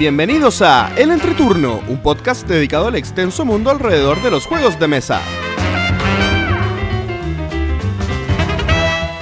Bienvenidos 0.00 0.62
a 0.62 0.90
El 0.96 1.10
Entreturno, 1.10 1.82
un 1.86 1.98
podcast 1.98 2.48
dedicado 2.48 2.88
al 2.88 2.96
extenso 2.96 3.44
mundo 3.44 3.68
alrededor 3.68 4.22
de 4.22 4.30
los 4.30 4.46
juegos 4.46 4.80
de 4.80 4.88
mesa. 4.88 5.20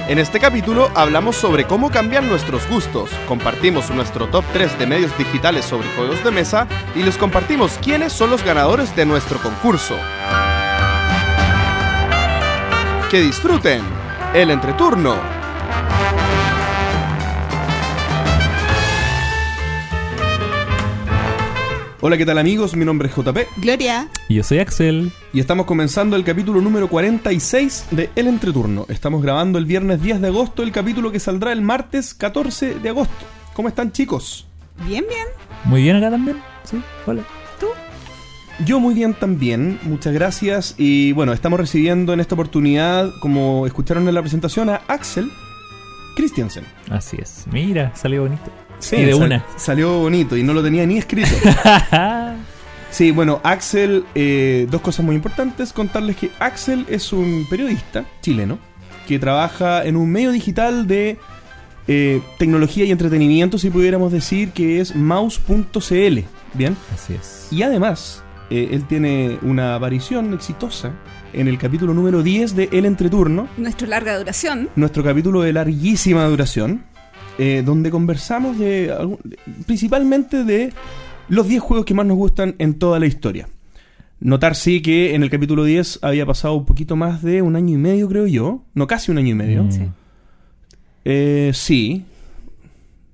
En 0.07 0.19
este 0.19 0.39
capítulo 0.39 0.89
hablamos 0.95 1.35
sobre 1.35 1.65
cómo 1.67 1.91
cambian 1.91 2.29
nuestros 2.29 2.65
gustos, 2.69 3.09
compartimos 3.27 3.89
nuestro 3.89 4.29
top 4.29 4.45
3 4.53 4.79
de 4.79 4.87
medios 4.87 5.17
digitales 5.17 5.65
sobre 5.65 5.89
juegos 5.97 6.23
de 6.23 6.31
mesa 6.31 6.65
y 6.95 7.03
les 7.03 7.17
compartimos 7.17 7.77
quiénes 7.83 8.13
son 8.13 8.29
los 8.29 8.41
ganadores 8.41 8.95
de 8.95 9.05
nuestro 9.05 9.37
concurso. 9.39 9.97
Que 13.11 13.19
disfruten 13.19 13.81
el 14.33 14.49
entreturno. 14.49 15.38
Hola, 22.01 22.17
¿qué 22.17 22.25
tal 22.25 22.37
amigos? 22.37 22.75
Mi 22.77 22.85
nombre 22.85 23.09
es 23.09 23.15
JP 23.15 23.37
Gloria. 23.57 24.07
Y 24.29 24.35
yo 24.35 24.43
soy 24.43 24.59
Axel. 24.59 25.11
y 25.33 25.41
estamos 25.41 25.65
comenzando 25.65 26.15
el 26.15 26.23
capítulo 26.23 26.61
número 26.61 26.87
46 26.87 27.87
de 27.91 28.09
El 28.15 28.27
Entreturno. 28.27 28.85
Estamos 28.87 29.21
grabando 29.21 29.59
el 29.59 29.65
viernes 29.65 30.01
10 30.01 30.21
de 30.21 30.27
agosto, 30.27 30.63
el 30.63 30.71
capítulo 30.71 31.11
que 31.11 31.19
saldrá 31.19 31.51
el 31.51 31.61
martes 31.61 32.13
14 32.13 32.75
de 32.75 32.89
agosto. 32.89 33.25
¿Cómo 33.53 33.67
están 33.67 33.91
chicos? 33.91 34.47
Bien, 34.87 35.03
bien. 35.09 35.27
Muy 35.65 35.81
bien 35.81 35.97
acá 35.97 36.09
también. 36.09 36.37
Sí, 36.63 36.81
hola. 37.05 37.23
Yo 38.65 38.81
muy 38.81 38.93
bien 38.93 39.13
también, 39.13 39.79
muchas 39.83 40.13
gracias. 40.13 40.75
Y 40.77 41.13
bueno, 41.13 41.31
estamos 41.31 41.59
recibiendo 41.59 42.11
en 42.13 42.19
esta 42.19 42.35
oportunidad, 42.35 43.09
como 43.21 43.65
escucharon 43.65 44.07
en 44.07 44.13
la 44.13 44.21
presentación, 44.21 44.69
a 44.69 44.81
Axel 44.87 45.31
Christiansen. 46.15 46.65
Así 46.89 47.17
es. 47.21 47.45
Mira, 47.51 47.95
salió 47.95 48.23
bonito. 48.23 48.51
Sí, 48.79 48.95
Y 48.97 49.05
de 49.05 49.13
sal- 49.13 49.23
una. 49.23 49.45
Salió 49.57 49.99
bonito 49.99 50.35
y 50.37 50.43
no 50.43 50.53
lo 50.53 50.63
tenía 50.63 50.85
ni 50.85 50.97
escrito. 50.97 51.29
Sí, 52.91 53.11
bueno, 53.11 53.39
Axel, 53.43 54.03
eh, 54.15 54.65
dos 54.71 54.81
cosas 54.81 55.05
muy 55.05 55.15
importantes. 55.15 55.73
Contarles 55.73 56.15
que 56.15 56.31
Axel 56.39 56.87
es 56.89 57.13
un 57.13 57.45
periodista 57.47 58.03
chileno 58.21 58.57
que 59.07 59.19
trabaja 59.19 59.85
en 59.85 59.95
un 59.95 60.09
medio 60.11 60.31
digital 60.31 60.87
de 60.87 61.19
eh, 61.87 62.19
tecnología 62.39 62.85
y 62.85 62.91
entretenimiento, 62.91 63.59
si 63.59 63.69
pudiéramos 63.69 64.11
decir, 64.11 64.49
que 64.53 64.79
es 64.81 64.95
mouse.cl. 64.95 66.19
Bien. 66.55 66.75
Así 66.91 67.13
es. 67.13 67.47
Y 67.51 67.61
además, 67.61 68.23
eh, 68.49 68.69
él 68.71 68.85
tiene 68.87 69.37
una 69.43 69.75
aparición 69.75 70.33
exitosa 70.33 70.91
en 71.33 71.47
el 71.47 71.59
capítulo 71.59 71.93
número 71.93 72.23
10 72.23 72.55
de 72.55 72.69
El 72.71 72.85
Entreturno, 72.85 73.47
Nuestra 73.57 73.87
larga 73.87 74.17
duración. 74.17 74.67
nuestro 74.75 75.03
capítulo 75.03 75.41
de 75.41 75.53
larguísima 75.53 76.25
duración, 76.25 76.83
eh, 77.39 77.63
donde 77.65 77.89
conversamos 77.89 78.59
de 78.59 78.91
algún- 78.91 79.17
principalmente 79.65 80.43
de 80.43 80.71
los 81.29 81.47
10 81.47 81.61
juegos 81.61 81.85
que 81.85 81.93
más 81.95 82.05
nos 82.05 82.17
gustan 82.17 82.53
en 82.59 82.75
toda 82.75 82.99
la 82.99 83.05
historia. 83.07 83.47
Notar 84.19 84.55
sí 84.55 84.81
que 84.81 85.15
en 85.15 85.23
el 85.23 85.29
capítulo 85.29 85.63
10 85.63 85.99
había 86.01 86.25
pasado 86.25 86.55
un 86.55 86.65
poquito 86.65 86.95
más 86.97 87.23
de 87.23 87.41
un 87.41 87.55
año 87.55 87.75
y 87.75 87.77
medio, 87.77 88.07
creo 88.09 88.27
yo. 88.27 88.63
No, 88.73 88.85
casi 88.85 89.11
un 89.11 89.17
año 89.17 89.29
y 89.29 89.35
medio. 89.35 89.63
Mm. 89.63 89.71
Sí. 89.71 89.81
Eh, 91.05 91.51
sí. 91.53 92.03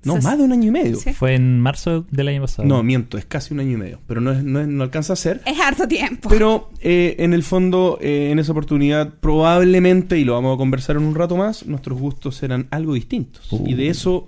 No, 0.05 0.15
más 0.21 0.37
de 0.37 0.43
un 0.43 0.51
año 0.51 0.67
y 0.67 0.71
medio. 0.71 0.97
Sí. 0.97 1.13
Fue 1.13 1.33
en 1.35 1.59
marzo 1.59 2.05
del 2.11 2.27
año 2.27 2.41
pasado. 2.41 2.67
No, 2.67 2.81
miento, 2.83 3.17
es 3.17 3.25
casi 3.25 3.53
un 3.53 3.59
año 3.59 3.71
y 3.71 3.77
medio. 3.77 3.99
Pero 4.07 4.21
no, 4.21 4.31
es- 4.31 4.43
no, 4.43 4.59
es- 4.61 4.67
no 4.67 4.83
alcanza 4.83 5.13
a 5.13 5.15
ser. 5.15 5.41
Es 5.45 5.59
harto 5.59 5.87
tiempo. 5.87 6.29
Pero 6.29 6.69
eh, 6.81 7.15
en 7.19 7.33
el 7.33 7.43
fondo, 7.43 7.97
eh, 8.01 8.29
en 8.31 8.39
esa 8.39 8.51
oportunidad, 8.51 9.13
probablemente, 9.19 10.17
y 10.19 10.23
lo 10.23 10.33
vamos 10.33 10.55
a 10.55 10.57
conversar 10.57 10.95
en 10.97 11.03
un 11.03 11.15
rato 11.15 11.35
más, 11.37 11.65
nuestros 11.65 11.99
gustos 11.99 12.35
serán 12.35 12.67
algo 12.71 12.93
distintos. 12.93 13.51
Uh. 13.51 13.63
Y 13.67 13.73
de 13.73 13.89
eso 13.89 14.27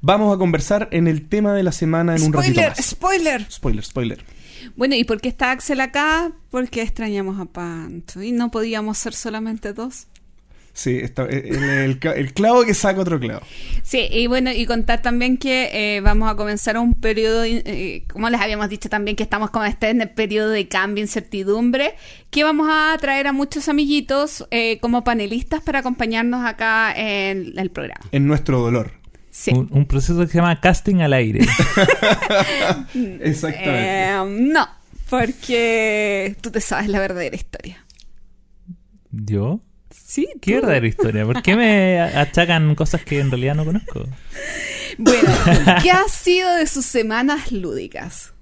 vamos 0.00 0.34
a 0.34 0.38
conversar 0.38 0.88
en 0.92 1.08
el 1.08 1.26
tema 1.28 1.52
de 1.54 1.62
la 1.62 1.72
semana 1.72 2.14
en 2.16 2.22
un 2.22 2.32
ratito 2.32 2.54
spoiler, 2.60 2.70
más. 2.76 2.84
spoiler. 2.86 3.46
Spoiler, 3.50 3.84
spoiler. 3.84 4.24
Bueno, 4.76 4.94
¿y 4.94 5.04
por 5.04 5.20
qué 5.20 5.28
está 5.28 5.52
Axel 5.52 5.80
acá? 5.80 6.32
Porque 6.50 6.82
extrañamos 6.82 7.38
a 7.40 7.46
Pancho. 7.46 8.22
Y 8.22 8.32
no 8.32 8.50
podíamos 8.50 8.98
ser 8.98 9.14
solamente 9.14 9.72
dos. 9.72 10.06
Sí, 10.78 10.98
está, 11.02 11.24
eh, 11.24 11.42
el, 11.48 11.62
el 11.64 11.98
ca- 11.98 12.12
el 12.12 12.34
clavo 12.34 12.62
que 12.66 12.74
saca 12.74 13.00
otro 13.00 13.18
clavo. 13.18 13.40
Sí, 13.82 14.08
y 14.10 14.26
bueno, 14.26 14.52
y 14.52 14.66
contar 14.66 15.00
también 15.00 15.38
que 15.38 15.70
eh, 15.72 16.00
vamos 16.02 16.30
a 16.30 16.34
comenzar 16.36 16.76
un 16.76 16.92
periodo, 16.92 17.44
eh, 17.44 18.04
como 18.12 18.28
les 18.28 18.38
habíamos 18.42 18.68
dicho 18.68 18.90
también, 18.90 19.16
que 19.16 19.22
estamos 19.22 19.48
como 19.48 19.64
este 19.64 19.88
en 19.88 20.02
el 20.02 20.10
periodo 20.10 20.50
de 20.50 20.68
cambio, 20.68 21.02
incertidumbre, 21.02 21.94
que 22.28 22.44
vamos 22.44 22.68
a 22.70 22.94
traer 23.00 23.26
a 23.26 23.32
muchos 23.32 23.70
amiguitos 23.70 24.46
eh, 24.50 24.78
como 24.80 25.02
panelistas 25.02 25.62
para 25.62 25.78
acompañarnos 25.78 26.44
acá 26.44 26.92
en 26.94 27.58
el 27.58 27.70
programa. 27.70 28.04
En 28.12 28.26
nuestro 28.26 28.60
dolor. 28.60 28.92
Sí. 29.30 29.52
Un, 29.52 29.68
un 29.70 29.86
proceso 29.86 30.20
que 30.20 30.26
se 30.26 30.36
llama 30.36 30.60
casting 30.60 30.96
al 30.96 31.14
aire. 31.14 31.40
Exactamente. 33.20 34.10
Eh, 34.10 34.24
no, 34.52 34.68
porque 35.08 36.36
tú 36.42 36.50
te 36.50 36.60
sabes 36.60 36.88
la 36.88 37.00
verdadera 37.00 37.34
historia. 37.34 37.82
¿Yo? 39.10 39.60
Sí, 40.16 40.26
¿Qué 40.40 40.52
tú. 40.52 40.56
verdadera 40.62 40.86
historia? 40.86 41.24
¿Por 41.26 41.42
qué 41.42 41.56
me 41.56 42.00
achacan 42.14 42.74
cosas 42.74 43.02
que 43.04 43.20
en 43.20 43.30
realidad 43.30 43.54
no 43.54 43.64
conozco? 43.64 44.06
Bueno, 44.98 45.28
¿qué 45.82 45.90
ha 45.90 46.08
sido 46.08 46.54
de 46.54 46.66
sus 46.66 46.86
semanas 46.86 47.52
lúdicas? 47.52 48.32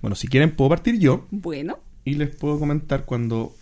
Bueno, 0.00 0.14
si 0.14 0.28
quieren 0.28 0.52
puedo 0.54 0.70
partir 0.70 0.98
yo 1.00 1.26
Bueno, 1.32 1.80
y 2.04 2.14
les 2.14 2.34
puedo 2.34 2.58
comentar 2.60 3.04
cuando 3.04 3.52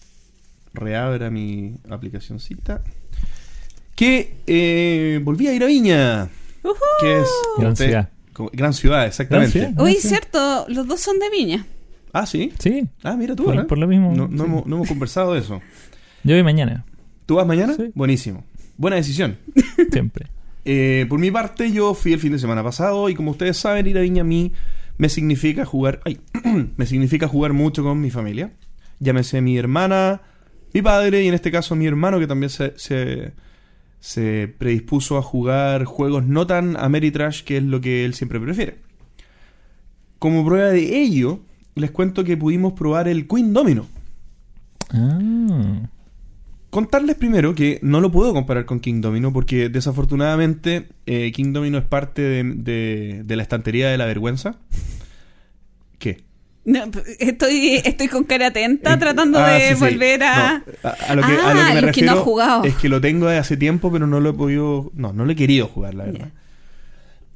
reabra 0.74 1.30
mi 1.30 1.76
aplicacioncita 1.88 2.82
que 3.94 4.34
eh, 4.46 5.18
volví 5.22 5.48
a 5.48 5.54
ir 5.54 5.62
a 5.64 5.66
Viña. 5.66 6.28
¡Ujú! 6.62 6.74
que 7.00 7.20
es 7.20 7.28
Gran 7.58 7.72
usted- 7.72 7.84
ciudad. 7.86 8.10
como- 8.34 8.50
gran 8.52 8.74
ciudad, 8.74 9.06
exactamente. 9.06 9.58
Gran 9.58 9.70
ciudad. 9.72 9.86
Uy, 9.86 9.94
cierto, 9.94 10.66
los 10.68 10.86
dos 10.86 11.00
son 11.00 11.18
de 11.18 11.30
Viña. 11.30 11.64
Ah, 12.12 12.26
sí. 12.26 12.52
Sí, 12.58 12.86
Ah, 13.02 13.16
mira 13.16 13.34
tú, 13.34 13.44
por, 13.44 13.56
¿eh? 13.56 13.64
por 13.64 13.78
lo 13.78 13.86
mismo. 13.86 14.12
No, 14.14 14.28
no 14.28 14.44
sí. 14.44 14.50
hemos, 14.50 14.66
no 14.66 14.76
hemos 14.76 14.88
conversado 14.88 15.32
de 15.34 15.40
eso. 15.40 15.62
Yo 16.24 16.34
voy 16.34 16.42
mañana, 16.42 16.84
¿Tú 17.26 17.34
vas 17.34 17.46
mañana? 17.46 17.74
Sí. 17.74 17.90
Buenísimo. 17.94 18.44
Buena 18.78 18.96
decisión. 18.96 19.36
siempre. 19.92 20.28
Eh, 20.64 21.06
por 21.08 21.18
mi 21.18 21.30
parte, 21.30 21.70
yo 21.70 21.94
fui 21.94 22.12
el 22.12 22.20
fin 22.20 22.32
de 22.32 22.38
semana 22.38 22.62
pasado 22.62 23.08
y 23.08 23.14
como 23.14 23.32
ustedes 23.32 23.56
saben, 23.56 23.86
ir 23.86 23.98
a 23.98 24.00
Viña 24.00 24.22
a 24.22 24.24
mí 24.24 24.52
me 24.98 25.08
significa 25.08 25.64
jugar... 25.64 26.00
Ay, 26.04 26.20
me 26.76 26.86
significa 26.86 27.28
jugar 27.28 27.52
mucho 27.52 27.82
con 27.82 28.00
mi 28.00 28.10
familia. 28.10 28.52
Llámese 28.98 29.40
mi 29.42 29.58
hermana, 29.58 30.22
mi 30.72 30.82
padre 30.82 31.24
y 31.24 31.28
en 31.28 31.34
este 31.34 31.50
caso 31.50 31.76
mi 31.76 31.86
hermano 31.86 32.18
que 32.18 32.26
también 32.26 32.50
se, 32.50 32.72
se, 32.78 33.32
se 34.00 34.52
predispuso 34.58 35.18
a 35.18 35.22
jugar 35.22 35.84
juegos 35.84 36.24
no 36.24 36.46
tan 36.46 36.76
Ameritrash, 36.76 37.42
que 37.42 37.58
es 37.58 37.62
lo 37.62 37.80
que 37.80 38.04
él 38.04 38.14
siempre 38.14 38.40
prefiere. 38.40 38.78
Como 40.18 40.44
prueba 40.44 40.68
de 40.68 41.02
ello, 41.02 41.40
les 41.74 41.90
cuento 41.90 42.24
que 42.24 42.36
pudimos 42.36 42.72
probar 42.72 43.06
el 43.06 43.28
Queen 43.28 43.52
Domino. 43.52 43.86
Ah, 44.90 45.88
Contarles 46.76 47.16
primero 47.16 47.54
que 47.54 47.78
no 47.80 48.02
lo 48.02 48.10
puedo 48.12 48.34
comparar 48.34 48.66
con 48.66 48.80
King 48.80 49.00
Domino 49.00 49.32
porque 49.32 49.70
desafortunadamente 49.70 50.88
eh, 51.06 51.32
King 51.32 51.54
Domino 51.54 51.78
es 51.78 51.84
parte 51.86 52.20
de, 52.20 52.42
de- 52.44 53.22
de 53.24 53.36
la 53.36 53.42
estantería 53.42 53.88
de 53.88 53.96
la 53.96 54.04
vergüenza. 54.04 54.58
¿Qué? 55.98 56.18
No, 56.66 56.80
estoy, 57.18 57.80
estoy 57.82 58.08
con 58.08 58.24
cara 58.24 58.48
atenta 58.48 58.98
tratando 58.98 59.38
ah, 59.38 59.52
de 59.52 59.68
sí, 59.70 59.74
sí. 59.74 59.80
volver 59.80 60.22
a... 60.22 60.58
No, 60.58 60.90
a, 60.90 60.90
a 60.90 61.14
lo 61.14 61.22
que, 61.22 61.28
a 61.32 61.54
lo 61.54 61.60
Ah, 61.60 61.66
que 61.68 61.74
me 61.76 61.80
lo 61.80 61.92
que 61.92 62.02
no 62.02 62.12
refiero 62.12 62.16
jugado. 62.24 62.64
es 62.64 62.74
que 62.74 62.88
lo 62.90 63.00
tengo 63.00 63.26
de 63.26 63.38
hace 63.38 63.56
tiempo 63.56 63.90
pero 63.90 64.06
no 64.06 64.20
lo 64.20 64.28
he 64.28 64.34
podido... 64.34 64.90
No, 64.94 65.14
no 65.14 65.24
lo 65.24 65.32
he 65.32 65.36
querido 65.36 65.68
jugar, 65.68 65.94
la 65.94 66.04
verdad. 66.04 66.28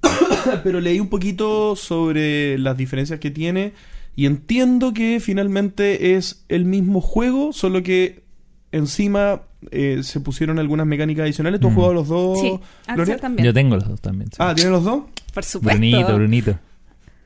pero 0.64 0.80
leí 0.82 1.00
un 1.00 1.08
poquito 1.08 1.76
sobre 1.76 2.58
las 2.58 2.76
diferencias 2.76 3.20
que 3.20 3.30
tiene 3.30 3.72
y 4.16 4.26
entiendo 4.26 4.92
que 4.92 5.18
finalmente 5.18 6.14
es 6.16 6.44
el 6.50 6.66
mismo 6.66 7.00
juego, 7.00 7.54
solo 7.54 7.82
que 7.82 8.28
encima 8.72 9.42
eh, 9.70 10.00
se 10.02 10.20
pusieron 10.20 10.58
algunas 10.58 10.86
mecánicas 10.86 11.24
adicionales. 11.24 11.60
¿Tú 11.60 11.66
has 11.68 11.72
Mm. 11.72 11.76
jugado 11.76 11.94
los 11.94 12.08
dos? 12.08 12.40
Sí, 12.40 12.58
Gloria? 12.94 13.18
También. 13.18 13.44
yo 13.46 13.52
tengo 13.54 13.74
los 13.76 13.86
dos 13.88 14.00
también. 14.00 14.30
sí. 14.30 14.36
Ah, 14.38 14.54
¿tienes 14.54 14.72
los 14.72 14.84
dos? 14.84 15.02
Por 15.34 15.44
supuesto. 15.44 15.78
Brunito, 15.78 16.14
Brunito. 16.14 16.58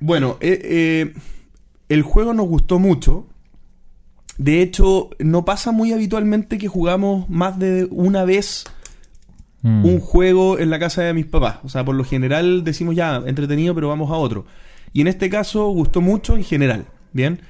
Bueno, 0.01 0.37
eh, 0.41 0.61
eh, 0.65 1.15
el 1.89 2.03
juego 2.03 2.35
nos 2.35 2.47
gustó 2.49 2.79
mucho. 2.79 3.27
De 4.37 4.63
hecho, 4.63 5.11
no 5.21 5.45
pasa 5.45 5.71
muy 5.71 5.93
habitualmente 5.93 6.59
que 6.59 6.67
jugamos 6.67 7.29
más 7.31 7.59
de 7.59 7.87
una 7.91 8.25
vez 8.25 8.65
Mm. 9.63 9.87
un 9.87 10.01
juego 10.01 10.59
en 10.59 10.69
la 10.71 10.79
casa 10.79 11.03
de 11.03 11.15
mis 11.15 11.25
papás. 11.27 11.59
O 11.63 11.69
sea, 11.71 11.85
por 11.85 11.95
lo 11.95 12.05
general 12.05 12.65
decimos 12.65 12.97
ya, 12.97 13.23
entretenido, 13.27 13.75
pero 13.75 13.89
vamos 13.89 14.11
a 14.11 14.15
otro. 14.15 14.45
Y 14.93 15.01
en 15.01 15.07
este 15.07 15.31
caso 15.31 15.69
gustó 15.69 16.01
mucho 16.03 16.37
en 16.37 16.45
general. 16.45 16.85
Bien. 17.13 17.41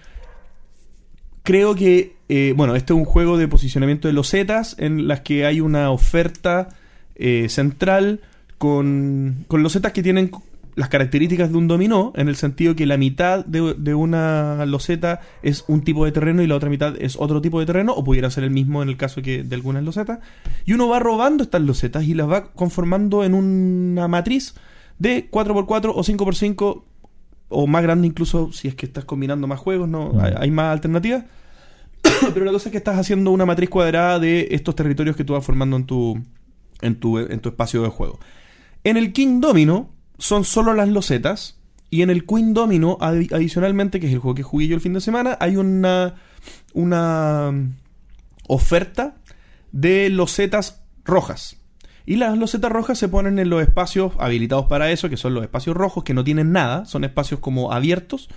Creo 1.42 1.74
que, 1.74 2.13
eh, 2.28 2.54
bueno, 2.56 2.74
este 2.74 2.92
es 2.92 2.98
un 2.98 3.04
juego 3.04 3.36
de 3.36 3.48
posicionamiento 3.48 4.08
de 4.08 4.14
losetas 4.14 4.76
en 4.78 5.08
las 5.08 5.20
que 5.20 5.46
hay 5.46 5.60
una 5.60 5.90
oferta 5.90 6.68
eh, 7.16 7.48
central 7.48 8.20
con, 8.58 9.44
con 9.48 9.62
losetas 9.62 9.92
que 9.92 10.02
tienen 10.02 10.30
las 10.76 10.88
características 10.88 11.52
de 11.52 11.56
un 11.56 11.68
dominó, 11.68 12.12
en 12.16 12.28
el 12.28 12.34
sentido 12.34 12.74
que 12.74 12.84
la 12.86 12.96
mitad 12.96 13.44
de, 13.44 13.74
de 13.78 13.94
una 13.94 14.66
loseta 14.66 15.20
es 15.42 15.64
un 15.68 15.82
tipo 15.82 16.04
de 16.04 16.10
terreno 16.10 16.42
y 16.42 16.48
la 16.48 16.56
otra 16.56 16.68
mitad 16.68 16.94
es 16.98 17.16
otro 17.16 17.40
tipo 17.40 17.60
de 17.60 17.66
terreno, 17.66 17.92
o 17.92 18.02
pudiera 18.02 18.28
ser 18.30 18.42
el 18.42 18.50
mismo 18.50 18.82
en 18.82 18.88
el 18.88 18.96
caso 18.96 19.22
que 19.22 19.44
de 19.44 19.54
algunas 19.54 19.84
losetas. 19.84 20.18
Y 20.64 20.72
uno 20.72 20.88
va 20.88 20.98
robando 20.98 21.44
estas 21.44 21.62
losetas 21.62 22.04
y 22.04 22.14
las 22.14 22.28
va 22.28 22.52
conformando 22.52 23.22
en 23.22 23.34
una 23.34 24.08
matriz 24.08 24.54
de 24.98 25.30
4x4 25.30 25.92
o 25.94 26.02
5x5 26.02 26.82
o 27.50 27.66
más 27.68 27.82
grande 27.82 28.06
incluso 28.08 28.50
si 28.52 28.66
es 28.66 28.74
que 28.74 28.86
estás 28.86 29.04
combinando 29.04 29.46
más 29.46 29.60
juegos, 29.60 29.88
no 29.88 30.12
Mm. 30.12 30.20
hay, 30.20 30.32
hay 30.36 30.50
más 30.50 30.72
alternativas. 30.72 31.24
Pero 32.34 32.44
la 32.44 32.52
cosa 32.52 32.68
es 32.68 32.72
que 32.72 32.78
estás 32.78 32.98
haciendo 32.98 33.30
una 33.30 33.46
matriz 33.46 33.68
cuadrada 33.70 34.18
de 34.18 34.48
estos 34.50 34.74
territorios 34.74 35.16
que 35.16 35.24
tú 35.24 35.32
vas 35.34 35.44
formando 35.44 35.76
en 35.76 35.84
tu, 35.86 36.20
en 36.80 36.98
tu, 37.00 37.18
en 37.18 37.40
tu 37.40 37.48
espacio 37.50 37.82
de 37.82 37.88
juego. 37.88 38.18
En 38.84 38.96
el 38.96 39.12
King 39.12 39.40
Domino 39.40 39.90
son 40.18 40.44
solo 40.44 40.74
las 40.74 40.88
losetas. 40.88 41.58
Y 41.90 42.02
en 42.02 42.10
el 42.10 42.26
Queen 42.26 42.54
Domino, 42.54 42.98
adi- 43.00 43.32
adicionalmente, 43.32 44.00
que 44.00 44.08
es 44.08 44.12
el 44.12 44.18
juego 44.18 44.34
que 44.34 44.42
jugué 44.42 44.66
yo 44.66 44.74
el 44.74 44.80
fin 44.80 44.94
de 44.94 45.00
semana, 45.00 45.36
hay 45.38 45.56
una, 45.56 46.16
una 46.72 47.52
mm, 47.52 47.72
oferta 48.48 49.14
de 49.70 50.08
losetas 50.10 50.82
rojas. 51.04 51.58
Y 52.04 52.16
las 52.16 52.36
losetas 52.36 52.72
rojas 52.72 52.98
se 52.98 53.08
ponen 53.08 53.38
en 53.38 53.48
los 53.48 53.62
espacios 53.62 54.12
habilitados 54.18 54.66
para 54.66 54.90
eso, 54.90 55.08
que 55.08 55.16
son 55.16 55.34
los 55.34 55.44
espacios 55.44 55.76
rojos, 55.76 56.02
que 56.02 56.14
no 56.14 56.24
tienen 56.24 56.50
nada, 56.52 56.84
son 56.84 57.04
espacios 57.04 57.38
como 57.40 57.72
abiertos. 57.72 58.28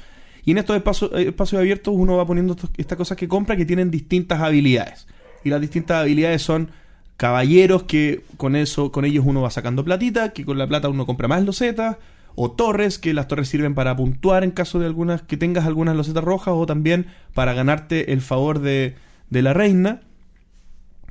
Y 0.47 0.51
en 0.51 0.59
estos 0.59 0.77
espacios, 0.77 1.11
eh, 1.13 1.27
espacios 1.27 1.59
abiertos 1.59 1.93
uno 1.93 2.15
va 2.15 2.25
poniendo 2.25 2.55
estas 2.77 2.97
cosas 2.97 3.17
que 3.17 3.27
compra 3.27 3.57
que 3.57 3.65
tienen 3.65 3.91
distintas 3.91 4.39
habilidades. 4.39 5.05
Y 5.43 5.49
las 5.49 5.59
distintas 5.59 6.03
habilidades 6.03 6.41
son 6.41 6.71
caballeros 7.17 7.83
que 7.83 8.21
con 8.37 8.55
eso, 8.55 8.89
con 8.93 9.03
ellos 9.03 9.25
uno 9.27 9.41
va 9.41 9.49
sacando 9.49 9.83
platita, 9.83 10.31
que 10.31 10.45
con 10.45 10.57
la 10.57 10.65
plata 10.65 10.87
uno 10.87 11.05
compra 11.05 11.27
más 11.27 11.43
losetas, 11.43 11.97
o 12.35 12.49
torres, 12.49 12.97
que 12.97 13.13
las 13.13 13.27
torres 13.27 13.49
sirven 13.49 13.75
para 13.75 13.93
puntuar 13.97 14.45
en 14.45 14.51
caso 14.51 14.79
de 14.79 14.85
algunas, 14.85 15.21
que 15.21 15.35
tengas 15.35 15.65
algunas 15.65 15.97
losetas 15.97 16.23
rojas, 16.23 16.53
o 16.55 16.65
también 16.65 17.07
para 17.33 17.51
ganarte 17.53 18.13
el 18.13 18.21
favor 18.21 18.59
de, 18.59 18.95
de 19.29 19.41
la 19.41 19.53
reina, 19.53 19.99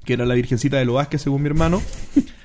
que 0.07 0.15
era 0.15 0.25
la 0.25 0.33
virgencita 0.33 0.79
de 0.79 0.87
Loasque 0.87 1.19
según 1.19 1.43
mi 1.43 1.49
hermano. 1.49 1.83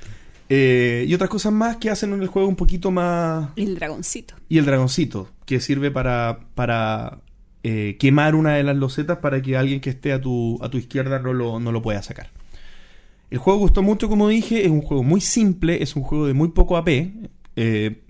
Eh, 0.54 1.06
y 1.08 1.14
otras 1.14 1.30
cosas 1.30 1.54
más 1.54 1.78
que 1.78 1.90
hacen 1.90 2.12
en 2.12 2.22
el 2.22 2.28
juego 2.28 2.50
un 2.50 2.58
poquito 2.58 2.92
más, 2.92 3.52
el 3.56 3.76
dragoncito. 3.76 4.36
y 4.50 4.58
el 4.58 4.66
dragoncito, 4.66 5.30
que 5.46 5.62
sirve 5.62 5.92
para, 5.92 6.40
para 6.56 7.20
eh, 7.64 7.96
quemar 8.00 8.36
una 8.36 8.56
de 8.56 8.64
las 8.64 8.76
losetas 8.76 9.20
para 9.20 9.42
que 9.42 9.56
alguien 9.56 9.80
que 9.80 9.90
esté 9.92 10.12
a 10.12 10.20
tu, 10.20 10.60
a 10.62 10.70
tu 10.70 10.78
izquierda 10.78 11.20
no 11.20 11.32
lo, 11.32 11.60
no 11.62 11.72
lo 11.72 11.82
pueda 11.82 12.02
sacar. 12.04 12.32
El 13.30 13.38
juego 13.38 13.60
gustó 13.60 13.82
mucho, 13.82 14.10
como 14.10 14.28
dije, 14.28 14.66
es 14.66 14.70
un 14.72 14.82
juego 14.82 15.04
muy 15.04 15.22
simple, 15.22 15.82
es 15.82 15.96
un 15.96 16.04
juego 16.04 16.28
de 16.28 16.34
muy 16.34 16.50
poco 16.50 16.76
AP. 16.76 16.90
eh, 17.56 18.02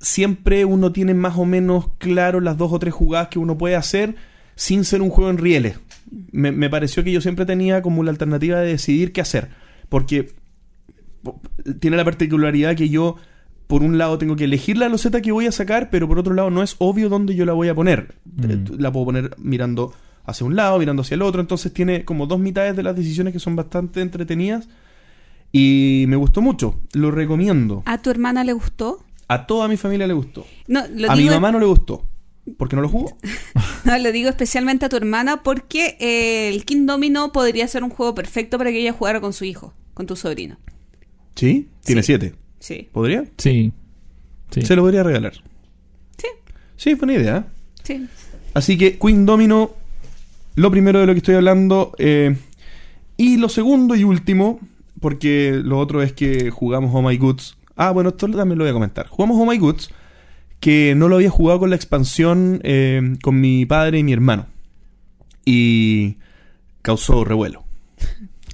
siempre 0.00 0.64
uno 0.64 0.92
tiene 0.92 1.14
más 1.14 1.36
o 1.38 1.44
menos 1.44 1.86
claro 1.98 2.40
las 2.40 2.56
dos 2.56 2.72
o 2.72 2.78
tres 2.78 2.94
jugadas 2.94 3.28
que 3.28 3.38
uno 3.38 3.58
puede 3.58 3.74
hacer 3.74 4.14
sin 4.54 4.84
ser 4.84 5.02
un 5.02 5.10
juego 5.10 5.30
en 5.30 5.38
rieles. 5.38 5.80
Me, 6.30 6.52
me 6.52 6.68
pareció 6.70 7.02
que 7.04 7.12
yo 7.12 7.20
siempre 7.20 7.46
tenía 7.46 7.82
como 7.82 8.02
la 8.04 8.10
alternativa 8.10 8.60
de 8.60 8.68
decidir 8.68 9.12
qué 9.12 9.20
hacer. 9.20 9.48
Porque 9.88 10.24
po- 10.24 10.37
tiene 11.80 11.96
la 11.96 12.04
particularidad 12.04 12.76
que 12.76 12.88
yo, 12.88 13.16
por 13.66 13.82
un 13.82 13.98
lado, 13.98 14.18
tengo 14.18 14.36
que 14.36 14.44
elegir 14.44 14.78
la 14.78 14.88
loseta 14.88 15.20
que 15.20 15.32
voy 15.32 15.46
a 15.46 15.52
sacar, 15.52 15.90
pero 15.90 16.08
por 16.08 16.18
otro 16.18 16.34
lado, 16.34 16.50
no 16.50 16.62
es 16.62 16.76
obvio 16.78 17.08
dónde 17.08 17.34
yo 17.34 17.44
la 17.44 17.52
voy 17.52 17.68
a 17.68 17.74
poner. 17.74 18.14
Mm. 18.24 18.50
Eh, 18.50 18.64
La 18.78 18.92
puedo 18.92 19.06
poner 19.06 19.34
mirando 19.38 19.92
hacia 20.28 20.46
un 20.46 20.56
lado, 20.56 20.78
mirando 20.78 21.02
hacia 21.02 21.14
el 21.14 21.22
otro. 21.22 21.40
Entonces 21.40 21.72
tiene 21.72 22.04
como 22.04 22.26
dos 22.26 22.38
mitades 22.38 22.76
de 22.76 22.82
las 22.82 22.94
decisiones 22.94 23.32
que 23.32 23.40
son 23.40 23.56
bastante 23.56 24.00
entretenidas. 24.00 24.68
Y 25.50 26.04
me 26.08 26.16
gustó 26.16 26.42
mucho. 26.42 26.80
Lo 26.92 27.10
recomiendo. 27.10 27.82
¿A 27.86 27.98
tu 27.98 28.10
hermana 28.10 28.44
le 28.44 28.52
gustó? 28.52 29.04
A 29.28 29.46
toda 29.46 29.68
mi 29.68 29.76
familia 29.76 30.06
le 30.06 30.14
gustó. 30.14 30.46
No, 30.66 30.82
lo 30.94 31.10
a 31.10 31.16
mi 31.16 31.24
mamá 31.24 31.50
no 31.52 31.58
le 31.58 31.66
gustó. 31.66 32.04
Porque 32.56 32.76
no 32.76 32.82
lo 32.82 32.88
jugó. 32.88 33.16
no, 33.84 33.98
lo 33.98 34.12
digo 34.12 34.28
especialmente 34.28 34.86
a 34.86 34.88
tu 34.88 34.96
hermana 34.96 35.42
porque 35.42 35.96
eh, 36.00 36.48
el 36.48 36.64
King 36.64 36.86
Domino 36.86 37.32
podría 37.32 37.68
ser 37.68 37.82
un 37.82 37.90
juego 37.90 38.14
perfecto 38.14 38.56
para 38.58 38.70
que 38.70 38.80
ella 38.80 38.92
jugara 38.92 39.20
con 39.20 39.32
su 39.32 39.44
hijo, 39.44 39.74
con 39.94 40.06
tu 40.06 40.16
sobrino. 40.16 40.58
¿Sí? 41.38 41.68
Tiene 41.84 42.02
Sí. 42.02 42.06
siete. 42.06 42.34
Sí, 42.58 42.88
¿Podría? 42.90 43.24
Sí. 43.36 43.72
Sí. 44.50 44.62
Se 44.62 44.74
lo 44.74 44.82
podría 44.82 45.04
regalar. 45.04 45.34
sí, 46.16 46.26
Sí, 46.76 46.94
buena 46.94 47.12
idea. 47.14 47.36
¿eh? 47.38 47.44
sí. 47.84 48.08
Así 48.54 48.76
que 48.76 48.98
Queen 48.98 49.24
Domino, 49.24 49.70
lo 50.56 50.70
primero 50.72 50.98
de 50.98 51.06
lo 51.06 51.12
que 51.12 51.18
estoy 51.18 51.36
hablando. 51.36 51.92
eh, 51.98 52.36
y 53.16 53.36
lo 53.36 53.48
segundo 53.48 53.94
y 53.94 54.02
último, 54.04 54.58
porque 55.00 55.60
lo 55.62 55.78
otro 55.78 56.02
es 56.02 56.12
que 56.12 56.50
jugamos 56.50 56.90
Oh 56.94 57.02
My 57.02 57.16
Goods. 57.16 57.56
Ah, 57.76 57.90
bueno, 57.92 58.10
esto 58.10 58.28
también 58.28 58.58
lo 58.58 58.64
voy 58.64 58.70
a 58.70 58.74
comentar. 58.74 59.06
Jugamos 59.06 59.36
Oh 59.40 59.46
My 59.46 59.58
Goods, 59.58 59.90
que 60.60 60.94
no 60.96 61.08
lo 61.08 61.16
había 61.16 61.30
jugado 61.30 61.60
con 61.60 61.70
la 61.70 61.76
expansión 61.76 62.60
eh, 62.64 63.14
con 63.22 63.40
mi 63.40 63.64
padre 63.66 63.98
y 64.00 64.02
mi 64.02 64.12
hermano. 64.12 64.46
Y 65.44 66.16
causó 66.82 67.24
revuelo. 67.24 67.64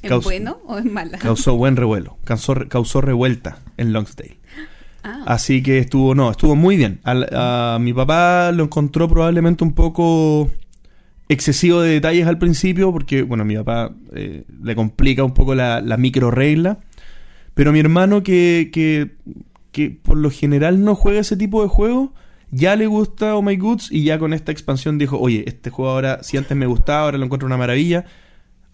¿Es 0.05 0.11
Caus- 0.11 0.25
bueno 0.25 0.59
o 0.67 0.79
es 0.79 0.85
mala? 0.85 1.19
Causó 1.19 1.57
buen 1.57 1.77
revuelo. 1.77 2.17
Causó, 2.25 2.55
causó 2.69 3.01
revuelta 3.01 3.59
en 3.77 3.93
Longsdale. 3.93 4.39
Ah, 5.03 5.23
Así 5.27 5.63
que 5.63 5.79
estuvo, 5.79 6.15
no, 6.15 6.31
estuvo 6.31 6.55
muy 6.57 6.77
bien. 6.77 7.01
Al- 7.05 7.29
a 7.33 7.79
mi 7.81 7.93
papá 7.93 8.53
lo 8.53 8.65
encontró 8.65 9.09
probablemente 9.09 9.63
un 9.65 9.75
poco 9.75 10.51
excesivo 11.29 11.81
de 11.81 11.91
detalles 11.91 12.27
al 12.27 12.39
principio, 12.39 12.93
porque, 12.93 13.23
bueno, 13.23 13.43
a 13.43 13.45
mi 13.47 13.57
papá 13.57 13.93
eh, 14.15 14.45
le 14.63 14.75
complica 14.75 15.25
un 15.25 15.35
poco 15.35 15.55
la, 15.55 15.81
la 15.81 15.97
micro 15.97 16.31
regla. 16.31 16.79
Pero 17.55 17.73
mi 17.73 17.81
hermano, 17.81 18.23
que, 18.23 18.71
que, 18.73 19.13
que 19.73 19.91
por 19.91 20.17
lo 20.17 20.31
general 20.31 20.83
no 20.85 20.95
juega 20.95 21.21
ese 21.21 21.37
tipo 21.37 21.63
de 21.63 21.69
juegos, 21.69 22.11
ya 22.51 22.77
le 22.77 22.87
gusta 22.87 23.35
Oh 23.37 23.43
My 23.43 23.57
Goods 23.57 23.91
y 23.91 24.05
ya 24.05 24.19
con 24.19 24.33
esta 24.33 24.53
expansión 24.53 24.97
dijo, 24.99 25.19
oye, 25.19 25.45
este 25.47 25.71
juego 25.71 25.91
ahora, 25.93 26.23
si 26.23 26.37
antes 26.37 26.57
me 26.57 26.67
gustaba, 26.67 27.03
ahora 27.03 27.19
lo 27.19 27.25
encuentro 27.25 27.47
una 27.47 27.57
maravilla. 27.57 28.05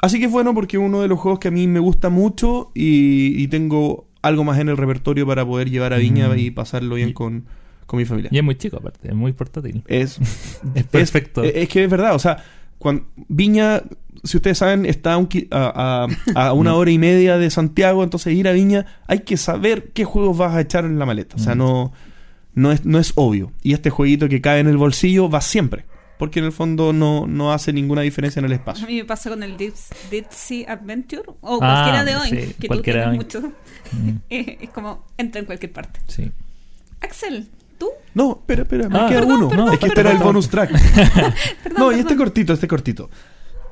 Así 0.03 0.19
que 0.19 0.27
es 0.27 0.31
bueno 0.33 0.55
porque 0.55 0.77
es 0.79 0.83
uno 0.83 1.03
de 1.03 1.09
los 1.09 1.19
juegos 1.21 1.39
que 1.41 1.49
a 1.49 1.51
mí 1.51 1.67
me 1.67 1.81
gusta 1.81 2.09
mucho 2.09 2.71
y, 2.75 3.41
y 3.43 3.49
tengo 3.49 4.07
algo 4.23 4.45
más 4.45 4.59
en 4.59 4.69
el 4.69 4.77
repertorio 4.77 5.27
para 5.27 5.45
poder 5.47 5.71
llevar 5.71 5.93
a 5.93 5.99
Viña 5.99 6.29
Mm. 6.29 6.39
y 6.39 6.51
pasarlo 6.51 6.95
bien 6.97 7.13
con, 7.13 7.45
con 7.87 7.99
mi 7.99 8.05
familia. 8.05 8.31
Y 8.33 8.39
es 8.39 8.45
muy 8.45 8.55
chico, 8.57 8.77
aparte. 8.79 9.09
Es 9.09 9.15
muy 9.15 9.33
portátil. 9.33 9.83
Es, 9.87 10.19
Es 10.75 10.85
perfecto. 10.85 11.43
Es, 11.45 11.53
es 11.55 11.69
que 11.69 11.85
es 11.85 11.91
verdad, 11.91 12.15
o 12.15 12.19
sea, 12.19 12.43
cuando, 12.79 13.05
Viña, 13.29 13.83
si 14.25 14.39
ustedes 14.39 14.57
saben, 14.59 14.87
está 14.87 15.15
a, 15.15 15.19
un 15.19 15.29
a- 15.51 16.07
a- 16.35 16.47
a 16.49 16.53
una 16.55 16.75
hora 16.75 16.91
y 16.91 16.99
media 16.99 17.37
de 17.37 17.51
Santiago, 17.51 18.03
entonces 18.03 18.33
ir 18.35 18.49
a 18.49 18.53
Viña 18.53 18.87
hay 19.07 19.21
que 19.21 19.37
saber 19.37 19.91
qué 19.93 20.05
juegos 20.05 20.39
vas 20.39 20.55
a 20.55 20.61
echar 20.63 20.85
en 20.87 20.99
la 20.99 21.05
maleta. 21.07 21.37
O 21.37 21.39
sea, 21.39 21.55
Mm. 21.55 21.59
no, 21.59 21.93
no, 22.55 22.73
es, 22.73 22.85
no 22.87 22.99
es 22.99 23.13
obvio. 23.17 23.53
Y 23.63 23.75
este 23.75 23.91
jueguito 23.91 24.29
que 24.31 24.41
cae 24.41 24.61
en 24.61 24.67
el 24.69 24.77
bolsillo 24.79 25.29
va 25.29 25.41
siempre, 25.43 25.85
porque 26.21 26.39
en 26.39 26.45
el 26.45 26.53
fondo 26.53 26.93
no, 26.93 27.27
no 27.27 27.53
hace 27.53 27.73
ninguna 27.73 28.03
diferencia 28.03 28.39
en 28.39 28.47
el 28.47 28.53
a 28.53 28.55
espacio. 28.55 28.87
mí 28.87 28.95
me 28.99 29.05
pasa 29.05 29.29
con 29.31 29.43
el 29.43 29.57
Deep, 29.57 29.75
Deep 30.13 30.27
Sea 30.31 30.73
Adventure 30.75 31.25
o 31.41 31.59
Ah, 31.61 31.83
cualquiera 31.83 32.05
de 32.05 32.17
hoy, 32.17 32.29
sí, 32.47 32.55
que 32.61 32.69
cualquiera 32.69 33.05
tú 33.07 33.11
de 33.11 33.19
tienes 33.25 33.43
mucho. 33.43 33.57
Mm, 33.93 34.11
Eh, 34.31 34.59
es 34.61 34.71
como 34.71 35.05
entra 35.19 35.41
en 35.41 35.47
cualquier 35.47 35.73
parte. 35.73 35.99
sí. 36.07 36.31
Axel, 37.01 37.49
¿tú? 37.79 37.89
No, 38.15 38.33
espera, 38.41 38.63
espera, 38.63 38.89
me 38.89 38.99
Ah, 38.99 39.07
queda 39.09 39.21
perdón, 39.21 39.37
uno. 39.39 39.49
perdón, 39.49 39.73
es 39.73 39.79
que 39.81 39.87
este 39.87 40.01
era 40.01 40.13
el 40.13 40.19
bonus 40.19 40.49
track. 40.51 40.71
Perdón, 41.65 41.79
no, 41.79 41.93
y 41.93 41.99
este 42.01 42.15
cortito, 42.15 42.53
este 42.53 42.69
cortito. 42.69 43.09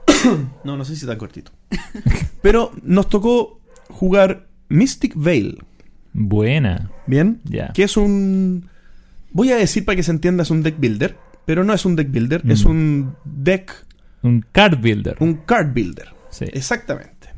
no, 0.65 0.77
no 0.77 0.85
sé 0.85 0.97
si 0.97 1.07
tan 1.07 1.19
cortito. 1.19 1.53
Pero 2.43 2.73
nos 2.83 3.09
tocó 3.11 3.61
jugar 3.91 4.47
Mystic 4.71 5.13
Veil. 5.15 5.63
Buena. 6.15 6.91
¿Bien? 7.07 7.41
Ya. 7.45 7.69
Que 7.75 7.83
es 7.85 7.97
un. 7.99 8.69
Voy 9.31 9.53
a 9.53 9.57
decir 9.57 9.85
para 9.85 9.95
que 9.97 10.03
se 10.03 10.11
entienda, 10.11 10.43
es 10.43 10.51
un 10.51 10.63
deck 10.63 10.77
builder. 10.79 11.17
Pero 11.49 11.65
no 11.65 11.73
es 11.73 11.87
un 11.87 11.97
deck 11.97 12.11
builder, 12.11 12.45
Mm. 12.45 12.51
es 12.51 12.65
un 12.67 13.17
deck. 13.25 13.73
Un 14.23 14.45
card 14.53 14.79
builder. 14.83 15.17
Un 15.21 15.33
card 15.47 15.73
builder. 15.73 16.09
Sí. 16.29 16.45
Exactamente. 16.53 17.31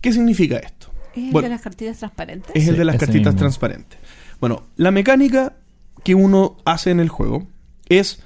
¿Qué 0.00 0.12
significa 0.12 0.56
esto? 0.56 0.88
¿Es 1.14 1.26
el 1.26 1.30
Bueno. 1.30 1.46
de 1.46 1.54
las 1.54 1.62
cartillas 1.62 1.98
transparentes? 1.98 2.50
Es 2.52 2.66
el 2.66 2.74
Sí, 2.74 2.78
de 2.80 2.84
las 2.84 2.96
cartitas 2.96 3.32
mismo. 3.34 3.38
transparentes. 3.38 4.00
Bueno, 4.40 4.64
la 4.74 4.90
mecánica 4.90 5.54
que 6.02 6.16
uno 6.16 6.56
hace 6.64 6.90
en 6.90 6.98
el 6.98 7.08
juego 7.08 7.46
es 7.88 8.20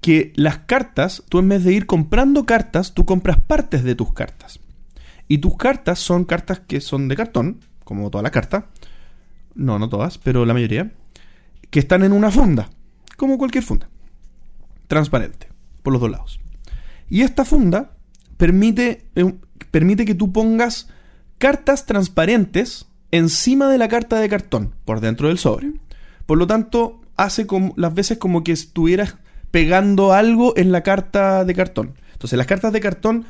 que 0.00 0.32
las 0.34 0.58
cartas, 0.58 1.22
tú 1.28 1.38
en 1.38 1.48
vez 1.50 1.62
de 1.62 1.72
ir 1.72 1.86
comprando 1.86 2.44
cartas, 2.44 2.94
tú 2.94 3.04
compras 3.04 3.38
partes 3.40 3.84
de 3.84 3.94
tus 3.94 4.12
cartas. 4.12 4.58
Y 5.28 5.38
tus 5.38 5.56
cartas 5.56 6.00
son 6.00 6.24
cartas 6.24 6.58
que 6.66 6.80
son 6.80 7.06
de 7.06 7.14
cartón, 7.14 7.60
como 7.84 8.10
todas 8.10 8.24
las 8.24 8.32
cartas. 8.32 8.64
No, 9.54 9.78
no 9.78 9.88
todas, 9.88 10.18
pero 10.18 10.44
la 10.44 10.52
mayoría. 10.52 10.90
Que 11.70 11.78
están 11.78 12.02
en 12.02 12.10
una 12.12 12.32
funda, 12.32 12.70
como 13.16 13.38
cualquier 13.38 13.62
funda. 13.62 13.88
Transparente, 14.88 15.48
por 15.82 15.92
los 15.92 16.02
dos 16.02 16.10
lados. 16.10 16.40
Y 17.08 17.22
esta 17.22 17.44
funda 17.44 17.92
permite, 18.36 19.06
eh, 19.14 19.34
permite 19.70 20.04
que 20.04 20.14
tú 20.14 20.32
pongas 20.32 20.88
cartas 21.38 21.86
transparentes 21.86 22.86
encima 23.10 23.68
de 23.68 23.78
la 23.78 23.88
carta 23.88 24.18
de 24.18 24.28
cartón, 24.28 24.74
por 24.84 25.00
dentro 25.00 25.28
del 25.28 25.38
sobre. 25.38 25.72
Por 26.26 26.38
lo 26.38 26.46
tanto, 26.46 27.00
hace 27.16 27.46
como, 27.46 27.72
las 27.76 27.94
veces 27.94 28.18
como 28.18 28.44
que 28.44 28.52
estuvieras 28.52 29.16
pegando 29.50 30.12
algo 30.12 30.54
en 30.56 30.72
la 30.72 30.82
carta 30.82 31.44
de 31.44 31.54
cartón. 31.54 31.94
Entonces, 32.12 32.36
las 32.36 32.46
cartas 32.46 32.72
de 32.72 32.80
cartón 32.80 33.24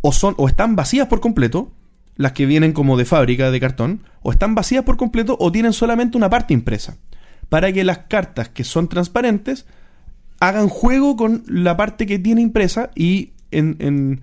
o 0.00 0.12
son 0.12 0.34
o 0.36 0.48
están 0.48 0.76
vacías 0.76 1.08
por 1.08 1.20
completo, 1.20 1.72
las 2.16 2.32
que 2.32 2.46
vienen 2.46 2.72
como 2.72 2.96
de 2.96 3.04
fábrica 3.04 3.50
de 3.50 3.60
cartón, 3.60 4.02
o 4.22 4.30
están 4.30 4.54
vacías 4.54 4.84
por 4.84 4.96
completo 4.96 5.36
o 5.40 5.50
tienen 5.50 5.72
solamente 5.72 6.16
una 6.16 6.30
parte 6.30 6.54
impresa. 6.54 6.96
Para 7.48 7.72
que 7.72 7.84
las 7.84 7.98
cartas 7.98 8.48
que 8.48 8.64
son 8.64 8.88
transparentes 8.88 9.66
hagan 10.48 10.68
juego 10.68 11.16
con 11.16 11.42
la 11.48 11.76
parte 11.76 12.06
que 12.06 12.18
tiene 12.18 12.40
impresa 12.40 12.90
y 12.94 13.32
en, 13.50 13.76
en- 13.78 14.20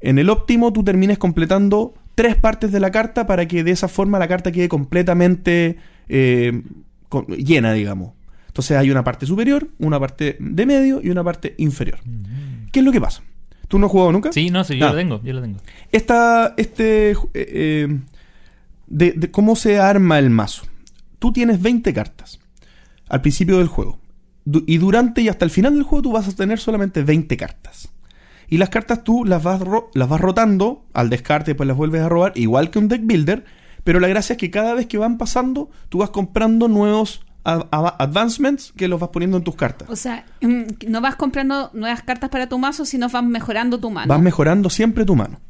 en 0.00 0.18
el 0.18 0.28
óptimo 0.30 0.72
tú 0.72 0.84
termines 0.84 1.18
completando 1.18 1.94
tres 2.14 2.36
partes 2.36 2.70
de 2.72 2.80
la 2.80 2.90
carta 2.90 3.26
para 3.26 3.46
que 3.48 3.64
de 3.64 3.70
esa 3.72 3.88
forma 3.88 4.18
la 4.18 4.28
carta 4.28 4.52
quede 4.52 4.68
completamente 4.68 5.76
eh, 6.08 6.62
con- 7.08 7.26
llena, 7.26 7.72
digamos. 7.72 8.12
Entonces 8.48 8.76
hay 8.76 8.90
una 8.90 9.04
parte 9.04 9.26
superior, 9.26 9.68
una 9.78 9.98
parte 10.00 10.36
de 10.40 10.66
medio 10.66 11.00
y 11.02 11.10
una 11.10 11.22
parte 11.24 11.54
inferior. 11.58 11.98
¿Qué 12.72 12.80
es 12.80 12.84
lo 12.84 12.92
que 12.92 13.00
pasa? 13.00 13.22
¿Tú 13.68 13.78
no 13.78 13.86
has 13.86 13.92
jugado 13.92 14.12
nunca? 14.12 14.32
Sí, 14.32 14.48
no, 14.50 14.62
sí, 14.64 14.78
yo 14.78 14.86
Ah. 14.86 14.90
lo 14.90 14.96
tengo, 14.96 15.20
yo 15.22 15.32
lo 15.34 15.42
tengo. 15.42 15.58
Esta, 15.92 16.54
este, 16.56 17.10
eh, 17.10 17.16
eh, 17.34 17.98
de, 18.86 19.12
de 19.12 19.30
cómo 19.30 19.56
se 19.56 19.78
arma 19.80 20.18
el 20.18 20.30
mazo. 20.30 20.64
Tú 21.18 21.32
tienes 21.32 21.60
20 21.60 21.92
cartas 21.92 22.38
al 23.08 23.20
principio 23.22 23.58
del 23.58 23.66
juego. 23.66 23.98
Y 24.66 24.78
durante 24.78 25.22
y 25.22 25.28
hasta 25.28 25.44
el 25.44 25.50
final 25.50 25.74
del 25.74 25.82
juego 25.82 26.02
tú 26.02 26.12
vas 26.12 26.28
a 26.28 26.32
tener 26.36 26.58
solamente 26.58 27.02
20 27.02 27.36
cartas. 27.36 27.88
Y 28.48 28.58
las 28.58 28.68
cartas 28.68 29.02
tú 29.02 29.24
las 29.24 29.42
vas, 29.42 29.60
ro- 29.60 29.90
las 29.94 30.08
vas 30.08 30.20
rotando 30.20 30.84
al 30.92 31.10
descarte, 31.10 31.50
después 31.50 31.66
las 31.66 31.76
vuelves 31.76 32.00
a 32.02 32.08
robar, 32.08 32.32
igual 32.36 32.70
que 32.70 32.78
un 32.78 32.86
deck 32.88 33.02
builder. 33.04 33.44
Pero 33.82 33.98
la 34.00 34.06
gracia 34.08 34.34
es 34.34 34.38
que 34.38 34.50
cada 34.52 34.74
vez 34.74 34.86
que 34.86 34.98
van 34.98 35.18
pasando, 35.18 35.70
tú 35.88 35.98
vas 35.98 36.10
comprando 36.10 36.68
nuevos 36.68 37.22
advancements 37.44 38.72
que 38.76 38.88
los 38.88 39.00
vas 39.00 39.10
poniendo 39.10 39.36
en 39.36 39.44
tus 39.44 39.54
cartas. 39.56 39.88
O 39.90 39.96
sea, 39.96 40.24
mm, 40.40 40.62
no 40.88 41.00
vas 41.00 41.16
comprando 41.16 41.70
nuevas 41.74 42.02
cartas 42.02 42.30
para 42.30 42.48
tu 42.48 42.58
mazo, 42.58 42.84
sino 42.84 43.08
vas 43.08 43.24
mejorando 43.24 43.78
tu 43.78 43.90
mano. 43.90 44.08
Vas 44.08 44.20
mejorando 44.20 44.70
siempre 44.70 45.04
tu 45.04 45.16
mano. 45.16 45.40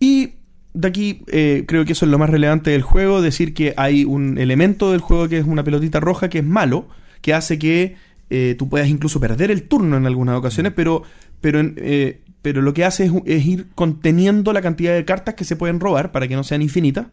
Y 0.00 0.34
de 0.74 0.88
aquí 0.88 1.22
eh, 1.28 1.64
creo 1.68 1.84
que 1.84 1.92
eso 1.92 2.04
es 2.06 2.10
lo 2.10 2.18
más 2.18 2.30
relevante 2.30 2.70
del 2.70 2.82
juego, 2.82 3.20
decir 3.22 3.54
que 3.54 3.74
hay 3.76 4.04
un 4.04 4.38
elemento 4.38 4.90
del 4.92 5.00
juego 5.00 5.28
que 5.28 5.38
es 5.38 5.44
una 5.46 5.64
pelotita 5.64 6.00
roja 6.00 6.28
que 6.28 6.38
es 6.38 6.44
malo, 6.44 6.88
que 7.22 7.32
hace 7.32 7.58
que 7.58 7.96
eh, 8.28 8.54
tú 8.58 8.68
puedas 8.68 8.88
incluso 8.88 9.18
perder 9.20 9.50
el 9.50 9.62
turno 9.62 9.96
en 9.96 10.04
algunas 10.06 10.36
ocasiones, 10.36 10.72
pero, 10.76 11.02
pero, 11.40 11.60
en- 11.60 11.74
eh, 11.78 12.20
pero 12.42 12.60
lo 12.60 12.74
que 12.74 12.84
hace 12.84 13.04
es, 13.06 13.12
es 13.24 13.46
ir 13.46 13.68
conteniendo 13.74 14.52
la 14.52 14.60
cantidad 14.60 14.94
de 14.94 15.04
cartas 15.04 15.34
que 15.34 15.44
se 15.44 15.56
pueden 15.56 15.80
robar 15.80 16.12
para 16.12 16.28
que 16.28 16.36
no 16.36 16.44
sean 16.44 16.60
infinitas. 16.62 17.06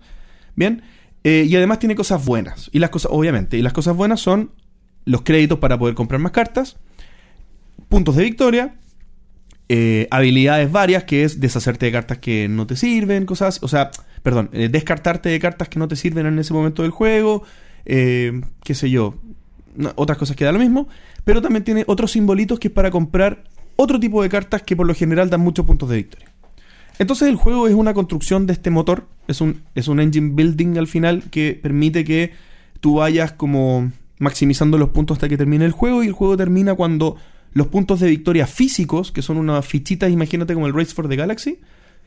Bien. 0.56 0.82
Eh, 1.24 1.46
y 1.48 1.56
además 1.56 1.80
tiene 1.80 1.96
cosas 1.96 2.26
buenas. 2.26 2.70
Y 2.74 2.80
las 2.80 2.90
cosas, 2.90 3.12
obviamente, 3.14 3.58
y 3.58 3.62
las 3.62 3.74
cosas 3.74 3.96
buenas 3.96 4.20
son 4.22 4.52
los 5.06 5.22
créditos 5.22 5.60
para 5.60 5.78
poder 5.78 5.96
comprar 5.96 6.20
más 6.22 6.32
cartas, 6.32 6.78
puntos 7.90 8.16
de 8.16 8.24
victoria, 8.24 8.76
eh, 9.68 10.08
habilidades 10.12 10.72
varias, 10.72 11.04
que 11.04 11.24
es 11.24 11.40
deshacerte 11.40 11.86
de 11.88 11.92
cartas 11.92 12.18
que 12.20 12.48
no 12.48 12.66
te 12.66 12.76
sirven, 12.76 13.26
cosas. 13.26 13.62
O 13.62 13.68
sea, 13.68 13.92
perdón, 14.24 14.50
eh, 14.54 14.70
descartarte 14.70 15.30
de 15.30 15.40
cartas 15.40 15.70
que 15.70 15.80
no 15.80 15.88
te 15.88 15.96
sirven 15.96 16.26
en 16.26 16.40
ese 16.40 16.54
momento 16.54 16.82
del 16.84 16.92
juego, 16.92 17.44
eh, 17.86 18.42
qué 18.64 18.74
sé 18.74 18.90
yo, 18.90 19.16
otras 19.96 20.18
cosas 20.18 20.36
que 20.36 20.46
da 20.46 20.52
lo 20.52 20.60
mismo. 20.60 20.88
Pero 21.24 21.42
también 21.42 21.64
tiene 21.64 21.84
otros 21.88 22.12
simbolitos 22.12 22.60
que 22.60 22.68
es 22.70 22.74
para 22.74 22.92
comprar 22.92 23.44
otro 23.76 24.00
tipo 24.00 24.22
de 24.22 24.30
cartas 24.30 24.62
que 24.64 24.76
por 24.76 24.86
lo 24.88 24.94
general 24.94 25.30
dan 25.30 25.42
muchos 25.42 25.66
puntos 25.66 25.90
de 25.90 25.98
victoria. 25.98 26.28
Entonces 26.98 27.30
el 27.30 27.36
juego 27.38 27.68
es 27.68 27.74
una 27.76 27.94
construcción 27.94 28.46
de 28.46 28.54
este 28.54 28.70
motor, 28.72 29.08
es 29.30 29.40
un, 29.40 29.62
es 29.74 29.88
un 29.88 30.02
engine 30.02 30.32
building 30.34 30.78
al 30.78 30.88
final 30.88 31.24
que 31.32 31.58
permite 31.62 32.04
que 32.04 32.34
tú 32.82 32.96
vayas 32.96 33.32
como 33.32 33.92
maximizando 34.18 34.78
los 34.78 34.90
puntos 34.90 35.16
hasta 35.16 35.30
que 35.30 35.38
termine 35.38 35.64
el 35.64 35.72
juego 35.72 36.04
y 36.04 36.08
el 36.08 36.14
juego 36.14 36.36
termina 36.36 36.74
cuando 36.76 37.16
los 37.54 37.68
puntos 37.68 38.02
de 38.02 38.10
victoria 38.10 38.46
físicos, 38.48 39.14
que 39.14 39.22
son 39.22 39.38
unas 39.38 39.66
fichitas, 39.66 40.12
imagínate 40.12 40.54
como 40.54 40.68
el 40.68 40.74
Race 40.74 40.94
for 40.94 41.08
the 41.08 41.16
Galaxy, 41.16 41.60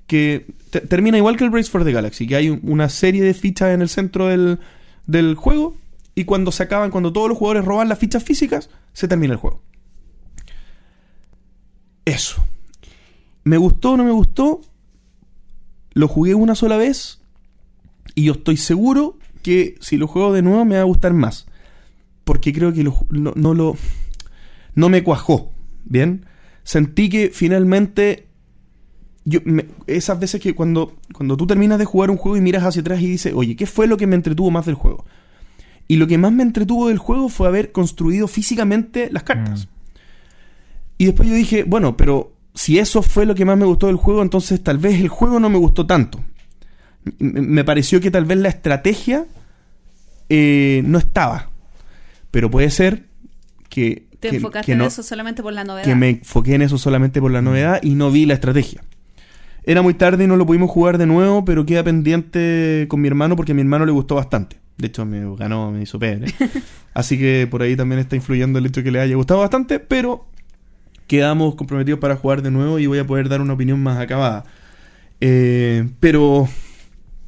que 0.07 0.45
te- 0.71 0.83
termina 0.83 1.17
igual 1.17 1.39
que 1.39 1.45
el 1.45 1.53
Race 1.53 1.71
for 1.71 1.85
the 1.85 1.93
Galaxy, 1.93 2.27
que 2.27 2.37
hay 2.37 2.51
un- 2.51 2.61
una 2.65 2.91
serie 2.91 3.23
de 3.23 3.33
fichas 3.33 3.71
en 3.75 3.81
el 3.81 3.89
centro 3.89 4.29
del, 4.29 4.59
del 5.07 5.35
juego 5.37 5.75
y 6.15 6.25
cuando 6.25 6.53
se 6.53 6.63
acaban, 6.63 6.91
cuando 6.91 7.13
todos 7.13 7.29
los 7.29 7.39
jugadores 7.39 7.65
roban 7.65 7.89
las 7.89 7.99
fichas 7.99 8.23
físicas, 8.23 8.69
se 8.93 9.09
termina 9.09 9.33
el 9.35 9.39
juego. 9.39 9.63
Eso. 12.05 12.45
¿Me 13.45 13.57
gustó 13.57 13.93
o 13.93 13.97
no 13.97 14.05
me 14.05 14.11
gustó? 14.13 14.61
Lo 15.95 16.09
jugué 16.09 16.35
una 16.35 16.55
sola 16.55 16.77
vez 16.77 17.21
y 18.15 18.25
yo 18.25 18.33
estoy 18.33 18.57
seguro 18.57 19.19
que 19.43 19.77
si 19.81 19.97
lo 19.97 20.07
juego 20.07 20.33
de 20.33 20.43
nuevo 20.43 20.65
me 20.65 20.77
va 20.77 20.83
a 20.83 20.85
gustar 20.85 21.13
más. 21.13 21.47
Porque 22.25 22.53
creo 22.53 22.73
que 22.73 22.83
lo 22.85 22.97
no, 23.11 23.33
no 23.35 23.55
lo. 23.55 23.77
No 24.75 24.89
me 24.89 25.03
cuajó. 25.03 25.51
¿Bien? 25.85 26.27
Sentí 26.65 27.09
que 27.09 27.31
finalmente. 27.33 28.27
Yo, 29.25 29.41
me- 29.45 29.67
esas 29.87 30.19
veces 30.19 30.41
que 30.41 30.55
cuando, 30.55 30.97
cuando 31.15 31.37
tú 31.37 31.47
terminas 31.47 31.79
de 31.79 31.85
jugar 31.85 32.11
un 32.11 32.17
juego 32.17 32.37
y 32.37 32.41
miras 32.41 32.65
hacia 32.65 32.81
atrás 32.81 33.01
y 33.01 33.07
dices, 33.07 33.33
oye, 33.37 33.55
¿qué 33.55 33.67
fue 33.67 33.87
lo 33.87 33.97
que 33.97 34.09
me 34.09 34.17
entretuvo 34.17 34.51
más 34.51 34.67
del 34.67 34.75
juego? 34.75 35.05
Y 35.93 35.97
lo 35.97 36.07
que 36.07 36.17
más 36.17 36.33
me 36.33 36.43
entretuvo 36.43 36.89
del 36.89 36.99
juego 36.99 37.29
fue 37.29 37.49
haber 37.49 37.71
construido 37.73 38.27
físicamente 38.29 39.09
las 39.13 39.25
cartas. 39.25 39.69
Y 40.97 41.07
después 41.07 41.29
yo 41.29 41.35
dije, 41.35 41.65
bueno, 41.65 41.97
pero 41.97 42.33
si 42.55 42.79
eso 42.79 43.03
fue 43.03 43.27
lo 43.27 43.35
que 43.35 43.45
más 43.45 43.59
me 43.59 43.65
gustó 43.67 43.89
del 43.89 43.97
juego, 43.97 44.23
entonces 44.23 44.63
tal 44.63 44.79
vez 44.79 45.01
el 45.01 45.09
juego 45.09 45.39
no 45.41 45.51
me 45.51 45.59
gustó 45.59 45.85
tanto. 45.87 46.21
M- 47.21 47.41
Me 47.43 47.65
pareció 47.65 48.01
que 48.01 48.11
tal 48.11 48.25
vez 48.25 48.39
la 48.39 48.49
estrategia 48.49 49.27
eh, 50.29 50.83
no 50.87 50.99
estaba. 50.99 51.51
Pero 52.31 52.51
puede 52.51 52.71
ser 52.71 53.05
que, 53.69 54.07
Te 54.21 54.31
que- 54.31 54.37
enfocaste 54.37 54.67
que 54.67 54.73
en 54.73 54.83
eso 54.83 55.03
solamente 55.03 55.43
por 55.43 55.53
la 55.53 55.65
novedad. 55.65 55.85
que 55.85 55.95
me 55.95 56.09
enfoqué 56.11 56.55
en 56.55 56.63
eso 56.63 56.79
solamente 56.79 57.21
por 57.21 57.31
la 57.33 57.43
novedad 57.43 57.81
y 57.83 57.95
no 57.97 58.11
vi 58.11 58.25
la 58.27 58.35
estrategia. 58.35 58.83
Era 59.65 59.83
muy 59.83 59.95
tarde 59.95 60.25
y 60.25 60.27
no 60.27 60.37
lo 60.37 60.47
pudimos 60.47 60.71
jugar 60.71 60.97
de 60.99 61.07
nuevo, 61.07 61.45
pero 61.45 61.67
queda 61.67 61.85
pendiente 61.85 62.87
con 62.89 63.01
mi 63.01 63.09
hermano 63.09 63.37
porque 63.37 63.53
a 63.53 63.55
mi 63.55 63.61
hermano 63.61 63.85
le 63.85 63.93
gustó 63.93 64.15
bastante. 64.15 64.62
De 64.83 64.89
hecho, 64.89 65.07
me 65.07 65.35
ganó, 65.37 65.71
me 65.71 65.81
hizo 65.83 65.99
pebre. 65.99 66.27
Así 66.95 67.17
que 67.17 67.47
por 67.51 67.63
ahí 67.63 67.75
también 67.77 68.01
está 68.01 68.17
influyendo 68.17 68.59
el 68.59 68.67
hecho 68.67 68.83
que 68.83 68.91
le 68.91 69.01
haya 69.01 69.15
gustado 69.17 69.41
bastante, 69.41 69.79
pero 69.79 70.27
quedamos 71.07 71.55
comprometidos 71.55 72.01
para 72.01 72.17
jugar 72.17 72.43
de 72.43 72.51
nuevo 72.51 72.79
y 72.79 72.87
voy 72.87 72.99
a 72.99 73.07
poder 73.07 73.29
dar 73.29 73.41
una 73.41 73.55
opinión 73.55 73.83
más 73.83 73.99
acabada. 73.99 74.45
Eh, 75.21 75.89
pero 76.01 76.49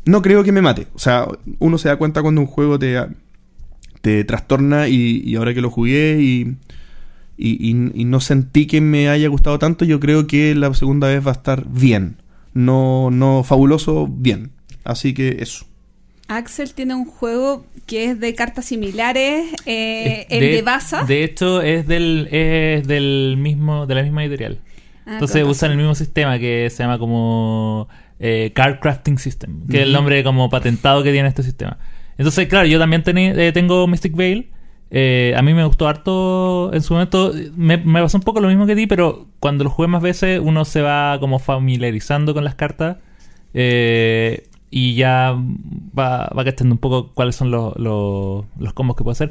no 0.04 0.20
creo 0.20 0.42
que 0.44 0.52
me 0.52 0.60
mate. 0.62 0.88
O 0.94 0.98
sea, 0.98 1.26
uno 1.60 1.78
se 1.78 1.88
da 1.88 1.96
cuenta 1.96 2.20
cuando 2.22 2.40
un 2.40 2.46
juego 2.46 2.78
te, 2.78 2.96
te 4.02 4.24
trastorna 4.24 4.88
y, 4.88 5.34
ahora 5.36 5.54
que 5.54 5.60
lo 5.60 5.70
jugué 5.70 6.18
y- 6.20 6.56
y 7.36 8.04
no 8.04 8.20
sentí 8.20 8.66
que 8.66 8.80
me 8.80 9.08
haya 9.08 9.28
gustado 9.28 9.58
tanto, 9.58 9.84
yo 9.84 9.98
creo 10.00 10.26
que 10.26 10.54
la 10.54 10.72
segunda 10.74 11.08
vez 11.08 11.24
va 11.26 11.30
a 11.30 11.34
estar 11.34 11.64
bien. 11.68 12.16
No, 12.52 13.10
no 13.10 13.42
fabuloso, 13.44 14.06
bien. 14.08 14.50
Así 14.84 15.14
que 15.14 15.36
eso. 15.40 15.66
Axel 16.28 16.72
tiene 16.74 16.94
un 16.94 17.04
juego 17.04 17.66
que 17.86 18.06
es 18.06 18.20
de 18.20 18.34
cartas 18.34 18.64
similares, 18.64 19.52
eh, 19.66 20.26
el 20.30 20.40
de, 20.40 20.62
Baza. 20.62 21.04
De 21.04 21.22
hecho, 21.22 21.60
es 21.60 21.86
del, 21.86 22.28
es 22.30 22.86
del 22.86 23.36
mismo, 23.38 23.86
de 23.86 23.94
la 23.94 24.02
misma 24.02 24.24
editorial. 24.24 24.58
Ah, 25.06 25.14
Entonces 25.14 25.44
usan 25.44 25.72
el 25.72 25.76
mismo 25.76 25.94
sistema 25.94 26.38
que 26.38 26.70
se 26.70 26.82
llama 26.82 26.98
como 26.98 27.88
eh, 28.18 28.52
Card 28.54 28.80
Crafting 28.80 29.18
System, 29.18 29.66
que 29.66 29.78
es 29.78 29.82
el 29.82 29.92
nombre 29.92 30.24
como 30.24 30.48
patentado 30.48 31.02
que 31.02 31.12
tiene 31.12 31.28
este 31.28 31.42
sistema. 31.42 31.78
Entonces, 32.16 32.48
claro, 32.48 32.66
yo 32.66 32.78
también 32.78 33.02
eh, 33.06 33.52
tengo 33.52 33.86
Mystic 33.86 34.16
Veil. 34.16 34.50
Eh, 34.90 35.34
a 35.36 35.42
mí 35.42 35.52
me 35.54 35.64
gustó 35.64 35.88
harto 35.88 36.72
en 36.72 36.80
su 36.82 36.94
momento. 36.94 37.32
Me, 37.56 37.76
me 37.78 38.00
pasó 38.00 38.16
un 38.16 38.22
poco 38.22 38.40
lo 38.40 38.48
mismo 38.48 38.64
que 38.64 38.72
a 38.72 38.76
ti, 38.76 38.86
pero 38.86 39.26
cuando 39.40 39.64
lo 39.64 39.70
jugué 39.70 39.88
más 39.88 40.02
veces 40.02 40.40
uno 40.42 40.64
se 40.64 40.80
va 40.80 41.18
como 41.20 41.38
familiarizando 41.38 42.32
con 42.32 42.44
las 42.44 42.54
cartas 42.54 42.98
eh, 43.54 44.48
y 44.76 44.94
ya 44.96 45.32
va, 45.96 46.26
va 46.36 46.44
cachando 46.44 46.74
un 46.74 46.78
poco 46.80 47.12
cuáles 47.14 47.36
son 47.36 47.52
los, 47.52 47.76
los, 47.78 48.44
los 48.58 48.72
combos 48.72 48.96
que 48.96 49.04
puede 49.04 49.12
hacer. 49.12 49.30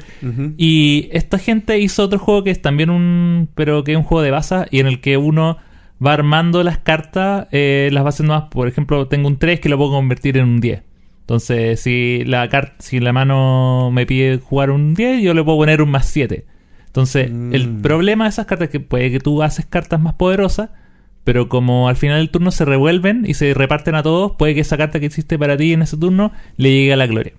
Y 0.56 1.08
esta 1.12 1.38
gente 1.38 1.78
hizo 1.78 2.04
otro 2.04 2.18
juego 2.18 2.44
que 2.44 2.50
es 2.50 2.62
también 2.62 2.88
un. 2.88 3.48
Pero 3.54 3.84
que 3.84 3.92
es 3.92 3.98
un 3.98 4.04
juego 4.04 4.22
de 4.22 4.30
baza 4.30 4.66
y 4.70 4.80
en 4.80 4.86
el 4.86 5.00
que 5.02 5.16
uno 5.18 5.58
va 6.04 6.14
armando 6.14 6.62
las 6.62 6.78
cartas, 6.78 7.46
eh, 7.52 7.90
las 7.92 8.04
va 8.04 8.08
haciendo 8.08 8.32
más. 8.34 8.44
Por 8.44 8.68
ejemplo, 8.68 9.06
tengo 9.08 9.28
un 9.28 9.36
3 9.38 9.60
que 9.60 9.68
lo 9.68 9.76
puedo 9.76 9.90
convertir 9.90 10.38
en 10.38 10.44
un 10.48 10.60
10. 10.60 10.82
Entonces, 11.20 11.80
si 11.80 12.22
la, 12.24 12.48
car- 12.48 12.74
si 12.78 12.98
la 13.00 13.12
mano 13.12 13.90
me 13.92 14.06
pide 14.06 14.38
jugar 14.38 14.70
un 14.70 14.94
10, 14.94 15.22
yo 15.22 15.34
le 15.34 15.44
puedo 15.44 15.58
poner 15.58 15.82
un 15.82 15.90
más 15.90 16.06
7. 16.06 16.46
Entonces, 16.86 17.26
el 17.26 17.68
Mm. 17.68 17.82
problema 17.82 18.24
de 18.24 18.30
esas 18.30 18.46
cartas 18.46 18.66
es 18.68 18.72
que 18.72 18.80
puede 18.80 19.10
que 19.10 19.20
tú 19.20 19.42
haces 19.42 19.66
cartas 19.66 20.00
más 20.00 20.14
poderosas, 20.14 20.70
pero 21.24 21.48
como 21.48 21.88
al 21.88 21.96
final 21.96 22.18
del 22.18 22.30
turno 22.30 22.50
se 22.50 22.64
revuelven 22.64 23.24
y 23.26 23.34
se 23.34 23.54
reparten 23.54 23.94
a 23.94 24.02
todos, 24.02 24.32
puede 24.38 24.54
que 24.54 24.60
esa 24.60 24.76
carta 24.76 25.00
que 25.00 25.06
hiciste 25.06 25.38
para 25.38 25.56
ti 25.56 25.72
en 25.72 25.82
ese 25.82 25.96
turno 25.96 26.32
le 26.56 26.70
llegue 26.70 26.92
a 26.92 26.96
la 26.96 27.06
gloria. 27.06 27.32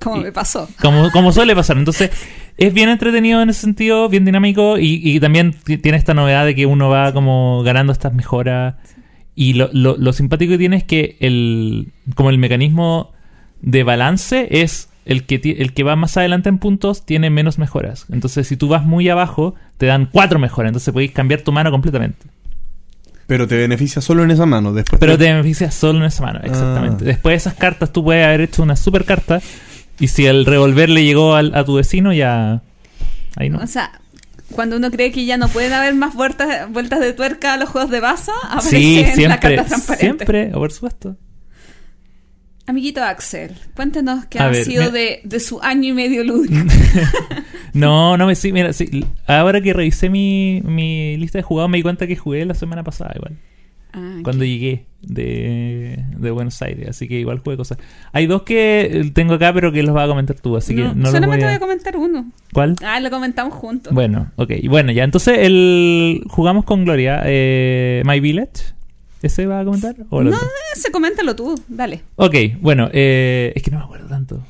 Como 0.00 0.16
me 0.16 0.32
pasó. 0.32 0.68
Como, 0.80 1.10
como 1.10 1.32
suele 1.32 1.54
pasar. 1.56 1.78
Entonces, 1.78 2.10
es 2.58 2.74
bien 2.74 2.88
entretenido 2.90 3.40
en 3.42 3.48
ese 3.50 3.62
sentido, 3.62 4.08
bien 4.08 4.24
dinámico 4.24 4.78
y, 4.78 5.00
y 5.02 5.18
también 5.20 5.52
ti- 5.52 5.78
tiene 5.78 5.96
esta 5.98 6.14
novedad 6.14 6.44
de 6.44 6.54
que 6.54 6.66
uno 6.66 6.88
va 6.90 7.12
como 7.12 7.62
ganando 7.64 7.92
estas 7.92 8.12
mejoras. 8.12 8.74
Y 9.34 9.54
lo, 9.54 9.70
lo, 9.72 9.96
lo 9.96 10.12
simpático 10.12 10.50
que 10.52 10.58
tiene 10.58 10.76
es 10.76 10.84
que 10.84 11.16
el, 11.20 11.88
como 12.14 12.30
el 12.30 12.38
mecanismo 12.38 13.12
de 13.62 13.82
balance 13.82 14.46
es 14.50 14.90
el 15.06 15.24
que, 15.24 15.40
el 15.58 15.72
que 15.72 15.82
va 15.82 15.96
más 15.96 16.16
adelante 16.16 16.48
en 16.50 16.58
puntos 16.58 17.04
tiene 17.06 17.30
menos 17.30 17.58
mejoras. 17.58 18.06
Entonces, 18.12 18.46
si 18.46 18.56
tú 18.56 18.68
vas 18.68 18.84
muy 18.84 19.08
abajo, 19.08 19.54
te 19.78 19.86
dan 19.86 20.06
cuatro 20.12 20.38
mejoras. 20.38 20.68
Entonces, 20.68 20.92
podéis 20.92 21.12
cambiar 21.12 21.40
tu 21.40 21.50
mano 21.50 21.70
completamente. 21.70 22.26
Pero 23.26 23.48
te 23.48 23.56
beneficia 23.56 24.02
solo 24.02 24.22
en 24.24 24.30
esa 24.30 24.46
mano. 24.46 24.72
Después 24.72 25.00
Pero 25.00 25.16
te 25.18 25.24
beneficia 25.24 25.70
solo 25.70 26.00
en 26.00 26.04
esa 26.06 26.22
mano, 26.22 26.40
exactamente. 26.42 27.04
Ah. 27.04 27.06
Después 27.08 27.32
de 27.32 27.36
esas 27.36 27.54
cartas, 27.54 27.92
tú 27.92 28.04
puedes 28.04 28.24
haber 28.26 28.42
hecho 28.42 28.62
una 28.62 28.76
super 28.76 29.04
carta. 29.04 29.40
Y 29.98 30.08
si 30.08 30.26
el 30.26 30.44
revolver 30.44 30.90
le 30.90 31.04
llegó 31.04 31.34
al- 31.34 31.54
a 31.54 31.64
tu 31.64 31.74
vecino, 31.76 32.12
ya. 32.12 32.60
Ahí 33.36 33.48
no. 33.48 33.58
O 33.58 33.66
sea, 33.66 33.92
cuando 34.52 34.76
uno 34.76 34.90
cree 34.90 35.10
que 35.12 35.24
ya 35.24 35.36
no 35.38 35.48
pueden 35.48 35.72
haber 35.72 35.94
más 35.94 36.14
vueltas, 36.14 36.70
vueltas 36.70 37.00
de 37.00 37.12
tuerca 37.12 37.54
a 37.54 37.56
los 37.56 37.68
juegos 37.68 37.90
de 37.90 38.00
Baza, 38.00 38.32
Sí, 38.60 38.98
aparecen 38.98 39.04
las 39.06 39.14
siempre. 39.14 39.38
cartas 39.40 39.66
transparentes. 39.68 40.26
Siempre, 40.26 40.46
por 40.48 40.70
supuesto. 40.72 41.16
Amiguito 42.66 43.02
Axel, 43.02 43.52
cuéntenos 43.76 44.24
qué 44.26 44.38
A 44.38 44.46
ha 44.46 44.48
ver, 44.48 44.64
sido 44.64 44.90
de, 44.90 45.20
de 45.24 45.40
su 45.40 45.60
año 45.60 45.90
y 45.90 45.92
medio 45.92 46.24
lúdico. 46.24 46.54
No, 47.74 48.16
no 48.16 48.28
me 48.28 48.36
sí, 48.36 48.52
mira, 48.52 48.72
sí, 48.72 49.04
ahora 49.26 49.60
que 49.60 49.72
revisé 49.72 50.08
mi, 50.08 50.62
mi 50.64 51.16
lista 51.16 51.38
de 51.38 51.42
jugados 51.42 51.68
me 51.68 51.78
di 51.78 51.82
cuenta 51.82 52.06
que 52.06 52.14
jugué 52.14 52.44
la 52.44 52.54
semana 52.54 52.84
pasada 52.84 53.12
igual, 53.16 53.36
Ah, 53.92 54.18
cuando 54.22 54.44
llegué 54.44 54.86
de, 55.02 55.98
de 56.16 56.30
Buenos 56.30 56.60
Aires, 56.62 56.88
así 56.88 57.06
que 57.08 57.18
igual 57.20 57.38
jugué 57.38 57.56
cosas. 57.56 57.78
Hay 58.12 58.26
dos 58.26 58.42
que 58.42 59.10
tengo 59.12 59.34
acá, 59.34 59.52
pero 59.52 59.70
que 59.72 59.82
los 59.82 59.92
vas 59.94 60.04
a 60.04 60.08
comentar 60.08 60.36
tú, 60.40 60.56
así 60.56 60.74
que 60.74 60.82
no, 60.82 60.94
no 60.94 61.02
los 61.02 61.10
solamente 61.12 61.44
voy 61.46 61.46
voy 61.46 61.52
a... 61.52 61.56
a 61.56 61.58
comentar 61.60 61.96
uno. 61.96 62.30
¿Cuál? 62.52 62.76
Ah, 62.84 62.98
lo 63.00 63.10
comentamos 63.10 63.54
juntos. 63.54 63.92
Bueno, 63.92 64.30
ok. 64.36 64.52
Bueno, 64.68 64.90
ya. 64.92 65.02
Entonces, 65.04 65.38
el 65.40 66.22
jugamos 66.28 66.64
con 66.64 66.84
Gloria. 66.84 67.22
eh, 67.24 68.02
My 68.04 68.18
Village. 68.20 68.73
¿Ese 69.24 69.46
va 69.46 69.60
a 69.60 69.64
comentar? 69.64 69.96
¿O 70.10 70.22
no, 70.22 70.36
ese 70.76 70.90
coméntalo 70.92 71.34
tú, 71.34 71.58
dale. 71.66 72.02
Ok, 72.16 72.34
bueno. 72.60 72.90
eh, 72.92 73.54
es 73.56 73.62
que 73.62 73.70
no 73.70 73.78
me 73.78 73.84
acuerdo 73.84 74.06
tanto. 74.06 74.44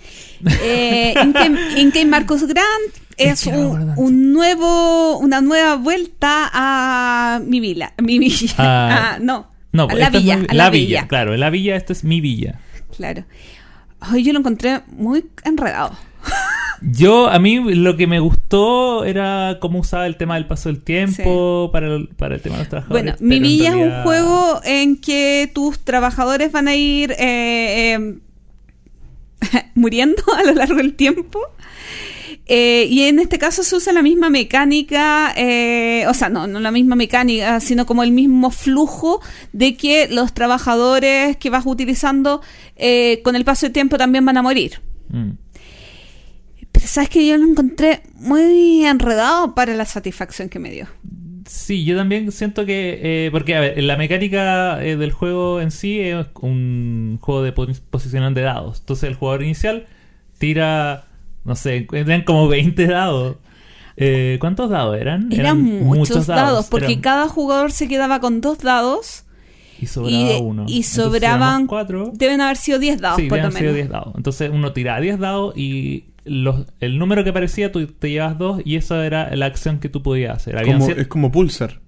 Eh, 0.62 1.14
Inkei 1.76 2.04
Marcus 2.04 2.42
Grant 2.42 2.92
Es 3.16 3.32
es 3.34 3.44
que 3.44 3.52
no 3.52 3.72
me 3.74 3.94
un, 3.96 4.32
nuevo, 4.32 5.16
una 5.18 5.40
nueva 5.40 5.76
vuelta 5.76 6.50
a 6.52 7.40
mi 7.46 7.60
villa. 7.60 7.94
Mi 8.02 8.18
villa. 8.18 8.52
Ah, 8.58 9.12
Ah, 9.14 9.18
no. 9.20 9.46
No, 9.70 9.84
a 9.88 9.94
la 9.94 10.06
es 10.06 10.12
villa. 10.12 10.40
a 10.48 10.54
la 10.54 10.70
villa. 10.70 11.06
Claro, 11.06 11.36
la 11.36 11.50
villa, 11.50 11.76
esta 11.76 11.92
es 11.92 12.02
mi 12.02 12.20
villa. 12.20 12.58
Claro. 12.96 13.24
Ay, 14.00 14.24
yo 14.24 14.32
lo 14.32 14.40
encontré 14.40 14.80
muy 14.88 15.24
enredado. 15.44 15.96
Yo, 16.82 17.28
a 17.28 17.38
mí 17.38 17.60
lo 17.74 17.96
que 17.96 18.06
me 18.06 18.20
gustó 18.20 19.04
era 19.04 19.58
cómo 19.60 19.80
usaba 19.80 20.06
el 20.06 20.16
tema 20.16 20.34
del 20.34 20.46
paso 20.46 20.68
del 20.68 20.82
tiempo 20.82 21.70
para, 21.72 21.86
el, 21.86 22.08
para 22.08 22.36
el 22.36 22.40
tema 22.40 22.56
de 22.56 22.62
los 22.62 22.68
trabajadores. 22.68 23.04
Bueno, 23.04 23.16
Mi 23.20 23.40
Villa 23.40 23.68
es 23.70 23.74
un 23.74 24.02
juego 24.02 24.60
en 24.64 24.96
que 24.96 25.50
tus 25.54 25.78
trabajadores 25.80 26.52
van 26.52 26.68
a 26.68 26.74
ir 26.74 27.12
eh, 27.12 27.94
eh, 27.94 28.18
muriendo 29.74 30.22
a 30.36 30.44
lo 30.44 30.54
largo 30.54 30.76
del 30.76 30.94
tiempo. 30.94 31.40
Eh, 32.46 32.86
y 32.90 33.02
en 33.02 33.18
este 33.20 33.38
caso 33.38 33.62
se 33.62 33.74
usa 33.74 33.92
la 33.94 34.02
misma 34.02 34.28
mecánica, 34.28 35.32
eh, 35.34 36.04
o 36.08 36.14
sea, 36.14 36.28
no, 36.28 36.46
no 36.46 36.60
la 36.60 36.70
misma 36.70 36.94
mecánica, 36.94 37.58
sino 37.60 37.86
como 37.86 38.02
el 38.02 38.10
mismo 38.10 38.50
flujo 38.50 39.22
de 39.52 39.76
que 39.76 40.08
los 40.08 40.34
trabajadores 40.34 41.38
que 41.38 41.48
vas 41.48 41.64
utilizando 41.64 42.42
eh, 42.76 43.22
con 43.24 43.34
el 43.34 43.46
paso 43.46 43.64
del 43.66 43.72
tiempo 43.72 43.96
también 43.96 44.26
van 44.26 44.36
a 44.36 44.42
morir. 44.42 44.80
Mm. 45.08 45.30
Sabes 46.86 47.08
que 47.08 47.26
yo 47.26 47.36
lo 47.36 47.46
encontré 47.46 48.02
muy 48.16 48.84
enredado 48.84 49.54
para 49.54 49.74
la 49.74 49.84
satisfacción 49.84 50.48
que 50.48 50.58
me 50.58 50.70
dio. 50.70 50.86
Sí, 51.46 51.84
yo 51.84 51.96
también 51.96 52.30
siento 52.32 52.64
que. 52.66 53.00
eh, 53.02 53.30
porque, 53.30 53.54
a 53.56 53.60
ver, 53.60 53.82
la 53.82 53.96
mecánica 53.96 54.82
eh, 54.84 54.96
del 54.96 55.12
juego 55.12 55.60
en 55.60 55.70
sí 55.70 56.00
es 56.00 56.26
un 56.40 57.18
juego 57.20 57.42
de 57.42 57.52
pos- 57.52 57.82
de 58.10 58.40
dados. 58.42 58.80
Entonces, 58.80 59.08
el 59.08 59.14
jugador 59.14 59.42
inicial 59.42 59.86
tira. 60.38 61.04
No 61.44 61.54
sé, 61.56 61.86
eran 61.92 62.22
como 62.22 62.48
20 62.48 62.86
dados. 62.86 63.36
Eh, 63.96 64.38
¿Cuántos 64.40 64.70
dados 64.70 64.98
eran? 64.98 65.30
Eran, 65.32 65.60
muchos, 65.62 66.26
dados, 66.26 66.66
porque 66.66 66.86
eran- 66.92 67.00
cada 67.00 67.28
jugador 67.28 67.70
se 67.70 67.86
quedaba 67.88 68.18
con 68.20 68.40
dos 68.40 68.58
dados 68.58 69.24
Y 69.80 69.86
sobraba 69.86 70.16
y, 70.38 70.40
uno. 70.40 70.64
y 70.66 70.82
sobraban. 70.82 71.66
cuatro. 71.68 72.10
Deben 72.14 72.40
haber 72.40 72.56
sido 72.56 72.78
10 72.80 73.00
dados, 73.00 73.20
sí, 73.20 73.28
por 73.28 73.38
lo 73.38 73.44
habían 73.44 73.52
sido 73.52 73.72
menos. 73.72 73.74
10 73.76 73.88
dados. 73.90 74.14
Entonces, 74.16 74.50
uno 74.52 74.72
tiraba 74.72 75.00
10 75.00 75.18
dados 75.20 75.56
y. 75.56 76.06
Los, 76.24 76.66
el 76.80 76.98
número 76.98 77.22
que 77.24 77.30
aparecía, 77.30 77.70
tú 77.70 77.86
te 77.86 78.10
llevas 78.10 78.38
dos 78.38 78.62
y 78.64 78.76
esa 78.76 79.04
era 79.04 79.34
la 79.36 79.46
acción 79.46 79.78
que 79.78 79.88
tú 79.88 80.02
podías 80.02 80.36
hacer. 80.36 80.62
Como, 80.64 80.88
es 80.88 81.06
como 81.06 81.30
Pulsar. 81.30 81.80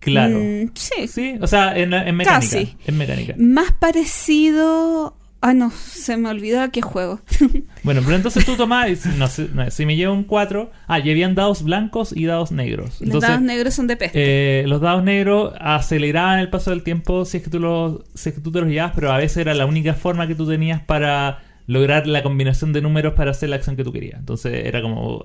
Claro. 0.00 0.38
Mm, 0.38 0.70
sí. 0.74 1.06
Sí, 1.08 1.36
o 1.40 1.46
sea, 1.46 1.76
en, 1.76 1.92
en 1.94 2.16
mecánica. 2.16 2.40
Casi. 2.56 2.76
En 2.86 2.98
mecánica. 2.98 3.34
Más 3.38 3.72
parecido. 3.72 5.16
Ah, 5.44 5.54
no, 5.54 5.70
se 5.72 6.16
me 6.16 6.28
olvidó 6.28 6.60
a 6.60 6.68
qué 6.68 6.82
juego. 6.82 7.20
Bueno, 7.84 8.00
pero 8.04 8.14
entonces 8.14 8.44
tú 8.44 8.54
tomás, 8.56 8.88
y 8.90 8.94
si, 8.94 9.08
no 9.18 9.26
sé, 9.26 9.48
no, 9.52 9.68
si 9.68 9.84
me 9.86 9.96
llevo 9.96 10.14
un 10.14 10.22
4, 10.22 10.70
ah, 10.86 11.00
y 11.00 11.10
habían 11.10 11.34
dados 11.34 11.64
blancos 11.64 12.12
y 12.16 12.26
dados 12.26 12.52
negros. 12.52 12.90
Los 12.90 13.02
Entonces, 13.02 13.28
dados 13.28 13.42
negros 13.42 13.74
son 13.74 13.88
de 13.88 13.96
peste. 13.96 14.60
eh, 14.60 14.64
los 14.68 14.80
dados 14.80 15.02
negros 15.02 15.52
aceleraban 15.58 16.38
el 16.38 16.48
paso 16.48 16.70
del 16.70 16.84
tiempo 16.84 17.24
si 17.24 17.38
es 17.38 17.42
que 17.42 17.50
tú 17.50 17.58
los, 17.58 18.02
si 18.14 18.28
es 18.28 18.36
que 18.36 18.40
tú 18.40 18.52
te 18.52 18.60
los 18.60 18.68
llevabas, 18.68 18.92
pero 18.94 19.10
a 19.10 19.16
veces 19.18 19.38
era 19.38 19.52
la 19.54 19.66
única 19.66 19.94
forma 19.94 20.28
que 20.28 20.36
tú 20.36 20.46
tenías 20.48 20.80
para 20.80 21.40
lograr 21.72 22.06
la 22.06 22.22
combinación 22.22 22.72
de 22.72 22.82
números 22.82 23.14
para 23.14 23.30
hacer 23.30 23.48
la 23.48 23.56
acción 23.56 23.76
que 23.76 23.84
tú 23.84 23.92
querías. 23.92 24.18
Entonces 24.18 24.66
era 24.66 24.82
como, 24.82 25.24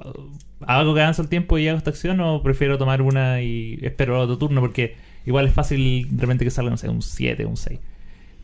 ¿hago 0.65 0.93
que 0.93 1.01
avanza 1.01 1.21
el 1.21 1.27
tiempo 1.27 1.57
y 1.57 1.67
hago 1.67 1.77
esta 1.77 1.89
acción 1.89 2.19
o 2.21 2.41
prefiero 2.41 2.77
tomar 2.77 3.01
una 3.01 3.41
y 3.41 3.77
espero 3.81 4.19
otro 4.19 4.37
turno? 4.37 4.61
Porque 4.61 4.95
igual 5.25 5.47
es 5.47 5.53
fácil 5.53 6.07
de 6.09 6.21
repente 6.21 6.45
que 6.45 6.51
salga, 6.51 6.71
no 6.71 6.77
sé, 6.77 6.89
un 6.89 7.01
7, 7.01 7.45
un 7.45 7.57
6. 7.57 7.79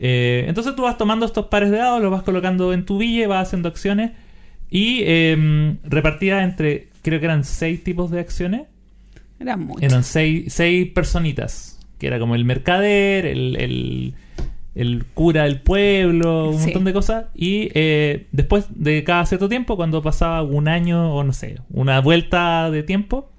Eh, 0.00 0.44
entonces 0.48 0.76
tú 0.76 0.82
vas 0.82 0.98
tomando 0.98 1.24
estos 1.24 1.46
pares 1.46 1.70
de 1.70 1.78
dados, 1.78 2.02
los 2.02 2.10
vas 2.10 2.22
colocando 2.22 2.72
en 2.72 2.84
tu 2.84 2.98
villa, 2.98 3.26
vas 3.26 3.48
haciendo 3.48 3.68
acciones 3.68 4.10
y 4.70 5.00
eh, 5.04 5.76
repartidas 5.84 6.44
entre, 6.44 6.88
creo 7.02 7.20
que 7.20 7.26
eran 7.26 7.44
seis 7.44 7.82
tipos 7.82 8.10
de 8.10 8.20
acciones. 8.20 8.62
Era 9.40 9.56
mucho. 9.56 9.84
Eran 9.84 10.04
seis, 10.04 10.52
seis 10.52 10.90
personitas, 10.90 11.78
que 11.98 12.06
era 12.06 12.18
como 12.18 12.34
el 12.34 12.44
mercader, 12.44 13.24
el, 13.24 13.56
el, 13.56 14.14
el 14.74 15.04
cura 15.14 15.44
del 15.44 15.60
pueblo, 15.60 16.50
un 16.50 16.58
Sí. 16.58 16.64
montón 16.66 16.84
de 16.84 16.92
cosas. 16.92 17.26
Y 17.34 17.68
eh, 17.74 18.26
después 18.32 18.66
de 18.70 19.04
cada 19.04 19.24
cierto 19.26 19.48
tiempo, 19.48 19.76
cuando 19.76 20.02
pasaba 20.02 20.42
un 20.42 20.66
año 20.68 21.14
o 21.14 21.22
no 21.24 21.32
sé, 21.32 21.56
una 21.70 22.00
vuelta 22.00 22.70
de 22.70 22.82
tiempo, 22.82 23.30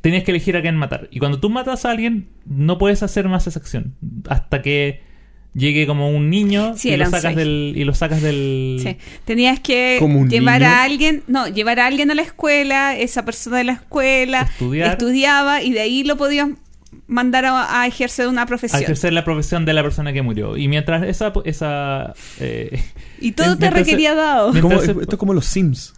tenías 0.00 0.24
que 0.24 0.32
elegir 0.32 0.56
a 0.56 0.62
quién 0.62 0.76
matar. 0.76 1.08
Y 1.12 1.18
cuando 1.20 1.38
tú 1.38 1.48
matas 1.48 1.84
a 1.84 1.90
alguien, 1.92 2.26
no 2.44 2.76
puedes 2.78 3.02
hacer 3.04 3.28
más 3.28 3.46
esa 3.46 3.60
acción. 3.60 3.94
Hasta 4.28 4.62
que 4.62 5.00
llegue 5.54 5.86
como 5.86 6.08
un 6.10 6.30
niño 6.30 6.72
Sí, 6.76 6.88
y, 6.90 6.96
lo 6.96 7.04
sacas 7.06 7.36
del, 7.36 7.74
y 7.76 7.84
lo 7.84 7.94
sacas 7.94 8.22
del... 8.22 8.78
Sí. 8.82 8.96
Tenías 9.26 9.60
que 9.60 9.96
¿Como 10.00 10.18
un 10.20 10.30
llevar 10.30 10.60
niño? 10.62 10.72
a 10.72 10.82
alguien, 10.82 11.22
no, 11.28 11.46
llevar 11.46 11.78
a 11.78 11.86
alguien 11.86 12.10
a 12.10 12.14
la 12.14 12.22
escuela, 12.22 12.96
esa 12.96 13.24
persona 13.26 13.58
de 13.58 13.64
la 13.64 13.72
escuela 13.74 14.40
Estudiar. 14.50 14.92
estudiaba 14.92 15.62
y 15.62 15.72
de 15.72 15.80
ahí 15.82 16.04
lo 16.04 16.16
podías 16.16 16.48
mandar 17.06 17.44
a, 17.44 17.80
a 17.82 17.86
ejercer 17.86 18.28
una 18.28 18.42
A 18.42 18.46
profesión. 18.46 18.82
ejercer 18.82 19.12
la 19.12 19.24
profesión 19.24 19.64
de 19.64 19.72
la 19.72 19.82
persona 19.82 20.12
que 20.12 20.22
murió. 20.22 20.56
Y 20.56 20.68
mientras 20.68 21.02
esa... 21.04 21.32
esa 21.44 22.14
eh, 22.40 22.82
Y 23.20 23.32
todo 23.32 23.56
te 23.58 23.70
requería 23.70 24.14
dado. 24.14 24.52
Como- 24.60 24.80
se- 24.80 24.92
esto 24.92 25.12
es 25.12 25.16
como 25.18 25.34
los 25.34 25.46
Sims. 25.46 25.94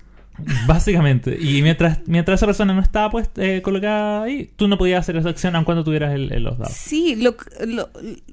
Básicamente. 0.66 1.36
Y 1.40 1.62
mientras, 1.62 2.00
mientras 2.06 2.40
esa 2.40 2.46
persona 2.46 2.74
no 2.74 2.80
estaba 2.82 3.08
pues, 3.10 3.30
eh, 3.36 3.60
colocada 3.62 4.24
ahí, 4.24 4.50
tú 4.56 4.66
no 4.66 4.76
podías 4.78 5.00
hacer 5.00 5.16
esa 5.16 5.28
acción 5.28 5.54
aun 5.54 5.64
cuando 5.64 5.84
tuvieras 5.84 6.12
el, 6.14 6.32
el- 6.32 6.42
los 6.42 6.58
dados. 6.58 6.74
Sí, 6.74 7.14
lo, 7.16 7.36
lo- 7.66 7.88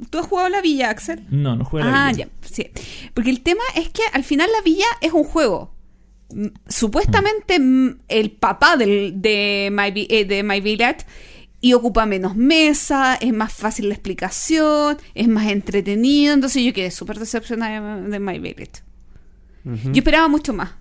¿tú 0.10 0.18
has 0.20 0.26
jugado 0.26 0.50
la 0.50 0.62
villa, 0.62 0.90
Axel? 0.90 1.24
No, 1.30 1.56
no 1.56 1.64
juega 1.66 1.88
la 1.92 2.08
Ah, 2.08 2.12
vida. 2.12 2.26
ya, 2.26 2.48
sí. 2.50 2.72
Porque 3.14 3.30
el 3.30 3.42
tema 3.42 3.62
es 3.76 3.90
que 3.90 4.02
al 4.14 4.24
final 4.24 4.50
la 4.52 4.62
villa 4.64 4.86
es 5.02 5.14
un 5.14 5.24
juego. 5.24 5.76
Mm, 6.34 6.48
Supuestamente 6.68 7.60
mm, 7.60 8.00
el 8.08 8.32
papá 8.32 8.78
del, 8.78 9.22
de, 9.22 9.70
My, 9.72 10.08
eh, 10.10 10.26
de 10.26 10.42
My 10.44 10.60
Village 10.60 11.06
y 11.62 11.74
ocupa 11.74 12.06
menos 12.08 12.36
mesa, 12.36 13.16
es 13.16 13.32
más 13.34 13.54
fácil 13.54 13.88
la 13.90 13.94
explicación, 13.94 14.98
es 15.14 15.28
más 15.28 15.48
entretenido. 15.52 16.34
Entonces 16.34 16.64
yo 16.64 16.74
quedé 16.74 16.90
súper 16.92 17.20
decepcionada 17.20 17.98
de, 18.02 18.10
de 18.10 18.20
My 18.20 18.40
Village. 18.40 18.82
Yo 19.64 19.92
esperaba 19.94 20.28
mucho 20.28 20.54
más. 20.54 20.72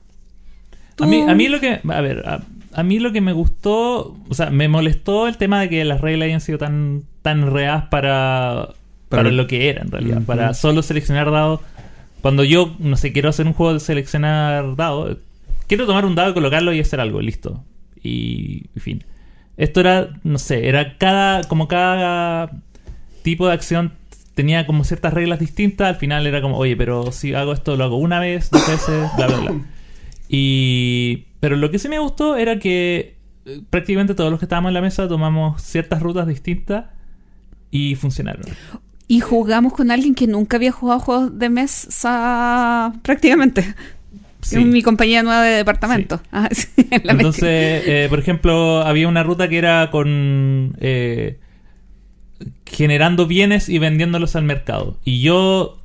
A 0.98 1.06
mí, 1.06 1.20
a 1.20 1.34
mí 1.34 1.48
lo 1.48 1.60
que. 1.60 1.80
A 1.88 2.00
ver, 2.00 2.26
a, 2.26 2.42
a 2.72 2.82
mí 2.82 2.98
lo 2.98 3.12
que 3.12 3.20
me 3.20 3.32
gustó. 3.32 4.16
O 4.28 4.34
sea, 4.34 4.50
me 4.50 4.68
molestó 4.68 5.28
el 5.28 5.36
tema 5.36 5.60
de 5.60 5.68
que 5.68 5.84
las 5.84 6.00
reglas 6.00 6.26
hayan 6.26 6.40
sido 6.40 6.58
tan, 6.58 7.04
tan 7.22 7.42
enredadas 7.42 7.84
para. 7.86 8.70
Para, 9.10 9.22
Para- 9.24 9.30
lo 9.32 9.46
que 9.46 9.68
era, 9.68 9.82
en 9.82 9.90
realidad. 9.90 10.22
Para 10.22 10.54
solo 10.54 10.82
seleccionar 10.82 11.30
dados. 11.30 11.60
Cuando 12.22 12.44
yo, 12.44 12.76
no 12.78 12.96
sé, 12.96 13.12
quiero 13.12 13.28
hacer 13.30 13.46
un 13.46 13.52
juego 13.54 13.74
de 13.74 13.80
seleccionar 13.80 14.76
dados. 14.76 15.18
Quiero 15.66 15.86
tomar 15.86 16.04
un 16.04 16.14
dado 16.14 16.30
y 16.30 16.34
colocarlo 16.34 16.72
y 16.72 16.80
hacer 16.80 17.00
algo, 17.00 17.20
listo. 17.20 17.62
Y. 18.02 18.64
En 18.76 18.82
fin. 18.82 19.04
Esto 19.60 19.80
era, 19.80 20.08
no 20.24 20.38
sé, 20.38 20.68
era 20.68 20.96
cada. 20.96 21.44
Como 21.44 21.68
cada 21.68 22.50
tipo 23.22 23.46
de 23.46 23.52
acción 23.52 23.92
tenía 24.34 24.66
como 24.66 24.84
ciertas 24.84 25.12
reglas 25.12 25.38
distintas. 25.38 25.86
Al 25.86 25.96
final 25.96 26.26
era 26.26 26.40
como, 26.40 26.56
oye, 26.56 26.76
pero 26.76 27.12
si 27.12 27.34
hago 27.34 27.52
esto, 27.52 27.76
lo 27.76 27.84
hago 27.84 27.98
una 27.98 28.20
vez, 28.20 28.48
dos 28.50 28.66
veces, 28.66 29.10
bla, 29.16 29.26
bla, 29.26 29.36
bla. 29.36 29.54
Y. 30.30 31.26
Pero 31.40 31.56
lo 31.56 31.70
que 31.70 31.78
sí 31.78 31.90
me 31.90 31.98
gustó 31.98 32.36
era 32.36 32.58
que 32.58 33.16
eh, 33.44 33.60
prácticamente 33.68 34.14
todos 34.14 34.30
los 34.30 34.40
que 34.40 34.46
estábamos 34.46 34.70
en 34.70 34.74
la 34.74 34.80
mesa 34.80 35.06
tomamos 35.08 35.60
ciertas 35.60 36.00
rutas 36.00 36.26
distintas 36.26 36.86
y 37.70 37.96
funcionaron. 37.96 38.46
Y 39.08 39.20
jugamos 39.20 39.74
con 39.74 39.90
alguien 39.90 40.14
que 40.14 40.26
nunca 40.26 40.56
había 40.56 40.72
jugado 40.72 41.00
juegos 41.00 41.38
de 41.38 41.50
mesa 41.50 42.94
prácticamente. 43.02 43.74
Sí. 44.42 44.56
En 44.56 44.70
mi 44.70 44.82
compañía 44.82 45.22
nueva 45.22 45.42
de 45.42 45.56
departamento. 45.56 46.20
Ah, 46.32 46.48
sí, 46.52 46.68
Entonces, 46.90 47.82
eh, 47.86 48.06
por 48.08 48.18
ejemplo, 48.18 48.80
había 48.82 49.08
una 49.08 49.22
ruta 49.22 49.48
que 49.48 49.58
era 49.58 49.90
con 49.90 50.76
eh, 50.80 51.38
generando 52.66 53.26
bienes 53.26 53.68
y 53.68 53.78
vendiéndolos 53.78 54.36
al 54.36 54.44
mercado. 54.44 54.98
Y 55.04 55.20
yo 55.20 55.78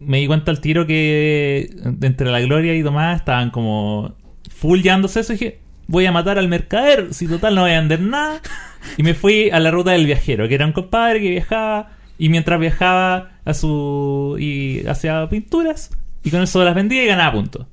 me 0.00 0.18
di 0.18 0.26
cuenta 0.26 0.50
al 0.50 0.60
tiro 0.60 0.86
que 0.86 1.70
entre 2.02 2.30
la 2.30 2.40
Gloria 2.40 2.74
y 2.74 2.82
Tomás 2.82 3.16
estaban 3.16 3.50
como 3.50 4.14
full 4.48 4.80
eso 4.84 5.20
y 5.32 5.36
dije, 5.36 5.60
voy 5.86 6.06
a 6.06 6.12
matar 6.12 6.38
al 6.38 6.48
mercader, 6.48 7.12
si 7.12 7.26
total 7.26 7.54
no 7.54 7.62
voy 7.62 7.72
a 7.72 7.80
vender 7.80 8.00
nada. 8.00 8.40
Y 8.96 9.02
me 9.02 9.14
fui 9.14 9.50
a 9.50 9.60
la 9.60 9.70
ruta 9.70 9.90
del 9.92 10.06
viajero, 10.06 10.48
que 10.48 10.54
era 10.54 10.66
un 10.66 10.72
compadre 10.72 11.20
que 11.20 11.30
viajaba 11.30 11.90
y 12.18 12.28
mientras 12.28 12.58
viajaba 12.58 13.32
a 13.44 13.54
su 13.54 14.36
y 14.38 14.86
hacía 14.86 15.28
pinturas 15.28 15.90
y 16.22 16.30
con 16.30 16.42
eso 16.42 16.62
las 16.64 16.74
vendía 16.74 17.02
y 17.04 17.06
ganaba 17.06 17.32
puntos. 17.32 17.66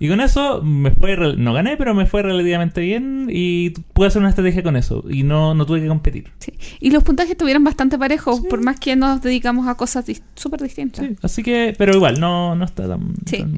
Y 0.00 0.08
con 0.08 0.20
eso 0.20 0.62
me 0.62 0.92
fue 0.92 1.16
no 1.36 1.52
gané, 1.52 1.76
pero 1.76 1.92
me 1.92 2.06
fue 2.06 2.22
relativamente 2.22 2.80
bien 2.80 3.28
y 3.30 3.70
pude 3.70 4.06
hacer 4.06 4.20
una 4.20 4.28
estrategia 4.28 4.62
con 4.62 4.76
eso 4.76 5.04
y 5.10 5.24
no, 5.24 5.54
no 5.54 5.66
tuve 5.66 5.80
que 5.80 5.88
competir. 5.88 6.30
Sí. 6.38 6.52
Y 6.78 6.90
los 6.90 7.02
puntajes 7.02 7.32
estuvieron 7.32 7.64
bastante 7.64 7.98
parejos, 7.98 8.40
por 8.42 8.62
más 8.62 8.78
que 8.78 8.94
nos 8.94 9.20
dedicamos 9.22 9.66
a 9.66 9.74
cosas 9.74 10.06
dis- 10.06 10.22
súper 10.36 10.60
distintas. 10.62 11.04
Sí, 11.04 11.16
así 11.22 11.42
que, 11.42 11.74
pero 11.76 11.94
igual, 11.94 12.20
no, 12.20 12.54
no 12.54 12.64
está 12.64 12.86
tan, 12.88 13.12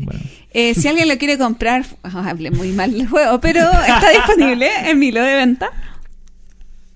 bueno. 0.05 0.21
Eh, 0.53 0.75
si 0.75 0.89
alguien 0.89 1.09
lo 1.09 1.19
quiere 1.19 1.37
comprar, 1.37 1.85
ah, 2.05 2.29
hablé 2.31 2.51
muy 2.51 2.73
mal 2.73 2.91
del 2.93 3.07
juego, 3.07 3.39
pero 3.41 3.61
está 3.61 4.11
disponible 4.15 4.69
en 4.87 4.99
mi 4.99 5.09
hilo 5.09 5.23
de 5.23 5.35
venta. 5.37 5.69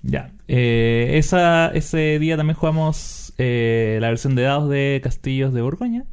Ya. 0.01 0.31
Eh, 0.47 1.13
esa, 1.15 1.67
ese 1.69 2.19
día 2.19 2.37
también 2.37 2.55
jugamos 2.57 3.33
eh, 3.37 3.97
la 4.01 4.09
versión 4.09 4.35
de 4.35 4.43
dados 4.43 4.69
de 4.69 5.01
Castillos 5.03 5.53
de 5.53 5.61
Borgoña. 5.61 6.03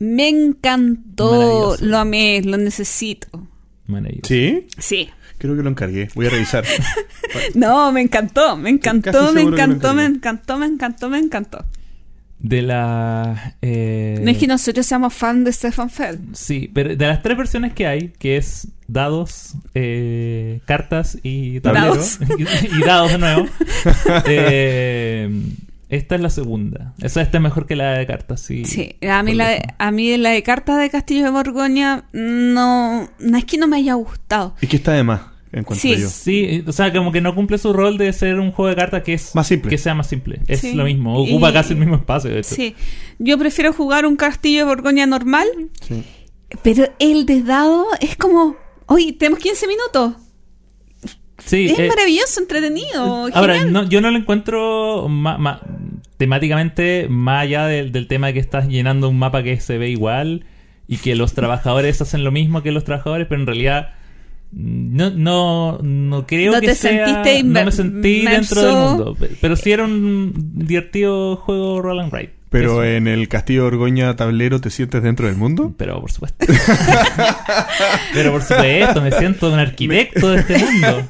Me 0.00 0.28
encantó, 0.28 1.76
lo 1.80 1.98
amé, 1.98 2.42
lo 2.42 2.56
necesito. 2.56 3.28
Maravilloso. 3.86 4.26
¿Sí? 4.28 4.66
Sí. 4.78 5.08
Creo 5.38 5.56
que 5.56 5.62
lo 5.62 5.70
encargué. 5.70 6.08
Voy 6.14 6.26
a 6.26 6.30
revisar. 6.30 6.64
No, 7.54 7.92
me 7.92 8.00
encantó, 8.00 8.56
me 8.56 8.70
encantó, 8.70 9.32
me 9.32 9.42
encantó, 9.42 9.94
me 9.94 10.04
encantó, 10.04 10.58
me 10.58 10.66
encantó, 10.66 11.08
me 11.08 11.18
encantó. 11.18 11.64
De 12.40 12.62
la. 12.62 13.54
eh, 13.62 14.18
No 14.22 14.30
es 14.30 14.38
que 14.38 14.46
nosotros 14.48 14.84
seamos 14.86 15.12
fan 15.14 15.44
de 15.44 15.52
Stefan 15.52 15.90
Feld. 15.90 16.34
Sí, 16.34 16.68
pero 16.74 16.96
de 16.96 17.06
las 17.06 17.22
tres 17.22 17.36
versiones 17.36 17.72
que 17.74 17.86
hay, 17.86 18.08
que 18.18 18.36
es 18.38 18.66
dados, 18.88 19.54
eh, 19.74 20.60
cartas 20.64 21.18
y 21.22 21.60
Dados. 21.60 22.18
tablero, 22.18 22.50
y, 22.72 22.76
y 22.78 22.80
dados 22.84 23.12
de 23.12 23.18
nuevo, 23.18 23.46
eh, 24.26 25.30
esta 25.90 26.14
es 26.14 26.20
la 26.20 26.30
segunda. 26.30 26.94
Esa 27.02 27.20
esta 27.20 27.38
es 27.38 27.42
mejor 27.42 27.66
que 27.66 27.76
la 27.76 27.92
de 27.98 28.06
cartas, 28.06 28.40
sí. 28.40 28.64
Sí, 28.64 28.96
a 29.08 29.22
mí, 29.22 29.34
la 29.34 29.48
de, 29.50 29.62
a 29.78 29.90
mí 29.90 30.16
la 30.16 30.30
de 30.30 30.42
cartas 30.42 30.78
de 30.78 30.88
Castillo 30.90 31.24
de 31.24 31.30
Borgoña 31.30 32.04
no, 32.12 33.08
no 33.18 33.36
es 33.38 33.44
que 33.44 33.58
no 33.58 33.66
me 33.68 33.76
haya 33.76 33.94
gustado. 33.94 34.54
Es 34.60 34.68
que 34.68 34.76
está 34.76 34.92
de 34.92 35.02
más, 35.02 35.20
encuentro 35.52 35.76
Sí. 35.76 35.96
yo. 36.00 36.08
Sí, 36.08 36.64
o 36.66 36.72
sea, 36.72 36.92
como 36.92 37.12
que 37.12 37.20
no 37.20 37.34
cumple 37.34 37.58
su 37.58 37.72
rol 37.72 37.98
de 37.98 38.12
ser 38.12 38.38
un 38.38 38.52
juego 38.52 38.68
de 38.70 38.76
cartas 38.76 39.02
que 39.02 39.14
es 39.14 39.34
Más 39.34 39.46
simple. 39.46 39.68
que 39.70 39.78
sea 39.78 39.94
más 39.94 40.06
simple. 40.06 40.40
Es 40.46 40.60
Sí. 40.60 40.74
lo 40.74 40.84
mismo, 40.84 41.16
ocupa 41.18 41.50
Y- 41.50 41.52
casi 41.52 41.72
el 41.74 41.78
mismo 41.80 41.96
espacio. 41.96 42.30
De 42.30 42.38
hecho. 42.38 42.54
Sí, 42.54 42.74
yo 43.18 43.36
prefiero 43.38 43.72
jugar 43.72 44.06
un 44.06 44.16
Castillo 44.16 44.60
de 44.60 44.64
Borgoña 44.64 45.06
normal, 45.06 45.46
Sí. 45.80 46.04
pero 46.62 46.84
el 46.98 47.26
de 47.26 47.42
dado 47.42 47.86
es 48.00 48.16
como, 48.16 48.56
oye, 48.86 49.12
tenemos 49.12 49.40
15 49.40 49.66
minutos. 49.66 50.14
Sí, 51.44 51.66
es 51.66 51.78
eh, 51.78 51.88
maravilloso, 51.88 52.40
entretenido. 52.40 53.28
Ahora, 53.34 53.54
genial. 53.54 53.72
no, 53.72 53.88
yo 53.88 54.00
no 54.00 54.10
lo 54.10 54.18
encuentro 54.18 55.06
ma- 55.08 55.38
ma- 55.38 55.60
temáticamente 56.16 57.06
más 57.08 57.42
allá 57.42 57.66
del, 57.66 57.92
del 57.92 58.06
tema 58.06 58.28
de 58.28 58.34
que 58.34 58.40
estás 58.40 58.68
llenando 58.68 59.08
un 59.08 59.18
mapa 59.18 59.42
que 59.42 59.58
se 59.60 59.78
ve 59.78 59.88
igual 59.90 60.44
y 60.86 60.98
que 60.98 61.14
los 61.14 61.32
trabajadores 61.34 62.00
hacen 62.02 62.24
lo 62.24 62.30
mismo 62.32 62.62
que 62.62 62.72
los 62.72 62.84
trabajadores, 62.84 63.26
pero 63.28 63.40
en 63.40 63.46
realidad 63.46 63.94
mm, 64.52 64.96
no, 64.96 65.10
no, 65.10 65.78
no 65.82 66.26
creo 66.26 66.52
No 66.52 66.60
que 66.60 66.68
te 66.68 66.74
sea... 66.74 67.06
sentiste 67.06 67.42
no 67.42 67.64
me 67.64 67.72
sentí 67.72 68.26
dentro 68.26 68.62
del 68.62 68.74
mundo. 68.74 69.14
pe- 69.14 69.30
Pero 69.40 69.56
sí 69.56 69.72
era 69.72 69.84
un 69.84 70.32
divertido 70.54 71.36
juego 71.36 71.80
Roll 71.80 72.00
and 72.00 72.12
Ride. 72.12 72.30
Pero 72.50 72.82
Eso. 72.82 72.84
en 72.84 73.06
el 73.06 73.28
Castillo 73.28 73.62
de 73.62 73.68
Orgoña 73.68 74.16
tablero 74.16 74.60
te 74.60 74.70
sientes 74.70 75.02
dentro 75.04 75.26
del 75.28 75.36
mundo. 75.36 75.72
Pero 75.78 76.00
por 76.00 76.10
supuesto. 76.10 76.44
pero 78.12 78.32
por 78.32 78.42
supuesto, 78.42 79.00
me 79.00 79.12
siento 79.12 79.52
un 79.52 79.58
arquitecto 79.58 80.30
de 80.30 80.40
este 80.40 80.58
mundo. 80.58 81.06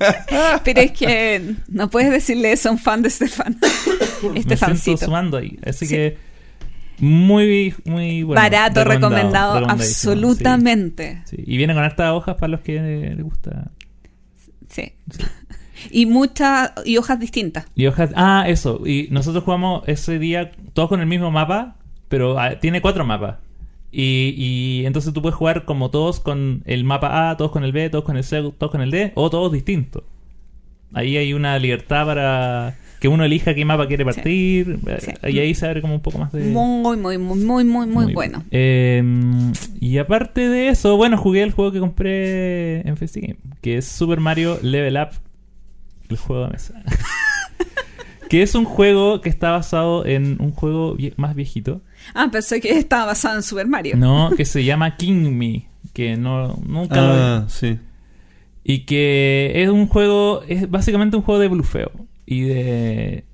Pero 0.64 0.80
es 0.80 0.92
que 0.92 1.54
no 1.68 1.88
puedes 1.90 2.10
decirle 2.10 2.52
eso 2.52 2.68
a 2.68 2.72
un 2.72 2.78
fan 2.78 3.02
de 3.02 3.08
Estefan. 3.08 3.56
me 3.60 3.68
siento 4.20 4.38
Estefancito. 4.38 5.06
sumando 5.06 5.38
ahí. 5.38 5.58
Así 5.66 5.86
Sí. 5.86 5.94
que 5.94 6.18
muy, 6.98 7.74
muy 7.86 8.22
bueno. 8.22 8.40
Barato, 8.42 8.84
recomendado, 8.84 9.66
absolutamente. 9.66 11.22
sí. 11.24 11.36
Sí. 11.36 11.44
Y 11.46 11.56
viene 11.56 11.72
con 11.74 11.82
hartas 11.82 12.12
hojas 12.12 12.34
para 12.36 12.48
los 12.48 12.60
que 12.60 12.78
les 12.80 13.22
gusta. 13.22 13.70
Sí. 14.68 14.92
Y 15.90 16.06
muchas, 16.06 16.72
y 16.84 16.96
hojas 16.96 17.18
distintas. 17.20 17.66
Y 17.74 17.86
hojas. 17.86 18.10
Ah, 18.16 18.44
eso. 18.48 18.82
Y 18.86 19.08
nosotros 19.10 19.44
jugamos 19.44 19.82
ese 19.86 20.18
día 20.18 20.50
todos 20.72 20.88
con 20.88 21.00
el 21.00 21.06
mismo 21.06 21.30
mapa, 21.30 21.76
pero 22.08 22.38
ah, 22.38 22.58
tiene 22.60 22.80
cuatro 22.80 23.04
mapas. 23.04 23.36
Y, 23.92 24.34
y 24.36 24.86
entonces 24.86 25.12
tú 25.12 25.20
puedes 25.20 25.34
jugar 25.36 25.64
como 25.64 25.90
todos 25.90 26.20
con 26.20 26.62
el 26.64 26.84
mapa 26.84 27.30
A, 27.30 27.36
todos 27.36 27.50
con 27.50 27.64
el 27.64 27.72
B, 27.72 27.90
todos 27.90 28.04
con 28.04 28.16
el 28.16 28.24
C, 28.24 28.40
todos 28.56 28.70
con 28.70 28.80
el 28.82 28.90
D, 28.90 29.12
o 29.14 29.30
todos 29.30 29.50
distintos. 29.52 30.04
Ahí 30.92 31.16
hay 31.16 31.32
una 31.32 31.58
libertad 31.58 32.04
para 32.06 32.76
que 33.00 33.08
uno 33.08 33.24
elija 33.24 33.54
qué 33.54 33.64
mapa 33.64 33.86
quiere 33.88 34.04
partir. 34.04 34.78
eh, 34.86 34.98
Sí. 35.00 35.12
Y 35.32 35.38
ahí 35.38 35.54
se 35.54 35.66
abre 35.66 35.80
como 35.80 35.94
un 35.94 36.00
poco 36.00 36.18
más 36.18 36.30
de. 36.32 36.44
Muy, 36.44 36.96
muy, 36.96 37.16
muy, 37.18 37.38
muy, 37.38 37.64
muy, 37.64 37.86
muy 37.86 38.12
bueno. 38.12 38.44
Eh, 38.50 39.02
y 39.80 39.98
aparte 39.98 40.48
de 40.48 40.68
eso, 40.68 40.96
bueno, 40.96 41.16
jugué 41.16 41.42
el 41.42 41.52
juego 41.52 41.72
que 41.72 41.78
compré 41.80 42.80
en 42.86 42.96
FestiGame, 42.96 43.38
que 43.62 43.78
es 43.78 43.86
Super 43.86 44.20
Mario 44.20 44.58
Level 44.62 44.98
Up, 44.98 45.10
el 46.10 46.16
juego 46.18 46.44
de 46.44 46.50
mesa. 46.50 46.82
que 48.28 48.42
es 48.42 48.54
un 48.54 48.64
juego 48.64 49.20
que 49.20 49.28
está 49.28 49.50
basado 49.50 50.06
en 50.06 50.36
un 50.40 50.52
juego 50.52 50.96
vie- 50.96 51.14
más 51.16 51.34
viejito, 51.34 51.80
Ah, 52.14 52.28
pensé 52.30 52.60
que 52.60 52.70
estaba 52.78 53.06
basado 53.06 53.36
en 53.36 53.42
Super 53.42 53.66
Mario. 53.66 53.96
no, 53.96 54.30
que 54.36 54.44
se 54.44 54.64
llama 54.64 54.96
King 54.96 55.30
Me, 55.36 55.66
que 55.92 56.16
no 56.16 56.56
nunca 56.66 57.00
lo 57.00 57.12
Ah, 57.12 57.44
sí. 57.48 57.78
y 58.62 58.80
que 58.86 59.52
es 59.56 59.68
un 59.68 59.86
juego, 59.88 60.42
es 60.48 60.70
básicamente 60.70 61.16
un 61.16 61.22
juego 61.22 61.40
de 61.40 61.48
blufeo 61.48 61.90
y 62.26 62.42
de 62.42 63.24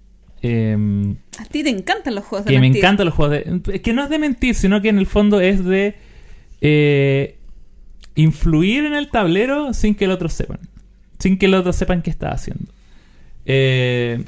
em, 0.40 1.16
A 1.38 1.44
ti 1.44 1.62
te 1.62 1.68
encantan 1.70 2.14
los 2.14 2.24
juegos 2.24 2.46
de 2.46 2.52
que 2.52 2.56
me 2.56 2.62
mentir. 2.62 2.80
encantan 2.82 3.06
los 3.06 3.14
juegos 3.14 3.32
de... 3.36 3.60
es 3.74 3.80
Que 3.82 3.92
no 3.92 4.02
es 4.04 4.08
de 4.08 4.18
mentir, 4.18 4.54
sino 4.54 4.80
que 4.80 4.88
en 4.88 4.98
el 4.98 5.06
fondo 5.06 5.40
es 5.40 5.62
de 5.64 5.96
eh, 6.62 7.36
influir 8.14 8.84
en 8.86 8.94
el 8.94 9.10
tablero 9.10 9.74
sin 9.74 9.94
que 9.94 10.06
el 10.06 10.10
otro 10.12 10.28
sepan. 10.30 10.60
Sin 11.18 11.38
que 11.38 11.46
el 11.46 11.54
otro 11.54 11.72
sepan 11.72 12.02
qué 12.02 12.10
está 12.10 12.30
haciendo. 12.30 12.72
Eh, 13.46 14.24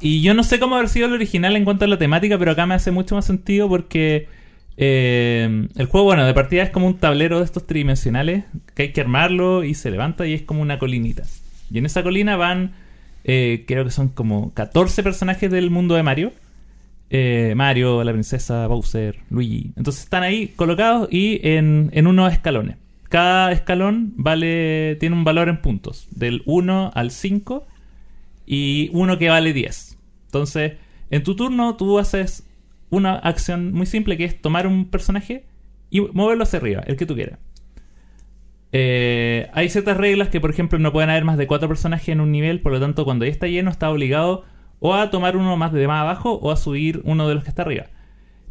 y 0.00 0.22
yo 0.22 0.34
no 0.34 0.42
sé 0.42 0.58
cómo 0.58 0.76
haber 0.76 0.88
sido 0.88 1.06
el 1.06 1.12
original 1.12 1.54
en 1.54 1.64
cuanto 1.64 1.84
a 1.84 1.88
la 1.88 1.98
temática, 1.98 2.38
pero 2.38 2.50
acá 2.52 2.66
me 2.66 2.74
hace 2.74 2.90
mucho 2.90 3.14
más 3.14 3.24
sentido 3.24 3.68
porque 3.68 4.26
eh, 4.76 5.68
el 5.76 5.86
juego, 5.86 6.06
bueno, 6.06 6.26
de 6.26 6.34
partida 6.34 6.62
es 6.62 6.70
como 6.70 6.86
un 6.88 6.98
tablero 6.98 7.38
de 7.38 7.44
estos 7.44 7.66
tridimensionales 7.66 8.44
que 8.74 8.82
hay 8.82 8.92
que 8.92 9.02
armarlo 9.02 9.62
y 9.62 9.74
se 9.74 9.90
levanta 9.90 10.26
y 10.26 10.34
es 10.34 10.42
como 10.42 10.62
una 10.62 10.78
colinita. 10.78 11.22
Y 11.70 11.78
en 11.78 11.86
esa 11.86 12.02
colina 12.02 12.36
van, 12.36 12.72
eh, 13.24 13.64
creo 13.68 13.84
que 13.84 13.90
son 13.90 14.08
como 14.08 14.52
14 14.54 15.02
personajes 15.02 15.50
del 15.50 15.70
mundo 15.70 15.94
de 15.94 16.02
Mario. 16.02 16.32
Mario, 17.54 18.02
la 18.04 18.12
princesa, 18.12 18.66
Bowser, 18.66 19.18
Luigi. 19.28 19.72
Entonces 19.76 20.04
están 20.04 20.22
ahí 20.22 20.48
colocados 20.56 21.08
y 21.12 21.40
en, 21.46 21.90
en 21.92 22.06
unos 22.06 22.32
escalones. 22.32 22.76
Cada 23.12 23.52
escalón 23.52 24.14
vale 24.16 24.96
tiene 24.98 25.14
un 25.14 25.22
valor 25.22 25.50
en 25.50 25.60
puntos, 25.60 26.08
del 26.12 26.42
1 26.46 26.92
al 26.94 27.10
5 27.10 27.66
y 28.46 28.88
uno 28.94 29.18
que 29.18 29.28
vale 29.28 29.52
10. 29.52 29.98
Entonces, 30.24 30.78
en 31.10 31.22
tu 31.22 31.36
turno 31.36 31.76
tú 31.76 31.98
haces 31.98 32.48
una 32.88 33.16
acción 33.16 33.74
muy 33.74 33.84
simple 33.84 34.16
que 34.16 34.24
es 34.24 34.40
tomar 34.40 34.66
un 34.66 34.86
personaje 34.86 35.44
y 35.90 36.00
moverlo 36.00 36.44
hacia 36.44 36.58
arriba, 36.58 36.84
el 36.86 36.96
que 36.96 37.04
tú 37.04 37.14
quieras. 37.14 37.38
Eh, 38.72 39.50
hay 39.52 39.68
ciertas 39.68 39.98
reglas 39.98 40.30
que, 40.30 40.40
por 40.40 40.48
ejemplo, 40.48 40.78
no 40.78 40.90
pueden 40.90 41.10
haber 41.10 41.26
más 41.26 41.36
de 41.36 41.46
cuatro 41.46 41.68
personajes 41.68 42.08
en 42.08 42.22
un 42.22 42.32
nivel, 42.32 42.62
por 42.62 42.72
lo 42.72 42.80
tanto, 42.80 43.04
cuando 43.04 43.26
ya 43.26 43.30
está 43.30 43.46
lleno, 43.46 43.70
está 43.70 43.90
obligado 43.90 44.46
o 44.80 44.94
a 44.94 45.10
tomar 45.10 45.36
uno 45.36 45.54
más 45.58 45.74
de 45.74 45.86
más 45.86 46.00
abajo 46.00 46.32
o 46.32 46.50
a 46.50 46.56
subir 46.56 47.02
uno 47.04 47.28
de 47.28 47.34
los 47.34 47.44
que 47.44 47.50
está 47.50 47.60
arriba. 47.60 47.88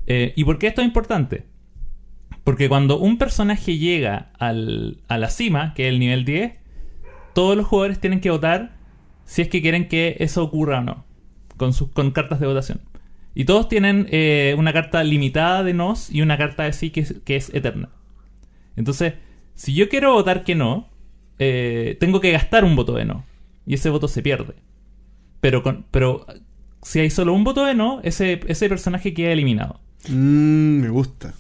Eh, 0.06 0.34
¿Y 0.36 0.44
por 0.44 0.60
qué 0.60 0.68
esto 0.68 0.82
es 0.82 0.88
importante? 0.88 1.46
Porque 2.44 2.68
cuando 2.70 2.98
un 3.00 3.18
personaje 3.18 3.78
llega 3.78 4.32
al- 4.40 4.98
a 5.08 5.18
la 5.18 5.30
cima, 5.30 5.74
que 5.74 5.88
es 5.88 5.94
el 5.94 6.00
nivel 6.00 6.26
10, 6.26 6.54
todos 7.34 7.56
los 7.56 7.66
jugadores 7.68 8.00
tienen 8.00 8.20
que 8.20 8.30
votar 8.32 8.76
si 9.26 9.42
es 9.42 9.48
que 9.48 9.62
quieren 9.62 9.88
que 9.88 10.18
eso 10.20 10.44
ocurra 10.44 10.80
o 10.80 10.84
no, 10.84 11.06
con, 11.58 11.74
sus, 11.74 11.90
con 11.92 12.12
cartas 12.12 12.40
de 12.40 12.48
votación. 12.48 12.82
Y 13.34 13.46
todos 13.46 13.70
tienen 13.70 14.08
eh, 14.12 14.56
una 14.58 14.74
carta 14.74 15.04
limitada 15.04 15.64
de 15.64 15.74
nos 15.74 16.10
y 16.10 16.22
una 16.22 16.38
carta 16.38 16.64
de 16.64 16.74
sí 16.74 16.90
que 16.90 17.02
es, 17.02 17.16
que 17.24 17.36
es 17.38 17.54
eterna. 17.54 17.90
Entonces, 18.76 19.14
si 19.54 19.74
yo 19.74 19.88
quiero 19.88 20.14
votar 20.14 20.44
que 20.44 20.56
no, 20.56 20.90
eh, 21.40 21.96
tengo 22.00 22.20
que 22.20 22.32
gastar 22.32 22.66
un 22.66 22.76
voto 22.76 22.94
de 22.94 23.06
no. 23.06 23.24
Y 23.66 23.76
ese 23.76 23.90
voto 23.90 24.08
se 24.08 24.22
pierde. 24.22 24.56
Pero, 25.40 25.64
con, 25.64 25.86
pero 25.92 26.26
si 26.82 27.00
hay 27.00 27.10
solo 27.10 27.34
un 27.34 27.44
voto 27.44 27.64
de 27.66 27.76
no, 27.76 28.02
ese, 28.04 28.42
ese 28.48 28.68
personaje 28.68 29.14
queda 29.14 29.32
eliminado. 29.32 29.80
Mm, 30.10 30.82
me 30.82 30.90
gusta. 30.90 31.34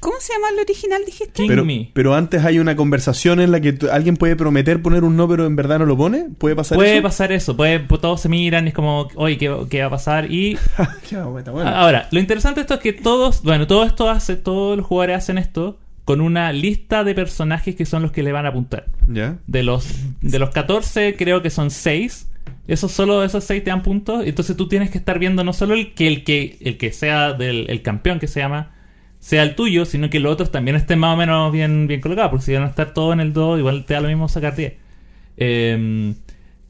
¿Cómo 0.00 0.16
se 0.18 0.32
llama 0.32 0.48
el 0.54 0.60
original, 0.60 1.02
dijiste? 1.04 1.44
Pero, 1.46 1.64
pero 1.92 2.14
antes 2.14 2.44
hay 2.44 2.58
una 2.58 2.74
conversación 2.74 3.38
en 3.40 3.52
la 3.52 3.60
que 3.60 3.76
alguien 3.92 4.16
puede 4.16 4.34
prometer 4.34 4.80
poner 4.80 5.04
un 5.04 5.16
no, 5.16 5.28
pero 5.28 5.46
en 5.46 5.56
verdad 5.56 5.78
no 5.78 5.86
lo 5.86 5.96
pone. 5.96 6.26
¿Puede 6.38 6.56
pasar 6.56 6.76
Puede 6.76 6.94
eso? 6.94 7.02
pasar 7.02 7.32
eso, 7.32 7.56
puede, 7.56 7.80
todos 7.80 8.22
se 8.22 8.28
miran 8.30 8.64
y 8.64 8.68
es 8.68 8.74
como, 8.74 9.08
oye, 9.14 9.36
¿qué, 9.36 9.54
qué 9.68 9.80
va 9.80 9.88
a 9.88 9.90
pasar? 9.90 10.32
Y 10.32 10.58
ahora, 11.64 12.08
lo 12.10 12.18
interesante 12.18 12.60
de 12.60 12.62
esto 12.62 12.74
es 12.74 12.80
que 12.80 12.94
todos, 12.94 13.42
bueno, 13.42 13.66
todo 13.66 13.84
esto 13.84 14.08
hace, 14.08 14.36
todos 14.36 14.76
los 14.76 14.86
jugadores 14.86 15.18
hacen 15.18 15.36
esto 15.36 15.78
con 16.06 16.22
una 16.22 16.52
lista 16.52 17.04
de 17.04 17.14
personajes 17.14 17.76
que 17.76 17.84
son 17.84 18.02
los 18.02 18.10
que 18.10 18.22
le 18.22 18.32
van 18.32 18.46
a 18.46 18.48
apuntar. 18.48 18.86
¿Ya? 19.06 19.38
De 19.46 19.62
los, 19.62 19.86
de 20.22 20.38
los 20.38 20.50
14, 20.50 21.14
creo 21.16 21.42
que 21.42 21.50
son 21.50 21.70
6 21.70 22.26
esos 22.66 22.92
solo 22.92 23.24
esos 23.24 23.42
6 23.44 23.64
te 23.64 23.70
dan 23.70 23.82
puntos. 23.82 24.24
Entonces 24.24 24.56
tú 24.56 24.68
tienes 24.68 24.90
que 24.90 24.98
estar 24.98 25.18
viendo 25.18 25.42
no 25.42 25.52
solo 25.52 25.74
el 25.74 25.92
que 25.92 26.06
el 26.06 26.22
que, 26.22 26.56
el 26.60 26.78
que 26.78 26.92
sea 26.92 27.32
del 27.32 27.68
el 27.68 27.82
campeón 27.82 28.20
que 28.20 28.28
se 28.28 28.38
llama 28.40 28.70
sea 29.20 29.44
el 29.44 29.54
tuyo, 29.54 29.84
sino 29.84 30.10
que 30.10 30.18
los 30.18 30.32
otros 30.32 30.50
también 30.50 30.76
estén 30.76 30.98
más 30.98 31.14
o 31.14 31.16
menos 31.16 31.52
bien, 31.52 31.86
bien 31.86 32.00
colocados. 32.00 32.30
Porque 32.30 32.46
si 32.46 32.52
van 32.54 32.64
a 32.64 32.68
estar 32.68 32.92
todos 32.92 33.12
en 33.12 33.20
el 33.20 33.32
2, 33.32 33.60
igual 33.60 33.84
te 33.84 33.94
da 33.94 34.00
lo 34.00 34.08
mismo 34.08 34.28
sacar 34.28 34.56
10. 34.56 34.72
Eh, 35.36 36.14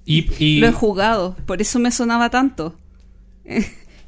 y, 0.04 0.26
y- 0.44 0.60
Lo 0.60 0.66
he 0.68 0.72
jugado, 0.72 1.36
por 1.46 1.60
eso 1.62 1.78
me 1.78 1.90
sonaba 1.90 2.28
tanto. 2.30 2.76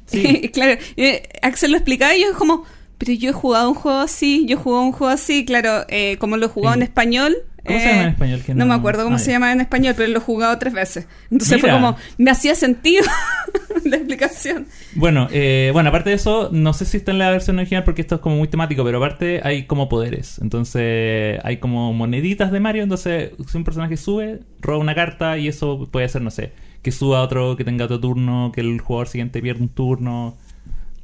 Sí. 0.05 0.49
claro, 0.53 0.79
eh, 0.97 1.29
Axel 1.41 1.71
lo 1.71 1.77
explicaba 1.77 2.13
y 2.15 2.21
yo 2.21 2.33
como, 2.37 2.65
pero 2.97 3.13
yo 3.13 3.29
he 3.29 3.33
jugado 3.33 3.69
un 3.69 3.75
juego 3.75 3.99
así, 3.99 4.45
yo 4.45 4.57
he 4.57 4.59
jugado 4.59 4.83
un 4.83 4.91
juego 4.91 5.13
así, 5.13 5.45
claro, 5.45 5.85
eh, 5.87 6.17
como 6.19 6.35
lo 6.37 6.45
he 6.47 6.49
jugado 6.49 6.73
Sí. 6.75 6.79
en 6.79 6.83
español. 6.83 7.35
¿Cómo 7.65 7.79
se 7.79 7.85
eh, 7.85 7.89
llama 7.89 8.03
en 8.03 8.09
español? 8.09 8.41
Que 8.45 8.53
no, 8.53 8.59
no- 8.59 8.65
me 8.65 8.73
acuerdo 8.73 9.03
cómo 9.03 9.15
Ah, 9.15 9.19
se 9.19 9.31
llama 9.31 9.51
en 9.53 9.61
español, 9.61 9.93
pero 9.97 10.09
lo 10.11 10.17
he 10.17 10.21
jugado 10.21 10.57
tres 10.59 10.73
veces. 10.73 11.07
Entonces 11.31 11.59
fue 11.61 11.69
Mira. 11.69 11.81
como, 11.81 11.95
me 12.17 12.29
hacía 12.31 12.55
sentido 12.55 13.03
la 13.85 13.95
explicación. 13.97 14.65
Bueno, 14.95 15.27
eh, 15.31 15.69
bueno, 15.73 15.89
aparte 15.89 16.09
de 16.09 16.17
eso, 16.17 16.49
no 16.51 16.73
sé 16.73 16.85
si 16.85 16.97
está 16.97 17.11
en 17.11 17.19
la 17.19 17.31
versión 17.31 17.57
original 17.57 17.83
porque 17.83 18.01
esto 18.01 18.15
es 18.15 18.21
como 18.21 18.35
muy 18.35 18.47
temático, 18.49 18.83
pero 18.83 18.97
aparte 18.97 19.39
hay 19.43 19.63
como 19.65 19.87
poderes. 19.89 20.39
Entonces 20.41 21.39
hay 21.43 21.57
como 21.57 21.93
moneditas 21.93 22.51
de 22.51 22.59
Mario. 22.59 22.83
Entonces, 22.83 23.31
si 23.47 23.57
un 23.57 23.63
personaje 23.63 23.95
sube, 23.97 24.41
roba 24.61 24.79
una 24.79 24.95
carta 24.95 25.37
y 25.37 25.47
eso 25.47 25.87
puede 25.91 26.07
ser, 26.09 26.21
no 26.21 26.31
sé, 26.31 26.51
que 26.81 26.91
suba 26.91 27.21
otro, 27.21 27.55
que 27.55 27.63
tenga 27.63 27.85
otro 27.85 27.99
turno, 27.99 28.51
que 28.53 28.61
el 28.61 28.81
jugador 28.81 29.07
siguiente 29.07 29.41
pierda 29.41 29.61
un 29.61 29.69
turno. 29.69 30.35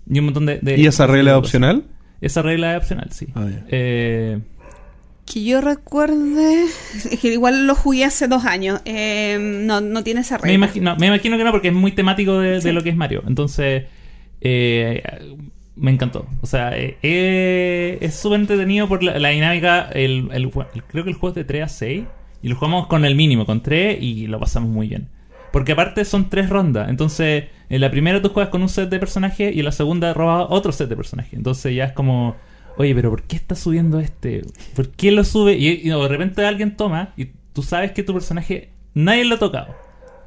Y 0.09 0.19
un 0.19 0.25
montón 0.25 0.45
de. 0.45 0.59
de- 0.61 0.77
¿Y 0.77 0.87
esa 0.87 1.07
regla 1.07 1.31
es 1.31 1.37
opcional? 1.37 1.83
Esa 2.19 2.41
regla 2.41 2.71
es 2.73 2.79
opcional, 2.79 3.09
sí. 3.11 3.27
Ah, 3.35 3.45
ya. 3.49 3.63
Eh, 3.69 4.39
Que 5.31 5.43
yo 5.43 5.61
recuerde, 5.61 6.63
es 7.11 7.19
que 7.19 7.27
igual 7.33 7.67
lo 7.67 7.75
jugué 7.75 8.03
hace 8.03 8.27
dos 8.27 8.45
años, 8.45 8.81
eh, 8.85 9.37
no, 9.39 9.79
no 9.79 10.03
tiene 10.03 10.21
esa 10.21 10.37
me, 10.37 10.41
regla. 10.41 10.53
imagino, 10.55 10.95
me 10.95 11.07
imagino 11.07 11.37
que 11.37 11.43
no, 11.43 11.51
porque 11.51 11.67
es 11.67 11.73
muy 11.73 11.91
temático 11.91 12.39
de, 12.39 12.73
lo 12.73 12.81
que 12.81 12.89
es 12.89 12.95
Mario. 12.95 13.23
Entonces, 13.27 13.83
eh, 14.41 15.03
me 15.75 15.91
encantó. 15.91 16.25
O 16.41 16.47
sea, 16.47 16.75
eh, 16.77 16.97
eh, 17.03 17.97
es 18.01 18.15
súper 18.15 18.39
entretenido 18.39 18.87
por 18.87 19.03
la, 19.03 19.19
la 19.19 19.29
dinámica. 19.29 19.89
El, 19.93 20.29
el- 20.33 20.45
el- 20.73 20.83
creo 20.87 21.03
que 21.03 21.11
el 21.11 21.15
juego 21.15 21.29
es 21.29 21.35
de 21.35 21.43
3 21.43 21.63
a 21.63 21.67
6. 21.69 22.03
Y 22.41 22.47
lo 22.47 22.55
jugamos 22.55 22.87
con 22.87 23.05
el 23.05 23.15
mínimo, 23.15 23.45
con 23.45 23.61
3, 23.61 24.01
y 24.01 24.25
lo 24.27 24.39
pasamos 24.39 24.69
muy 24.69 24.87
bien. 24.87 25.09
Porque 25.51 25.73
aparte 25.73 26.05
son 26.05 26.29
tres 26.29 26.49
rondas. 26.49 26.89
Entonces, 26.89 27.45
en 27.69 27.81
la 27.81 27.91
primera 27.91 28.21
tú 28.21 28.29
juegas 28.29 28.49
con 28.49 28.61
un 28.61 28.69
set 28.69 28.89
de 28.89 28.97
personajes 28.99 29.53
y 29.55 29.59
en 29.59 29.65
la 29.65 29.71
segunda 29.73 30.13
robas 30.13 30.47
otro 30.49 30.71
set 30.71 30.87
de 30.89 30.95
personajes. 30.95 31.33
Entonces 31.33 31.75
ya 31.75 31.85
es 31.85 31.91
como, 31.91 32.35
oye, 32.77 32.93
pero 32.95 33.09
¿por 33.09 33.23
qué 33.23 33.35
está 33.35 33.55
subiendo 33.55 33.99
este? 33.99 34.43
¿Por 34.75 34.89
qué 34.89 35.11
lo 35.11 35.23
sube? 35.23 35.57
Y, 35.57 35.67
y 35.67 35.89
de 35.89 36.07
repente 36.07 36.45
alguien 36.45 36.75
toma 36.77 37.13
y 37.17 37.27
tú 37.53 37.63
sabes 37.63 37.91
que 37.91 38.03
tu 38.03 38.13
personaje 38.13 38.69
nadie 38.93 39.25
lo 39.25 39.35
ha 39.35 39.39
tocado. 39.39 39.75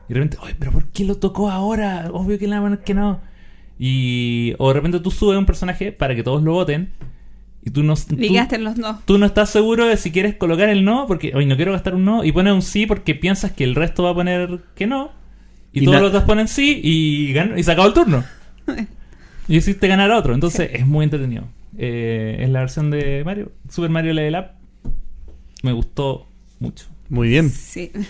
Y 0.08 0.14
de 0.14 0.20
repente, 0.20 0.36
oye, 0.42 0.54
pero 0.58 0.72
¿por 0.72 0.86
qué 0.86 1.04
lo 1.04 1.16
tocó 1.16 1.50
ahora? 1.50 2.10
Obvio 2.12 2.38
que 2.38 2.46
le 2.46 2.50
van 2.54 2.58
a 2.58 2.62
poner 2.66 2.78
que 2.84 2.94
no. 2.94 3.20
Y, 3.78 4.54
o 4.58 4.68
de 4.68 4.74
repente 4.74 5.00
tú 5.00 5.10
subes 5.10 5.38
un 5.38 5.46
personaje 5.46 5.92
para 5.92 6.14
que 6.14 6.22
todos 6.22 6.42
lo 6.42 6.52
voten. 6.52 6.92
Y 7.64 7.70
tú 7.70 7.82
no, 7.84 7.94
tú- 7.94 8.16
los 8.58 8.76
no. 8.76 9.00
tú 9.04 9.18
no 9.18 9.26
estás 9.26 9.48
seguro 9.50 9.86
de 9.86 9.96
si 9.96 10.10
quieres 10.10 10.34
colocar 10.34 10.68
el 10.68 10.84
no, 10.84 11.06
porque 11.06 11.32
hoy 11.34 11.46
no 11.46 11.54
quiero 11.56 11.70
gastar 11.72 11.94
un 11.94 12.04
no, 12.04 12.24
y 12.24 12.32
pones 12.32 12.52
un 12.52 12.62
sí 12.62 12.86
porque 12.86 13.14
piensas 13.14 13.52
que 13.52 13.62
el 13.62 13.76
resto 13.76 14.02
va 14.02 14.10
a 14.10 14.14
poner 14.14 14.58
que 14.74 14.88
no, 14.88 15.12
y, 15.72 15.82
Y 15.82 15.84
todos 15.84 16.00
los 16.00 16.08
otros 16.08 16.24
ponen 16.24 16.48
sí, 16.48 16.80
y, 16.82 17.32
gan- 17.32 17.56
y 17.56 17.62
se 17.62 17.70
acabó 17.70 17.86
el 17.86 17.94
turno. 17.94 18.24
y 19.48 19.56
hiciste 19.56 19.86
ganar 19.86 20.10
a 20.10 20.18
otro, 20.18 20.34
entonces 20.34 20.70
es 20.72 20.84
muy 20.88 21.04
entretenido. 21.04 21.44
Eh, 21.78 22.38
es 22.40 22.48
la 22.50 22.60
versión 22.60 22.90
de 22.90 23.22
Mario, 23.24 23.52
Super 23.68 23.90
Mario 23.90 24.12
Level 24.12 24.36
Up. 24.36 24.46
Me 25.62 25.72
gustó 25.72 26.26
mucho. 26.60 26.86
Muy 27.08 27.28
bien. 27.28 27.50
Sí. 27.50 27.90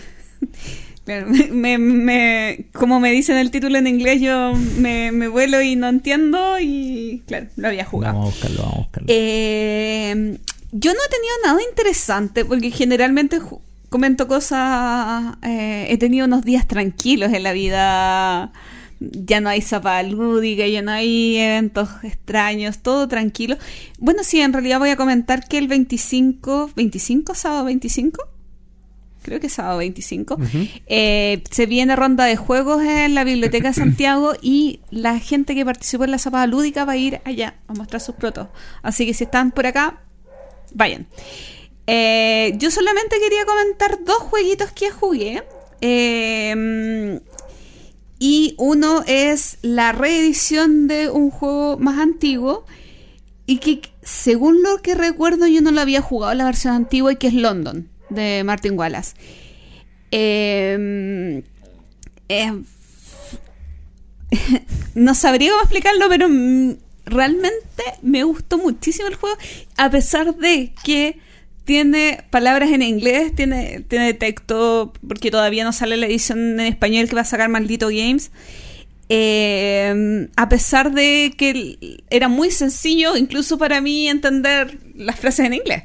Claro, 1.05 1.27
me, 1.51 1.77
me- 1.77 2.67
como 2.71 3.01
me 3.01 3.11
dicen 3.11 3.35
el 3.35 3.51
título 3.51 3.77
en 3.77 3.87
inglés, 3.87 4.21
yo 4.21 4.53
me, 4.77 5.11
me 5.11 5.27
vuelo 5.27 5.61
y 5.61 5.75
no 5.75 5.89
entiendo 5.89 6.57
y 6.61 7.21
claro, 7.27 7.47
lo 7.57 7.67
había 7.67 7.83
jugado. 7.83 8.13
Vamos 8.13 8.29
a 8.29 8.35
buscarlo, 8.35 8.61
vamos 8.61 8.75
a 8.75 8.79
buscarlo. 8.83 9.07
Eh, 9.09 10.37
yo 10.71 10.93
no 10.93 10.99
he 11.05 11.09
tenido 11.09 11.33
nada 11.43 11.59
interesante 11.69 12.45
porque 12.45 12.71
generalmente 12.71 13.39
comento 13.89 14.29
cosas, 14.29 15.35
eh, 15.43 15.87
he 15.89 15.97
tenido 15.97 16.25
unos 16.25 16.45
días 16.45 16.69
tranquilos 16.69 17.33
en 17.33 17.43
la 17.43 17.51
vida. 17.51 18.53
Ya 19.11 19.41
no 19.41 19.49
hay 19.49 19.61
zapa 19.61 20.01
lúdica, 20.03 20.67
ya 20.67 20.81
no 20.81 20.91
hay 20.91 21.37
eventos 21.37 21.89
extraños, 22.03 22.79
todo 22.79 23.07
tranquilo. 23.07 23.57
Bueno, 23.99 24.23
sí, 24.23 24.39
en 24.41 24.53
realidad 24.53 24.79
voy 24.79 24.91
a 24.91 24.95
comentar 24.95 25.47
que 25.47 25.57
el 25.57 25.67
25, 25.67 26.71
25, 26.75 27.35
sábado 27.35 27.65
25, 27.65 28.27
creo 29.23 29.39
que 29.39 29.47
es 29.47 29.53
sábado 29.53 29.79
25, 29.79 30.37
eh, 30.87 31.43
se 31.49 31.65
viene 31.65 31.95
ronda 31.95 32.25
de 32.25 32.35
juegos 32.35 32.83
en 32.83 33.15
la 33.15 33.23
Biblioteca 33.23 33.69
de 33.69 33.73
Santiago 33.73 34.33
y 34.41 34.81
la 34.91 35.19
gente 35.19 35.55
que 35.55 35.65
participó 35.65 36.03
en 36.03 36.11
la 36.11 36.19
zapada 36.19 36.45
lúdica 36.45 36.85
va 36.85 36.93
a 36.93 36.97
ir 36.97 37.21
allá 37.25 37.55
a 37.67 37.73
mostrar 37.73 38.01
sus 38.01 38.15
protos. 38.15 38.49
Así 38.83 39.05
que 39.05 39.13
si 39.13 39.23
están 39.23 39.51
por 39.51 39.65
acá, 39.65 40.01
vayan. 40.73 41.07
Eh, 41.87 42.53
yo 42.57 42.71
solamente 42.71 43.17
quería 43.19 43.45
comentar 43.45 44.03
dos 44.03 44.17
jueguitos 44.17 44.71
que 44.71 44.91
jugué. 44.91 45.43
Eh, 45.81 47.19
y 48.19 48.55
uno 48.57 49.03
es 49.07 49.57
la 49.61 49.91
reedición 49.91 50.87
de 50.87 51.09
un 51.09 51.29
juego 51.29 51.77
más 51.77 51.99
antiguo. 51.99 52.65
Y 53.45 53.57
que 53.57 53.81
según 54.01 54.63
lo 54.63 54.81
que 54.81 54.95
recuerdo 54.95 55.47
yo 55.47 55.61
no 55.61 55.71
lo 55.71 55.81
había 55.81 56.01
jugado 56.01 56.33
la 56.33 56.45
versión 56.45 56.73
antigua 56.73 57.11
y 57.11 57.17
que 57.17 57.27
es 57.27 57.33
London 57.33 57.89
de 58.09 58.43
Martin 58.45 58.77
Wallace. 58.77 59.15
Eh, 60.11 61.43
no 64.95 65.15
sabría 65.15 65.51
cómo 65.51 65.61
explicarlo, 65.61 66.09
pero 66.09 66.27
realmente 67.05 67.83
me 68.01 68.23
gustó 68.23 68.57
muchísimo 68.57 69.07
el 69.07 69.15
juego, 69.15 69.37
a 69.77 69.89
pesar 69.89 70.35
de 70.35 70.73
que 70.83 71.19
tiene 71.65 72.23
palabras 72.29 72.71
en 72.71 72.81
inglés, 72.81 73.33
tiene, 73.35 73.83
tiene 73.87 74.13
texto, 74.13 74.93
porque 75.07 75.31
todavía 75.31 75.63
no 75.63 75.71
sale 75.71 75.97
la 75.97 76.05
edición 76.07 76.59
en 76.59 76.67
español 76.67 77.07
que 77.07 77.15
va 77.15 77.21
a 77.21 77.25
sacar 77.25 77.49
Maldito 77.49 77.87
Games. 77.87 78.31
Eh, 79.09 80.27
a 80.35 80.49
pesar 80.49 80.91
de 80.91 81.33
que 81.37 81.99
era 82.09 82.27
muy 82.27 82.51
sencillo, 82.51 83.15
incluso 83.15 83.57
para 83.57 83.81
mí, 83.81 84.07
entender 84.07 84.79
las 84.95 85.19
frases 85.19 85.45
en 85.45 85.53
inglés. 85.53 85.83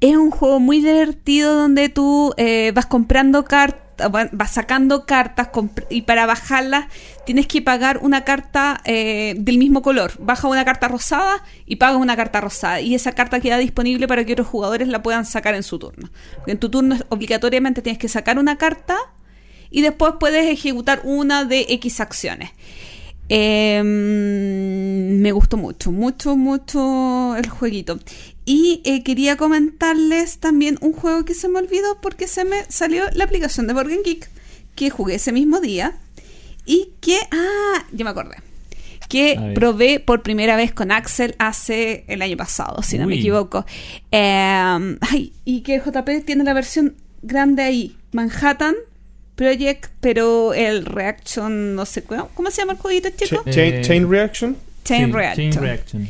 Es 0.00 0.16
un 0.16 0.30
juego 0.30 0.60
muy 0.60 0.78
divertido 0.78 1.54
donde 1.54 1.88
tú 1.88 2.34
eh, 2.36 2.72
vas 2.74 2.86
comprando 2.86 3.44
cartas, 3.44 4.10
vas 4.32 4.50
sacando 4.52 5.06
cartas 5.06 5.48
y 5.88 6.02
para 6.02 6.26
bajarlas 6.26 6.86
tienes 7.24 7.46
que 7.46 7.62
pagar 7.62 7.98
una 8.02 8.24
carta 8.24 8.80
eh, 8.84 9.34
del 9.36 9.58
mismo 9.58 9.82
color. 9.82 10.12
Baja 10.18 10.48
una 10.48 10.64
carta 10.64 10.88
rosada 10.88 11.42
y 11.66 11.76
pagas 11.76 11.96
una 11.96 12.16
carta 12.16 12.40
rosada. 12.40 12.80
Y 12.80 12.94
esa 12.94 13.12
carta 13.12 13.40
queda 13.40 13.58
disponible 13.58 14.06
para 14.06 14.24
que 14.24 14.32
otros 14.32 14.48
jugadores 14.48 14.88
la 14.88 15.02
puedan 15.02 15.24
sacar 15.24 15.54
en 15.54 15.62
su 15.62 15.78
turno. 15.78 16.10
En 16.46 16.58
tu 16.58 16.68
turno 16.70 16.96
obligatoriamente 17.08 17.82
tienes 17.82 17.98
que 17.98 18.08
sacar 18.08 18.38
una 18.38 18.56
carta 18.56 18.96
y 19.70 19.82
después 19.82 20.14
puedes 20.20 20.46
ejecutar 20.46 21.00
una 21.04 21.44
de 21.44 21.66
X 21.68 22.00
acciones. 22.00 22.50
Eh, 23.28 23.82
me 23.82 25.32
gustó 25.32 25.56
mucho, 25.56 25.90
mucho, 25.90 26.36
mucho 26.36 27.36
el 27.36 27.48
jueguito. 27.48 27.98
Y 28.44 28.82
eh, 28.84 29.02
quería 29.02 29.36
comentarles 29.36 30.38
también 30.38 30.78
un 30.82 30.92
juego 30.92 31.24
que 31.24 31.34
se 31.34 31.48
me 31.48 31.58
olvidó 31.58 32.00
porque 32.00 32.28
se 32.28 32.44
me 32.44 32.64
salió 32.68 33.04
la 33.14 33.24
aplicación 33.24 33.66
de 33.66 33.72
Game 33.72 34.02
Geek 34.04 34.30
que 34.74 34.90
jugué 34.90 35.14
ese 35.14 35.32
mismo 35.32 35.60
día 35.60 35.98
y 36.66 36.90
que, 37.00 37.18
ah, 37.30 37.84
ya 37.92 38.04
me 38.04 38.10
acordé, 38.10 38.36
que 39.08 39.52
probé 39.54 40.00
por 40.00 40.22
primera 40.22 40.56
vez 40.56 40.72
con 40.72 40.90
Axel 40.90 41.34
hace 41.38 42.04
el 42.08 42.22
año 42.22 42.36
pasado, 42.36 42.82
si 42.82 42.98
no 42.98 43.06
me 43.06 43.16
equivoco. 43.16 43.64
Eh, 44.10 44.96
ay, 45.00 45.32
y 45.44 45.60
que 45.60 45.78
JP 45.78 46.24
tiene 46.24 46.44
la 46.44 46.54
versión 46.54 46.96
grande 47.22 47.62
ahí, 47.62 47.96
Manhattan 48.12 48.74
Project, 49.34 49.86
pero 50.00 50.54
el 50.54 50.86
Reaction, 50.86 51.74
no 51.74 51.84
sé 51.86 52.02
cómo, 52.02 52.28
¿cómo 52.34 52.50
se 52.50 52.62
llama 52.62 52.74
el 52.74 52.78
jueguito, 52.78 53.08
chico? 53.10 53.42
Eh, 53.46 53.50
Chain, 53.52 53.82
Chain 53.82 54.10
Reaction. 54.10 54.56
Chain 54.84 55.06
Sí, 55.06 55.12
Reaction. 55.12 55.50
Chain 55.50 55.62
Reaction. 55.62 56.08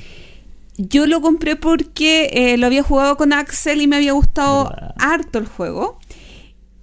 Yo 0.77 1.07
lo 1.07 1.21
compré 1.21 1.57
porque 1.57 2.31
eh, 2.33 2.57
lo 2.57 2.67
había 2.67 2.83
jugado 2.83 3.17
con 3.17 3.33
Axel 3.33 3.81
y 3.81 3.87
me 3.87 3.97
había 3.97 4.13
gustado 4.13 4.75
harto 4.99 5.39
el 5.39 5.47
juego. 5.47 5.99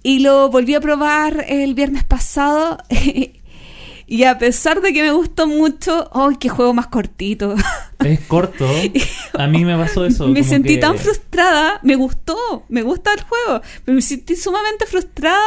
Y 0.02 0.20
lo 0.20 0.48
volví 0.48 0.74
a 0.74 0.80
probar 0.80 1.44
el 1.48 1.74
viernes 1.74 2.02
pasado. 2.04 2.78
y 4.14 4.24
a 4.24 4.36
pesar 4.38 4.80
de 4.82 4.92
que 4.92 5.02
me 5.02 5.12
gustó 5.12 5.46
mucho, 5.46 6.10
¡ay, 6.12 6.36
qué 6.38 6.48
juego 6.48 6.74
más 6.74 6.88
cortito! 6.88 7.54
Es 8.04 8.18
corto. 8.20 8.68
A 9.34 9.46
mí 9.46 9.64
me 9.64 9.76
pasó 9.76 10.04
eso. 10.04 10.26
me 10.26 10.40
como 10.40 10.50
sentí 10.50 10.74
que- 10.74 10.80
tan 10.80 10.98
frustrada. 10.98 11.78
Me 11.84 11.94
gustó, 11.94 12.64
me 12.68 12.82
gusta 12.82 13.12
el 13.14 13.22
juego. 13.22 13.62
Pero 13.84 13.94
me 13.94 14.02
sentí 14.02 14.34
sumamente 14.34 14.86
frustrada 14.86 15.38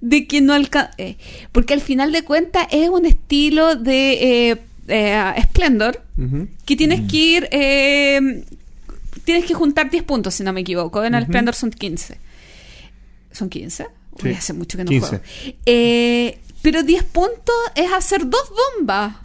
de 0.00 0.26
que 0.26 0.40
no 0.40 0.54
alcancé. 0.54 1.18
porque 1.52 1.74
al 1.74 1.82
final 1.82 2.10
de 2.10 2.22
cuentas 2.24 2.66
es 2.70 2.88
un 2.88 3.04
estilo 3.04 3.74
de 3.76 4.50
eh, 4.50 4.56
eh, 4.88 5.34
Splendor 5.42 6.02
que 6.64 6.74
tienes 6.76 7.02
Mm. 7.02 7.06
que 7.06 7.16
ir. 7.18 7.48
eh, 7.50 8.44
tienes 9.24 9.44
que 9.44 9.52
juntar 9.54 9.90
10 9.90 10.02
puntos, 10.04 10.34
si 10.34 10.42
no 10.42 10.52
me 10.54 10.62
equivoco. 10.62 11.04
En 11.04 11.14
el. 11.14 11.24
Splendor 11.24 11.54
son 11.54 11.70
15. 11.70 12.16
¿Son 13.30 13.50
15? 13.50 13.86
Uy, 14.12 14.20
Sí. 14.22 14.28
hace 14.38 14.52
mucho 14.54 14.78
que 14.78 14.84
no 14.84 14.88
15. 14.88 15.06
juego. 15.08 15.24
Eh, 15.66 16.38
pero 16.62 16.82
10 16.82 17.04
puntos 17.04 17.54
es 17.74 17.92
hacer 17.92 18.28
dos 18.28 18.52
bombas. 18.76 19.16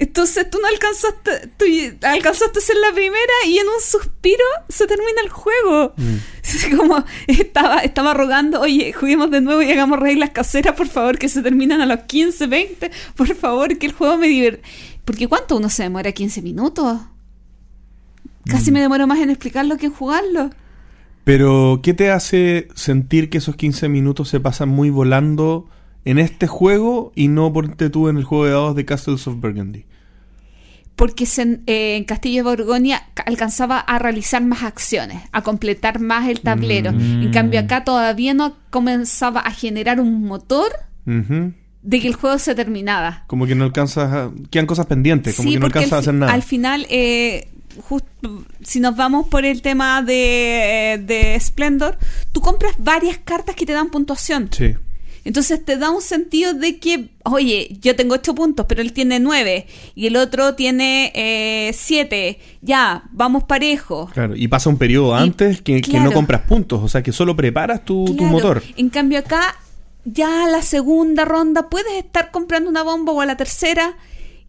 Entonces 0.00 0.48
tú 0.48 0.58
no 0.62 0.68
alcanzaste, 0.68 1.48
tú 1.56 1.64
alcanzaste 2.02 2.60
a 2.60 2.62
ser 2.62 2.76
la 2.76 2.92
primera 2.92 3.32
y 3.46 3.58
en 3.58 3.66
un 3.66 3.80
suspiro 3.82 4.44
se 4.68 4.86
termina 4.86 5.20
el 5.24 5.28
juego. 5.28 5.92
Mm. 5.96 6.16
Como 6.76 7.04
estaba, 7.26 7.78
estaba 7.80 8.14
rogando, 8.14 8.60
oye, 8.60 8.92
juguemos 8.92 9.30
de 9.32 9.40
nuevo 9.40 9.60
y 9.60 9.72
hagamos 9.72 9.98
reglas 9.98 10.30
caseras, 10.30 10.76
por 10.76 10.86
favor, 10.86 11.18
que 11.18 11.28
se 11.28 11.42
terminan 11.42 11.80
a 11.80 11.86
los 11.86 12.00
15, 12.00 12.46
20, 12.46 12.90
por 13.16 13.34
favor, 13.34 13.76
que 13.76 13.86
el 13.86 13.92
juego 13.92 14.16
me 14.18 14.28
divierte. 14.28 14.62
Porque 15.04 15.26
¿cuánto 15.26 15.56
uno 15.56 15.68
se 15.68 15.82
demora? 15.82 16.10
¿15 16.14 16.42
minutos? 16.42 17.00
Casi 18.46 18.70
Mm. 18.70 18.74
me 18.74 18.80
demoro 18.80 19.06
más 19.08 19.18
en 19.18 19.30
explicarlo 19.30 19.76
que 19.78 19.86
en 19.86 19.92
jugarlo. 19.94 20.50
Pero, 21.28 21.80
¿qué 21.82 21.92
te 21.92 22.10
hace 22.10 22.68
sentir 22.74 23.28
que 23.28 23.36
esos 23.36 23.54
15 23.54 23.90
minutos 23.90 24.30
se 24.30 24.40
pasan 24.40 24.70
muy 24.70 24.88
volando 24.88 25.68
en 26.06 26.18
este 26.18 26.46
juego 26.46 27.12
y 27.14 27.28
no 27.28 27.52
ponte 27.52 27.90
tú 27.90 28.08
en 28.08 28.16
el 28.16 28.24
juego 28.24 28.46
de 28.46 28.52
dados 28.52 28.74
de 28.74 28.86
Castles 28.86 29.26
of 29.26 29.36
Burgundy? 29.38 29.84
porque 30.96 31.26
se- 31.26 31.60
eh, 31.66 31.96
en 31.96 32.04
Castillo 32.04 32.38
de 32.38 32.42
Borgoña 32.56 33.02
ca- 33.14 33.24
alcanzaba 33.26 33.78
a 33.78 33.98
realizar 34.00 34.42
más 34.42 34.62
acciones, 34.62 35.18
a 35.30 35.42
completar 35.42 36.00
más 36.00 36.28
el 36.30 36.40
tablero. 36.40 36.92
Mm. 36.94 37.22
En 37.24 37.30
cambio 37.30 37.60
acá 37.60 37.84
todavía 37.84 38.32
no 38.34 38.56
comenzaba 38.70 39.40
a 39.40 39.50
generar 39.52 40.00
un 40.00 40.24
motor 40.24 40.70
de 41.04 42.00
que 42.00 42.08
el 42.08 42.14
juego 42.14 42.38
se 42.38 42.54
terminaba. 42.54 43.24
Como 43.28 43.46
que 43.46 43.54
no 43.54 43.64
alcanzas 43.64 44.12
a... 44.12 44.30
Quedan 44.50 44.66
cosas 44.66 44.86
pendientes, 44.86 45.36
como 45.36 45.48
Sí, 45.50 45.54
que 45.54 45.60
no 45.60 45.66
alcanzas 45.66 45.92
a 45.92 45.98
hacer 45.98 46.14
nada. 46.14 46.32
al 46.32 46.42
final, 46.42 46.84
eh, 46.90 47.46
justo, 47.88 48.44
si 48.62 48.80
nos 48.80 48.96
vamos 48.96 49.28
por 49.28 49.44
el 49.44 49.62
tema 49.62 50.02
de, 50.02 50.94
eh, 50.94 50.98
de 50.98 51.38
Splendor, 51.40 51.98
tú 52.32 52.40
compras 52.40 52.74
varias 52.78 53.18
cartas 53.18 53.54
que 53.56 53.66
te 53.66 53.72
dan 53.72 53.90
puntuación. 53.90 54.48
Sí. 54.52 54.74
Entonces 55.24 55.62
te 55.62 55.76
da 55.76 55.90
un 55.90 56.00
sentido 56.00 56.54
de 56.54 56.78
que, 56.78 57.10
oye, 57.24 57.76
yo 57.82 57.94
tengo 57.96 58.14
8 58.14 58.34
puntos, 58.34 58.64
pero 58.66 58.80
él 58.80 58.92
tiene 58.94 59.18
9 59.20 59.66
y 59.94 60.06
el 60.06 60.16
otro 60.16 60.54
tiene 60.54 61.70
7. 61.74 62.38
ya, 62.62 63.02
vamos 63.12 63.44
parejo. 63.44 64.08
Claro, 64.14 64.34
y 64.36 64.48
pasa 64.48 64.70
un 64.70 64.78
periodo 64.78 65.18
Y- 65.18 65.22
antes 65.22 65.60
que, 65.60 65.82
que 65.82 66.00
no 66.00 66.12
compras 66.12 66.42
puntos, 66.42 66.82
o 66.82 66.88
sea 66.88 67.02
que 67.02 67.12
solo 67.12 67.36
preparas 67.36 67.84
tu, 67.84 68.04
tu 68.16 68.24
motor. 68.24 68.62
En 68.76 68.88
cambio 68.88 69.18
acá, 69.18 69.54
ya 70.04 70.44
a 70.44 70.48
la 70.48 70.62
segunda 70.62 71.26
ronda 71.26 71.68
puedes 71.68 71.92
estar 71.94 72.30
comprando 72.30 72.70
una 72.70 72.82
bomba 72.82 73.12
o 73.12 73.20
a 73.20 73.26
la 73.26 73.36
tercera 73.36 73.96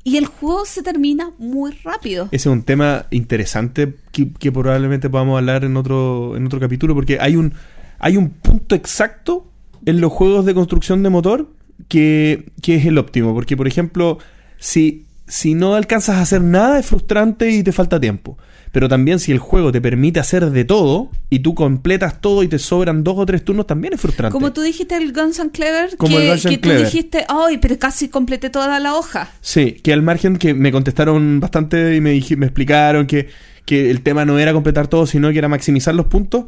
y 0.10 0.18
el 0.18 0.26
juego 0.26 0.66
se 0.66 0.82
termina 0.82 1.32
muy 1.38 1.72
rápido. 1.84 2.30
Ese 2.32 2.50
es 2.50 2.54
un 2.54 2.64
tema 2.64 3.06
interesante 3.12 3.94
que, 4.12 4.32
que 4.34 4.52
probablemente 4.52 5.08
podamos 5.08 5.38
hablar 5.38 5.64
en 5.64 5.78
otro, 5.78 6.36
en 6.36 6.48
otro 6.48 6.60
capítulo, 6.60 6.96
porque 6.96 7.20
hay 7.20 7.36
un, 7.36 7.54
hay 8.00 8.18
un 8.18 8.32
punto 8.32 8.74
exacto 8.74 9.46
en 9.86 10.02
los 10.02 10.12
juegos 10.12 10.46
de 10.46 10.56
construcción 10.56 11.04
de 11.04 11.12
motor 11.12 11.50
que, 11.88 12.52
que 12.64 12.76
es 12.76 12.86
el 12.88 12.98
óptimo. 12.98 13.36
Porque, 13.36 13.56
por 13.56 13.68
ejemplo, 13.68 14.18
si, 14.58 15.06
si 15.30 15.54
no 15.54 15.76
alcanzas 15.76 16.18
a 16.18 16.22
hacer 16.22 16.42
nada 16.42 16.78
es 16.80 16.86
frustrante 16.86 17.50
y 17.52 17.64
te 17.64 17.72
falta 17.72 18.00
tiempo. 18.00 18.38
Pero 18.72 18.88
también 18.90 19.20
si 19.20 19.32
el 19.32 19.40
juego 19.40 19.72
te 19.72 19.80
permite 19.82 20.20
hacer 20.20 20.52
de 20.52 20.64
todo 20.66 21.10
y 21.30 21.40
tú 21.40 21.56
completas 21.56 22.22
todo 22.22 22.44
y 22.44 22.48
te 22.48 22.60
sobran 22.60 23.04
dos 23.04 23.16
o 23.18 23.26
tres 23.26 23.44
turnos, 23.44 23.66
también 23.66 23.94
es 23.94 24.02
frustrante. 24.02 24.32
Como 24.32 24.54
tú 24.54 24.62
dijiste 24.62 24.96
el 24.96 25.12
Guns 25.14 25.40
and 25.40 25.52
Clever, 25.52 25.98
Como 25.98 26.18
que, 26.18 26.24
el 26.24 26.30
Guns 26.32 26.46
and 26.46 26.56
que 26.56 26.62
tú 26.62 26.70
dijiste, 26.70 27.26
ay, 27.30 27.58
pero 27.58 27.80
casi 27.80 28.10
completé 28.10 28.50
toda 28.52 28.80
la 28.80 28.94
hoja. 28.96 29.32
Sí, 29.42 29.72
que 29.84 29.92
al 29.94 30.02
margen 30.04 30.38
que 30.38 30.54
me 30.54 30.72
contestaron 30.72 31.40
bastante 31.40 31.96
y 31.96 32.02
me, 32.02 32.14
dij- 32.14 32.36
me 32.38 32.46
explicaron 32.46 33.08
que, 33.08 33.30
que 33.66 33.90
el 33.90 34.02
tema 34.02 34.24
no 34.26 34.38
era 34.38 34.54
completar 34.54 34.88
todo, 34.88 35.08
sino 35.08 35.32
que 35.32 35.40
era 35.40 35.48
maximizar 35.48 35.96
los 35.96 36.06
puntos. 36.06 36.46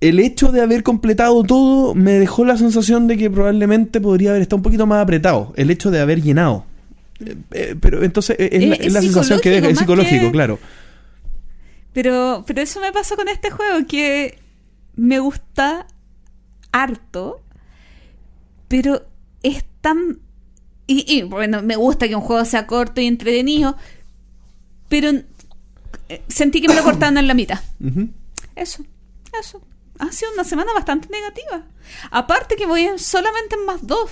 El 0.00 0.18
hecho 0.20 0.52
de 0.52 0.60
haber 0.60 0.82
completado 0.82 1.42
todo 1.44 1.94
me 1.94 2.12
dejó 2.12 2.44
la 2.44 2.56
sensación 2.58 3.06
de 3.06 3.16
que 3.16 3.30
probablemente 3.30 4.00
podría 4.00 4.30
haber 4.30 4.42
estado 4.42 4.56
un 4.58 4.62
poquito 4.62 4.86
más 4.86 5.02
apretado. 5.02 5.52
El 5.56 5.70
hecho 5.70 5.90
de 5.90 6.00
haber 6.00 6.22
llenado. 6.22 6.64
Eh, 7.20 7.36
eh, 7.52 7.76
pero 7.80 8.02
entonces 8.02 8.36
eh, 8.38 8.48
es, 8.52 8.68
la, 8.68 8.74
Es- 8.76 8.92
la 8.92 9.00
sensación 9.02 9.40
que 9.40 9.50
deja, 9.50 9.68
es 9.68 9.78
psicológico, 9.78 10.26
que- 10.26 10.32
claro. 10.32 10.58
Pero, 11.92 12.44
pero 12.46 12.60
eso 12.60 12.80
me 12.80 12.92
pasó 12.92 13.14
con 13.16 13.28
este 13.28 13.50
juego, 13.50 13.86
que 13.86 14.38
me 14.96 15.20
gusta 15.20 15.86
harto, 16.72 17.40
pero 18.68 19.06
es 19.42 19.64
tan... 19.80 20.18
Y, 20.86 21.04
y, 21.18 21.22
bueno, 21.22 21.62
me 21.62 21.76
gusta 21.76 22.08
que 22.08 22.14
un 22.16 22.20
juego 22.20 22.44
sea 22.44 22.66
corto 22.66 23.00
y 23.00 23.06
entretenido, 23.06 23.76
pero 24.88 25.10
sentí 26.28 26.60
que 26.60 26.68
me 26.68 26.74
lo 26.74 26.82
cortaron 26.84 27.16
en 27.18 27.28
la 27.28 27.34
mitad. 27.34 27.60
Eso, 28.56 28.84
eso. 29.40 29.62
Ha 30.00 30.10
sido 30.10 30.32
una 30.34 30.42
semana 30.44 30.72
bastante 30.74 31.08
negativa. 31.08 31.64
Aparte 32.10 32.56
que 32.56 32.66
voy 32.66 32.82
en- 32.82 32.98
solamente 32.98 33.54
en 33.54 33.64
más 33.66 33.86
dos. 33.86 34.10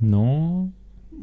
No. 0.00 0.72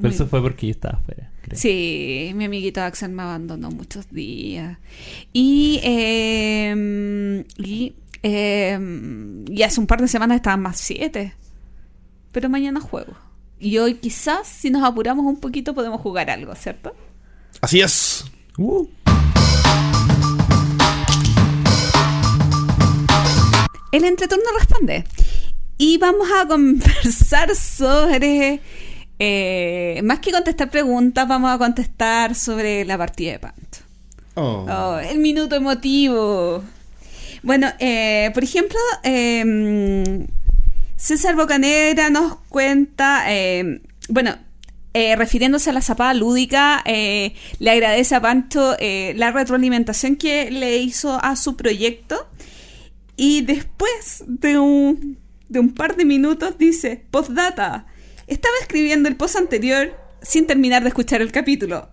Pero 0.02 0.14
eso 0.14 0.28
fue 0.28 0.42
porque 0.42 0.68
yo 0.68 0.72
estaba 0.72 0.98
afuera. 0.98 1.32
creo. 1.42 1.60
Sí, 1.60 2.32
mi 2.36 2.46
amiguito 2.46 2.82
Axel 2.82 3.12
me 3.12 3.24
abandonó 3.24 3.70
muchos 3.70 4.10
días. 4.10 4.78
Y, 5.34 5.80
eh, 5.84 7.44
y, 7.58 7.94
eh, 8.24 9.44
y 9.48 9.64
hace 9.64 9.80
un 9.80 9.88
par 9.88 10.02
de 10.02 10.08
semanas 10.08 10.38
estaban 10.38 10.62
más 10.62 10.78
siete. 10.78 11.34
Pero 12.32 12.50
mañana 12.50 12.80
juego. 12.80 13.14
Y 13.60 13.78
hoy 13.78 13.96
quizás, 13.96 14.48
si 14.48 14.70
nos 14.70 14.84
apuramos 14.84 15.26
un 15.26 15.40
poquito, 15.40 15.74
podemos 15.74 16.00
jugar 16.00 16.30
algo, 16.30 16.56
¿cierto? 16.56 16.96
Así 17.62 17.82
es. 17.82 18.24
Uh. 18.58 18.88
El 23.92 24.06
entreturno 24.06 24.46
responde. 24.58 25.04
Y 25.78 25.98
vamos 25.98 26.28
a 26.32 26.46
conversar 26.48 27.56
sobre... 27.56 28.62
eh, 29.20 30.02
más 30.04 30.20
que 30.20 30.32
contestar 30.32 30.70
preguntas, 30.70 31.28
vamos 31.28 31.52
a 31.52 31.58
contestar 31.58 32.34
sobre 32.36 32.86
la 32.86 32.98
partida 32.98 33.34
de 33.34 33.40
Panto. 33.40 33.78
Oh. 34.36 34.66
Oh, 34.70 35.00
el 35.00 35.20
minuto 35.20 35.56
emotivo. 35.56 36.64
Bueno, 37.44 37.68
eh, 37.80 38.32
por 38.34 38.44
ejemplo, 38.44 38.80
eh, 39.04 40.26
César 40.96 41.36
Bocanera 41.36 42.10
nos 42.10 42.38
cuenta, 42.50 43.24
eh, 43.28 43.82
bueno, 44.10 44.36
eh, 44.94 45.16
refiriéndose 45.16 45.70
a 45.70 45.74
la 45.74 45.82
zapada 45.82 46.14
lúdica, 46.14 46.82
eh, 46.86 47.34
le 47.60 47.72
agradece 47.72 48.16
a 48.16 48.22
Pancho 48.22 48.76
eh, 48.80 49.14
la 49.16 49.32
retroalimentación 49.32 50.16
que 50.16 50.50
le 50.52 50.78
hizo 50.78 51.24
a 51.24 51.36
su 51.36 51.56
proyecto 51.56 52.28
y 53.16 53.42
después 53.42 54.24
de 54.28 54.58
un, 54.58 55.18
de 55.48 55.60
un 55.60 55.74
par 55.74 55.96
de 55.96 56.06
minutos 56.06 56.58
dice, 56.58 57.06
postdata, 57.12 57.86
estaba 58.30 58.56
escribiendo 58.62 59.10
el 59.10 59.16
post 59.16 59.36
anterior 59.36 59.96
sin 60.22 60.48
terminar 60.48 60.84
de 60.84 60.90
escuchar 60.90 61.22
el 61.22 61.32
capítulo 61.32 61.90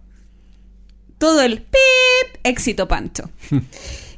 todo 1.18 1.42
el 1.42 1.62
pip, 1.62 2.40
éxito 2.44 2.88
Pancho. 2.88 3.30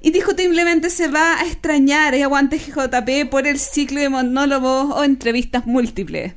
Indiscutiblemente 0.00 0.90
se 0.90 1.08
va 1.08 1.40
a 1.40 1.46
extrañar 1.46 2.14
y 2.14 2.22
aguante 2.22 2.58
GJP 2.58 3.28
por 3.30 3.46
el 3.46 3.58
ciclo 3.58 4.00
de 4.00 4.08
monólogos 4.08 4.96
o 4.96 5.04
entrevistas 5.04 5.66
múltiples. 5.66 6.34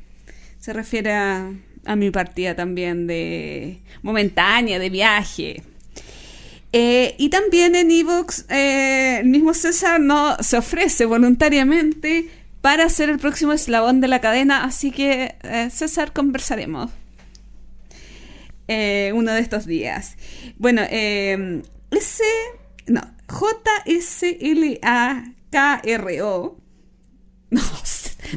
Se 0.58 0.72
refiere 0.72 1.12
a, 1.12 1.52
a 1.84 1.96
mi 1.96 2.10
partida 2.10 2.56
también 2.56 3.06
de 3.06 3.82
momentánea, 4.02 4.78
de 4.78 4.90
viaje. 4.90 5.62
Eh, 6.72 7.14
y 7.18 7.28
también 7.28 7.74
en 7.74 7.90
Evox, 7.90 8.46
eh, 8.48 9.18
el 9.20 9.28
mismo 9.28 9.54
César 9.54 10.00
no 10.00 10.36
se 10.40 10.56
ofrece 10.56 11.04
voluntariamente 11.04 12.28
para 12.62 12.88
ser 12.88 13.10
el 13.10 13.18
próximo 13.18 13.52
eslabón 13.52 14.00
de 14.00 14.08
la 14.08 14.22
cadena, 14.22 14.64
así 14.64 14.90
que 14.92 15.36
eh, 15.42 15.68
César 15.70 16.12
conversaremos 16.12 16.90
eh, 18.68 19.12
uno 19.14 19.32
de 19.32 19.40
estos 19.40 19.66
días. 19.66 20.16
Bueno, 20.56 20.80
eh, 20.88 21.60
S, 21.90 22.22
no, 22.86 23.02
J-S-L-A-K-R-O. 23.28 24.22
No, 27.52 27.60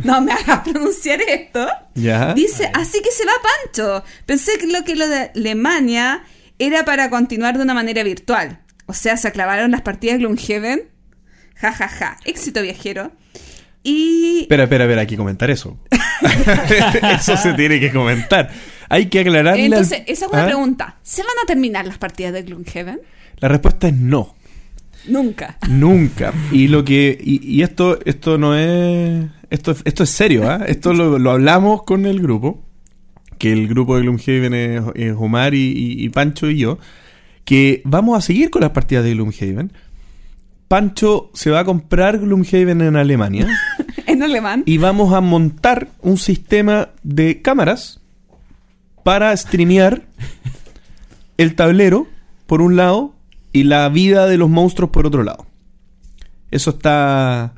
no 0.04 0.20
me 0.20 0.34
hagas 0.34 0.60
pronunciar 0.60 1.22
esto. 1.22 1.66
Ya. 1.94 2.34
Dice, 2.34 2.70
así 2.74 3.02
que 3.02 3.12
se 3.12 3.24
va 3.24 3.32
Pancho. 3.42 4.04
Pensé 4.26 4.58
que 4.58 4.68
lo 4.68 4.84
que 4.84 4.98
lo 4.98 5.08
de 5.08 5.32
Alemania 5.34 6.26
era 6.60 6.84
para 6.84 7.10
continuar 7.10 7.56
de 7.56 7.64
una 7.64 7.74
manera 7.74 8.04
virtual. 8.04 8.60
O 8.88 8.94
sea, 8.94 9.16
se 9.16 9.32
clavaron 9.32 9.72
las 9.72 9.84
partidas 9.84 10.18
de 10.18 10.26
Gloomhaven. 10.26 10.90
Ja, 11.56 11.72
ja, 11.72 11.88
ja. 11.88 12.18
Éxito 12.26 12.62
viajero. 12.62 13.14
Y... 13.86 14.40
Espera, 14.42 14.64
espera, 14.64 14.84
espera, 14.86 15.02
hay 15.02 15.08
que 15.08 15.16
comentar 15.18 15.50
eso. 15.52 15.78
eso 17.20 17.38
se 17.38 17.54
tiene 17.54 17.80
que 17.80 17.92
comentar. 17.92 18.50
Hay 18.90 19.08
que 19.08 19.20
aclararle. 19.22 19.66
al- 19.66 19.74
Entonces, 19.74 20.02
esa 20.08 20.26
es 20.26 20.32
una 20.32 20.44
¿Ah? 20.44 20.46
pregunta. 20.48 20.98
¿Se 21.04 21.22
van 21.22 21.32
a 21.44 21.46
terminar 21.46 21.86
las 21.86 21.98
partidas 21.98 22.34
de 22.34 22.44
Gloomhaven? 22.44 23.00
La 23.38 23.48
respuesta 23.48 23.88
es 23.88 23.94
no. 23.96 24.36
Nunca. 25.08 25.58
Nunca. 25.70 26.34
Y 26.52 26.68
lo 26.68 26.84
que. 26.84 27.18
Y, 27.22 27.46
y 27.48 27.62
esto, 27.62 28.00
esto 28.06 28.38
no 28.38 28.56
es. 28.56 29.26
Esto, 29.50 29.72
es- 29.72 29.82
esto 29.86 30.04
es 30.04 30.10
serio, 30.10 30.50
¿ah? 30.50 30.64
Esto 30.68 30.94
lo, 30.94 31.20
lo 31.20 31.32
hablamos 31.32 31.84
con 31.84 32.06
el 32.06 32.22
grupo. 32.22 32.64
Que 33.38 33.52
el 33.52 33.68
grupo 33.68 33.96
de 33.98 34.02
Gloomhaven 34.04 34.54
es, 34.54 34.82
es 34.96 35.14
Omar 35.18 35.54
y, 35.54 35.60
y- 35.72 36.04
y 36.06 36.10
Pancho 36.10 36.50
y 36.50 36.58
yo. 36.58 36.80
Que 37.44 37.82
vamos 37.86 38.18
a 38.18 38.22
seguir 38.22 38.50
con 38.50 38.62
las 38.62 38.72
partidas 38.72 39.04
de 39.04 39.12
Gloomhaven. 39.14 39.72
Pancho 40.68 41.30
se 41.34 41.52
va 41.52 41.60
a 41.60 41.66
comprar 41.66 42.20
Gloomhaven 42.20 42.82
en 42.82 42.96
Alemania 42.96 43.48
En 44.08 44.24
alemán. 44.24 44.64
y 44.66 44.78
vamos 44.78 45.14
a 45.14 45.22
montar 45.22 45.90
un 46.02 46.18
sistema 46.18 46.90
de 47.04 47.42
cámaras 47.42 48.00
para 49.04 49.36
streamear 49.38 50.04
el 51.38 51.56
tablero 51.56 52.08
por 52.48 52.62
un 52.62 52.76
lado 52.76 53.14
y 53.52 53.64
la 53.64 53.88
vida 53.90 54.28
de 54.28 54.38
los 54.38 54.50
monstruos 54.50 54.92
por 54.92 55.06
otro 55.06 55.24
lado. 55.24 55.46
Eso 56.52 56.72
está 56.72 57.54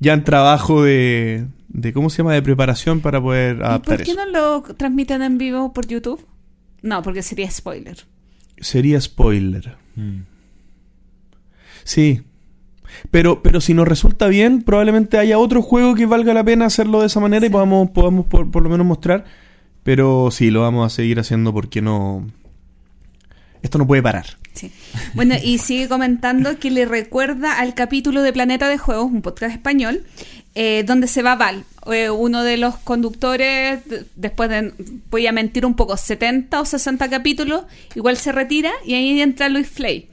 ya 0.00 0.12
en 0.12 0.24
trabajo 0.24 0.82
de, 0.82 1.46
de 1.68 1.92
¿cómo 1.92 2.10
se 2.10 2.18
llama? 2.18 2.34
de 2.34 2.42
preparación 2.42 3.00
para 3.00 3.20
poder 3.20 3.56
¿Y 3.58 3.62
adaptar 3.62 3.96
por 3.98 4.04
qué 4.06 4.12
eso. 4.12 4.24
no 4.24 4.30
lo 4.30 4.62
transmiten 4.74 5.22
en 5.22 5.38
vivo 5.38 5.72
por 5.72 5.86
YouTube? 5.86 6.24
No, 6.82 7.02
porque 7.02 7.22
sería 7.22 7.50
spoiler. 7.50 7.98
Sería 8.58 9.00
spoiler. 9.00 9.76
Mm. 9.96 10.20
Sí. 11.84 12.22
Pero, 13.10 13.42
pero 13.42 13.60
si 13.60 13.74
nos 13.74 13.86
resulta 13.88 14.26
bien, 14.28 14.62
probablemente 14.62 15.18
haya 15.18 15.38
otro 15.38 15.62
juego 15.62 15.94
que 15.94 16.06
valga 16.06 16.34
la 16.34 16.44
pena 16.44 16.66
hacerlo 16.66 17.00
de 17.00 17.06
esa 17.06 17.20
manera 17.20 17.44
y 17.46 17.50
podamos, 17.50 17.90
podamos 17.90 18.26
por, 18.26 18.50
por 18.50 18.62
lo 18.62 18.68
menos 18.68 18.86
mostrar. 18.86 19.24
Pero 19.82 20.30
sí, 20.30 20.50
lo 20.50 20.60
vamos 20.60 20.86
a 20.92 20.94
seguir 20.94 21.18
haciendo 21.18 21.52
porque 21.52 21.82
no. 21.82 22.26
Esto 23.62 23.78
no 23.78 23.86
puede 23.86 24.02
parar. 24.02 24.26
Sí. 24.54 24.70
Bueno, 25.14 25.34
y 25.42 25.58
sigue 25.58 25.88
comentando 25.88 26.58
que 26.58 26.70
le 26.70 26.84
recuerda 26.84 27.58
al 27.60 27.74
capítulo 27.74 28.22
de 28.22 28.32
Planeta 28.32 28.68
de 28.68 28.76
Juegos, 28.76 29.06
un 29.10 29.22
podcast 29.22 29.54
español, 29.54 30.02
eh, 30.54 30.82
donde 30.86 31.06
se 31.06 31.22
va 31.22 31.36
Val, 31.36 31.64
eh, 31.90 32.10
uno 32.10 32.42
de 32.42 32.56
los 32.56 32.76
conductores, 32.78 33.84
de- 33.88 34.04
después 34.16 34.50
de, 34.50 34.74
voy 35.10 35.26
a 35.28 35.32
mentir 35.32 35.64
un 35.64 35.74
poco, 35.74 35.96
70 35.96 36.60
o 36.60 36.64
60 36.64 37.08
capítulos, 37.08 37.64
igual 37.94 38.16
se 38.16 38.32
retira 38.32 38.72
y 38.84 38.94
ahí 38.94 39.20
entra 39.20 39.48
Luis 39.48 39.68
Flay. 39.68 40.08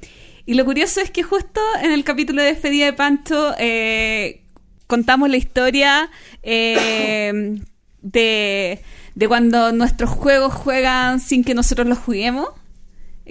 Y 0.50 0.56
lo 0.56 0.66
curioso 0.66 1.00
es 1.00 1.12
que 1.12 1.22
justo 1.22 1.62
en 1.80 1.92
el 1.92 2.04
capítulo 2.04 2.42
de 2.42 2.48
despedida 2.48 2.86
de 2.86 2.94
Pancho 2.94 3.54
eh, 3.60 4.42
contamos 4.88 5.30
la 5.30 5.38
historia 5.38 6.10
eh, 6.42 7.62
de, 8.02 8.80
de 9.14 9.28
cuando 9.28 9.72
nuestros 9.74 10.10
juegos 10.10 10.56
juegan 10.56 11.20
sin 11.20 11.44
que 11.44 11.54
nosotros 11.54 11.88
los 11.88 12.00
juguemos 12.00 12.48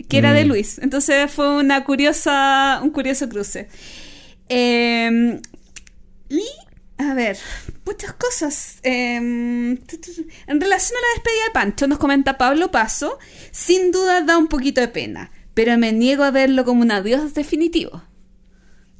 que 0.09 0.19
era 0.19 0.33
de 0.33 0.45
Mm. 0.45 0.49
Luis. 0.49 0.79
Entonces 0.79 1.29
fue 1.29 1.57
una 1.57 1.83
curiosa, 1.83 2.79
un 2.85 2.91
curioso 2.91 3.29
cruce. 3.29 3.69
Eh, 4.49 5.41
y, 6.29 6.45
a 6.99 7.15
ver, 7.15 7.37
muchas 7.85 8.13
cosas. 8.13 8.79
Eh, 8.85 9.17
en 9.17 9.81
relación 10.47 10.97
a 10.97 11.03
la 11.03 11.15
despedida 11.15 11.45
de 11.47 11.53
Pancho, 11.53 11.89
nos 11.89 11.99
comenta 11.99 12.39
Pablo 12.39 12.71
Paso, 12.71 13.19
sin 13.51 13.91
duda 13.91 14.23
da 14.23 14.39
un 14.39 14.47
poquito 14.47 14.81
de 14.81 14.87
pena, 14.87 15.33
pero 15.59 15.77
me 15.77 15.93
niego 15.93 16.23
a 16.23 16.31
verlo 16.31 16.65
como 16.65 16.83
un 16.83 16.93
adiós 16.93 17.35
definitivo. 17.35 18.05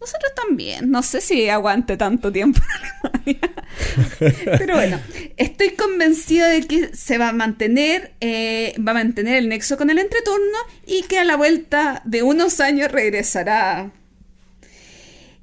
Nosotros 0.01 0.33
también. 0.35 0.91
No 0.91 1.05
sé 1.05 1.21
si 1.21 1.49
aguante 1.49 1.97
tanto 1.97 2.33
tiempo 2.33 2.61
en 2.61 3.39
Alemania. 3.39 4.59
Pero 4.59 4.75
bueno, 4.75 4.99
estoy 5.37 5.71
convencida 5.77 6.49
de 6.49 6.67
que 6.67 6.97
se 6.97 7.17
va 7.17 7.29
a 7.29 7.33
mantener, 7.33 8.13
eh, 8.21 8.75
va 8.85 8.91
a 8.91 8.95
mantener 8.95 9.37
el 9.37 9.49
nexo 9.49 9.77
con 9.77 9.89
el 9.89 10.01
entreturno 10.01 10.59
y 10.85 11.03
que 11.03 11.21
a 11.21 11.25
la 11.25 11.37
vuelta 11.37 12.03
de 12.05 12.25
unos 12.25 12.59
años 12.59 12.91
regresará. 12.91 13.93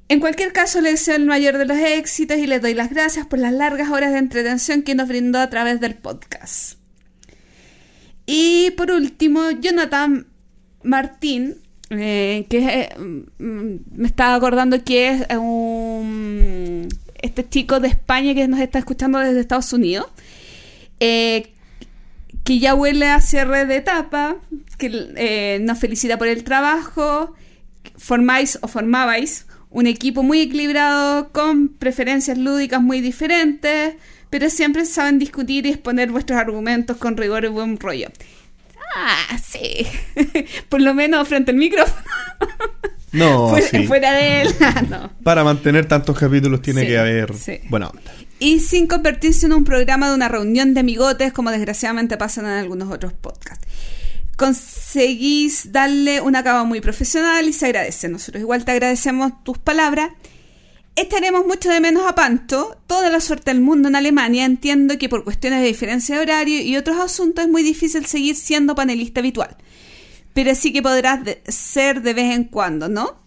En 0.09 0.19
cualquier 0.19 0.51
caso, 0.51 0.81
le 0.81 0.91
deseo 0.91 1.15
el 1.15 1.27
mayor 1.27 1.57
de 1.57 1.65
los 1.65 1.77
éxitos 1.77 2.39
y 2.39 2.45
le 2.45 2.59
doy 2.59 2.73
las 2.73 2.89
gracias 2.89 3.25
por 3.25 3.39
las 3.39 3.53
largas 3.53 3.89
horas 3.89 4.11
de 4.11 4.19
entretención 4.19 4.81
que 4.81 4.95
nos 4.95 5.07
brindó 5.07 5.39
a 5.39 5.49
través 5.49 5.79
del 5.79 5.95
podcast. 5.95 6.73
Y 8.25 8.71
por 8.71 8.91
último, 8.91 9.49
Jonathan 9.51 10.27
Martín, 10.85 11.55
eh, 11.89 12.45
que 12.49 12.57
eh, 12.59 12.89
mm, 12.97 13.75
me 13.95 14.07
estaba 14.07 14.35
acordando 14.35 14.83
que 14.83 15.09
es 15.09 15.21
eh, 15.29 15.37
un 15.37 16.87
este 17.25 17.47
chico 17.47 17.79
de 17.79 17.87
España 17.87 18.33
que 18.35 18.47
nos 18.47 18.59
está 18.59 18.79
escuchando 18.79 19.19
desde 19.19 19.39
Estados 19.39 19.73
Unidos, 19.73 20.07
eh, 20.99 21.51
que 22.43 22.59
ya 22.59 22.75
huele 22.75 23.07
a 23.07 23.19
cierre 23.19 23.65
de 23.65 23.77
etapa, 23.77 24.37
que 24.77 25.11
eh, 25.15 25.59
nos 25.61 25.79
felicita 25.79 26.17
por 26.17 26.27
el 26.27 26.43
trabajo, 26.43 27.33
formáis 27.97 28.59
o 28.61 28.67
formabais 28.67 29.47
un 29.71 29.87
equipo 29.87 30.23
muy 30.23 30.41
equilibrado 30.41 31.31
con 31.31 31.69
preferencias 31.69 32.37
lúdicas 32.37 32.81
muy 32.81 33.01
diferentes, 33.01 33.95
pero 34.29 34.49
siempre 34.49 34.85
saben 34.85 35.19
discutir 35.19 35.65
y 35.65 35.69
exponer 35.69 36.11
vuestros 36.11 36.39
argumentos 36.39 36.97
con 36.97 37.17
rigor 37.17 37.43
y 37.45 37.47
buen 37.47 37.79
rollo. 37.79 38.09
Ah, 38.95 39.37
sí. 39.43 39.85
Por 40.69 40.81
lo 40.81 40.93
menos 40.93 41.27
frente 41.27 41.51
al 41.51 41.57
micrófono. 41.57 42.01
No, 43.11 43.47
fuera, 43.47 43.67
sí. 43.69 43.87
fuera 43.87 44.11
de 44.11 44.41
él. 44.41 44.55
no. 44.89 45.09
Para 45.23 45.45
mantener 45.45 45.85
tantos 45.85 46.19
capítulos 46.19 46.61
tiene 46.61 46.81
Sí, 46.81 46.87
que 46.87 46.97
haber 46.97 47.33
sí. 47.33 47.59
buena 47.69 47.87
onda. 47.87 48.11
Y 48.39 48.59
sin 48.59 48.87
convertirse 48.87 49.45
en 49.45 49.53
un 49.53 49.63
programa 49.63 50.09
de 50.09 50.15
una 50.15 50.27
reunión 50.27 50.73
de 50.73 50.81
amigotes, 50.81 51.31
como 51.31 51.49
desgraciadamente 51.49 52.17
pasan 52.17 52.43
en 52.43 52.51
algunos 52.51 52.91
otros 52.91 53.13
podcasts. 53.13 53.65
Conseguís 54.35 55.71
darle 55.71 56.19
una 56.19 56.43
cava 56.43 56.65
muy 56.65 56.81
profesional 56.81 57.47
y 57.47 57.53
se 57.53 57.67
agradece. 57.67 58.09
Nosotros 58.09 58.41
igual 58.41 58.65
te 58.65 58.73
agradecemos 58.73 59.31
tus 59.45 59.57
palabras. 59.59 60.09
Echaremos 60.95 61.45
mucho 61.45 61.69
de 61.69 61.81
menos 61.81 62.05
a 62.07 62.15
Panto. 62.15 62.77
Toda 62.87 63.09
la 63.09 63.19
suerte 63.19 63.51
del 63.51 63.61
mundo 63.61 63.89
en 63.89 63.95
Alemania. 63.97 64.45
Entiendo 64.45 64.97
que 64.97 65.09
por 65.09 65.23
cuestiones 65.25 65.61
de 65.61 65.67
diferencia 65.67 66.15
de 66.15 66.21
horario 66.21 66.61
y 66.61 66.77
otros 66.77 66.97
asuntos 66.97 67.43
es 67.45 67.51
muy 67.51 67.63
difícil 67.63 68.05
seguir 68.05 68.35
siendo 68.35 68.75
panelista 68.75 69.19
habitual. 69.19 69.57
Pero 70.33 70.55
sí 70.55 70.71
que 70.71 70.81
podrás 70.81 71.23
de- 71.25 71.41
ser 71.47 72.01
de 72.01 72.13
vez 72.13 72.33
en 72.33 72.45
cuando, 72.45 72.87
¿no? 72.87 73.17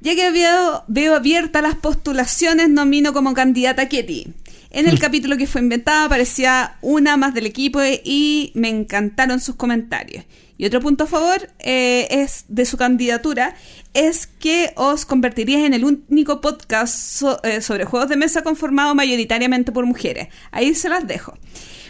Ya 0.00 0.14
que 0.14 0.30
veo, 0.30 0.84
veo 0.88 1.14
abiertas 1.14 1.62
las 1.62 1.76
postulaciones, 1.76 2.68
nomino 2.68 3.12
como 3.12 3.32
candidata 3.32 3.82
a 3.82 3.88
Ketty. 3.88 4.26
En 4.70 4.88
el 4.88 4.98
capítulo 4.98 5.36
que 5.36 5.46
fue 5.46 5.60
inventada 5.62 6.04
aparecía 6.04 6.76
una 6.82 7.16
más 7.16 7.32
del 7.32 7.46
equipo 7.46 7.80
y 8.04 8.50
me 8.54 8.68
encantaron 8.68 9.40
sus 9.40 9.54
comentarios. 9.54 10.24
Y 10.58 10.64
otro 10.64 10.80
punto 10.80 11.04
a 11.04 11.06
favor 11.06 11.50
eh, 11.58 12.08
es 12.10 12.46
de 12.48 12.64
su 12.64 12.76
candidatura 12.76 13.54
es 13.92 14.26
que 14.26 14.72
os 14.76 15.04
convertiríais 15.04 15.66
en 15.66 15.74
el 15.74 15.84
único 15.84 16.40
podcast 16.40 17.22
eh, 17.44 17.60
sobre 17.60 17.84
juegos 17.84 18.08
de 18.08 18.16
mesa 18.16 18.42
conformado 18.42 18.94
mayoritariamente 18.94 19.72
por 19.72 19.86
mujeres. 19.86 20.28
Ahí 20.50 20.74
se 20.74 20.88
las 20.88 21.06
dejo. 21.06 21.34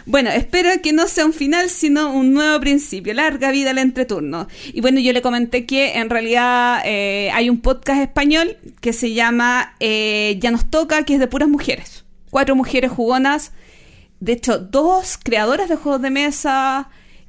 Bueno, 0.05 0.31
espero 0.31 0.71
que 0.83 0.93
no 0.93 1.09
sea 1.09 1.27
un 1.27 1.33
final, 1.33 1.69
sino 1.69 2.13
un 2.13 2.33
nuevo 2.33 2.61
principio. 2.61 3.13
Larga 3.13 3.51
vida 3.51 3.71
al 3.71 3.79
entreturno. 3.79 4.47
Y 4.73 4.81
bueno, 4.81 5.01
yo 5.01 5.13
le 5.13 5.21
comenté 5.21 5.67
que 5.67 5.95
en 5.99 6.11
realidad 6.11 6.81
eh, 6.85 7.31
hay 7.33 7.51
un 7.51 7.61
podcast 7.61 8.01
español 8.01 8.57
que 8.81 8.93
se 8.93 9.15
llama 9.15 9.75
Ya 9.81 10.51
nos 10.53 10.71
toca, 10.71 11.05
que 11.05 11.15
es 11.15 11.21
de 11.21 11.27
puras 11.27 11.49
mujeres. 11.49 12.05
Cuatro 12.31 12.55
mujeres 12.55 12.93
jugonas. 12.93 13.53
De 14.21 14.33
hecho, 14.33 14.59
dos 14.59 15.19
creadoras 15.23 15.69
de 15.69 15.77
juegos 15.77 16.03
de 16.03 16.11
mesa 16.11 16.89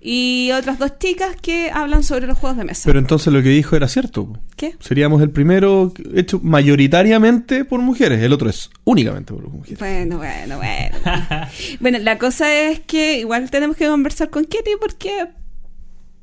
y 0.09 0.51
otras 0.53 0.79
dos 0.79 0.97
chicas 0.99 1.35
que 1.41 1.69
hablan 1.69 2.01
sobre 2.01 2.27
los 2.27 2.37
juegos 2.37 2.57
de 2.57 2.63
mesa. 2.63 2.83
Pero 2.85 2.99
entonces 2.99 3.33
lo 3.33 3.43
que 3.43 3.49
dijo 3.49 3.75
era 3.75 3.89
cierto. 3.89 4.39
¿Qué? 4.55 4.73
Seríamos 4.79 5.21
el 5.21 5.31
primero 5.31 5.91
hecho 6.15 6.39
mayoritariamente 6.41 7.65
por 7.65 7.81
mujeres, 7.81 8.21
el 8.23 8.31
otro 8.31 8.49
es 8.49 8.69
únicamente 8.85 9.33
por 9.33 9.45
mujeres. 9.49 9.79
Bueno, 9.79 10.17
bueno, 10.17 10.55
bueno. 10.57 10.97
bueno, 11.81 11.99
la 11.99 12.17
cosa 12.17 12.53
es 12.53 12.79
que 12.79 13.19
igual 13.19 13.51
tenemos 13.51 13.75
que 13.75 13.85
conversar 13.87 14.29
con 14.29 14.45
Kitty 14.45 14.71
porque 14.79 15.27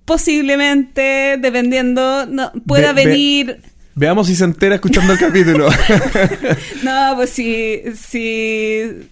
posiblemente, 0.06 1.36
dependiendo, 1.40 2.26
no, 2.26 2.52
pueda 2.66 2.92
Ve- 2.92 3.04
ve- 3.04 3.10
venir... 3.10 3.60
Veamos 3.96 4.26
si 4.26 4.34
se 4.34 4.44
entera 4.44 4.74
escuchando 4.76 5.12
el 5.12 5.18
capítulo. 5.18 5.68
No, 6.82 7.12
pues 7.16 7.30
si, 7.30 7.80
si- 7.96 9.06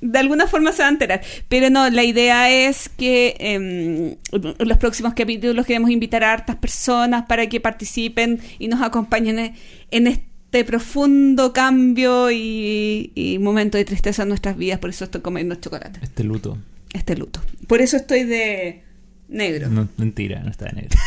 de 0.00 0.18
alguna 0.18 0.46
forma 0.46 0.72
se 0.72 0.82
va 0.82 0.88
a 0.88 0.92
enterar. 0.92 1.20
Pero 1.48 1.68
no, 1.70 1.90
la 1.90 2.04
idea 2.04 2.48
es 2.50 2.88
que 2.88 3.36
em, 3.38 4.16
en 4.32 4.68
los 4.68 4.78
próximos 4.78 5.12
capítulos 5.14 5.66
queremos 5.66 5.90
invitar 5.90 6.24
a 6.24 6.32
hartas 6.32 6.56
personas 6.56 7.24
para 7.26 7.46
que 7.48 7.60
participen 7.60 8.40
y 8.58 8.68
nos 8.68 8.80
acompañen 8.82 9.38
en- 9.38 9.54
en 9.90 10.06
este 10.06 10.64
profundo 10.64 11.52
cambio 11.52 12.30
y, 12.30 13.12
y 13.14 13.38
momento 13.38 13.76
de 13.76 13.84
tristeza 13.84 14.22
en 14.22 14.28
nuestras 14.30 14.56
vidas. 14.56 14.78
Por 14.78 14.90
eso 14.90 15.04
estoy 15.04 15.20
comiendo 15.20 15.54
chocolate. 15.56 16.00
Este 16.02 16.24
luto. 16.24 16.56
Este 16.94 17.16
luto. 17.16 17.42
Por 17.66 17.82
eso 17.82 17.96
estoy 17.98 18.24
de 18.24 18.82
negro. 19.28 19.68
No, 19.68 19.88
mentira, 19.96 20.40
no 20.42 20.50
está 20.50 20.66
de 20.66 20.72
negro. 20.72 20.98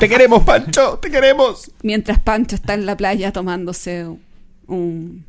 te 0.00 0.08
queremos, 0.08 0.42
Pancho, 0.44 0.98
te 0.98 1.10
queremos. 1.10 1.70
Mientras 1.82 2.18
Pancho 2.18 2.56
está 2.56 2.74
en 2.74 2.86
la 2.86 2.96
playa 2.96 3.32
tomándose 3.32 4.06
un, 4.06 4.18
un 4.66 5.24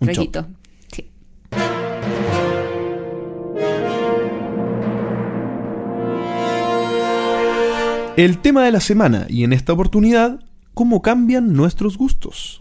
Un. 0.00 0.56
Sí. 0.92 1.10
El 8.16 8.38
tema 8.38 8.64
de 8.64 8.70
la 8.70 8.80
semana 8.80 9.26
y 9.28 9.42
en 9.42 9.52
esta 9.52 9.72
oportunidad, 9.72 10.38
cómo 10.72 11.02
cambian 11.02 11.52
nuestros 11.54 11.98
gustos. 11.98 12.60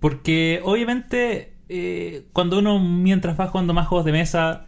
Porque 0.00 0.60
obviamente 0.62 1.54
eh, 1.68 2.26
cuando 2.32 2.58
uno 2.58 2.78
mientras 2.78 3.40
va 3.40 3.48
jugando 3.48 3.72
más 3.72 3.86
juegos 3.86 4.04
de 4.04 4.12
mesa 4.12 4.66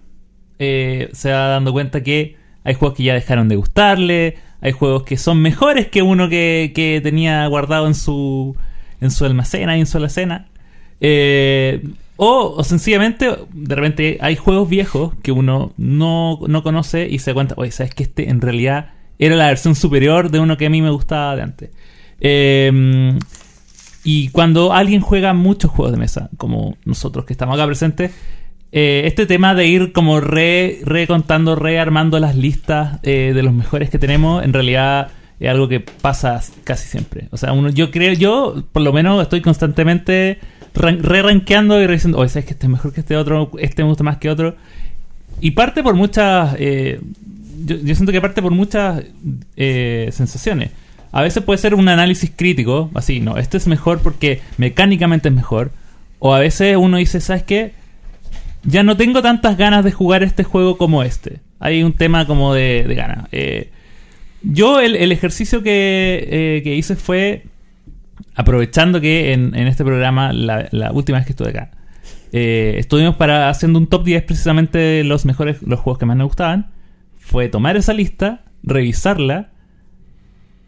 eh, 0.58 1.10
se 1.12 1.30
va 1.30 1.48
dando 1.48 1.72
cuenta 1.72 2.02
que 2.02 2.37
hay 2.68 2.74
juegos 2.74 2.98
que 2.98 3.02
ya 3.02 3.14
dejaron 3.14 3.48
de 3.48 3.56
gustarle, 3.56 4.36
hay 4.60 4.72
juegos 4.72 5.04
que 5.04 5.16
son 5.16 5.40
mejores 5.40 5.86
que 5.86 6.02
uno 6.02 6.28
que, 6.28 7.00
tenía 7.02 7.46
guardado 7.46 7.86
en 7.86 7.94
su 7.94 8.56
en 9.00 9.10
su 9.10 9.24
almacén, 9.24 9.70
ahí 9.70 9.80
en 9.80 9.86
su 9.86 9.96
alacena. 9.96 10.48
Eh, 11.00 11.82
o, 12.16 12.62
sencillamente, 12.62 13.34
de 13.54 13.74
repente 13.74 14.18
hay 14.20 14.36
juegos 14.36 14.68
viejos 14.68 15.14
que 15.22 15.32
uno 15.32 15.72
no, 15.78 16.40
no 16.46 16.62
conoce 16.62 17.08
y 17.08 17.20
se 17.20 17.32
cuenta, 17.32 17.54
oye, 17.56 17.70
¿sabes 17.70 17.94
que 17.94 18.02
este 18.02 18.28
en 18.28 18.42
realidad 18.42 18.90
era 19.18 19.34
la 19.34 19.46
versión 19.46 19.74
superior 19.74 20.30
de 20.30 20.38
uno 20.38 20.58
que 20.58 20.66
a 20.66 20.70
mí 20.70 20.82
me 20.82 20.90
gustaba 20.90 21.36
de 21.36 21.42
antes? 21.42 21.70
Eh, 22.20 23.18
y 24.04 24.28
cuando 24.28 24.74
alguien 24.74 25.00
juega 25.00 25.32
muchos 25.32 25.70
juegos 25.70 25.92
de 25.92 26.00
mesa, 26.00 26.28
como 26.36 26.76
nosotros 26.84 27.24
que 27.24 27.32
estamos 27.32 27.54
acá 27.54 27.64
presentes, 27.64 28.10
eh, 28.72 29.02
este 29.06 29.26
tema 29.26 29.54
de 29.54 29.66
ir 29.66 29.92
como 29.92 30.20
re, 30.20 30.80
re 30.84 31.06
contando, 31.06 31.54
rearmando 31.56 32.18
las 32.18 32.36
listas 32.36 32.98
eh, 33.02 33.32
de 33.34 33.42
los 33.42 33.52
mejores 33.52 33.90
que 33.90 33.98
tenemos, 33.98 34.44
en 34.44 34.52
realidad 34.52 35.08
es 35.40 35.48
algo 35.48 35.68
que 35.68 35.80
pasa 35.80 36.40
casi 36.64 36.88
siempre. 36.88 37.28
O 37.30 37.36
sea, 37.36 37.52
uno, 37.52 37.70
yo 37.70 37.90
creo, 37.90 38.12
yo 38.12 38.62
por 38.72 38.82
lo 38.82 38.92
menos 38.92 39.22
estoy 39.22 39.40
constantemente 39.40 40.38
ran- 40.74 41.02
re-rankeando 41.02 41.80
y 41.82 41.86
diciendo, 41.86 42.18
oye, 42.18 42.28
¿sabes 42.28 42.44
que 42.46 42.52
este 42.54 42.66
es 42.66 42.70
mejor 42.70 42.92
que 42.92 43.00
este 43.00 43.16
otro? 43.16 43.50
Este 43.58 43.82
me 43.82 43.88
gusta 43.88 44.04
más 44.04 44.18
que 44.18 44.30
otro. 44.30 44.56
Y 45.40 45.52
parte 45.52 45.82
por 45.82 45.94
muchas. 45.94 46.56
eh, 46.58 47.00
yo, 47.64 47.76
siento 47.94 48.12
que 48.12 48.20
parte 48.20 48.42
por 48.42 48.52
muchas 48.52 49.02
sensaciones. 49.56 50.70
A 51.12 51.22
veces 51.22 51.42
puede 51.42 51.58
ser 51.58 51.74
un 51.74 51.88
análisis 51.88 52.30
crítico, 52.34 52.90
así, 52.94 53.20
no, 53.20 53.38
este 53.38 53.56
es 53.56 53.66
mejor 53.66 54.00
porque 54.00 54.40
mecánicamente 54.58 55.28
es 55.28 55.34
mejor. 55.34 55.70
O 56.18 56.34
a 56.34 56.38
veces 56.40 56.76
uno 56.76 56.96
dice, 56.98 57.20
¿sabes 57.20 57.44
qué? 57.44 57.72
Ya 58.64 58.82
no 58.82 58.96
tengo 58.96 59.22
tantas 59.22 59.56
ganas 59.56 59.84
de 59.84 59.92
jugar 59.92 60.22
este 60.22 60.44
juego 60.44 60.76
como 60.76 61.02
este. 61.02 61.40
Hay 61.58 61.82
un 61.82 61.92
tema 61.92 62.26
como 62.26 62.54
de, 62.54 62.84
de 62.86 62.94
ganas. 62.94 63.28
Eh, 63.32 63.70
yo 64.42 64.80
el, 64.80 64.96
el 64.96 65.12
ejercicio 65.12 65.62
que, 65.62 66.26
eh, 66.30 66.62
que 66.62 66.74
hice 66.74 66.96
fue, 66.96 67.44
aprovechando 68.34 69.00
que 69.00 69.32
en, 69.32 69.54
en 69.54 69.66
este 69.66 69.84
programa, 69.84 70.32
la, 70.32 70.92
última 70.92 71.18
vez 71.18 71.26
que 71.26 71.32
estuve 71.32 71.50
acá, 71.50 71.70
eh, 72.32 72.76
estuvimos 72.78 73.16
para 73.16 73.48
haciendo 73.48 73.78
un 73.78 73.86
top 73.86 74.04
10 74.04 74.22
precisamente 74.24 74.78
de 74.78 75.04
los 75.04 75.24
mejores, 75.24 75.62
los 75.62 75.80
juegos 75.80 75.98
que 75.98 76.06
más 76.06 76.16
me 76.16 76.24
gustaban, 76.24 76.70
fue 77.16 77.48
tomar 77.48 77.76
esa 77.76 77.92
lista, 77.92 78.44
revisarla 78.62 79.50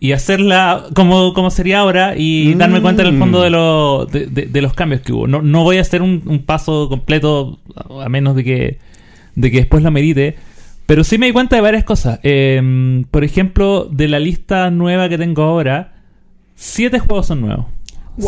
y 0.03 0.13
hacerla 0.13 0.87
como, 0.95 1.35
como 1.35 1.51
sería 1.51 1.81
ahora 1.81 2.15
y 2.17 2.53
Mm. 2.55 2.59
darme 2.59 2.81
cuenta 2.81 3.03
en 3.03 3.09
el 3.09 3.19
fondo 3.19 3.43
de, 3.43 3.51
lo- 3.51 4.07
de, 4.07 4.27
de- 4.27 4.47
de 4.47 4.63
los 4.63 4.73
cambios 4.73 5.03
que 5.03 5.13
hubo. 5.13 5.27
No, 5.27 5.43
no 5.43 5.63
voy 5.63 5.77
a 5.77 5.83
hacer 5.83 6.01
un, 6.01 6.23
un 6.27 6.43
paso 6.43 6.89
completo 6.89 7.61
a 8.03 8.09
menos 8.09 8.35
de 8.35 8.43
que, 8.45 8.79
de 9.35 9.51
que 9.51 9.59
después 9.59 9.83
lo 9.83 9.91
medite. 9.91 10.37
Pero 10.87 11.05
sí 11.05 11.19
me 11.19 11.27
di 11.27 11.33
cuenta 11.33 11.55
de 11.57 11.63
varias 11.63 11.85
cosas. 11.85 12.19
Eh, 12.23 13.05
por 13.11 13.23
ejemplo, 13.25 13.85
de 13.93 14.09
la 14.09 14.19
lista 14.19 14.71
nueva 14.71 15.09
que 15.11 15.19
tengo 15.19 15.43
ahora, 15.43 15.93
siete 16.57 16.99
juegos 16.99 17.27
son 17.27 17.43
nuevos. 17.43 17.67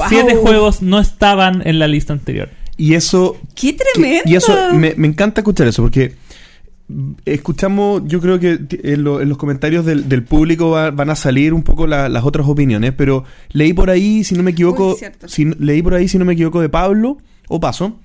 Siete 0.08 0.36
juegos 0.36 0.80
no 0.82 0.98
estaban 1.00 1.66
en 1.66 1.78
la 1.78 1.88
lista 1.88 2.12
anterior. 2.12 2.50
Y 2.76 2.94
eso 2.94 3.36
¡Qué 3.54 3.74
Que- 3.76 3.84
tremendo! 3.94 4.22
Y 4.26 4.36
eso, 4.36 4.56
me, 4.74 4.94
me 4.96 5.06
encanta 5.08 5.40
escuchar 5.40 5.66
eso, 5.68 5.82
porque 5.82 6.10
mm, 6.10 6.21
escuchamos, 7.24 8.02
yo 8.06 8.20
creo 8.20 8.38
que 8.38 8.58
en, 8.82 9.04
lo- 9.04 9.20
en 9.20 9.28
los 9.28 9.38
comentarios 9.38 9.84
del, 9.84 10.08
del 10.08 10.22
público 10.24 10.70
va- 10.70 10.90
van 10.90 11.10
a 11.10 11.14
salir 11.16 11.54
un 11.54 11.62
poco 11.62 11.86
la- 11.86 12.08
las 12.08 12.24
otras 12.24 12.46
opiniones, 12.46 12.92
pero 12.96 13.24
leí 13.52 13.72
por 13.72 13.90
ahí, 13.90 14.24
si 14.24 14.34
no 14.34 14.42
me 14.42 14.50
equivoco, 14.52 14.96
si, 15.28 15.44
leí 15.44 15.82
por 15.82 15.94
ahí, 15.94 16.08
si 16.08 16.18
no 16.18 16.24
me 16.24 16.32
equivoco, 16.34 16.60
de 16.60 16.68
Pablo 16.68 17.18
o 17.48 17.60
Paso, 17.60 17.98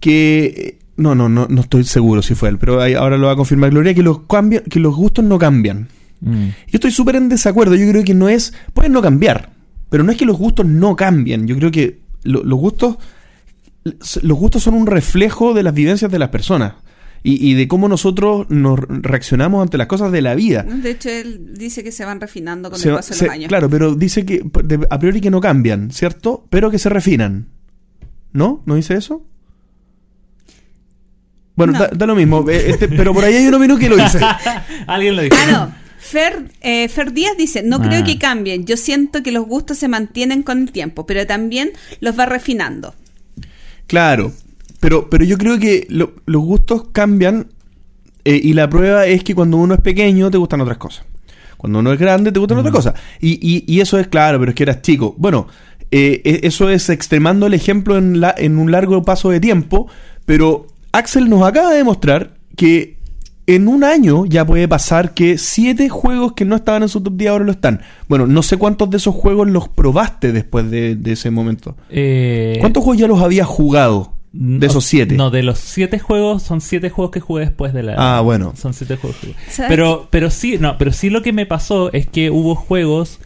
que... 0.00 0.44
eh, 0.46 0.78
No, 0.98 1.14
no, 1.14 1.28
no, 1.28 1.46
no 1.50 1.60
estoy 1.60 1.84
seguro 1.84 2.22
si 2.22 2.34
fue 2.34 2.48
él, 2.48 2.58
pero 2.58 2.80
ahí- 2.80 2.94
ahora 2.94 3.18
lo 3.18 3.26
va 3.26 3.32
a 3.34 3.36
confirmar 3.36 3.70
Gloria, 3.70 3.92
que 3.94 4.02
los, 4.02 4.20
que 4.70 4.80
los 4.80 4.94
gustos 4.96 5.24
no 5.24 5.38
cambian. 5.38 5.88
Mm. 6.20 6.44
Yo 6.68 6.72
estoy 6.78 6.90
súper 6.90 7.16
en 7.16 7.28
desacuerdo. 7.28 7.74
Yo 7.74 7.86
creo 7.90 8.02
que 8.02 8.14
no 8.14 8.30
es. 8.30 8.54
Pueden 8.72 8.92
no 8.92 9.02
cambiar. 9.02 9.50
Pero 9.90 10.02
no 10.04 10.10
es 10.10 10.16
que 10.16 10.24
los 10.24 10.38
gustos 10.38 10.64
no 10.64 10.96
cambien. 10.96 11.46
Yo 11.46 11.54
creo 11.56 11.70
que 11.70 11.98
lo- 12.22 12.42
los 12.42 12.58
gustos. 12.58 12.96
Los 14.22 14.36
gustos 14.38 14.62
son 14.62 14.74
un 14.74 14.86
reflejo 14.86 15.52
de 15.54 15.62
las 15.62 15.74
vivencias 15.74 16.10
de 16.10 16.18
las 16.18 16.30
personas. 16.30 16.72
Y, 17.28 17.50
y 17.50 17.54
de 17.54 17.66
cómo 17.66 17.88
nosotros 17.88 18.46
nos 18.50 18.78
reaccionamos 18.78 19.60
ante 19.62 19.76
las 19.78 19.88
cosas 19.88 20.12
de 20.12 20.22
la 20.22 20.36
vida. 20.36 20.62
De 20.62 20.90
hecho, 20.92 21.08
él 21.10 21.54
dice 21.54 21.82
que 21.82 21.90
se 21.90 22.04
van 22.04 22.20
refinando 22.20 22.70
con 22.70 22.78
Se- 22.78 22.88
el 22.90 22.94
paso 22.94 23.10
de 23.14 23.16
se- 23.18 23.24
los 23.24 23.34
años. 23.34 23.48
claro, 23.48 23.68
pero 23.68 23.94
dice 23.96 24.24
que 24.24 24.42
de- 24.62 24.86
a 24.88 24.98
priori 25.00 25.20
que 25.20 25.30
no 25.30 25.40
cambian, 25.40 25.90
¿cierto? 25.90 26.46
Pero 26.50 26.70
que 26.70 26.78
se 26.78 26.88
refinan. 26.88 27.48
¿No? 28.32 28.62
¿No 28.66 28.76
dice 28.76 28.94
eso? 28.94 29.24
Bueno, 31.56 31.72
No. 31.72 31.78
da, 31.80 31.88
da 31.88 32.06
lo 32.06 32.14
mismo. 32.14 32.48
eh, 32.50 32.70
este- 32.70 32.88
pero 32.88 33.14
por 33.14 33.24
ahí 33.24 33.34
hay 33.34 33.46
uno 33.46 33.58
menos 33.58 33.78
que 33.78 33.88
lo 33.88 33.96
dice. 33.96 34.20
Alguien 34.86 35.16
lo 35.16 35.22
dijo. 35.22 35.36
Ah, 35.38 35.50
no. 35.50 35.86
Fer, 35.98 36.44
eh, 36.60 36.88
Fer 36.88 37.12
Díaz 37.12 37.36
dice, 37.36 37.62
no 37.64 37.76
Ah. 37.76 37.88
creo 37.88 38.04
que 38.04 38.18
cambien. 38.18 38.66
Yo 38.66 38.76
siento 38.76 39.22
que 39.22 39.32
los 39.32 39.46
gustos 39.46 39.78
se 39.78 39.88
mantienen 39.88 40.42
con 40.42 40.60
el 40.62 40.70
tiempo, 40.70 41.06
pero 41.06 41.26
también 41.26 41.72
los 42.00 42.16
va 42.18 42.26
refinando. 42.26 42.94
Claro, 43.86 44.32
pero, 44.80 45.08
pero 45.10 45.24
yo 45.24 45.38
creo 45.38 45.58
que 45.58 45.86
lo- 45.88 46.12
los 46.26 46.42
gustos 46.42 46.84
cambian 46.92 47.48
eh, 48.24 48.40
y 48.42 48.52
la 48.54 48.68
prueba 48.68 49.06
es 49.06 49.22
que 49.22 49.34
cuando 49.34 49.56
uno 49.56 49.74
es 49.74 49.80
pequeño 49.80 50.30
te 50.30 50.38
gustan 50.38 50.60
otras 50.60 50.78
cosas. 50.78 51.04
Cuando 51.56 51.78
uno 51.78 51.92
es 51.92 51.98
grande 51.98 52.32
te 52.32 52.38
gustan 52.38 52.58
otras 52.58 52.74
cosas. 52.74 52.94
Y, 53.20 53.34
y- 53.40 53.64
y 53.66 53.80
eso 53.80 53.98
es 53.98 54.08
claro, 54.08 54.38
pero 54.38 54.50
es 54.50 54.54
que 54.56 54.64
eras 54.64 54.82
chico. 54.82 55.14
Bueno, 55.16 55.46
eh, 55.90 56.20
e- 56.24 56.40
eso 56.46 56.68
es 56.68 56.88
extremando 56.90 57.46
el 57.46 57.54
ejemplo 57.54 57.96
en, 57.96 58.20
la, 58.20 58.34
en 58.36 58.58
un 58.58 58.70
largo 58.72 59.02
paso 59.04 59.30
de 59.30 59.38
tiempo, 59.40 59.86
pero 60.24 60.66
Axel 60.92 61.28
nos 61.30 61.42
acaba 61.46 61.70
de 61.70 61.78
demostrar 61.78 62.34
que 62.56 62.96
en 63.46 63.68
un 63.68 63.84
año 63.84 64.26
ya 64.26 64.44
puede 64.44 64.66
pasar 64.66 65.14
que 65.14 65.38
siete 65.38 65.88
juegos 65.88 66.32
que 66.32 66.44
no 66.44 66.56
estaban 66.56 66.82
en 66.82 66.88
su 66.88 67.00
top 67.00 67.14
10 67.16 67.30
ahora 67.30 67.44
lo 67.44 67.52
están. 67.52 67.80
Bueno, 68.08 68.26
no 68.26 68.42
sé 68.42 68.56
cuántos 68.56 68.90
de 68.90 68.96
esos 68.96 69.14
juegos 69.14 69.48
los 69.48 69.68
probaste 69.68 70.32
después 70.32 70.68
de, 70.68 70.96
de 70.96 71.12
ese 71.12 71.30
momento. 71.30 71.76
Eh, 71.90 72.56
¿Cuántos 72.60 72.82
juegos 72.82 73.00
ya 73.00 73.06
los 73.06 73.20
habías 73.22 73.46
jugado 73.46 74.15
de 74.38 74.66
esos 74.66 74.84
siete? 74.84 75.14
No, 75.16 75.30
de 75.30 75.42
los 75.42 75.58
siete 75.58 75.98
juegos, 75.98 76.42
son 76.42 76.60
siete 76.60 76.90
juegos 76.90 77.10
que 77.12 77.20
jugué 77.20 77.42
después 77.46 77.72
de 77.72 77.82
la. 77.82 77.94
Ah, 77.96 78.20
bueno. 78.20 78.52
Son 78.56 78.74
siete 78.74 78.96
juegos 78.96 79.18
que 79.20 79.28
jugué. 79.28 79.38
¿Sabes 79.48 79.68
Pero, 79.70 80.08
pero 80.10 80.30
sí, 80.30 80.58
no, 80.58 80.76
pero 80.78 80.92
sí 80.92 81.10
lo 81.10 81.22
que 81.22 81.32
me 81.32 81.46
pasó 81.46 81.92
es 81.92 82.06
que 82.06 82.30
hubo 82.30 82.54
juegos 82.54 83.18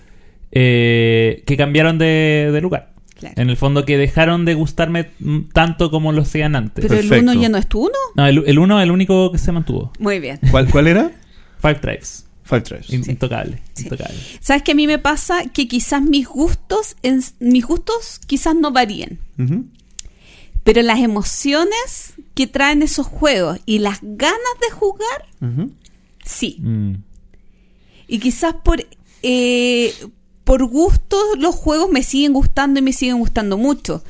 eh, 0.52 1.42
que 1.46 1.56
cambiaron 1.56 1.98
de, 1.98 2.50
de 2.52 2.60
lugar. 2.60 2.92
Claro. 3.18 3.34
En 3.36 3.50
el 3.50 3.56
fondo 3.58 3.84
que 3.84 3.98
dejaron 3.98 4.46
de 4.46 4.54
gustarme 4.54 5.10
tanto 5.52 5.90
como 5.90 6.10
lo 6.12 6.22
hacían 6.22 6.56
antes. 6.56 6.86
Pero 6.86 6.98
el 6.98 7.12
uno 7.22 7.34
ya 7.34 7.50
no 7.50 7.58
es 7.58 7.66
tu 7.66 7.80
uno. 7.82 7.92
No, 8.16 8.26
el, 8.26 8.42
el 8.46 8.58
uno 8.58 8.78
es 8.80 8.84
el 8.84 8.90
único 8.90 9.30
que 9.30 9.36
se 9.38 9.52
mantuvo. 9.52 9.92
Muy 9.98 10.20
bien. 10.20 10.38
¿Cuál, 10.50 10.70
cuál 10.70 10.86
era? 10.86 11.10
Five 11.60 11.74
Tribes. 11.76 12.26
Five 12.44 12.62
Tribes. 12.62 12.90
In- 12.90 13.04
Intocable. 13.08 13.58
Sí. 13.74 13.82
Intocable. 13.84 14.16
¿Sabes 14.40 14.62
que 14.62 14.72
a 14.72 14.74
mí 14.74 14.86
me 14.86 14.98
pasa 14.98 15.42
que 15.52 15.68
quizás 15.68 16.02
mis 16.02 16.26
gustos, 16.26 16.96
en- 17.02 17.22
mis 17.40 17.64
gustos 17.66 18.20
quizás 18.26 18.54
no 18.56 18.72
varíen, 18.72 19.18
Ujú. 19.38 19.66
Pero 20.64 20.82
las 20.82 21.00
emociones 21.00 22.14
que 22.34 22.46
traen 22.46 22.82
esos 22.82 23.06
juegos 23.06 23.58
y 23.66 23.78
las 23.78 23.98
ganas 24.02 24.40
de 24.60 24.70
jugar, 24.70 25.26
sí. 26.24 26.56
Mm. 26.60 26.94
Y 28.08 28.18
quizás 28.18 28.54
por, 28.62 28.84
eh, 29.22 29.94
por 30.44 30.64
gusto 30.64 31.16
los 31.38 31.54
juegos 31.54 31.90
me 31.90 32.02
siguen 32.02 32.32
gustando 32.32 32.80
y 32.80 32.82
me 32.82 32.92
siguen 32.92 33.18
gustando 33.18 33.56
mucho. 33.56 34.02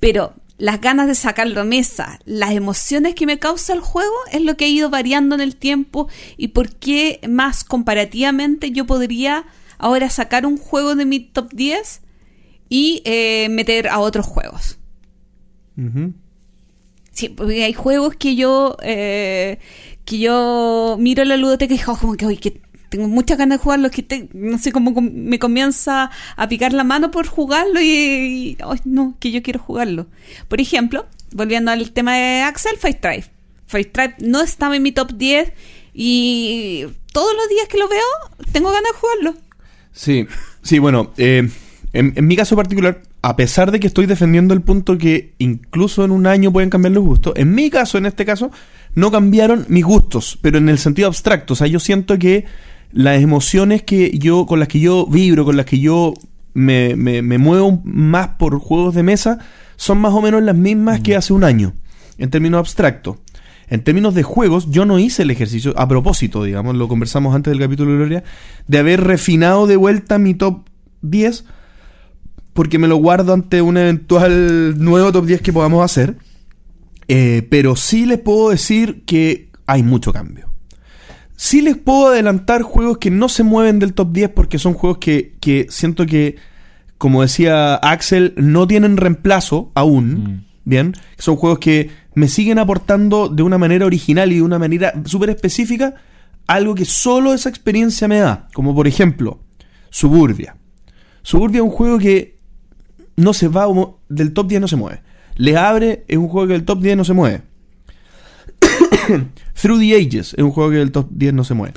Pero 0.00 0.34
las 0.58 0.80
ganas 0.80 1.06
de 1.06 1.14
sacarlo 1.14 1.60
a 1.60 1.64
mesa, 1.64 2.18
las 2.24 2.50
emociones 2.50 3.14
que 3.14 3.26
me 3.26 3.38
causa 3.38 3.72
el 3.72 3.80
juego 3.80 4.14
es 4.32 4.42
lo 4.42 4.56
que 4.56 4.64
ha 4.64 4.68
ido 4.68 4.90
variando 4.90 5.34
en 5.34 5.40
el 5.40 5.56
tiempo 5.56 6.08
y 6.36 6.48
por 6.48 6.74
qué 6.74 7.20
más 7.28 7.64
comparativamente 7.64 8.72
yo 8.72 8.84
podría 8.84 9.46
ahora 9.78 10.10
sacar 10.10 10.46
un 10.46 10.58
juego 10.58 10.96
de 10.96 11.04
mi 11.04 11.20
top 11.20 11.52
10 11.52 12.02
y 12.68 13.02
eh, 13.04 13.48
meter 13.50 13.88
a 13.88 14.00
otros 14.00 14.26
juegos. 14.26 14.77
Ujú. 15.78 16.12
Sí, 17.12 17.28
porque 17.30 17.64
hay 17.64 17.72
juegos 17.72 18.16
que 18.16 18.36
yo 18.36 18.76
eh, 18.82 19.58
que 20.04 20.18
yo 20.18 20.96
miro 20.98 21.24
la 21.24 21.36
ludoteca 21.36 21.72
y 21.74 21.78
digo, 21.78 21.92
"Oh, 21.92 21.98
como 21.98 22.16
que, 22.16 22.26
"Oye, 22.26 22.38
que 22.38 22.60
tengo 22.88 23.06
muchas 23.08 23.36
ganas 23.38 23.58
de 23.58 23.62
jugarlo, 23.62 23.90
que 23.90 24.02
te- 24.02 24.28
no 24.32 24.58
sé 24.58 24.72
cómo 24.72 24.92
me 25.00 25.38
comienza 25.38 26.10
a 26.36 26.48
picar 26.48 26.72
la 26.72 26.84
mano 26.84 27.10
por 27.10 27.26
jugarlo 27.26 27.80
y, 27.80 27.86
y, 27.86 28.56
"Ay, 28.64 28.78
no, 28.84 29.16
que 29.20 29.30
yo 29.30 29.42
quiero 29.42 29.60
jugarlo. 29.60 30.06
Por 30.48 30.60
ejemplo, 30.60 31.06
volviendo 31.32 31.70
al 31.70 31.90
tema 31.92 32.16
de 32.16 32.40
Axel, 32.42 32.76
Fight 32.78 33.00
Drive. 33.02 33.26
Fight 33.66 33.92
Drive 33.92 34.14
no 34.20 34.40
estaba 34.40 34.76
en 34.76 34.82
mi 34.82 34.92
top 34.92 35.12
10 35.14 35.52
y 35.92 36.86
todos 37.12 37.34
los 37.36 37.48
días 37.48 37.68
que 37.68 37.76
lo 37.78 37.88
veo 37.88 38.00
tengo 38.52 38.70
ganas 38.70 38.90
de 38.92 38.98
jugarlo. 38.98 39.34
Sí, 39.92 40.26
sí, 40.62 40.78
bueno, 40.78 41.12
eh, 41.18 41.50
en, 41.92 42.12
en 42.16 42.26
mi 42.26 42.36
caso 42.36 42.54
particular, 42.56 43.02
a 43.22 43.36
pesar 43.36 43.70
de 43.72 43.80
que 43.80 43.86
estoy 43.86 44.06
defendiendo 44.06 44.54
el 44.54 44.62
punto 44.62 44.96
que 44.98 45.34
incluso 45.38 46.04
en 46.04 46.10
un 46.12 46.26
año 46.26 46.52
pueden 46.52 46.70
cambiar 46.70 46.92
los 46.92 47.04
gustos, 47.04 47.32
en 47.36 47.54
mi 47.54 47.68
caso, 47.70 47.98
en 47.98 48.06
este 48.06 48.24
caso, 48.24 48.50
no 48.94 49.10
cambiaron 49.10 49.66
mis 49.68 49.84
gustos, 49.84 50.38
pero 50.40 50.58
en 50.58 50.68
el 50.68 50.78
sentido 50.78 51.08
abstracto. 51.08 51.52
O 51.54 51.56
sea, 51.56 51.66
yo 51.66 51.80
siento 51.80 52.18
que 52.18 52.44
las 52.92 53.20
emociones 53.20 53.82
que 53.82 54.16
yo, 54.18 54.46
con 54.46 54.60
las 54.60 54.68
que 54.68 54.80
yo 54.80 55.06
vibro, 55.06 55.44
con 55.44 55.56
las 55.56 55.66
que 55.66 55.78
yo 55.80 56.14
me, 56.54 56.96
me- 56.96 57.22
me 57.22 57.38
muevo 57.38 57.80
más 57.84 58.28
por 58.38 58.58
juegos 58.58 58.94
de 58.94 59.02
mesa, 59.02 59.38
son 59.76 59.98
más 59.98 60.12
o 60.14 60.22
menos 60.22 60.42
las 60.42 60.56
mismas 60.56 61.00
que 61.00 61.14
hace 61.16 61.32
un 61.32 61.44
año, 61.44 61.74
en 62.18 62.30
términos 62.30 62.58
abstractos. 62.60 63.16
En 63.68 63.82
términos 63.84 64.14
de 64.14 64.22
juegos, 64.22 64.70
yo 64.70 64.86
no 64.86 64.98
hice 64.98 65.22
el 65.22 65.30
ejercicio, 65.30 65.74
a 65.76 65.86
propósito, 65.86 66.42
digamos, 66.44 66.74
lo 66.76 66.88
conversamos 66.88 67.34
antes 67.34 67.50
del 67.50 67.60
capítulo 67.60 67.90
de 67.90 67.96
Gloria, 67.98 68.24
de 68.66 68.78
haber 68.78 69.02
refinado 69.04 69.66
de 69.66 69.76
vuelta 69.76 70.18
mi 70.18 70.32
top 70.34 70.60
10, 71.02 71.44
porque 72.58 72.80
me 72.80 72.88
lo 72.88 72.96
guardo 72.96 73.34
ante 73.34 73.62
un 73.62 73.76
eventual 73.76 74.82
nuevo 74.82 75.12
top 75.12 75.26
10 75.26 75.42
que 75.42 75.52
podamos 75.52 75.84
hacer. 75.84 76.16
Eh, 77.06 77.46
pero 77.48 77.76
sí 77.76 78.04
les 78.04 78.18
puedo 78.18 78.50
decir 78.50 79.04
que 79.04 79.50
hay 79.64 79.84
mucho 79.84 80.12
cambio. 80.12 80.50
Sí 81.36 81.62
les 81.62 81.76
puedo 81.76 82.08
adelantar 82.08 82.62
juegos 82.62 82.98
que 82.98 83.12
no 83.12 83.28
se 83.28 83.44
mueven 83.44 83.78
del 83.78 83.94
top 83.94 84.10
10 84.10 84.30
porque 84.30 84.58
son 84.58 84.74
juegos 84.74 84.98
que, 84.98 85.36
que 85.40 85.68
siento 85.70 86.04
que, 86.04 86.34
como 86.98 87.22
decía 87.22 87.76
Axel, 87.76 88.34
no 88.36 88.66
tienen 88.66 88.96
reemplazo 88.96 89.70
aún. 89.76 90.10
Mm. 90.10 90.44
Bien, 90.64 90.94
son 91.16 91.36
juegos 91.36 91.60
que 91.60 91.90
me 92.14 92.26
siguen 92.26 92.58
aportando 92.58 93.28
de 93.28 93.44
una 93.44 93.58
manera 93.58 93.86
original 93.86 94.32
y 94.32 94.38
de 94.38 94.42
una 94.42 94.58
manera 94.58 94.94
súper 95.04 95.30
específica 95.30 95.94
algo 96.48 96.74
que 96.74 96.86
solo 96.86 97.32
esa 97.34 97.50
experiencia 97.50 98.08
me 98.08 98.18
da. 98.18 98.48
Como 98.52 98.74
por 98.74 98.88
ejemplo, 98.88 99.44
Suburbia. 99.90 100.56
Suburbia 101.22 101.58
es 101.58 101.64
un 101.64 101.70
juego 101.70 102.00
que 102.00 102.37
no 103.18 103.34
se 103.34 103.48
va 103.48 103.66
del 104.08 104.32
top 104.32 104.46
10 104.46 104.60
no 104.60 104.68
se 104.68 104.76
mueve. 104.76 105.02
Le 105.34 105.56
abre 105.56 106.04
es 106.06 106.16
un 106.16 106.28
juego 106.28 106.46
que 106.46 106.52
del 106.52 106.64
top 106.64 106.80
10 106.80 106.96
no 106.96 107.04
se 107.04 107.12
mueve. 107.14 107.42
Through 109.60 109.80
the 109.80 109.94
Ages 109.96 110.34
es 110.34 110.44
un 110.44 110.52
juego 110.52 110.70
que 110.70 110.76
del 110.76 110.92
top 110.92 111.08
10 111.10 111.34
no 111.34 111.42
se 111.42 111.54
mueve. 111.54 111.74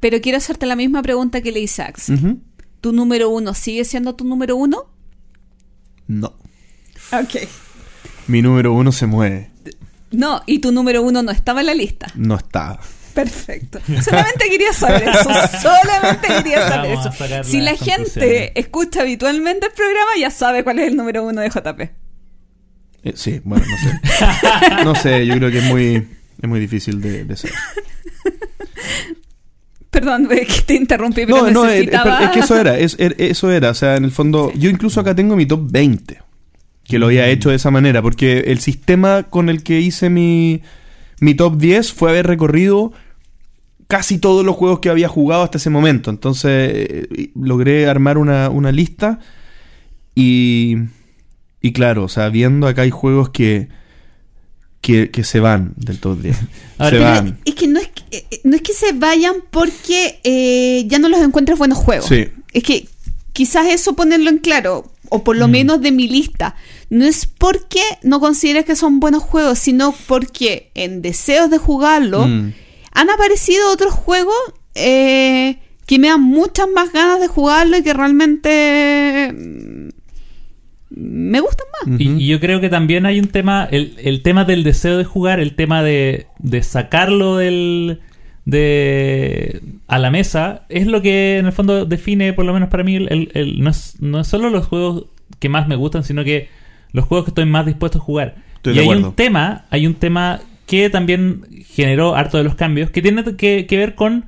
Pero 0.00 0.20
quiero 0.22 0.38
hacerte 0.38 0.64
la 0.64 0.76
misma 0.76 1.02
pregunta 1.02 1.42
que 1.42 1.52
le 1.52 1.60
hice 1.60 1.82
a 1.82 1.86
Axel. 1.86 2.38
¿Tu 2.80 2.92
número 2.92 3.28
uno 3.28 3.52
sigue 3.52 3.84
siendo 3.84 4.14
tu 4.14 4.24
número 4.24 4.56
uno? 4.56 4.86
No. 6.06 6.32
Ok. 7.12 7.46
Mi 8.26 8.40
número 8.40 8.72
uno 8.72 8.92
se 8.92 9.06
mueve. 9.06 9.50
No, 10.10 10.40
y 10.46 10.60
tu 10.60 10.72
número 10.72 11.02
uno 11.02 11.22
no 11.22 11.30
estaba 11.30 11.60
en 11.60 11.66
la 11.66 11.74
lista. 11.74 12.06
No 12.14 12.36
está. 12.36 12.80
Perfecto. 13.14 13.80
Solamente 14.04 14.48
quería 14.48 14.72
saber 14.72 15.08
eso. 15.08 15.30
Solamente 15.62 16.28
quería 16.28 16.68
saber 16.68 16.96
Vamos 16.96 17.20
eso. 17.20 17.44
Si 17.44 17.60
la 17.60 17.74
gente 17.76 18.58
escucha 18.58 19.02
habitualmente 19.02 19.66
el 19.66 19.72
programa, 19.72 20.10
ya 20.18 20.30
sabe 20.30 20.62
cuál 20.64 20.78
es 20.78 20.88
el 20.88 20.96
número 20.96 21.24
uno 21.24 21.40
de 21.40 21.48
JP. 21.50 21.80
Eh, 23.02 23.12
sí, 23.14 23.40
bueno, 23.44 23.64
no 23.66 23.76
sé. 23.78 24.84
No 24.84 24.94
sé, 24.94 25.26
yo 25.26 25.34
creo 25.36 25.50
que 25.50 25.58
es 25.58 25.64
muy, 25.64 25.94
es 26.40 26.48
muy 26.48 26.60
difícil 26.60 27.00
de, 27.00 27.24
de 27.24 27.36
ser. 27.36 27.50
Perdón, 29.90 30.28
es 30.30 30.46
que 30.46 30.62
te 30.62 30.74
interrumpí, 30.74 31.26
pero 31.26 31.46
No, 31.46 31.50
no, 31.50 31.64
es, 31.66 31.72
necesitaba... 31.80 32.22
es 32.24 32.30
que 32.30 32.40
eso 32.40 32.56
era, 32.60 32.78
es- 32.78 32.96
er- 32.98 33.16
eso 33.18 33.50
era. 33.50 33.70
O 33.70 33.74
sea, 33.74 33.96
en 33.96 34.04
el 34.04 34.12
fondo, 34.12 34.52
yo 34.54 34.70
incluso 34.70 35.00
acá 35.00 35.14
tengo 35.16 35.34
mi 35.34 35.46
top 35.46 35.68
20, 35.68 36.18
que 36.84 36.98
lo 37.00 37.06
había 37.06 37.26
hecho 37.28 37.50
de 37.50 37.56
esa 37.56 37.72
manera, 37.72 38.00
porque 38.00 38.38
el 38.46 38.60
sistema 38.60 39.24
con 39.24 39.48
el 39.48 39.64
que 39.64 39.80
hice 39.80 40.08
mi, 40.08 40.62
mi 41.20 41.34
top 41.34 41.56
10 41.58 41.92
fue 41.92 42.10
haber 42.10 42.26
recorrido 42.26 42.92
casi 43.86 44.18
todos 44.18 44.44
los 44.44 44.56
juegos 44.56 44.80
que 44.80 44.88
había 44.88 45.08
jugado 45.08 45.42
hasta 45.42 45.58
ese 45.58 45.68
momento. 45.68 46.10
Entonces, 46.10 46.72
eh, 46.74 47.30
logré 47.34 47.88
armar 47.88 48.18
una, 48.18 48.48
una 48.48 48.72
lista 48.72 49.18
y, 50.14 50.76
y 51.60 51.72
claro, 51.72 52.04
o 52.04 52.08
sea, 52.08 52.28
viendo 52.28 52.66
acá 52.66 52.82
hay 52.82 52.90
juegos 52.90 53.30
que, 53.30 53.68
que, 54.80 55.10
que 55.10 55.24
se 55.24 55.40
van 55.40 55.74
del 55.76 55.98
top 55.98 56.20
10. 56.20 56.36
A 56.78 56.84
ver, 56.84 56.94
se 56.94 56.98
van. 57.00 57.38
Es 57.44 57.54
que 57.54 57.66
no 57.66 57.80
es 57.80 57.88
que, 57.88 58.16
eh, 58.16 58.40
no 58.44 58.56
es 58.56 58.62
que 58.62 58.72
se 58.72 58.92
vayan 58.92 59.36
porque 59.50 60.20
eh, 60.24 60.84
ya 60.86 60.98
no 60.98 61.08
los 61.08 61.20
encuentres 61.20 61.58
buenos 61.58 61.78
juegos. 61.78 62.06
Sí. 62.06 62.28
Es 62.52 62.62
que 62.62 62.88
quizás 63.32 63.66
eso 63.68 63.94
ponerlo 63.94 64.30
en 64.30 64.38
claro, 64.38 64.90
o 65.10 65.22
por 65.22 65.36
lo 65.36 65.46
Mm. 65.48 65.50
menos 65.50 65.80
de 65.82 65.92
mi 65.92 66.08
lista. 66.08 66.54
No 66.88 67.04
es 67.04 67.26
porque 67.26 67.82
no 68.02 68.18
consideres 68.20 68.64
que 68.64 68.74
son 68.76 68.98
buenos 69.00 69.22
juegos, 69.22 69.58
sino 69.58 69.94
porque 70.06 70.70
en 70.74 71.02
deseos 71.02 71.50
de 71.50 71.58
jugarlo 71.58 72.26
Mm. 72.26 72.52
han 72.92 73.10
aparecido 73.10 73.70
otros 73.72 73.92
juegos 73.92 74.34
eh, 74.74 75.58
que 75.86 75.98
me 75.98 76.08
dan 76.08 76.22
muchas 76.22 76.68
más 76.74 76.92
ganas 76.92 77.20
de 77.20 77.26
jugarlo 77.26 77.76
y 77.76 77.82
que 77.82 77.92
realmente 77.92 79.32
mm, 79.32 79.88
me 80.90 81.40
gustan 81.40 81.66
más. 81.86 82.00
Y, 82.00 82.08
y 82.24 82.26
yo 82.26 82.40
creo 82.40 82.60
que 82.60 82.68
también 82.68 83.06
hay 83.06 83.18
un 83.20 83.28
tema, 83.28 83.68
el, 83.70 83.94
el 83.98 84.22
tema 84.22 84.44
del 84.44 84.62
deseo 84.64 84.96
de 84.98 85.04
jugar, 85.04 85.40
el 85.40 85.54
tema 85.56 85.82
de, 85.82 86.26
de 86.38 86.62
sacarlo 86.62 87.36
del 87.36 88.00
de 88.50 89.60
a 89.86 89.98
la 89.98 90.10
mesa, 90.10 90.62
es 90.68 90.86
lo 90.86 91.00
que 91.02 91.38
en 91.38 91.46
el 91.46 91.52
fondo 91.52 91.84
define, 91.84 92.32
por 92.32 92.44
lo 92.44 92.52
menos 92.52 92.68
para 92.68 92.84
mí, 92.84 92.96
el, 92.96 93.30
el- 93.34 93.60
no, 93.62 93.70
es, 93.70 93.96
no 94.00 94.20
es 94.20 94.26
solo 94.26 94.50
los 94.50 94.66
juegos 94.66 95.04
que 95.38 95.48
más 95.48 95.66
me 95.68 95.76
gustan, 95.76 96.04
sino 96.04 96.24
que 96.24 96.48
los 96.92 97.04
juegos 97.06 97.24
que 97.24 97.30
estoy 97.30 97.46
más 97.46 97.66
dispuesto 97.66 97.98
a 97.98 98.00
jugar. 98.00 98.36
Estoy 98.56 98.74
y 98.74 98.78
hay 98.78 98.84
acuerdo. 98.84 99.08
un 99.08 99.14
tema, 99.14 99.64
hay 99.70 99.86
un 99.86 99.94
tema 99.94 100.40
que 100.66 100.90
también 100.90 101.42
generó 101.74 102.14
harto 102.14 102.38
de 102.38 102.44
los 102.44 102.54
cambios, 102.54 102.90
que 102.90 103.02
tiene 103.02 103.24
que, 103.36 103.66
que 103.66 103.76
ver 103.76 103.94
con 103.94 104.26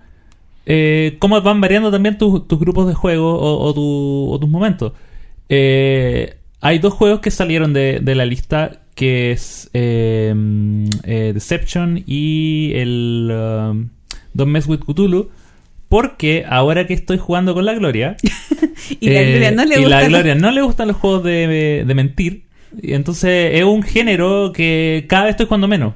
eh, 0.67 1.17
cómo 1.19 1.41
van 1.43 1.61
variando 1.61 1.91
también 1.91 2.19
tus, 2.19 2.47
tus 2.49 2.59
grupos 2.59 2.87
de 2.89 2.95
juego 2.95 3.35
o, 3.39 3.65
o 3.69 3.75
tu- 3.75 4.33
o 4.33 4.39
tus 4.39 4.49
momentos. 4.49 4.93
Eh, 5.49 6.35
hay 6.61 6.79
dos 6.79 6.95
juegos 6.95 7.21
que 7.21 7.31
salieron 7.31 7.73
de, 7.73 7.99
de 8.01 8.15
la 8.15 8.25
lista, 8.25 8.81
que 8.95 9.33
es 9.33 9.71
eh, 9.75 10.33
mm, 10.35 10.87
eh, 11.05 11.31
Deception 11.35 12.03
y 12.07 12.73
el 12.75 13.31
um, 13.33 13.89
Don't 14.35 14.51
Mess 14.51 14.67
With 14.67 14.81
Cthulhu, 14.81 15.31
porque 15.89 16.45
ahora 16.49 16.87
que 16.87 16.95
estoy 16.95 17.19
jugando 17.19 17.55
con 17.55 17.65
la 17.65 17.75
Gloria... 17.75 18.17
Y 19.01 19.11
la 19.11 19.21
eh, 19.21 19.31
Gloria 19.31 19.51
no 19.53 19.65
le 19.65 19.75
y 19.81 19.85
la 19.85 19.97
gustan- 20.01 20.09
Gloria 20.09 20.35
no 20.35 20.51
le 20.51 20.63
gustan 20.63 20.89
los 20.89 20.97
juegos 20.97 21.23
de, 21.23 21.85
de 21.87 21.95
mentir. 21.95 22.45
Y 22.83 22.95
entonces 22.95 23.53
es 23.55 23.65
un 23.65 23.83
género 23.83 24.53
que 24.53 25.07
cada 25.09 25.25
vez 25.25 25.31
estoy 25.33 25.47
jugando 25.47 25.69
menos. 25.69 25.95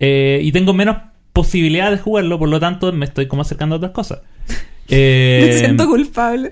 Eh, 0.00 0.40
y 0.42 0.50
tengo 0.52 0.72
menos 0.72 0.96
posibilidad 1.32 1.90
de 1.90 1.98
jugarlo, 1.98 2.38
por 2.38 2.48
lo 2.48 2.58
tanto 2.58 2.92
me 2.92 3.04
estoy 3.04 3.26
como 3.28 3.42
acercando 3.42 3.74
a 3.74 3.78
otras 3.78 3.92
cosas. 3.92 4.20
Eh, 4.90 5.44
me 5.46 5.52
siento 5.58 5.86
culpable. 5.86 6.50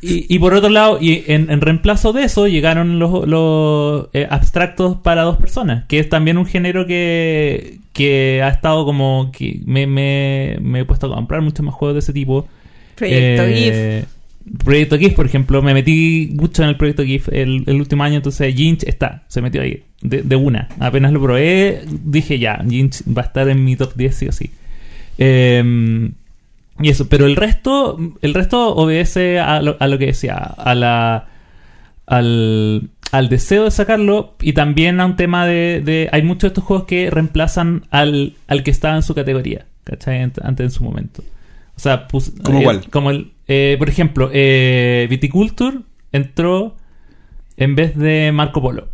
y, 0.00 0.32
y 0.34 0.38
por 0.38 0.54
otro 0.54 0.70
lado, 0.70 0.98
y 1.00 1.24
en, 1.26 1.50
en 1.50 1.60
reemplazo 1.60 2.12
de 2.12 2.24
eso, 2.24 2.46
llegaron 2.46 2.98
los, 2.98 3.26
los, 3.26 4.08
eh, 4.12 4.26
abstractos 4.30 4.96
para 4.98 5.22
dos 5.22 5.36
personas, 5.36 5.84
que 5.88 5.98
es 5.98 6.08
también 6.08 6.38
un 6.38 6.46
género 6.46 6.86
que, 6.86 7.78
que 7.92 8.40
ha 8.42 8.48
estado 8.48 8.84
como 8.84 9.32
que 9.32 9.60
me, 9.66 9.86
me, 9.86 10.58
me 10.60 10.80
he 10.80 10.84
puesto 10.84 11.06
a 11.12 11.14
comprar 11.14 11.42
muchos 11.42 11.64
más 11.64 11.74
juegos 11.74 11.94
de 11.94 12.00
ese 12.00 12.12
tipo. 12.12 12.46
Proyecto 12.94 13.42
Eh, 13.46 14.04
Proyecto 14.64 14.98
GIF, 14.98 15.14
por 15.14 15.24
ejemplo, 15.26 15.62
me 15.62 15.72
metí 15.72 16.30
mucho 16.34 16.64
en 16.64 16.70
el 16.70 16.76
proyecto 16.76 17.04
GIF 17.04 17.28
el, 17.28 17.62
el 17.64 17.76
último 17.76 18.02
año, 18.02 18.16
entonces 18.16 18.52
Jinch 18.54 18.82
está, 18.82 19.22
se 19.28 19.40
metió 19.40 19.62
ahí, 19.62 19.84
de, 20.00 20.22
de 20.22 20.36
una. 20.36 20.68
Apenas 20.80 21.12
lo 21.12 21.22
probé, 21.22 21.82
dije 21.88 22.40
ya, 22.40 22.60
Jinch 22.68 23.02
va 23.06 23.22
a 23.22 23.26
estar 23.26 23.48
en 23.48 23.62
mi 23.64 23.76
top 23.76 23.94
10 23.94 24.14
sí 24.14 24.26
o 24.26 24.32
sí. 24.32 24.50
Eh, 25.16 26.10
y 26.80 26.88
eso, 26.88 27.08
pero 27.08 27.26
el 27.26 27.36
resto, 27.36 27.98
el 28.22 28.34
resto 28.34 28.74
obedece 28.74 29.38
a 29.40 29.60
lo, 29.62 29.76
a 29.78 29.86
lo 29.88 29.98
que 29.98 30.06
decía, 30.06 30.36
a 30.36 30.74
la, 30.74 31.28
al, 32.06 32.90
al 33.12 33.28
deseo 33.28 33.64
de 33.64 33.70
sacarlo 33.70 34.34
y 34.40 34.52
también 34.54 35.00
a 35.00 35.06
un 35.06 35.16
tema 35.16 35.46
de, 35.46 35.82
de- 35.84 36.08
hay 36.12 36.22
muchos 36.22 36.42
de 36.42 36.48
estos 36.48 36.64
juegos 36.64 36.86
que 36.86 37.10
reemplazan 37.10 37.84
al, 37.90 38.34
al 38.48 38.62
que 38.62 38.70
estaba 38.70 38.96
en 38.96 39.02
su 39.02 39.14
categoría, 39.14 39.66
¿cachai? 39.84 40.22
Ant- 40.22 40.40
Antes 40.42 40.64
en 40.64 40.70
su 40.70 40.84
momento. 40.84 41.22
O 41.76 41.80
sea, 41.80 42.08
pus- 42.08 42.32
¿Cómo 42.42 42.60
eh, 42.60 42.64
cuál? 42.64 42.90
Como 42.90 43.10
el, 43.10 43.32
eh, 43.48 43.76
por 43.78 43.88
ejemplo, 43.88 44.30
eh, 44.32 45.06
Viticulture 45.10 45.78
entró 46.10 46.76
en 47.56 47.74
vez 47.76 47.96
de 47.96 48.30
Marco 48.32 48.60
Polo, 48.62 48.88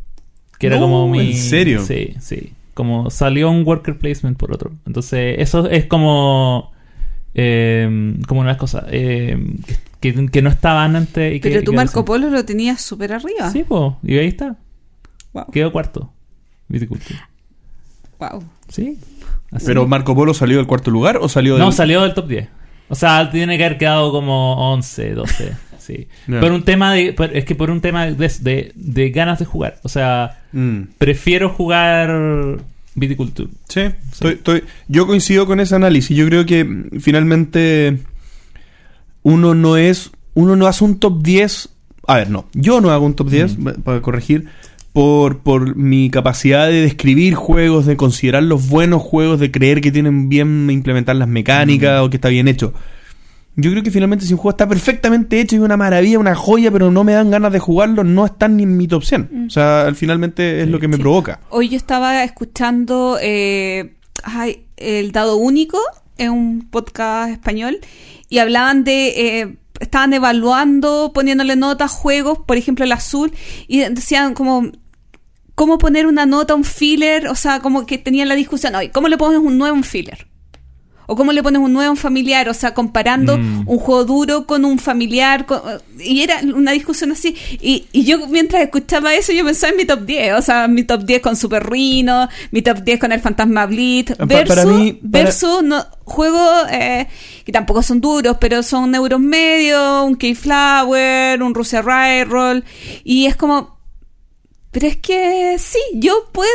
que 0.59 0.66
era 0.66 0.76
No, 0.76 0.83
como 0.83 1.09
mi... 1.09 1.20
¿en 1.31 1.35
serio? 1.37 1.81
Sí, 1.85 2.14
sí. 2.20 2.53
Como 2.74 3.11
salió 3.11 3.51
un 3.51 3.64
worker 3.66 3.99
placement 3.99 4.37
por 4.39 4.53
otro. 4.53 4.72
Entonces, 4.87 5.37
eso 5.39 5.68
es 5.68 5.87
como... 5.87 6.72
eh, 7.35 8.14
como 8.26 8.41
una 8.41 8.57
cosa 8.57 8.87
eh, 8.91 9.37
que, 10.01 10.14
que- 10.14 10.29
que 10.29 10.43
no 10.43 10.51
estaban 10.51 10.97
antes 10.97 11.35
y 11.37 11.41
que, 11.41 11.51
Pero 11.51 11.62
tu 11.64 11.70
que 11.72 11.76
Marco. 11.76 12.05
Polo 12.05 12.31
lo 12.31 12.45
tenías 12.45 12.81
súper 12.81 13.12
arriba. 13.12 13.51
Sí, 13.51 13.64
pues, 13.66 13.93
y 14.03 14.16
ahí 14.18 14.29
está. 14.29 14.57
Wow. 15.33 15.47
Quedó 15.53 15.72
cuarto. 15.72 16.12
Viticulture. 16.68 17.18
Wow. 18.18 18.45
Sí. 18.68 18.99
Así. 19.53 19.64
¿Pero 19.66 19.87
Marco 19.87 20.14
Polo 20.14 20.35
salió 20.35 20.57
del 20.59 20.66
cuarto 20.66 20.91
lugar 20.91 21.16
o 21.18 21.29
salió 21.29 21.55
del... 21.55 21.62
No, 21.62 21.72
salió 21.72 22.03
del 22.03 22.12
top 22.14 22.29
10. 22.29 22.49
O 22.91 22.95
sea, 22.95 23.31
tiene 23.31 23.57
que 23.57 23.64
haber 23.64 23.79
quedado 23.79 24.11
como 24.12 24.72
11, 24.72 25.14
12. 25.14 25.53
sí. 25.79 26.09
Por 26.26 26.53
un 26.53 26.62
tema 26.64 26.93
de. 26.93 27.14
es 27.33 27.45
que 27.45 27.55
por 27.55 27.70
un 27.70 27.81
tema 27.81 28.07
de, 28.07 28.29
de, 28.41 28.72
de 28.74 29.11
ganas 29.11 29.39
de 29.39 29.45
jugar. 29.45 29.79
O 29.83 29.89
sea, 29.89 30.43
Mm. 30.53 30.83
prefiero 30.97 31.51
jugar 31.51 32.59
Viticulture. 32.99 33.49
Sí, 33.68 33.80
estoy- 34.12 34.34
estoy- 34.34 34.64
yo 34.88 35.07
coincido 35.07 35.46
con 35.46 35.61
ese 35.61 35.74
análisis. 35.74 36.16
Yo 36.16 36.26
creo 36.26 36.44
que 36.46 36.64
mm, 36.64 37.01
finalmente 37.01 37.99
uno 39.22 39.55
no 39.55 39.76
es, 39.76 40.11
uno 40.34 40.57
no 40.57 40.66
hace 40.66 40.84
un 40.84 40.99
top 40.99 41.22
10. 41.22 41.70
A 42.07 42.16
ver, 42.16 42.30
no, 42.30 42.46
yo 42.55 42.80
no 42.80 42.90
hago 42.90 43.05
un 43.05 43.14
top 43.14 43.28
10, 43.30 43.59
Mm. 43.59 43.68
para 43.84 44.01
corregir, 44.01 44.46
por, 44.92 45.38
por 45.40 45.76
mi 45.76 46.11
capacidad 46.11 46.66
de 46.66 46.80
describir 46.80 47.34
juegos, 47.34 47.86
de 47.86 47.96
considerar 47.96 48.42
los 48.42 48.68
buenos 48.68 49.03
juegos, 49.03 49.38
de 49.38 49.51
creer 49.51 49.80
que 49.80 49.92
tienen 49.92 50.28
bien 50.28 50.68
implementar 50.70 51.16
las 51.16 51.28
mecánicas 51.28 52.01
Mm. 52.01 52.05
o 52.05 52.11
que 52.11 52.16
está 52.16 52.28
bien 52.28 52.49
hecho. 52.49 52.72
Yo 53.61 53.73
creo 53.73 53.83
que 53.83 53.91
finalmente 53.91 54.25
si 54.25 54.33
un 54.33 54.39
juego 54.39 54.51
está 54.51 54.69
perfectamente 54.69 55.41
hecho 55.41 55.57
y 55.57 55.59
una 55.59 55.77
maravilla, 55.77 56.21
una 56.21 56.37
joya, 56.37 56.71
pero 56.71 56.93
no 56.93 57.03
me 57.03 57.13
dan 57.13 57.29
ganas 57.31 57.53
de 57.53 57.59
jugarlo, 57.59 58.05
no 58.05 58.25
están 58.25 58.57
ni 58.57 58.63
en 58.63 58.77
mi 58.77 58.87
top 58.87 59.03
100. 59.03 59.47
O 59.49 59.51
sea, 59.51 59.93
finalmente 59.97 60.63
es 60.63 60.69
lo 60.69 60.79
que 60.79 60.87
me 60.87 60.95
Sí. 60.97 61.03
provoca. 61.03 61.41
Hoy 61.51 61.69
yo 61.69 61.77
estaba 61.77 62.23
escuchando 62.23 63.19
eh, 63.21 63.95
ay, 64.23 64.65
El 64.77 65.11
Dado 65.11 65.37
Único 65.39 65.79
en 66.19 66.31
un 66.31 66.69
podcast 66.71 67.33
español 67.33 67.79
y 68.29 68.39
hablaban 68.39 68.85
de, 68.85 69.09
eh, 69.41 69.57
estaban 69.81 70.13
evaluando, 70.13 71.11
poniéndole 71.13 71.57
notas, 71.57 71.91
juegos, 71.91 72.39
por 72.47 72.57
ejemplo 72.57 72.85
el 72.85 72.93
azul, 72.93 73.33
y 73.67 73.79
decían 73.81 74.35
como 74.35 74.71
cómo 75.57 75.79
poner 75.79 76.07
una 76.07 76.27
nota, 76.27 76.55
un 76.55 76.63
filler, 76.63 77.27
o 77.27 77.35
sea, 77.35 77.59
como 77.59 77.87
que 77.87 77.99
tenían 77.99 78.29
la 78.29 78.37
discusión, 78.37 78.77
hoy, 78.77 78.91
¿cómo 78.91 79.09
le 79.09 79.17
pones 79.19 79.41
un 79.41 79.59
nuevo 79.59 79.75
un 79.77 79.83
filler? 79.83 80.29
O 81.11 81.17
cómo 81.17 81.33
le 81.33 81.43
pones 81.43 81.61
un 81.63 81.73
nuevo 81.73 81.89
a 81.89 81.91
un 81.93 81.97
familiar, 81.97 82.51
o 82.51 82.55
sea, 82.55 82.75
comparando 82.75 83.39
Mm. 83.39 83.65
un 83.67 83.79
juego 83.79 84.05
duro 84.05 84.47
con 84.47 84.67
un 84.67 84.79
familiar, 84.79 85.47
con- 85.47 85.63
y 85.99 86.21
era 86.23 86.41
una 86.55 86.73
discusión 86.73 87.13
así. 87.13 87.35
Y, 87.63 87.87
y 87.93 88.05
yo 88.05 88.29
mientras 88.29 88.61
escuchaba 88.63 89.15
eso, 89.15 89.33
yo 89.33 89.43
pensaba 89.43 89.71
en 89.71 89.79
mi 89.79 89.87
top 89.87 90.01
10, 90.05 90.35
o 90.35 90.43
sea, 90.43 90.69
mi 90.69 90.85
top 90.85 91.05
10 91.05 91.23
con 91.23 91.35
Super 91.35 91.65
Rhino, 91.67 92.29
mi 92.51 92.61
top 92.61 92.81
10 92.85 93.01
con 93.01 93.11
el 93.13 93.21
Fantasma 93.21 93.65
Blitz, 93.65 94.13
versus, 94.19 94.49
para 94.55 94.67
mí, 94.67 94.93
para- 94.93 95.25
versus 95.25 95.63
no, 95.63 95.83
juegos 96.05 96.67
eh, 96.71 97.07
que 97.45 97.53
tampoco 97.53 97.83
son 97.83 98.01
duros, 98.03 98.37
pero 98.39 98.63
son 98.63 98.95
euros 98.95 99.19
medios, 99.19 100.05
un 100.05 100.15
Keyflower, 100.15 101.43
un 101.43 101.55
Russia 101.55 101.81
Railroll, 101.81 102.65
y 103.03 103.25
es 103.25 103.35
como, 103.35 103.79
pero 104.71 104.87
es 104.87 104.97
que 104.99 105.57
sí, 105.59 105.79
yo 105.95 106.29
puedo 106.33 106.51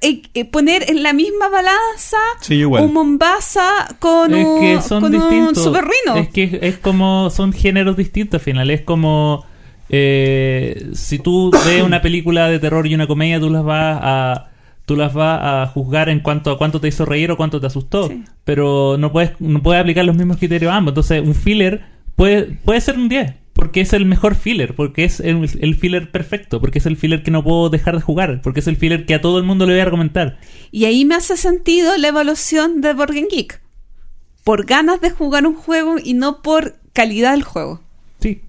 eh, 0.00 0.22
eh, 0.34 0.44
poner 0.44 0.90
en 0.90 1.02
la 1.02 1.12
misma 1.12 1.48
balanza 1.48 2.16
Sí, 2.40 2.54
igual. 2.54 2.84
un 2.84 2.92
Mombasa 2.92 3.96
con 3.98 4.34
es 4.34 4.46
un, 4.46 4.60
que 4.60 4.80
son 4.82 5.02
con 5.02 5.14
un 5.14 5.20
distintos. 5.20 5.64
Super 5.64 5.84
Rhino. 5.84 6.16
Es 6.16 6.28
que 6.28 6.58
es 6.62 6.78
como 6.78 7.30
son 7.30 7.52
géneros 7.52 7.96
distintos 7.96 8.40
al 8.40 8.44
final. 8.44 8.70
Es 8.70 8.80
como 8.82 9.44
eh, 9.88 10.90
si 10.94 11.18
tú 11.18 11.50
ves 11.64 11.82
una 11.82 12.00
película 12.02 12.48
de 12.48 12.58
terror 12.58 12.86
y 12.86 12.94
una 12.94 13.06
comedia, 13.06 13.40
tú 13.40 13.50
las 13.50 13.64
vas 13.64 13.98
a 14.02 14.46
tú 14.86 14.96
las 14.96 15.14
vas 15.14 15.40
a 15.42 15.66
juzgar 15.68 16.08
en 16.08 16.20
cuanto 16.20 16.50
a 16.50 16.58
cuánto 16.58 16.80
te 16.80 16.88
hizo 16.88 17.04
reír 17.04 17.30
o 17.30 17.36
cuánto 17.36 17.60
te 17.60 17.66
asustó. 17.66 18.08
Sí. 18.08 18.24
Pero 18.44 18.96
no 18.98 19.12
puedes 19.12 19.32
no 19.40 19.62
puedes 19.62 19.80
aplicar 19.80 20.04
los 20.04 20.16
mismos 20.16 20.38
criterios 20.38 20.72
a 20.72 20.76
ambos. 20.76 20.92
Entonces, 20.92 21.22
un 21.22 21.34
filler 21.34 21.82
puede 22.16 22.44
puede 22.64 22.80
ser 22.80 22.96
un 22.96 23.08
10. 23.08 23.34
Porque 23.60 23.82
es 23.82 23.92
el 23.92 24.06
mejor 24.06 24.36
filler, 24.36 24.74
porque 24.74 25.04
es 25.04 25.20
el, 25.20 25.46
el 25.60 25.74
filler 25.74 26.10
perfecto, 26.10 26.62
porque 26.62 26.78
es 26.78 26.86
el 26.86 26.96
filler 26.96 27.22
que 27.22 27.30
no 27.30 27.44
puedo 27.44 27.68
dejar 27.68 27.94
de 27.94 28.00
jugar, 28.00 28.40
porque 28.42 28.60
es 28.60 28.66
el 28.66 28.76
filler 28.76 29.04
que 29.04 29.14
a 29.14 29.20
todo 29.20 29.36
el 29.36 29.44
mundo 29.44 29.66
le 29.66 29.74
voy 29.74 29.82
a 29.82 29.84
recomendar. 29.84 30.38
Y 30.72 30.86
ahí 30.86 31.04
me 31.04 31.14
hace 31.14 31.36
sentido 31.36 31.94
la 31.98 32.08
evaluación 32.08 32.80
de 32.80 32.94
Game 32.94 33.28
Geek. 33.30 33.60
Por 34.44 34.64
ganas 34.64 35.02
de 35.02 35.10
jugar 35.10 35.46
un 35.46 35.54
juego 35.54 35.96
y 36.02 36.14
no 36.14 36.40
por 36.40 36.76
calidad 36.94 37.32
del 37.32 37.42
juego. 37.42 37.82
Sí. 38.18 38.40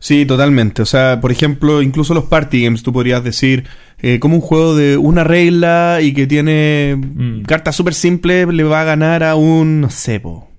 Sí, 0.00 0.26
totalmente. 0.26 0.82
O 0.82 0.86
sea, 0.86 1.20
por 1.20 1.30
ejemplo, 1.30 1.80
incluso 1.80 2.12
los 2.12 2.24
party 2.24 2.64
games, 2.64 2.82
tú 2.82 2.92
podrías 2.92 3.22
decir, 3.22 3.66
eh, 4.02 4.18
como 4.18 4.34
un 4.34 4.40
juego 4.40 4.74
de 4.74 4.96
una 4.96 5.22
regla 5.22 6.00
y 6.02 6.12
que 6.12 6.26
tiene 6.26 6.96
Mm. 6.96 7.42
cartas 7.42 7.76
súper 7.76 7.94
simples, 7.94 8.48
le 8.48 8.64
va 8.64 8.80
a 8.80 8.84
ganar 8.84 9.22
a 9.22 9.36
un, 9.36 9.80
no 9.80 9.90
sé, 9.90 10.18
po, 10.18 10.49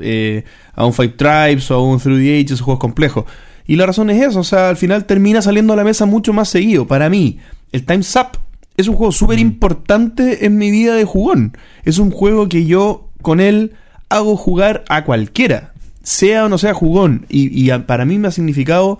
eh, 0.00 0.44
a 0.74 0.84
un 0.86 0.92
Five 0.92 1.10
Tribes 1.16 1.70
o 1.70 1.74
a 1.74 1.82
un 1.82 1.98
Through 1.98 2.18
the 2.18 2.40
Ages, 2.40 2.60
juegos 2.60 2.80
complejos. 2.80 3.24
Y 3.66 3.76
la 3.76 3.86
razón 3.86 4.10
es 4.10 4.22
eso, 4.22 4.40
o 4.40 4.44
sea, 4.44 4.68
al 4.68 4.76
final 4.76 5.04
termina 5.04 5.42
saliendo 5.42 5.72
a 5.72 5.76
la 5.76 5.84
mesa 5.84 6.06
mucho 6.06 6.32
más 6.32 6.48
seguido. 6.48 6.86
Para 6.86 7.08
mí, 7.08 7.38
el 7.72 7.84
Time's 7.86 8.14
Up 8.16 8.38
es 8.76 8.88
un 8.88 8.96
juego 8.96 9.12
súper 9.12 9.38
importante 9.38 10.44
en 10.46 10.58
mi 10.58 10.70
vida 10.70 10.94
de 10.94 11.04
jugón. 11.04 11.56
Es 11.84 11.98
un 11.98 12.10
juego 12.10 12.48
que 12.48 12.66
yo 12.66 13.08
con 13.22 13.38
él 13.40 13.74
hago 14.08 14.36
jugar 14.36 14.84
a 14.88 15.04
cualquiera, 15.04 15.72
sea 16.02 16.46
o 16.46 16.48
no 16.48 16.58
sea 16.58 16.74
jugón. 16.74 17.26
Y, 17.28 17.48
y 17.56 17.70
a- 17.70 17.86
para 17.86 18.04
mí 18.04 18.18
me 18.18 18.28
ha 18.28 18.32
significado 18.32 18.98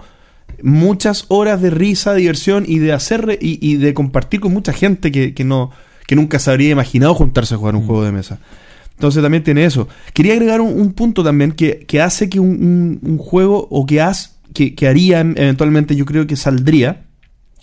muchas 0.62 1.24
horas 1.28 1.60
de 1.62 1.70
risa, 1.70 2.14
diversión 2.14 2.64
y 2.66 2.78
de 2.78 2.92
hacer 2.92 3.24
re- 3.26 3.38
y, 3.40 3.58
y 3.66 3.76
de 3.76 3.94
compartir 3.94 4.40
con 4.40 4.52
mucha 4.52 4.72
gente 4.72 5.10
que, 5.10 5.34
que 5.34 5.44
no 5.44 5.70
que 6.06 6.16
nunca 6.16 6.38
se 6.40 6.50
habría 6.50 6.70
imaginado 6.70 7.14
juntarse 7.14 7.54
a 7.54 7.58
jugar 7.58 7.76
un 7.76 7.86
juego 7.86 8.04
de 8.04 8.10
mesa. 8.12 8.40
Entonces 9.00 9.22
también 9.22 9.42
tiene 9.42 9.64
eso. 9.64 9.88
Quería 10.12 10.34
agregar 10.34 10.60
un, 10.60 10.78
un 10.78 10.92
punto 10.92 11.24
también 11.24 11.52
que, 11.52 11.86
que 11.86 12.02
hace 12.02 12.28
que 12.28 12.38
un, 12.38 13.16
juego 13.18 13.66
o 13.70 13.86
que, 13.86 14.02
haz, 14.02 14.36
que, 14.52 14.74
que 14.74 14.86
haría 14.86 15.20
eventualmente 15.20 15.96
yo 15.96 16.04
creo 16.04 16.26
que 16.26 16.36
saldría 16.36 17.06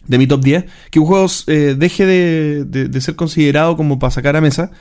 de 0.07 0.17
mi 0.17 0.25
top 0.25 0.41
10, 0.43 0.65
que 0.89 0.99
un 0.99 1.05
juego 1.05 1.27
eh, 1.45 1.75
deje 1.77 2.07
de, 2.07 2.65
de- 2.65 3.01
ser 3.01 3.15
considerado 3.15 3.77
como 3.77 3.99
para 3.99 4.09
sacar 4.09 4.35
a 4.35 4.41
mesa 4.41 4.71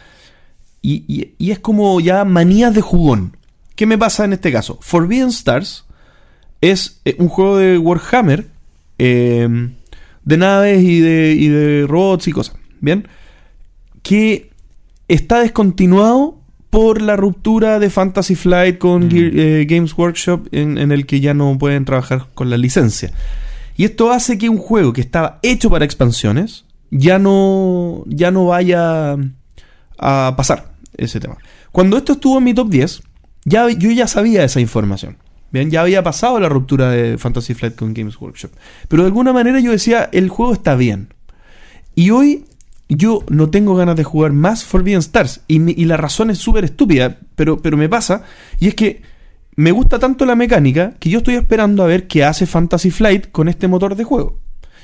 y, 0.81 1.05
y- 1.39 1.51
es 1.51 1.59
como 1.59 2.01
ya 2.01 2.25
manías 2.25 2.73
de 2.75 2.81
jugón. 2.81 3.37
¿Qué 3.75 3.85
me 3.85 3.99
pasa 3.99 4.25
en 4.25 4.33
este 4.33 4.51
caso? 4.51 4.79
Forbidden 4.81 5.29
Stars 5.29 5.85
es 6.63 7.03
eh, 7.05 7.17
un 7.19 7.29
juego 7.29 7.59
de 7.59 7.77
Warhammer 7.77 8.47
eh, 8.99 9.69
de 10.25 10.37
naves 10.39 10.83
y 10.83 11.01
de, 11.01 11.37
y 11.39 11.49
de 11.49 11.87
robots 11.87 12.29
y 12.29 12.33
cosas. 12.33 12.57
¿Bien? 12.81 13.07
Que 14.03 14.51
está 15.09 15.41
descontinuado 15.41 16.41
por 16.77 17.01
la 17.01 17.17
ruptura 17.17 17.79
de 17.79 17.89
Fantasy 17.89 18.35
Flight 18.35 18.77
con 18.77 19.07
Mm. 19.07 19.11
Eh, 19.15 19.67
Games 19.67 19.97
Workshop 19.97 20.49
en, 20.53 20.77
en 20.77 20.93
el 20.93 21.07
que 21.07 21.21
ya 21.21 21.33
no 21.33 21.57
pueden 21.57 21.87
trabajar 21.87 22.27
con 22.35 22.51
la 22.51 22.59
licencia. 22.59 23.13
Y 23.79 23.85
esto 23.87 24.13
hace 24.13 24.37
que 24.37 24.51
un 24.51 24.59
juego 24.59 24.93
que 24.93 25.01
estaba 25.01 25.39
hecho 25.43 25.71
para 25.71 25.87
expansiones 25.87 26.67
ya 26.91 27.19
no, 27.19 28.05
ya 28.07 28.31
no 28.31 28.45
vaya 28.45 29.17
a 29.99 30.35
pasar 30.37 30.75
ese 30.99 31.19
tema. 31.19 31.39
Cuando 31.73 31.97
esto 31.97 32.13
estuvo 32.13 32.37
en 32.37 32.45
mi 32.45 32.53
top 32.53 32.69
10, 32.69 33.03
ya, 33.47 33.71
yo 33.71 33.91
ya 33.91 34.07
sabía 34.07 34.45
esa 34.45 34.61
información. 34.61 35.17
Bien, 35.53 35.71
ya 35.71 35.81
había 35.81 36.03
pasado 36.03 36.39
la 36.41 36.51
ruptura 36.51 36.91
de 36.91 37.17
Fantasy 37.17 37.55
Flight 37.55 37.77
con 37.77 37.95
Games 37.95 38.21
Workshop. 38.21 38.51
Pero 38.89 39.03
de 39.03 39.07
alguna 39.07 39.33
manera 39.33 39.61
yo 39.61 39.71
decía, 39.71 40.11
el 40.13 40.29
juego 40.29 40.53
está 40.53 40.75
bien. 40.75 41.09
Y 41.95 42.11
hoy 42.11 42.45
yo 42.89 43.25
no 43.29 43.51
tengo 43.51 43.75
ganas 43.75 43.97
de 43.97 44.05
jugar 44.05 44.33
más 44.33 44.65
Forbidden 44.65 45.01
Stars. 45.01 45.41
Y, 45.49 45.85
la 45.87 45.97
razón 45.97 46.31
es 46.31 46.39
súper 46.39 46.65
estúpida, 46.65 47.19
pero, 47.35 47.61
pero 47.61 47.77
me 47.77 47.89
pasa. 47.89 48.23
Y 48.61 48.69
es 48.69 48.75
que 48.75 49.03
me 49.57 49.73
gusta 49.73 49.99
tanto 49.99 50.25
la 50.25 50.37
mecánica 50.37 50.95
que 51.01 51.11
yo 51.11 51.19
estoy 51.19 51.35
esperando 51.35 51.83
a 51.83 51.87
ver 51.87 52.07
qué 52.07 52.25
hace 52.25 52.47
Fantasy 52.47 52.91
Flight 52.91 53.31
con 53.33 53.49
este 53.49 53.67
motor 53.69 53.97
de 53.97 54.05
juego. 54.05 54.39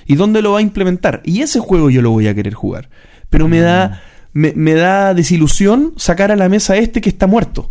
Y 0.06 0.16
dónde 0.16 0.42
lo 0.42 0.52
va 0.52 0.58
a 0.58 0.62
implementar. 0.62 1.22
Y 1.24 1.42
ese 1.42 1.60
juego 1.60 1.90
yo 1.90 2.02
lo 2.02 2.10
voy 2.10 2.26
a 2.26 2.34
querer 2.34 2.54
jugar. 2.54 2.90
Pero 3.30 3.46
me 3.46 3.60
da, 3.60 4.02
me, 4.32 4.52
me 4.56 4.74
da 4.74 5.14
desilusión 5.14 5.92
sacar 5.96 6.32
a 6.32 6.36
la 6.36 6.48
mesa 6.48 6.76
este 6.76 7.00
que 7.00 7.08
está 7.08 7.26
muerto. 7.28 7.70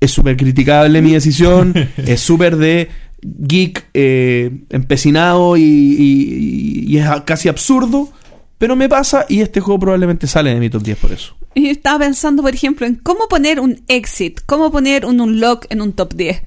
Es 0.00 0.12
súper 0.12 0.36
criticable 0.36 1.02
mi 1.02 1.12
decisión. 1.12 1.74
es 1.96 2.20
súper 2.20 2.56
de 2.56 2.88
geek 3.20 3.86
eh, 3.94 4.60
empecinado 4.70 5.56
y, 5.56 5.62
y- 5.62 6.84
y 6.86 6.98
es 6.98 7.08
casi 7.24 7.48
absurdo. 7.48 8.10
Pero 8.58 8.74
me 8.76 8.88
pasa 8.88 9.24
y 9.28 9.40
este 9.40 9.60
juego 9.60 9.78
probablemente 9.80 10.26
sale 10.26 10.52
de 10.52 10.60
mi 10.60 10.68
top 10.68 10.82
10 10.82 10.98
por 10.98 11.12
eso. 11.12 11.36
Y 11.54 11.68
estaba 11.68 12.00
pensando, 12.00 12.42
por 12.42 12.52
ejemplo, 12.54 12.86
en 12.86 12.96
cómo 12.96 13.28
poner 13.28 13.60
un 13.60 13.82
exit, 13.88 14.40
cómo 14.46 14.70
poner 14.72 15.04
un 15.06 15.20
unlock 15.20 15.66
en 15.70 15.80
un 15.80 15.92
top 15.92 16.14
10. 16.14 16.42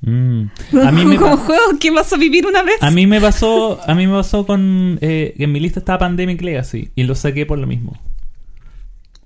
Mm. 0.00 0.42
A 0.86 0.90
mí 0.90 1.04
me 1.04 1.16
como 1.16 1.36
juego 1.36 1.78
que 1.78 1.90
vas 1.90 2.10
a 2.12 2.16
vivir 2.16 2.46
una 2.46 2.62
vez. 2.62 2.76
A 2.82 2.90
mí 2.90 3.06
me 3.06 3.20
pasó, 3.20 3.78
a 3.86 3.94
mí 3.94 4.06
me 4.06 4.14
pasó 4.14 4.46
con 4.46 4.98
eh, 5.02 5.34
en 5.38 5.52
mi 5.52 5.60
lista 5.60 5.80
estaba 5.80 5.98
Pandemic 5.98 6.40
Legacy 6.40 6.90
y 6.94 7.02
lo 7.04 7.14
saqué 7.14 7.44
por 7.44 7.58
lo 7.58 7.66
mismo. 7.66 8.00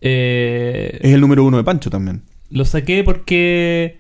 Eh, 0.01 0.99
Es 1.01 1.13
el 1.13 1.21
número 1.21 1.45
uno 1.45 1.57
de 1.57 1.65
Pancho 1.65 1.91
también. 1.91 2.23
lo 2.51 2.65
saqué 2.65 3.05
porque 3.05 3.99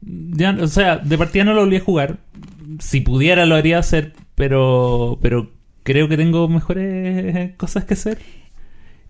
ya, 0.00 0.56
o 0.60 0.66
sea, 0.68 0.96
de 0.98 1.18
partida 1.18 1.44
no 1.44 1.54
lo 1.54 1.60
volví 1.60 1.76
a 1.76 1.80
jugar. 1.80 2.18
Si 2.80 3.00
pudiera 3.00 3.46
lo 3.46 3.54
haría 3.54 3.78
hacer, 3.78 4.14
pero 4.34 5.18
pero 5.22 5.50
creo 5.88 6.06
que 6.06 6.18
tengo 6.18 6.48
mejores 6.48 7.56
cosas 7.56 7.86
que 7.86 7.94
hacer. 7.94 8.18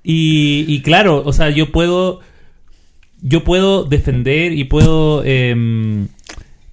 Y, 0.05 0.81
claro, 0.83 1.23
o 1.27 1.33
sea, 1.33 1.51
yo 1.51 1.73
puedo 1.73 2.21
yo 3.21 3.43
puedo 3.43 3.83
defender 3.83 4.53
y 4.53 4.63
puedo 4.63 5.25
em, 5.25 6.07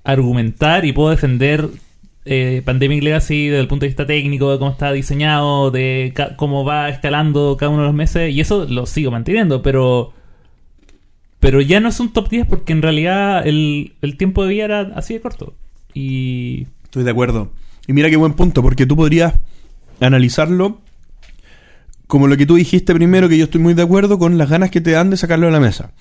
argumentar 0.03 0.85
y 0.85 0.93
puedo 0.93 1.09
defender 1.09 1.69
eh, 2.23 2.61
Pandemic 2.63 3.01
Legacy 3.01 3.47
desde 3.47 3.61
el 3.61 3.67
punto 3.67 3.85
de 3.85 3.87
vista 3.87 4.05
técnico, 4.05 4.51
de 4.51 4.59
cómo 4.59 4.69
está 4.69 4.91
diseñado, 4.91 5.71
de 5.71 6.13
cómo 6.37 6.63
va 6.63 6.89
escalando 6.89 7.57
cada 7.57 7.71
uno 7.71 7.81
de 7.81 7.87
los 7.87 7.95
meses, 7.95 8.31
y 8.31 8.39
eso 8.41 8.67
lo 8.69 8.85
sigo 8.85 9.09
manteniendo, 9.09 9.63
pero 9.63 10.13
pero 11.39 11.61
ya 11.61 11.79
no 11.79 11.89
es 11.89 11.99
un 11.99 12.13
top 12.13 12.29
10 12.29 12.45
porque 12.45 12.73
en 12.73 12.83
realidad 12.83 13.45
el, 13.45 13.93
el 14.01 14.17
tiempo 14.17 14.43
de 14.43 14.49
vida 14.49 14.65
era 14.65 14.79
así 14.95 15.15
de 15.15 15.21
corto. 15.21 15.55
Y 15.93 16.67
Estoy 16.83 17.03
de 17.03 17.11
acuerdo. 17.11 17.51
Y 17.87 17.93
mira 17.93 18.09
qué 18.09 18.17
buen 18.17 18.33
punto, 18.33 18.61
porque 18.61 18.85
tú 18.85 18.95
podrías 18.95 19.33
analizarlo 19.99 20.81
como 22.07 22.27
lo 22.27 22.37
que 22.37 22.45
tú 22.45 22.55
dijiste 22.55 22.93
primero, 22.93 23.29
que 23.29 23.37
yo 23.37 23.45
estoy 23.45 23.61
muy 23.61 23.73
de 23.73 23.81
acuerdo 23.81 24.19
con 24.19 24.37
las 24.37 24.49
ganas 24.49 24.69
que 24.69 24.81
te 24.81 24.91
dan 24.91 25.09
de 25.09 25.17
sacarlo 25.17 25.47
a 25.47 25.51
la 25.51 25.59
mesa. 25.59 25.91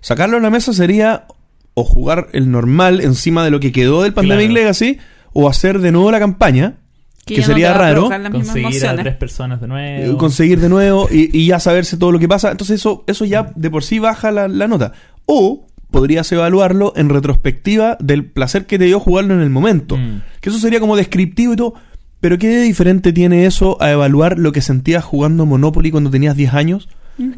Sacarlo 0.00 0.38
a 0.38 0.40
la 0.40 0.50
mesa 0.50 0.72
sería 0.72 1.26
o 1.74 1.84
jugar 1.84 2.28
el 2.32 2.50
normal 2.50 3.00
encima 3.00 3.44
de 3.44 3.50
lo 3.50 3.60
que 3.60 3.72
quedó 3.72 4.02
del 4.02 4.14
Pandemic 4.14 4.48
Claro. 4.48 4.60
Legacy, 4.60 4.98
o 5.32 5.48
hacer 5.48 5.78
de 5.80 5.92
nuevo 5.92 6.10
la 6.10 6.18
campaña, 6.18 6.78
que, 7.26 7.42
sería 7.42 7.74
raro. 7.74 8.08
conseguir 8.32 8.86
a 8.86 8.96
tres 8.96 9.16
personas 9.16 9.60
de 9.60 9.66
eh, 9.66 9.68
nuevo. 9.68 10.18
conseguir 10.18 10.60
de 10.60 10.68
nuevo 10.68 11.08
y, 11.10 11.36
y 11.38 11.46
ya 11.46 11.60
saberse 11.60 11.96
todo 11.96 12.10
lo 12.10 12.18
que 12.18 12.26
pasa. 12.26 12.50
Entonces 12.50 12.80
eso, 12.80 13.04
eso 13.06 13.24
ya 13.24 13.52
de 13.54 13.70
por 13.70 13.84
sí 13.84 13.98
baja 13.98 14.32
la, 14.32 14.48
la 14.48 14.66
nota. 14.66 14.92
O 15.26 15.66
podrías 15.90 16.30
evaluarlo 16.32 16.92
en 16.96 17.08
retrospectiva 17.08 17.96
del 18.00 18.24
placer 18.24 18.66
que 18.66 18.78
te 18.78 18.84
dio 18.86 18.98
jugarlo 18.98 19.34
en 19.34 19.40
el 19.42 19.50
momento. 19.50 19.96
Mm. 19.96 20.22
Que 20.40 20.50
eso 20.50 20.58
sería 20.58 20.80
como 20.80 20.96
descriptivo 20.96 21.52
y 21.52 21.56
todo. 21.56 21.74
Pero 22.20 22.38
¿qué 22.38 22.48
de 22.48 22.62
diferente 22.62 23.12
tiene 23.12 23.46
eso 23.46 23.80
a 23.82 23.90
evaluar 23.90 24.38
lo 24.38 24.52
que 24.52 24.60
sentías 24.60 25.04
jugando 25.04 25.46
Monopoly 25.46 25.90
cuando 25.90 26.10
tenías 26.10 26.36
10 26.36 26.54
años? 26.54 26.88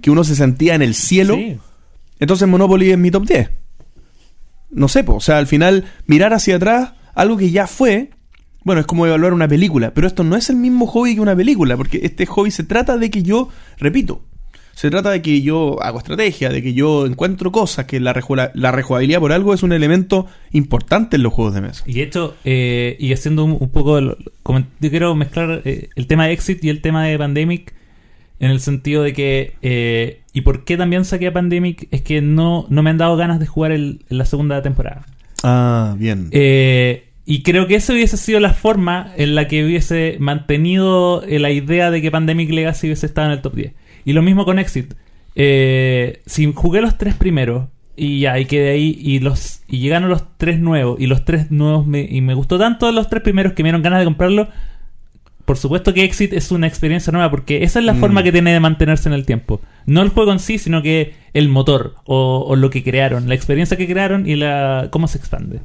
Que 0.01 0.11
uno 0.11 0.24
se 0.24 0.37
sentía 0.37 0.74
en 0.74 0.83
el 0.83 0.95
cielo. 0.95 1.35
Sí. 1.35 1.59
Entonces 2.18 2.47
Monopoly 2.49 2.91
es 2.91 2.99
mi 2.99 3.11
top 3.11 3.26
10. 3.26 3.51
no 4.70 4.89
sé, 4.89 5.05
po, 5.05 5.14
o 5.14 5.20
sea, 5.20 5.39
al 5.39 5.47
final 5.47 5.85
mirar 6.07 6.33
hacia 6.33 6.57
atrás, 6.57 6.93
algo 7.14 7.37
que 7.37 7.51
ya 7.51 7.66
fue, 7.66 8.11
bueno, 8.64 8.80
es 8.80 8.87
como 8.87 9.07
evaluar 9.07 9.33
una 9.35 9.49
película, 9.49 9.93
pero 9.95 10.07
esto 10.07 10.24
no 10.24 10.37
es 10.37 10.51
el 10.51 10.57
mismo 10.57 10.87
hobby 10.87 11.14
que 11.14 11.20
una 11.20 11.37
película, 11.37 11.76
porque 11.76 12.01
este 12.03 12.26
hobby 12.26 12.51
se 12.51 12.64
trata 12.64 12.97
de 12.97 13.11
que 13.11 13.22
yo, 13.22 13.49
repito, 13.78 14.22
se 14.75 14.91
trata 14.91 15.11
de 15.11 15.23
que 15.23 15.43
yo 15.43 15.83
hago 15.83 15.99
estrategia, 15.99 16.49
de 16.49 16.62
que 16.62 16.75
yo 16.75 17.07
encuentro 17.07 17.53
cosas, 17.53 17.85
que 17.87 18.01
la, 18.01 18.14
la 18.55 18.73
rejugabilidad 18.73 19.20
por 19.20 19.33
algo 19.33 19.55
es 19.55 19.62
un 19.62 19.73
elemento 19.73 20.27
importante 20.53 21.16
en 21.16 21.23
los 21.23 21.33
juegos 21.33 21.55
de 21.55 21.61
mesa. 21.61 21.85
Y 21.87 22.01
hecho, 22.01 22.35
eh, 22.45 22.97
y 22.99 23.12
haciendo 23.12 23.45
un, 23.45 23.57
un 23.61 23.68
poco, 23.70 24.01
lo- 24.01 24.16
como- 24.43 24.61
yo 24.81 24.91
quiero 24.91 25.14
mezclar 25.14 25.62
eh, 25.64 25.89
el 25.95 26.07
tema 26.07 26.27
de 26.27 26.33
Exit 26.33 26.64
y 26.64 26.68
el 26.70 26.81
tema 26.81 27.05
de 27.05 27.18
Pandemic 27.18 27.75
en 28.41 28.51
el 28.51 28.59
sentido 28.61 29.03
de 29.05 29.12
que, 29.12 29.55
eh, 29.62 30.20
y 30.33 30.41
por 30.41 30.64
qué 30.64 30.77
también 30.77 31.05
saqué 31.05 31.29
a 31.29 31.33
Pandemic, 31.33 31.87
es 31.93 32.03
que 32.03 32.20
no, 32.23 32.66
no 32.70 32.83
me 32.83 32.91
han 32.91 32.99
dado 32.99 33.16
ganas 33.16 33.39
de 33.39 33.47
jugar 33.47 33.70
el- 33.73 34.01
la 34.09 34.25
segunda 34.25 34.62
temporada. 34.62 35.07
Ah, 35.45 35.95
bien. 35.99 36.29
Eh, 36.33 37.05
y 37.25 37.43
creo 37.45 37.68
que 37.68 37.77
esa 37.77 37.93
hubiese 37.93 38.16
sido 38.16 38.41
la 38.41 38.53
forma 38.53 39.12
en 39.16 39.37
la 39.37 39.47
que 39.47 39.64
hubiese 39.64 40.16
mantenido 40.18 41.23
la 41.29 41.51
idea 41.51 41.91
de 41.93 42.03
que 42.03 42.11
Pandemic 42.11 42.51
Legacy 42.51 42.89
hubiese 42.89 43.07
estado 43.07 43.29
en 43.29 43.35
el 43.35 43.41
top 43.43 43.55
10. 43.55 43.73
Y 44.05 44.13
lo 44.13 44.23
mismo 44.23 44.45
con 44.45 44.59
Exit. 44.59 44.95
Eh, 45.35 46.21
si 46.27 46.53
jugué 46.53 46.81
los 46.83 46.99
tres 46.99 47.15
primeros 47.15 47.69
y 47.97 48.21
ya, 48.21 48.39
y 48.39 48.45
quedé 48.47 48.71
ahí 48.71 48.97
y 49.01 49.19
los 49.21 49.63
y 49.69 49.79
llegaron 49.79 50.09
los 50.09 50.25
tres 50.37 50.59
nuevos 50.61 51.01
y 51.01 51.07
los 51.07 51.25
tres 51.25 51.51
nuevos 51.51 51.87
me, 51.87 52.01
y 52.09 52.21
me 52.21 52.35
gustó 52.35 52.59
tanto 52.59 52.91
los 52.93 53.09
tres 53.09 53.23
primeros 53.23 53.53
que 53.55 53.63
me 53.63 53.69
dieron 53.69 53.83
ganas 53.83 53.99
de 54.01 54.05
comprarlo. 54.05 54.49
Por 55.45 55.57
supuesto 55.59 55.93
que 55.93 56.05
Exit 56.05 56.33
es 56.33 56.53
una 56.53 56.67
experiencia 56.69 57.13
nueva 57.13 57.31
porque 57.31 57.65
esa 57.65 57.81
es 57.81 57.85
la 57.85 57.95
Mm. 57.95 58.01
forma 58.01 58.23
que 58.23 58.31
tiene 58.33 58.53
de 58.53 58.61
mantenerse 58.61 59.09
en 59.09 59.15
el 59.15 59.27
tiempo. 59.27 59.61
No 59.87 60.03
el 60.03 60.11
juego 60.11 60.33
en 60.33 60.39
sí, 60.39 60.59
sino 60.59 60.83
que 60.83 61.15
el 61.35 61.49
motor 61.49 61.97
o, 62.05 62.45
o 62.47 62.55
lo 62.57 62.71
que 62.71 62.83
crearon, 62.85 63.29
la 63.29 63.35
experiencia 63.35 63.77
que 63.77 63.89
crearon 63.89 64.29
y 64.29 64.37
la 64.37 64.89
cómo 64.91 65.09
se 65.09 65.19
expande. 65.19 65.61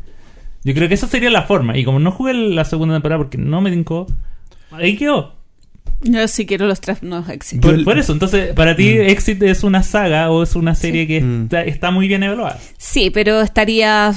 Yo 0.64 0.74
creo 0.74 0.88
que 0.88 0.96
esa 0.96 1.08
sería 1.08 1.30
la 1.30 1.44
forma. 1.44 1.78
Y 1.78 1.84
como 1.86 2.00
no 2.00 2.12
jugué 2.12 2.34
la 2.34 2.66
segunda 2.66 2.96
temporada 2.96 3.20
porque 3.20 3.38
no 3.38 3.62
me 3.62 3.70
tincó, 3.70 4.08
ahí 4.72 4.98
quedó. 4.98 5.36
Yo 6.02 6.28
sí 6.28 6.46
quiero 6.46 6.68
los 6.68 6.80
tres 6.80 7.02
nuevos 7.02 7.28
éxitos. 7.30 7.78
Yo 7.78 7.84
Por, 7.84 7.98
eso, 7.98 8.14
entonces, 8.14 8.54
para 8.54 8.76
ti 8.76 8.88
Exit 8.90 9.42
es 9.44 9.64
una 9.64 9.82
saga 9.84 10.30
o 10.30 10.44
es 10.44 10.56
una 10.56 10.76
serie 10.76 11.08
que 11.08 11.22
Mm. 11.22 11.44
está, 11.46 11.64
está 11.64 11.92
muy 11.92 12.08
bien 12.08 12.22
evaluada. 12.24 12.60
Sí, 12.78 13.10
pero 13.10 13.42
estaría 13.42 14.14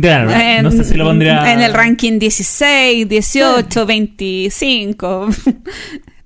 Claro, 0.00 0.30
en, 0.32 0.62
no 0.64 0.70
sé 0.70 0.84
si 0.84 0.94
lo 0.94 1.04
pondría 1.04 1.52
en 1.52 1.60
el 1.60 1.72
ranking 1.74 2.18
16, 2.18 3.08
18, 3.08 3.86
25. 3.86 5.28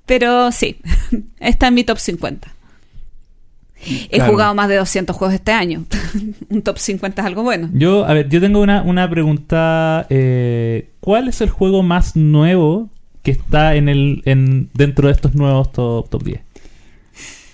pero 0.06 0.52
sí, 0.52 0.76
está 1.40 1.68
en 1.68 1.74
mi 1.74 1.84
top 1.84 1.98
50. 1.98 2.52
He 3.88 4.16
Claro. 4.16 4.32
jugado 4.32 4.54
más 4.54 4.68
de 4.68 4.76
200 4.76 5.14
juegos 5.14 5.34
este 5.34 5.52
año. 5.52 5.84
Un 6.48 6.62
top 6.62 6.78
50 6.78 7.20
es 7.22 7.26
algo 7.26 7.42
bueno. 7.42 7.68
Yo, 7.72 8.04
a 8.06 8.14
ver, 8.14 8.28
yo 8.28 8.40
tengo 8.40 8.60
una, 8.60 8.82
una 8.82 9.08
pregunta. 9.10 10.06
eh, 10.10 10.90
¿Cuál 11.00 11.28
es 11.28 11.40
el 11.40 11.50
juego 11.50 11.82
más 11.82 12.16
nuevo 12.16 12.88
que 13.26 13.32
está 13.32 13.74
en 13.74 13.88
el 13.88 14.22
en, 14.24 14.70
dentro 14.72 15.08
de 15.08 15.14
estos 15.14 15.34
nuevos 15.34 15.72
top, 15.72 16.08
top 16.08 16.22
10? 16.24 16.40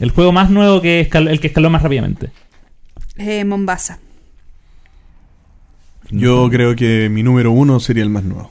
El 0.00 0.10
juego 0.10 0.30
más 0.32 0.50
nuevo 0.50 0.80
que 0.80 1.08
escal- 1.08 1.28
el 1.30 1.40
que 1.40 1.46
escaló 1.48 1.70
más 1.70 1.82
rápidamente. 1.82 2.30
Eh, 3.16 3.44
Mombasa. 3.44 3.98
Yo 6.10 6.48
creo 6.50 6.76
que 6.76 7.08
mi 7.08 7.22
número 7.22 7.52
uno 7.52 7.80
sería 7.80 8.02
el 8.02 8.10
más 8.10 8.24
nuevo. 8.24 8.50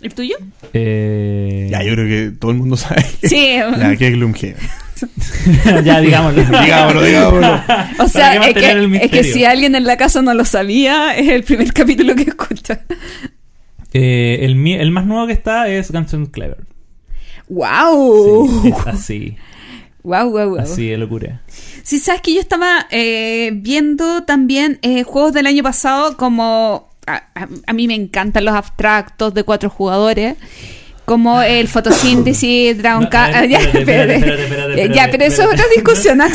¿El 0.00 0.14
tuyo? 0.14 0.36
Eh, 0.72 1.68
Ya, 1.70 1.82
yo 1.82 1.92
creo 1.92 2.06
que 2.08 2.36
todo 2.36 2.50
el 2.52 2.56
mundo 2.56 2.76
sabe. 2.76 3.04
Sí. 3.22 3.56
Ya, 3.78 3.96
que 3.96 4.06
es 4.08 4.12
Gloomhaven. 4.14 4.56
ya, 5.84 6.00
digámoslo. 6.00 6.42
digámoslo, 6.44 7.02
digámoslo. 7.02 7.60
O 7.98 8.08
sea, 8.08 8.34
es 8.48 8.54
que, 8.54 8.98
es 9.02 9.10
que 9.10 9.24
si 9.24 9.44
alguien 9.44 9.74
en 9.74 9.84
la 9.84 9.96
casa 9.96 10.22
no 10.22 10.32
lo 10.34 10.44
sabía, 10.44 11.16
es 11.16 11.28
el 11.28 11.42
primer 11.42 11.72
capítulo 11.72 12.14
que 12.14 12.22
escucha. 12.22 12.80
Eh, 13.94 14.38
el, 14.42 14.90
más 14.90 15.06
nuevo 15.06 15.26
que 15.26 15.32
está 15.32 15.68
es 15.68 15.90
Guns 15.92 16.12
N' 16.14 16.30
Clever. 16.30 16.64
¡Wow! 17.48 18.48
Sí, 18.62 18.68
es 18.68 18.86
así. 18.86 19.36
¡Wow, 20.02 20.30
wow, 20.30 20.48
wow! 20.50 20.58
Así 20.58 20.88
de 20.88 20.98
locura. 20.98 21.42
Sí, 21.46 21.98
sabes 21.98 22.22
que 22.22 22.34
yo 22.34 22.40
estaba 22.40 22.86
eh, 22.90 23.50
viendo 23.54 24.24
también 24.24 24.78
eh, 24.82 25.02
juegos 25.04 25.32
del 25.32 25.46
año 25.46 25.62
pasado 25.62 26.16
como... 26.16 26.90
A, 27.06 27.16
a- 27.34 27.48
a 27.66 27.72
mí 27.72 27.88
me 27.88 27.94
encantan 27.94 28.44
los 28.44 28.54
abstractos 28.54 29.34
de 29.34 29.42
cuatro 29.44 29.68
jugadores. 29.70 30.36
Como 31.04 31.42
el 31.42 31.66
fotosíntesis, 31.68 32.78
Dragon 32.78 33.04
No, 33.10 33.10
ver, 33.10 33.48
Ya, 33.50 33.58
espérate, 33.58 33.78
espérate, 33.80 34.14
espérate. 34.14 34.42
espérate, 34.44 34.80
Eh, 34.80 34.84
espérate, 34.84 34.94
Ya, 34.94 35.08
pero 35.10 35.24
eso 35.24 35.42
es 35.42 35.48
otra 35.48 35.64
discusión. 35.74 36.18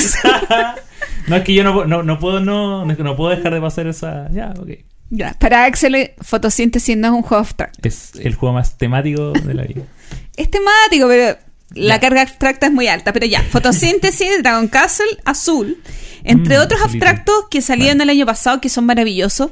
No, 1.28 1.36
es 1.36 1.43
que 1.43 1.53
yo 1.53 1.64
no, 1.64 1.86
no, 1.86 2.03
no 2.03 2.20
puedo 2.20 2.39
no, 2.39 2.86
no 2.86 3.16
puedo 3.18 3.36
dejar 3.36 3.53
de 3.53 3.60
pasar 3.60 3.86
esa... 3.88 4.30
Ya, 4.32 4.53
ok. 4.58 4.70
Ya, 5.10 5.34
para 5.39 5.64
Axel, 5.66 6.12
fotosíntesis 6.22 6.97
no 6.97 7.08
es 7.08 7.14
un 7.14 7.22
juego 7.22 7.39
abstracto. 7.41 7.80
Es 7.88 8.12
el 8.16 8.36
juego 8.36 8.53
más 8.53 8.78
temático 8.78 9.32
de 9.32 9.53
la 9.53 9.64
vida. 9.64 9.82
Es 10.36 10.51
temático, 10.51 11.08
pero 11.08 11.38
la 11.74 11.95
Ya. 11.95 11.99
carga 11.99 12.22
abstracta 12.22 12.68
es 12.68 12.72
muy 12.72 12.88
alta. 12.88 13.12
Pero 13.14 13.26
ya, 13.26 13.41
fotosíntesis, 13.43 14.30
Dragon 14.43 14.68
Castle, 14.68 15.08
azul. 15.26 15.82
Entre 16.24 16.58
Mm, 16.58 16.62
otros 16.62 16.82
azulito. 16.82 17.05
abstractos 17.05 17.45
que 17.49 17.62
salieron 17.62 17.97
Bueno. 17.97 18.12
el 18.12 18.18
año 18.18 18.26
pasado, 18.26 18.62
que 18.62 18.70
son 18.70 18.86
maravillosos, 18.86 19.51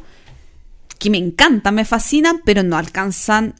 que 0.99 1.09
me 1.09 1.17
encantan, 1.17 1.73
me 1.75 1.85
fascinan, 1.85 2.41
pero 2.45 2.61
no 2.63 2.77
alcanzan 2.77 3.55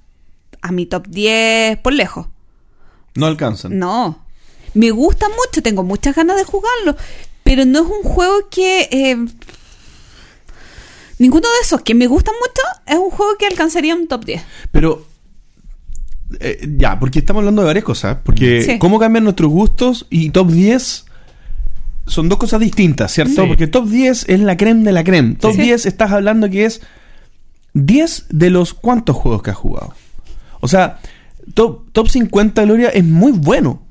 a 0.62 0.72
mi 0.72 0.86
top 0.86 1.08
10 1.08 1.78
por 1.80 1.94
lejos. 1.94 2.28
No 3.16 3.26
alcanzan. 3.26 3.78
No. 3.80 4.24
Me 4.74 4.92
gusta 4.92 5.28
mucho, 5.30 5.64
tengo 5.64 5.84
muchas 5.84 6.16
ganas 6.16 6.36
de 6.38 6.44
jugarlo, 6.44 6.96
pero 7.44 7.66
no 7.66 7.80
es 7.80 7.86
un 7.86 8.04
juego 8.04 8.50
que... 8.52 8.88
eh, 8.92 9.18
ninguno 11.20 11.48
de 11.48 11.56
esos 11.64 11.82
que 11.82 11.96
me 11.96 12.08
gustan 12.08 12.36
mucho 12.40 12.62
es 12.88 12.98
un 12.98 13.10
juego 13.10 13.34
que 13.38 13.46
alcanzaría 13.48 13.96
un 13.96 14.08
top 14.08 14.26
10. 14.26 14.42
Pero. 14.72 15.06
eh, 16.40 16.68
ya, 16.78 17.00
porque 17.00 17.20
estamos 17.20 17.42
hablando 17.42 17.62
de 17.62 17.68
varias 17.68 17.86
cosas. 17.86 18.18
Porque 18.24 18.62
Sí. 18.64 18.80
cómo 18.80 19.00
cambian 19.00 19.24
nuestros 19.24 19.50
gustos 19.52 20.08
y 20.10 20.32
top 20.32 20.50
10 20.52 21.06
son 22.08 22.30
dos 22.30 22.38
cosas 22.40 22.60
distintas, 22.60 23.12
¿cierto? 23.12 23.44
Sí. 23.44 23.48
Porque 23.48 23.68
top 23.68 23.88
10 23.88 24.26
es 24.30 24.40
la 24.40 24.58
creme 24.58 24.84
de 24.84 24.92
la 24.92 25.04
creme. 25.04 25.36
Top 25.36 25.54
Sí. 25.54 25.62
10 25.62 25.86
estás 25.86 26.12
hablando 26.12 26.50
que 26.50 26.66
es 26.66 26.82
10 27.74 28.26
de 28.30 28.50
los 28.50 28.74
cuantos 28.74 29.16
juegos 29.16 29.42
que 29.44 29.52
has 29.52 29.58
jugado. 29.58 29.94
O 30.62 30.68
sea, 30.68 31.00
top, 31.54 31.92
top 31.92 32.10
50 32.10 32.64
Gloria 32.64 32.90
es 32.90 33.04
muy 33.04 33.32
bueno. 33.32 33.82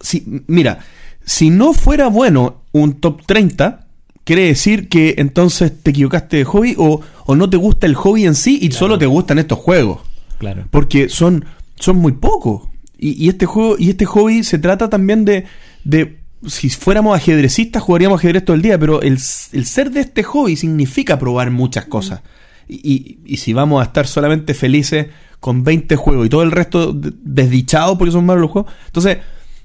Si, 0.00 0.24
mira, 0.46 0.78
si 1.24 1.50
no 1.50 1.72
fuera 1.72 2.08
bueno 2.08 2.62
un 2.72 3.00
top 3.00 3.22
30, 3.26 3.81
quiere 4.24 4.46
decir 4.46 4.88
que 4.88 5.14
entonces 5.18 5.72
te 5.82 5.90
equivocaste 5.90 6.36
de 6.38 6.44
hobby 6.44 6.74
o, 6.78 7.00
o 7.26 7.34
no 7.34 7.48
te 7.50 7.56
gusta 7.56 7.86
el 7.86 7.94
hobby 7.94 8.24
en 8.26 8.34
sí 8.34 8.56
y 8.60 8.68
Claro. 8.68 8.78
solo 8.78 8.98
te 8.98 9.06
gustan 9.06 9.38
estos 9.38 9.58
juegos. 9.58 10.00
Claro. 10.38 10.64
Porque 10.70 11.08
son, 11.08 11.44
son 11.76 11.96
muy 11.96 12.12
pocos. 12.12 12.68
Y, 12.98 13.24
y 13.24 13.28
este 13.28 13.46
juego, 13.46 13.76
y 13.78 13.90
este 13.90 14.04
hobby 14.04 14.44
se 14.44 14.58
trata 14.58 14.88
también 14.88 15.24
de, 15.24 15.44
de 15.84 16.18
si 16.46 16.68
fuéramos 16.70 17.16
ajedrecistas, 17.16 17.82
jugaríamos 17.82 18.18
ajedrez 18.20 18.44
todo 18.44 18.54
el 18.56 18.62
día, 18.62 18.78
pero 18.78 19.02
el, 19.02 19.18
el 19.52 19.66
ser 19.66 19.90
de 19.90 20.00
este 20.00 20.22
hobby 20.22 20.56
significa 20.56 21.18
probar 21.18 21.50
muchas 21.50 21.84
cosas. 21.86 22.20
Y, 22.68 22.76
y- 22.92 23.18
y 23.24 23.36
si 23.38 23.52
vamos 23.52 23.80
a 23.80 23.84
estar 23.86 24.06
solamente 24.06 24.54
felices 24.54 25.06
con 25.40 25.64
20 25.64 25.96
juegos 25.96 26.26
y 26.26 26.28
todo 26.28 26.42
el 26.44 26.52
resto 26.52 26.92
de- 26.92 27.12
desdichados 27.22 27.98
porque 27.98 28.12
son 28.12 28.24
malos 28.26 28.42
los 28.42 28.50
juegos, 28.52 28.72
entonces 28.86 29.18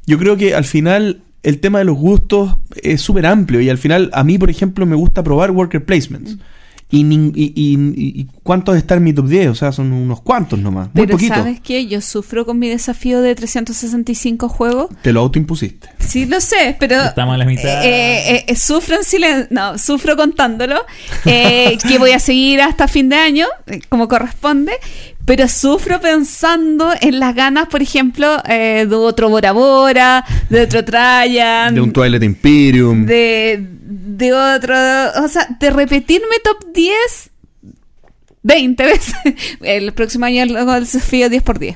yo 0.07 0.17
creo 0.17 0.35
que 0.37 0.55
al 0.55 0.65
final 0.65 1.21
el 1.43 1.59
tema 1.59 1.79
de 1.79 1.85
los 1.85 1.97
gustos 1.97 2.57
es 2.81 3.01
súper 3.01 3.25
amplio 3.25 3.61
y 3.61 3.69
al 3.69 3.77
final 3.77 4.09
a 4.13 4.23
mí, 4.23 4.37
por 4.37 4.49
ejemplo, 4.49 4.85
me 4.85 4.95
gusta 4.95 5.23
probar 5.23 5.51
worker 5.51 5.83
placements. 5.85 6.37
Y, 6.89 7.03
nin- 7.03 7.33
y, 7.35 7.51
y- 7.53 8.21
y 8.21 8.27
cuántos 8.43 8.77
están 8.77 8.99
en 8.99 9.03
mi 9.03 9.11
top 9.13 9.27
10, 9.27 9.47
o 9.49 9.55
sea, 9.55 9.73
son 9.73 9.91
unos 9.91 10.21
cuantos 10.21 10.57
nomás, 10.57 10.87
muy 10.93 11.05
Pero 11.05 11.17
poquito. 11.17 11.33
¿sabes 11.35 11.59
qué? 11.59 11.85
Yo 11.85 11.99
sufro 11.99 12.45
con 12.45 12.57
mi 12.59 12.69
desafío 12.69 13.19
de 13.21 13.35
365 13.35 14.47
juegos. 14.47 14.87
Te 15.01 15.11
lo 15.11 15.19
autoimpusiste. 15.19 15.89
Sí, 15.99 16.25
lo 16.25 16.39
sé, 16.39 16.77
pero... 16.79 16.95
Estamos 17.03 17.35
a 17.35 17.37
la 17.39 17.43
mitad. 17.45 17.83
Eh, 17.85 18.35
eh, 18.37 18.45
eh, 18.47 18.55
sufro 18.55 18.95
en 18.95 19.03
silencio, 19.03 19.47
no, 19.49 19.77
sufro 19.77 20.15
contándolo, 20.15 20.79
eh, 21.25 21.77
que 21.85 21.97
voy 21.99 22.11
a 22.11 22.19
seguir 22.19 22.61
hasta 22.61 22.87
fin 22.87 23.09
de 23.09 23.17
año, 23.17 23.47
eh, 23.65 23.81
como 23.89 24.07
corresponde, 24.07 24.71
pero 25.27 25.45
sufro 25.49 25.99
pensando 25.99 26.93
en 27.01 27.19
las 27.19 27.35
ganas, 27.35 27.67
por 27.67 27.81
ejemplo, 27.81 28.41
eh, 28.47 28.85
de 28.87 28.95
otro 28.95 29.27
Bora 29.27 29.51
Bora, 29.51 30.23
de 30.49 30.61
otro 30.61 30.85
Trajan, 30.85 31.75
De 31.75 31.81
un 31.81 31.91
Twilight 31.91 32.23
Imperium. 32.23 33.05
de, 33.05 33.59
de 33.59 34.33
otro, 34.33 34.73
o 35.21 35.27
sea, 35.27 35.45
de 35.59 35.69
repetirme 35.69 36.37
top 36.41 36.71
10 36.73 36.95
20 38.41 38.83
veces. 38.85 39.13
El 39.61 39.91
próximo 39.91 40.23
año 40.23 40.43
hago 40.57 40.73
el 40.75 40.85
desafío 40.85 41.29
10 41.29 41.43
por 41.43 41.59
10. 41.59 41.75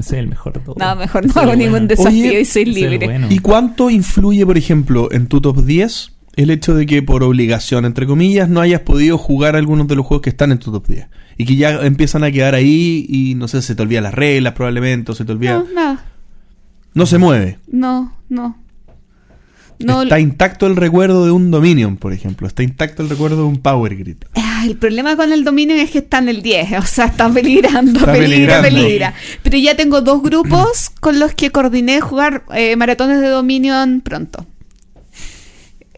es 0.00 0.12
el 0.14 0.26
mejor 0.26 0.54
de 0.54 0.60
todos. 0.60 0.76
No, 0.76 0.96
mejor 0.96 1.24
no 1.24 1.30
es 1.30 1.36
hago 1.36 1.52
el 1.52 1.58
ningún 1.58 1.70
bueno. 1.72 1.86
desafío 1.86 2.30
Oye, 2.30 2.40
y 2.40 2.44
soy 2.44 2.64
libre. 2.64 2.98
bueno. 3.06 3.28
¿Y 3.30 3.38
cuánto 3.38 3.90
influye, 3.90 4.44
por 4.44 4.58
ejemplo, 4.58 5.08
en 5.12 5.28
tu 5.28 5.40
top 5.40 5.64
10 5.64 6.15
el 6.36 6.50
hecho 6.50 6.74
de 6.74 6.86
que 6.86 7.02
por 7.02 7.22
obligación, 7.22 7.84
entre 7.84 8.06
comillas, 8.06 8.48
no 8.48 8.60
hayas 8.60 8.80
podido 8.82 9.18
jugar 9.18 9.56
algunos 9.56 9.88
de 9.88 9.96
los 9.96 10.06
juegos 10.06 10.22
que 10.22 10.30
están 10.30 10.52
en 10.52 10.58
tu 10.58 10.70
top 10.70 10.86
10? 10.86 11.06
Y 11.38 11.44
que 11.46 11.56
ya 11.56 11.84
empiezan 11.84 12.24
a 12.24 12.30
quedar 12.30 12.54
ahí 12.54 13.04
y 13.08 13.34
no 13.34 13.48
sé, 13.48 13.62
se 13.62 13.74
te 13.74 13.82
olvidan 13.82 14.04
las 14.04 14.14
reglas 14.14 14.52
probablemente, 14.54 15.12
o 15.12 15.14
se 15.14 15.24
te 15.24 15.32
olvida... 15.32 15.58
No, 15.58 15.66
nada. 15.74 16.04
No 16.94 17.04
se 17.06 17.18
mueve. 17.18 17.58
No, 17.70 18.14
no. 18.28 18.56
No, 19.78 20.02
Está 20.04 20.18
intacto 20.18 20.66
el 20.66 20.74
recuerdo 20.76 21.26
de 21.26 21.32
un 21.32 21.50
Dominion, 21.50 21.98
por 21.98 22.14
ejemplo. 22.14 22.46
Está 22.46 22.62
intacto 22.62 23.02
el 23.02 23.10
recuerdo 23.10 23.36
de 23.36 23.42
un 23.42 23.58
Power 23.58 23.94
Grid. 23.94 24.16
Ah, 24.34 24.64
el 24.66 24.76
problema 24.78 25.16
con 25.16 25.32
el 25.32 25.44
Dominion 25.44 25.78
es 25.78 25.90
que 25.90 25.98
está 25.98 26.18
en 26.18 26.30
el 26.30 26.40
10, 26.40 26.78
o 26.78 26.82
sea, 26.86 27.06
está 27.06 27.28
peligrando, 27.30 28.00
Está 28.00 28.12
peligra, 28.12 28.62
peligrando. 28.62 28.68
peligra. 28.86 29.14
Pero 29.42 29.58
ya 29.58 29.76
tengo 29.76 30.00
dos 30.00 30.22
grupos 30.22 30.90
con 31.00 31.18
los 31.20 31.34
que 31.34 31.50
coordiné 31.50 32.00
jugar 32.00 32.44
eh, 32.54 32.74
maratones 32.76 33.20
de 33.20 33.28
Dominion 33.28 34.00
pronto. 34.00 34.46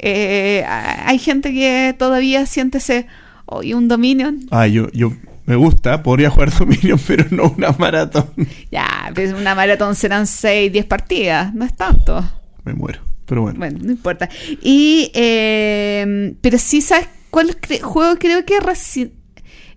Eh, 0.00 0.64
hay 0.66 1.18
gente 1.18 1.52
que 1.52 1.94
todavía 1.98 2.46
siente 2.46 2.78
ese, 2.78 3.06
oye, 3.46 3.74
un 3.74 3.88
Dominion. 3.88 4.40
Ah, 4.50 4.66
yo, 4.66 4.88
yo 4.92 5.12
me 5.46 5.56
gusta, 5.56 6.02
podría 6.02 6.30
jugar 6.30 6.50
Dominion, 6.58 7.00
pero 7.06 7.24
no 7.30 7.54
una 7.56 7.72
maratón. 7.72 8.26
Ya, 8.70 9.10
pues 9.14 9.32
una 9.32 9.54
maratón 9.54 9.94
serán 9.94 10.26
6, 10.26 10.72
10 10.72 10.84
partidas, 10.86 11.52
no 11.54 11.64
es 11.64 11.74
tanto. 11.76 12.22
Me 12.64 12.74
muero. 12.74 13.00
Pero 13.26 13.42
bueno. 13.42 13.58
Bueno, 13.58 13.78
no 13.82 13.90
importa. 13.90 14.28
Y, 14.62 15.10
eh, 15.14 16.34
pero 16.40 16.58
sí, 16.58 16.80
¿sabes 16.80 17.08
cuál 17.30 17.48
cre- 17.60 17.80
juego 17.82 18.16
creo 18.18 18.44
que 18.46 18.58
reci- 18.58 19.10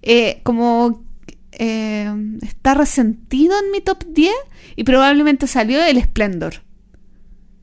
eh, 0.02 0.40
como 0.44 1.04
eh, 1.52 2.10
está 2.44 2.74
resentido 2.76 3.54
en 3.64 3.72
mi 3.72 3.82
top 3.82 4.06
10 4.08 4.32
y 4.78 4.84
probablemente 4.86 5.48
salió 5.48 5.84
el 5.84 6.02
Splendor. 6.02 6.54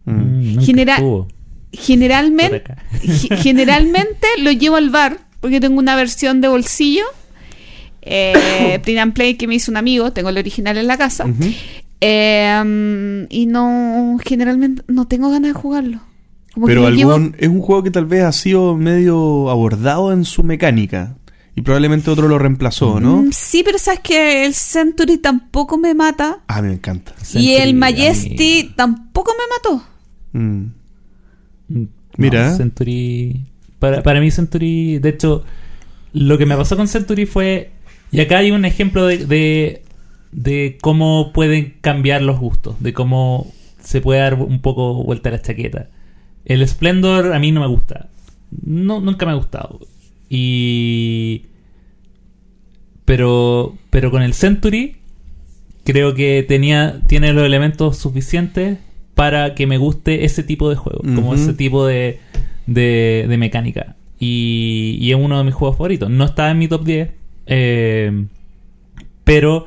Mm. 0.05 0.59
Genera- 0.61 0.95
estuvo 0.97 1.29
Generalmente, 1.81 2.63
generalmente 3.43 4.27
lo 4.39 4.51
llevo 4.53 4.77
al 4.77 4.91
bar 4.91 5.19
porque 5.41 5.61
tengo 5.61 5.79
una 5.79 5.97
versión 5.97 6.41
de 6.41 6.49
bolsillo. 6.49 7.05
Eh, 8.03 8.79
Print 8.83 8.99
and 9.01 9.13
Play 9.13 9.35
que 9.35 9.47
me 9.47 9.55
hizo 9.55 9.71
un 9.71 9.77
amigo, 9.77 10.13
tengo 10.13 10.29
el 10.31 10.39
original 10.39 10.77
en 10.79 10.87
la 10.87 10.97
casa. 10.99 11.27
Eh, 12.01 13.27
y 13.31 13.47
no, 13.47 14.19
generalmente 14.25 14.83
no 14.89 15.07
tengo 15.07 15.31
ganas 15.31 15.53
de 15.55 15.61
jugarlo. 15.61 16.01
Como 16.55 16.67
Pero 16.67 16.89
llevo- 16.91 17.13
algún, 17.15 17.37
es 17.39 17.49
un 17.49 17.61
juego 17.61 17.83
que 17.83 17.91
tal 17.91 18.07
vez 18.07 18.25
ha 18.25 18.33
sido 18.33 18.77
medio 18.77 19.51
abordado 19.51 20.13
en 20.13 20.25
su 20.25 20.43
mecánica. 20.43 21.15
Y 21.55 21.63
probablemente 21.63 22.09
otro 22.11 22.29
lo 22.29 22.39
reemplazó, 22.39 23.01
¿no? 23.01 23.17
Mm, 23.23 23.31
Sí, 23.33 23.63
pero 23.65 23.79
sabes 23.79 23.99
que 24.01 24.47
el 24.47 24.55
Century 24.55 25.19
tampoco 25.19 25.77
me 25.77 25.93
mata. 25.93 26.39
Ah, 26.47 26.63
me 26.63 26.73
encanta. 26.73 27.15
y 27.21 27.25
Century, 27.25 27.55
el 27.57 27.75
Majesty 27.75 28.73
tampoco 28.77 29.33
me 29.33 29.45
mató. 29.57 29.85
Mm. 30.35 30.67
Mira. 32.17 32.51
no, 32.51 32.57
Century. 32.57 33.45
Para, 33.79 34.03
para 34.03 34.21
mí, 34.21 34.31
Century. 34.31 34.99
De 34.99 35.11
hecho, 35.11 35.45
lo 36.13 36.39
que 36.39 36.47
me 36.47 36.57
pasó 36.57 36.77
con 36.77 36.89
Century 36.89 37.27
fue. 37.27 37.71
Y 38.11 38.21
acá 38.21 38.39
hay 38.39 38.51
un 38.51 38.65
ejemplo 38.65 39.07
de, 39.07 39.27
de, 39.27 39.83
de 40.33 40.79
cómo 40.81 41.33
pueden 41.33 41.75
cambiar 41.81 42.23
los 42.23 42.39
gustos. 42.39 42.81
De 42.81 42.93
cómo 42.93 43.53
se 43.81 44.01
puede 44.01 44.21
dar 44.21 44.35
un 44.35 44.61
poco 44.61 45.05
vuelta 45.05 45.29
a 45.29 45.33
la 45.33 45.43
chaqueta. 45.43 45.89
El 46.45 46.67
Splendor 46.67 47.33
a 47.33 47.39
mí 47.39 47.53
no 47.53 47.61
me 47.61 47.67
gusta. 47.69 48.09
No, 48.51 49.01
nunca 49.01 49.27
me 49.27 49.33
ha 49.33 49.37
gustado. 49.37 49.81
Y. 50.29 51.47
Pero. 53.05 53.77
Pero 53.91 54.11
con 54.11 54.23
el 54.23 54.35
Century. 54.35 54.97
Creo 55.85 56.15
que 56.15 56.45
tenía. 56.47 57.01
Tiene 57.07 57.33
los 57.33 57.45
elementos 57.45 57.99
suficientes 57.99 58.79
para 59.19 59.57
que 59.57 59.67
me 59.67 59.79
guste 59.79 60.25
ese 60.25 60.45
tipo 60.45 60.71
de 60.71 60.77
juego. 60.77 61.01
Como 61.03 61.35
ese 61.35 61.53
tipo 61.53 61.85
de. 61.85 62.21
de, 62.67 63.27
de 63.29 63.37
mecánica. 63.37 63.97
Y, 64.21 64.97
y 65.01 65.11
es 65.11 65.17
uno 65.19 65.39
de 65.39 65.43
mis 65.43 65.55
juegos 65.55 65.77
favoritos. 65.77 66.09
No 66.09 66.25
está 66.25 66.49
en 66.53 66.59
mi 66.59 66.69
top 66.69 66.85
10. 66.85 67.11
eh, 67.47 68.25
pero 69.25 69.67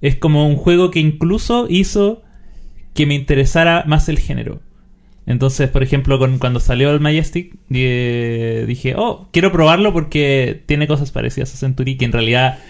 es 0.00 0.16
como 0.16 0.48
un 0.48 0.56
juego 0.56 0.90
que 0.90 0.98
incluso 1.00 1.66
hizo 1.68 2.22
que 2.94 3.04
me 3.04 3.14
interesara 3.14 3.84
más 3.86 4.08
el 4.08 4.18
género. 4.18 4.60
Entonces, 5.26 5.68
por 5.68 5.82
ejemplo, 5.82 6.18
con, 6.18 6.38
cuando 6.38 6.58
salió 6.58 6.90
el 6.90 7.00
Majestic, 7.00 7.54
eh, 7.70 8.64
dije, 8.66 8.94
oh, 8.96 9.28
quiero 9.30 9.52
probarlo 9.52 9.92
porque 9.92 10.62
tiene 10.64 10.86
cosas 10.86 11.10
parecidas 11.10 11.52
a 11.52 11.58
Century, 11.58 11.98
que 11.98 12.06
en 12.06 12.12
realidad 12.12 12.60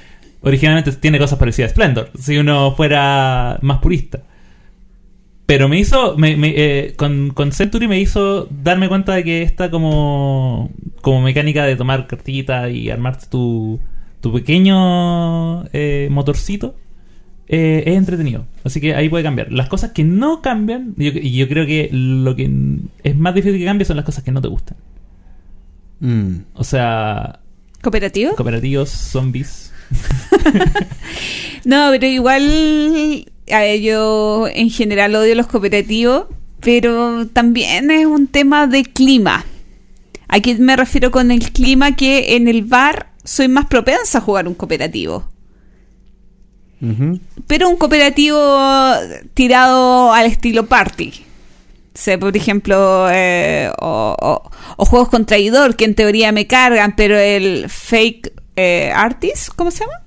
originalmente 0.41 0.91
tiene 0.93 1.19
cosas 1.21 1.39
parecidas 1.39 1.71
a 1.71 1.75
Splendor, 1.75 2.11
si 2.19 2.37
uno 2.37 2.75
fuera 2.75 3.59
más 3.63 3.79
purista. 3.79 4.25
Pero 5.47 5.69
me 5.69 5.79
hizo, 5.79 6.17
me- 6.19 6.37
me, 6.37 6.53
eh, 6.57 6.95
con, 6.97 7.31
con 7.31 7.53
Century 7.53 7.87
me 7.87 8.01
hizo 8.01 8.49
darme 8.51 8.89
cuenta 8.89 9.15
de 9.15 9.23
que 9.23 9.43
esta 9.43 9.71
como, 9.71 10.71
como 11.03 11.23
mecánica 11.23 11.65
de 11.65 11.77
tomar 11.77 12.09
cartita 12.09 12.69
y 12.69 12.91
armarte 12.91 13.27
tu, 13.31 13.79
tu 14.21 14.33
pequeño 14.33 15.65
eh, 15.73 16.09
motorcito 16.11 16.75
eh, 17.49 17.85
es 17.87 17.97
entretenido. 17.97 18.45
Así 18.65 18.81
que 18.81 18.97
ahí 18.97 19.09
puede 19.09 19.23
cambiar. 19.23 19.53
Las 19.53 19.69
cosas 19.69 19.93
que 19.93 20.03
no 20.03 20.43
cambian, 20.43 20.95
yo- 20.97 21.13
y 21.15 21.37
yo, 21.37 21.47
creo 21.49 21.65
que 21.65 21.91
lo 21.93 22.35
que 22.35 22.51
es 23.05 23.17
más 23.17 23.33
difícil 23.35 23.61
que 23.61 23.65
cambie 23.67 23.85
son 23.85 23.95
las 23.97 24.05
cosas 24.05 24.25
que 24.25 24.33
no 24.33 24.43
te 24.43 24.49
gustan. 24.49 24.77
Mm. 26.01 26.39
O 26.55 26.65
sea, 26.65 27.39
¿Cooperativo? 27.83 28.35
cooperativos, 28.35 28.89
zombies. 28.91 29.73
No, 31.65 31.89
pero 31.91 32.07
igual 32.07 33.27
a 33.53 33.75
yo 33.77 34.47
en 34.53 34.71
general 34.71 35.15
odio 35.15 35.35
los 35.35 35.47
cooperativos, 35.47 36.27
pero 36.61 37.27
también 37.29 37.91
es 37.91 38.07
un 38.07 38.27
tema 38.27 38.67
de 38.67 38.85
clima. 38.85 39.45
Aquí 40.29 40.55
me 40.57 40.75
refiero 40.77 41.11
con 41.11 41.31
el 41.31 41.53
clima 41.53 41.95
que 41.95 42.37
en 42.37 42.49
el 42.49 42.63
bar 42.65 43.13
soy 43.25 43.49
más 43.49 43.67
propensa 43.67 44.19
a 44.19 44.21
jugar 44.21 44.49
un 44.49 44.55
cooperativo. 44.55 45.29
Pero 47.47 47.69
un 47.71 47.77
cooperativo 47.77 48.39
tirado 49.35 50.13
al 50.13 50.27
estilo 50.27 50.67
party. 50.67 51.13
O 51.95 51.99
sea, 51.99 52.19
por 52.19 52.37
ejemplo, 52.37 53.09
eh, 53.11 53.71
o, 53.81 54.15
o- 54.21 54.51
o 54.77 54.85
juegos 54.85 55.09
con 55.09 55.25
traidor 55.25 55.77
que 55.77 55.87
en 55.87 55.95
teoría 55.95 56.31
me 56.33 56.47
cargan, 56.47 56.95
pero 56.95 57.17
el 57.19 57.71
fake 57.71 58.33
eh, 58.57 58.93
artist, 58.95 59.49
¿cómo 59.57 59.71
se 59.71 59.81
llama? 59.85 60.03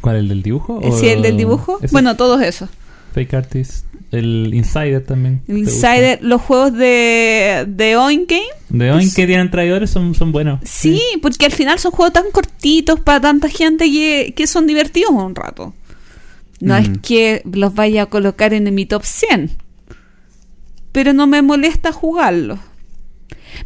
¿Cuál? 0.00 0.16
¿El 0.16 0.28
del 0.28 0.42
dibujo? 0.42 0.80
Eh, 0.82 0.90
Sí, 0.92 1.08
el 1.08 1.22
del 1.22 1.36
dibujo. 1.36 1.78
Ese 1.82 1.92
Bueno, 1.92 2.16
todos 2.16 2.40
esos. 2.42 2.68
Fake 3.14 3.34
Artist. 3.34 3.86
El 4.10 4.50
Insider 4.52 5.04
también. 5.04 5.42
El 5.48 5.64
¿te 5.64 5.70
gusta? 5.70 5.94
Insider, 5.96 6.18
los 6.22 6.40
juegos 6.42 6.72
de, 6.74 7.64
de 7.68 7.96
Oink 7.96 8.28
Game. 8.30 8.44
De 8.68 8.90
hoy 8.90 9.10
que 9.10 9.26
tienen 9.26 9.50
traidores 9.50 9.90
son, 9.90 10.14
son 10.14 10.32
buenos. 10.32 10.60
Sí, 10.64 11.00
porque 11.22 11.46
al 11.46 11.52
final 11.52 11.78
son 11.78 11.92
juegos 11.92 12.12
tan 12.12 12.30
cortitos 12.30 13.00
para 13.00 13.20
tanta 13.20 13.48
gente 13.48 13.90
que, 13.90 14.32
que 14.36 14.46
son 14.46 14.66
divertidos 14.66 15.10
un 15.12 15.34
rato. 15.34 15.74
No 16.60 16.76
es 16.76 16.88
Mm. 16.90 16.94
que 16.96 17.42
los 17.52 17.74
vaya 17.74 18.02
a 18.02 18.06
colocar 18.06 18.52
en 18.54 18.72
mi 18.74 18.86
top 18.86 19.02
100. 19.04 19.50
Pero 20.92 21.12
no 21.12 21.26
me 21.26 21.40
molesta 21.42 21.90
jugarlo. 21.92 22.58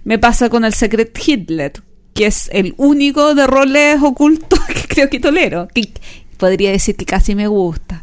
Me 0.04 0.18
pasa 0.18 0.48
con 0.48 0.64
el 0.64 0.72
Secret 0.74 1.16
Hitler, 1.26 1.72
que 2.16 2.26
es 2.26 2.48
el 2.52 2.74
único 2.78 3.34
de 3.34 3.46
roles 3.46 3.98
ocultos 4.02 4.58
que 4.74 4.88
creo 4.88 5.10
que 5.10 5.20
tolero. 5.20 5.68
Que 5.72 5.88
podría 6.36 6.70
decir 6.70 6.96
que 6.96 7.04
casi 7.04 7.34
me 7.34 7.46
gusta. 7.46 8.02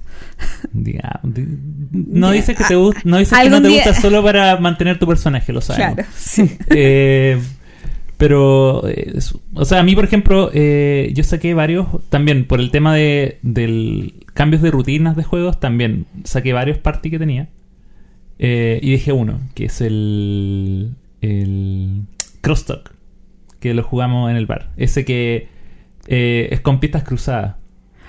No 1.91 2.31
dices 2.31 2.57
que 2.57 2.63
te 2.63 2.75
gusta, 2.75 3.01
no 3.05 3.17
dices 3.17 3.37
que 3.37 3.49
no 3.49 3.61
te 3.61 3.67
día- 3.67 3.83
gusta 3.85 4.01
solo 4.01 4.23
para 4.23 4.57
mantener 4.57 4.99
tu 4.99 5.07
personaje, 5.07 5.53
lo 5.53 5.61
sabemos. 5.61 5.95
Claro, 5.95 6.09
sí. 6.15 6.49
Eh, 6.69 7.39
pero, 8.17 8.87
eh, 8.87 9.13
o 9.53 9.65
sea, 9.65 9.79
a 9.79 9.83
mí, 9.83 9.95
por 9.95 10.05
ejemplo, 10.05 10.49
eh, 10.53 11.11
yo 11.13 11.23
saqué 11.23 11.53
varios, 11.53 11.87
también 12.09 12.45
por 12.45 12.59
el 12.59 12.71
tema 12.71 12.95
de 12.95 13.37
del 13.41 14.13
cambios 14.33 14.61
de 14.61 14.71
rutinas 14.71 15.15
de 15.15 15.23
juegos, 15.23 15.59
también 15.59 16.05
saqué 16.23 16.53
varios 16.53 16.77
party 16.77 17.09
que 17.09 17.19
tenía. 17.19 17.49
Y 18.39 18.91
dejé 18.91 19.13
uno, 19.13 19.39
que 19.55 19.65
es 19.65 19.79
el, 19.79 20.91
el 21.21 22.01
Crosstalk, 22.41 22.92
que 23.63 23.73
lo 23.73 23.81
jugamos 23.81 24.29
en 24.29 24.35
el 24.35 24.45
bar. 24.45 24.69
Ese 24.77 25.05
que 25.05 25.47
eh, 26.07 26.49
es 26.51 26.59
con 26.61 26.79
pistas 26.81 27.03
cruzadas. 27.03 27.55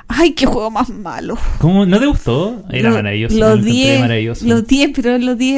Ay, 0.08 0.32
qué 0.32 0.44
juego 0.46 0.70
más 0.70 0.90
malo. 0.90 1.38
¿Cómo? 1.60 1.86
¿No 1.86 1.98
te 2.00 2.06
gustó? 2.06 2.64
Era 2.70 2.90
Lo- 2.90 2.96
maravilloso. 2.96 3.38
Lo 3.38 3.56
di, 3.56 3.86
maravilloso. 4.00 4.44
lo 4.46 4.60
di, 4.62 4.88
pero 4.88 5.16
lo 5.16 5.34
di, 5.36 5.54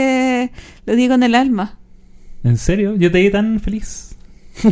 lo 0.84 0.94
di 0.94 1.08
con 1.08 1.22
el 1.22 1.34
alma. 1.34 1.78
¿En 2.44 2.56
serio? 2.58 2.94
Yo 2.96 3.10
te 3.10 3.20
vi 3.22 3.30
tan 3.30 3.58
feliz. 3.58 4.14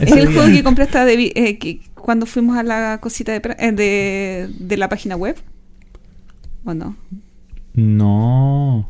Es 0.00 0.12
el 0.12 0.28
día. 0.28 0.32
juego 0.32 0.46
que 0.52 0.62
compré 0.62 0.84
hasta 0.84 1.04
de, 1.04 1.32
eh, 1.34 1.58
que 1.58 1.80
cuando 1.94 2.26
fuimos 2.26 2.56
a 2.58 2.62
la 2.62 2.98
cosita 3.00 3.32
de, 3.32 3.40
eh, 3.58 3.72
de, 3.72 4.50
de 4.58 4.76
la 4.76 4.88
página 4.88 5.16
web. 5.16 5.36
¿O 6.64 6.74
no? 6.74 6.94
No. 7.74 8.88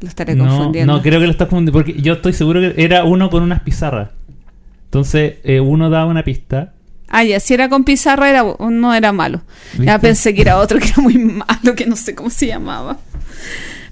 Lo 0.00 0.08
estaré 0.08 0.34
No, 0.34 0.46
confundiendo. 0.46 0.92
no, 0.94 1.02
creo 1.02 1.18
que 1.20 1.26
lo 1.26 1.32
estás 1.32 1.48
confundiendo. 1.48 1.72
Porque 1.78 2.00
yo 2.00 2.14
estoy 2.14 2.32
seguro 2.32 2.60
que 2.60 2.74
era 2.82 3.04
uno 3.04 3.30
con 3.30 3.42
unas 3.42 3.62
pizarras. 3.62 4.10
Entonces, 4.84 5.34
eh, 5.44 5.60
uno 5.60 5.90
daba 5.90 6.06
una 6.06 6.22
pista. 6.24 6.72
Ah, 7.08 7.24
ya, 7.24 7.40
si 7.40 7.54
era 7.54 7.68
con 7.68 7.84
pizarra 7.84 8.28
era, 8.30 8.44
no 8.58 8.94
era 8.94 9.12
malo. 9.12 9.42
Ya 9.78 9.98
pensé 9.98 10.34
que 10.34 10.42
era 10.42 10.58
otro 10.58 10.78
que 10.78 10.88
era 10.88 11.02
muy 11.02 11.16
malo, 11.18 11.74
que 11.74 11.86
no 11.86 11.96
sé 11.96 12.14
cómo 12.14 12.30
se 12.30 12.46
llamaba. 12.46 12.98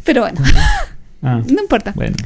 Pero 0.04 0.22
bueno, 0.22 0.40
Ah, 1.22 1.40
no 1.44 1.60
importa. 1.62 1.92
bueno. 1.96 2.16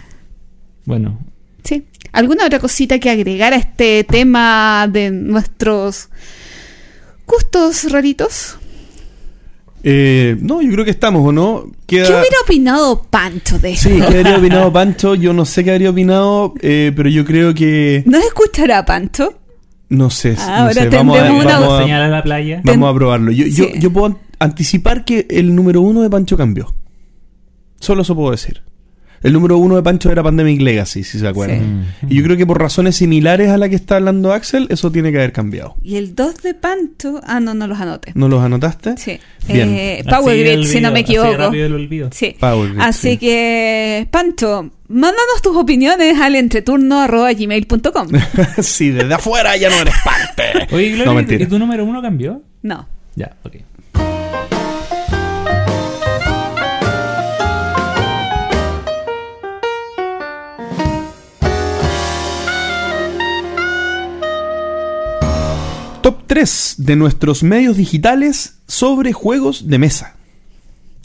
Bueno. 0.84 1.18
Sí. 1.62 1.86
¿Alguna 2.12 2.44
otra 2.46 2.58
cosita 2.58 2.98
que 2.98 3.08
agregar 3.08 3.52
a 3.52 3.56
este 3.56 4.02
tema 4.04 4.88
de 4.90 5.10
nuestros 5.10 6.08
gustos 7.26 7.90
raritos? 7.92 8.58
Eh, 9.82 10.36
no, 10.40 10.60
yo 10.62 10.70
creo 10.72 10.84
que 10.84 10.90
estamos, 10.90 11.26
¿o 11.26 11.32
no? 11.32 11.64
¿Qué 11.86 12.02
hubiera 12.02 12.36
opinado 12.44 13.02
Pancho 13.04 13.58
de 13.58 13.72
esto? 13.72 13.88
Sí, 13.88 13.96
¿qué 14.08 14.18
habría 14.18 14.36
opinado 14.38 14.72
Pancho? 14.72 15.14
Yo 15.14 15.32
no 15.32 15.44
sé 15.44 15.64
qué 15.64 15.72
habría 15.72 15.90
opinado, 15.90 16.54
eh, 16.60 16.92
pero 16.94 17.08
yo 17.08 17.24
creo 17.24 17.54
que... 17.54 18.02
¿No 18.06 18.18
escuchará 18.18 18.84
Pancho? 18.84 19.34
No 19.88 20.10
sé. 20.10 20.34
no 20.34 20.42
Ahora 20.42 20.72
sé. 20.74 20.88
Vamos, 20.90 21.18
a, 21.18 21.32
una- 21.32 21.44
vamos, 21.58 21.80
a, 21.80 21.82
Señala 21.82 22.08
la 22.08 22.22
playa. 22.22 22.60
vamos 22.64 22.90
a 22.90 22.94
probarlo. 22.94 23.32
Yo, 23.32 23.46
yo, 23.46 23.66
yo 23.78 23.92
puedo 23.92 24.18
anticipar 24.38 25.04
que 25.04 25.26
el 25.30 25.54
número 25.54 25.80
uno 25.80 26.02
de 26.02 26.10
Pancho 26.10 26.36
cambió. 26.36 26.72
Solo 27.80 28.02
eso 28.02 28.14
puedo 28.14 28.30
decir. 28.30 28.62
El 29.22 29.34
número 29.34 29.58
uno 29.58 29.76
de 29.76 29.82
Pancho 29.82 30.10
era 30.10 30.22
Pandemic 30.22 30.62
Legacy, 30.62 31.04
si 31.04 31.18
se 31.18 31.28
acuerdan. 31.28 31.86
Y 32.08 32.14
yo 32.16 32.22
creo 32.24 32.38
que 32.38 32.46
por 32.46 32.58
razones 32.58 32.96
similares 32.96 33.50
a 33.50 33.58
la 33.58 33.68
que 33.68 33.74
está 33.76 33.96
hablando 33.96 34.32
Axel, 34.32 34.66
eso 34.70 34.90
tiene 34.90 35.12
que 35.12 35.18
haber 35.18 35.32
cambiado. 35.32 35.76
Y 35.82 35.96
el 35.96 36.14
2 36.14 36.42
de 36.42 36.54
Pancho... 36.54 37.20
Ah, 37.24 37.38
no, 37.38 37.52
no 37.52 37.66
los 37.66 37.78
anoté. 37.78 38.12
¿No 38.14 38.28
los 38.28 38.42
anotaste? 38.42 38.96
Sí. 38.96 39.18
Bien. 39.46 39.68
Eh, 39.74 40.02
Así 40.06 40.08
Power 40.08 40.38
Grid, 40.38 40.64
si 40.66 40.80
no 40.80 40.90
me 40.90 41.00
así 41.00 41.12
equivoco. 41.12 41.36
rápido 41.36 41.66
el 41.66 41.74
olvido. 41.74 42.08
Sí. 42.12 42.34
Power 42.40 42.70
Grid, 42.70 42.80
Así 42.80 43.10
sí. 43.10 43.16
que, 43.18 44.08
Pancho, 44.10 44.70
mándanos 44.88 45.42
tus 45.42 45.54
opiniones 45.54 46.18
al 46.18 46.34
entreturno.gmail.com. 46.36 48.08
sí, 48.62 48.90
desde 48.90 49.12
afuera 49.14 49.54
ya 49.56 49.68
no 49.68 49.76
eres 49.76 49.94
parte. 50.02 50.74
Oye, 50.74 50.92
Gloria, 50.92 51.12
no, 51.12 51.34
¿y 51.44 51.46
tu 51.46 51.58
número 51.58 51.84
uno 51.84 52.00
cambió? 52.00 52.42
No. 52.62 52.88
Ya, 53.16 53.36
ok. 53.42 53.56
Top 66.10 66.24
3 66.26 66.74
de 66.78 66.96
nuestros 66.96 67.44
medios 67.44 67.76
digitales 67.76 68.60
sobre 68.66 69.12
juegos 69.12 69.68
de 69.68 69.78
mesa. 69.78 70.16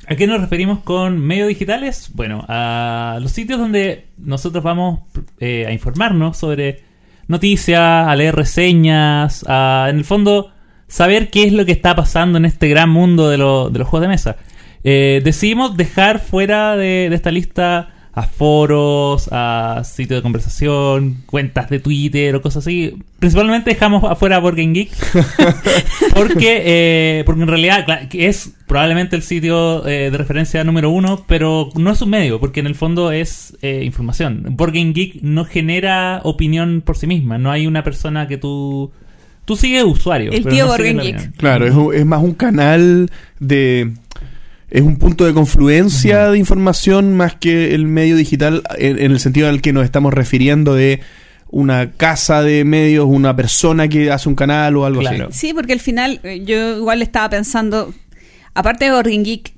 ¿A 0.08 0.16
qué 0.16 0.26
nos 0.26 0.42
referimos 0.42 0.80
con 0.80 1.20
medios 1.20 1.48
digitales? 1.48 2.10
Bueno, 2.16 2.44
a 2.48 3.20
los 3.22 3.32
sitios 3.32 3.60
donde 3.60 4.08
nosotros 4.18 4.64
vamos 4.64 5.02
eh, 5.40 5.68
a 5.68 5.72
informarnos 5.72 6.38
sobre 6.38 6.82
noticias, 7.28 7.80
a 7.80 8.16
leer 8.16 8.36
reseñas, 8.36 9.46
a, 9.48 9.90
en 9.92 9.98
el 9.98 10.06
fondo, 10.06 10.52
saber 10.88 11.30
qué 11.30 11.44
es 11.44 11.54
lo 11.54 11.68
que 11.68 11.74
está 11.74 11.96
pasando 11.96 12.40
en 12.40 12.46
este 12.46 12.68
gran 12.68 12.90
mundo 12.90 13.30
de, 13.30 13.38
de 13.38 13.80
los 13.80 13.88
juegos 13.88 14.02
de 14.02 14.08
mesa. 14.08 14.38
Eh, 14.84 15.22
decidimos 15.24 15.78
dejar 15.78 16.18
fuera 16.18 16.76
de 16.76 17.14
esta 17.14 17.30
lista 17.30 17.94
a 18.18 18.24
foros, 18.24 19.28
a 19.30 19.82
sitios 19.84 20.20
de 20.20 20.22
conversación, 20.24 21.18
cuentas 21.26 21.70
de 21.70 21.80
Twitter 21.80 22.34
o 22.34 22.42
cosas 22.42 22.64
así. 22.66 22.96
Principalmente 23.20 23.72
dejamos 23.72 24.06
afuera 24.06 24.40
Board 24.40 24.56
Game 24.56 24.72
Geek. 24.72 24.90
porque, 26.16 26.62
eh, 26.66 27.24
porque 27.26 27.42
en 27.42 27.48
realidad 27.50 27.86
es 28.14 28.54
probablemente 28.68 29.18
el 29.18 29.22
sitio 29.22 29.86
eh, 29.86 30.12
de 30.12 30.18
referencia 30.18 30.64
número 30.64 30.90
uno, 30.92 31.26
pero 31.28 31.70
no 31.76 31.92
es 31.92 32.02
un 32.02 32.10
medio, 32.10 32.40
porque 32.40 32.62
en 32.62 32.68
el 32.68 32.76
fondo 32.76 33.12
es 33.12 33.58
eh, 33.62 33.84
información. 33.84 34.46
Board 34.52 34.72
Game 34.74 34.94
Geek 34.94 35.22
no 35.22 35.44
genera 35.44 36.22
opinión 36.24 36.82
por 36.86 36.98
sí 36.98 37.08
misma. 37.08 37.38
No 37.38 37.52
hay 37.52 37.68
una 37.68 37.84
persona 37.84 38.28
que 38.28 38.38
tú... 38.38 38.92
Tú 39.44 39.56
sigues 39.56 39.84
usuario. 39.84 40.32
El 40.32 40.42
pero 40.42 40.56
tío 40.56 40.64
no 40.64 40.70
Board 40.70 40.82
sigues 40.82 40.96
Game 40.96 41.12
la 41.12 41.20
Geek. 41.20 41.36
Claro, 41.36 41.68
es, 41.68 41.74
un- 41.76 41.94
es 41.94 42.06
más 42.06 42.24
un 42.24 42.34
canal 42.34 43.12
de... 43.40 43.92
Es 44.76 44.82
un 44.82 44.98
punto 44.98 45.26
de 45.26 45.34
confluencia 45.34 46.30
de 46.32 46.38
información 46.38 47.16
más 47.16 47.36
que 47.36 47.74
el 47.74 47.86
medio 47.86 48.18
digital 48.18 48.62
en, 48.78 49.00
en 49.00 49.12
el 49.14 49.20
sentido 49.22 49.48
al 49.48 49.62
que 49.62 49.72
nos 49.72 49.86
estamos 49.86 50.14
refiriendo 50.14 50.74
de 50.74 51.00
una 51.50 51.92
casa 51.94 52.42
de 52.42 52.66
medios, 52.66 53.06
una 53.08 53.34
persona 53.36 53.88
que 53.88 54.12
hace 54.12 54.28
un 54.28 54.36
canal 54.36 54.76
o 54.76 54.86
algo 54.86 55.00
Claro. 55.00 55.30
así. 55.30 55.40
Sí, 55.48 55.54
porque 55.54 55.72
al 55.72 55.80
final 55.80 56.20
eh, 56.24 56.44
yo 56.46 56.76
igual 56.78 57.02
estaba 57.02 57.30
pensando, 57.30 57.94
aparte 58.54 58.86
de 58.86 58.92
Organ 58.92 59.24
Geek, 59.24 59.54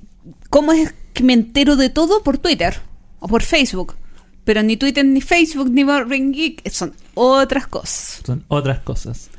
¿cómo 0.50 0.72
es 0.72 0.94
que 1.14 1.24
me 1.24 1.32
entero 1.32 1.74
de 1.74 1.90
todo 1.90 2.22
por 2.22 2.38
Twitter 2.38 2.76
o 3.18 3.26
por 3.26 3.42
Facebook? 3.42 3.96
Pero 4.44 4.62
ni 4.62 4.76
Twitter, 4.76 5.04
ni 5.04 5.20
Facebook, 5.20 5.68
ni 5.70 5.82
Organ 5.82 6.30
Geek 6.32 6.70
son 6.70 6.94
otras 7.14 7.66
cosas. 7.66 8.22
Son 8.24 8.44
otras 8.46 8.78
cosas. 8.80 9.30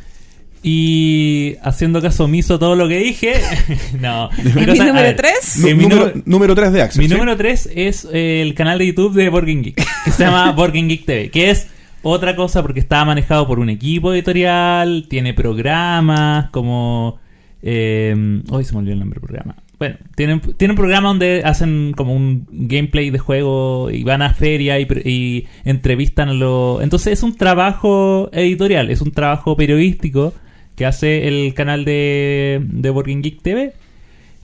Y 0.61 1.55
haciendo 1.63 2.01
caso 2.01 2.25
omiso 2.25 2.55
a 2.55 2.59
todo 2.59 2.75
lo 2.75 2.87
que 2.87 2.97
dije, 2.99 3.33
no. 4.01 4.29
¿Es 4.37 4.55
mi 4.55 4.65
cosa- 4.65 4.85
número 4.85 5.05
ver, 5.07 5.15
tres? 5.15 5.33
sí, 5.41 5.61
Nú- 5.73 5.75
mi 5.77 5.83
número, 5.87 6.11
número- 6.25 6.55
3 6.55 6.73
de 6.73 6.81
Axel. 6.81 7.01
Mi 7.01 7.07
¿sí? 7.07 7.13
número 7.13 7.37
3 7.37 7.69
es 7.75 8.07
eh, 8.11 8.41
el 8.41 8.53
canal 8.55 8.77
de 8.79 8.87
YouTube 8.87 9.13
de 9.13 9.29
Borgen 9.29 9.63
Geek, 9.63 9.75
que 10.05 10.11
se 10.11 10.23
llama 10.23 10.51
Borgen 10.55 10.89
Geek 10.89 11.05
TV, 11.05 11.29
que 11.31 11.49
es 11.49 11.67
otra 12.01 12.35
cosa 12.35 12.61
porque 12.61 12.79
está 12.81 13.03
manejado 13.05 13.47
por 13.47 13.59
un 13.59 13.69
equipo 13.69 14.13
editorial, 14.13 15.05
tiene 15.09 15.33
programas 15.33 16.49
como... 16.51 17.19
Eh, 17.61 18.41
hoy 18.49 18.63
se 18.63 18.71
me 18.73 18.79
olvidó 18.79 18.93
el 18.93 18.99
nombre 18.99 19.19
del 19.19 19.27
programa. 19.27 19.55
Bueno, 19.77 19.95
tienen, 20.15 20.39
tienen 20.57 20.71
un 20.71 20.77
programa 20.77 21.07
donde 21.09 21.41
hacen 21.45 21.93
como 21.95 22.13
un 22.13 22.45
gameplay 22.51 23.09
de 23.11 23.19
juego 23.19 23.89
y 23.91 24.03
van 24.03 24.21
a 24.21 24.33
feria 24.33 24.77
y, 24.79 24.87
y 25.05 25.47
entrevistan 25.63 26.29
a 26.29 26.33
los... 26.33 26.81
Entonces 26.81 27.13
es 27.13 27.23
un 27.23 27.35
trabajo 27.37 28.29
editorial, 28.33 28.89
es 28.91 28.99
un 29.01 29.11
trabajo 29.11 29.55
periodístico 29.55 30.33
que 30.79 30.85
hace 30.85 31.27
el 31.27 31.53
canal 31.53 31.83
de, 31.83 32.61
de 32.65 32.89
Borgen 32.89 33.21
Geek 33.21 33.41
TV. 33.41 33.73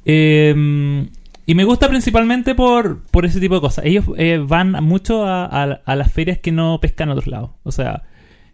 Eh, 0.03 1.07
y 1.45 1.55
me 1.55 1.63
gusta 1.63 1.87
principalmente 1.87 2.55
por, 2.55 3.03
por 3.05 3.25
ese 3.25 3.39
tipo 3.39 3.55
de 3.55 3.61
cosas. 3.61 3.85
Ellos 3.85 4.03
eh, 4.17 4.43
van 4.45 4.71
mucho 4.83 5.25
a, 5.25 5.45
a- 5.45 5.81
a 5.85 5.95
las 5.95 6.11
ferias 6.11 6.39
que 6.39 6.51
no 6.51 6.77
pescan 6.81 7.07
a 7.09 7.13
otros 7.13 7.27
lados. 7.27 7.51
O 7.63 7.71
sea, 7.71 8.03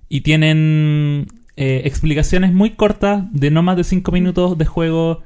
y 0.10 0.22
tienen 0.22 1.26
eh, 1.56 1.82
explicaciones 1.86 2.54
muy 2.54 2.72
cortas 2.72 3.24
de 3.34 3.50
no 3.50 3.64
más 3.64 3.78
de 3.78 3.84
5 3.84 4.12
minutos 4.12 4.58
de 4.58 4.66
juego 4.66 5.24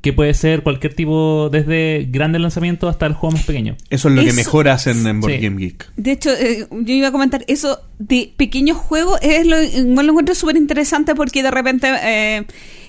que 0.00 0.12
puede 0.12 0.34
ser 0.34 0.62
cualquier 0.62 0.94
tipo, 0.94 1.48
desde 1.50 2.06
grandes 2.10 2.40
lanzamientos 2.40 2.88
hasta 2.88 3.06
el 3.06 3.14
juego 3.14 3.36
más 3.36 3.44
pequeño. 3.44 3.76
Eso 3.90 4.08
es 4.08 4.14
lo 4.14 4.22
que 4.24 4.32
mejor 4.32 4.68
hacen 4.68 5.04
en 5.06 5.20
Board 5.20 5.34
Sí. 5.34 5.38
Game 5.40 5.56
Geek. 5.60 5.90
De 5.96 6.12
hecho, 6.12 6.30
eh, 6.32 6.66
yo 6.70 6.94
iba 6.94 7.08
a 7.08 7.12
comentar 7.12 7.44
eso 7.48 7.80
de 7.98 8.32
pequeños 8.36 8.76
juegos, 8.76 9.18
es 9.22 9.46
lo, 9.46 9.60
igual 9.62 10.06
lo 10.06 10.12
encuentro 10.12 10.34
súper 10.34 10.56
interesante 10.56 11.14
porque 11.14 11.42
de 11.42 11.50
repente, 11.50 11.88
eh, 12.04 12.44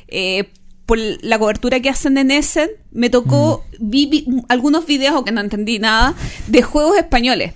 eh, 0.10 0.50
por 0.86 1.00
la 1.22 1.38
cobertura 1.40 1.80
que 1.80 1.90
hacen 1.90 2.18
en 2.18 2.32
Essen, 2.32 2.70
me 2.92 3.10
tocó, 3.10 3.66
vi, 3.80 4.06
vi 4.06 4.26
algunos 4.48 4.86
videos, 4.86 5.16
aunque 5.16 5.32
no 5.32 5.42
entendí 5.42 5.80
nada, 5.80 6.14
de 6.48 6.62
juegos 6.62 6.98
españoles. 6.98 7.54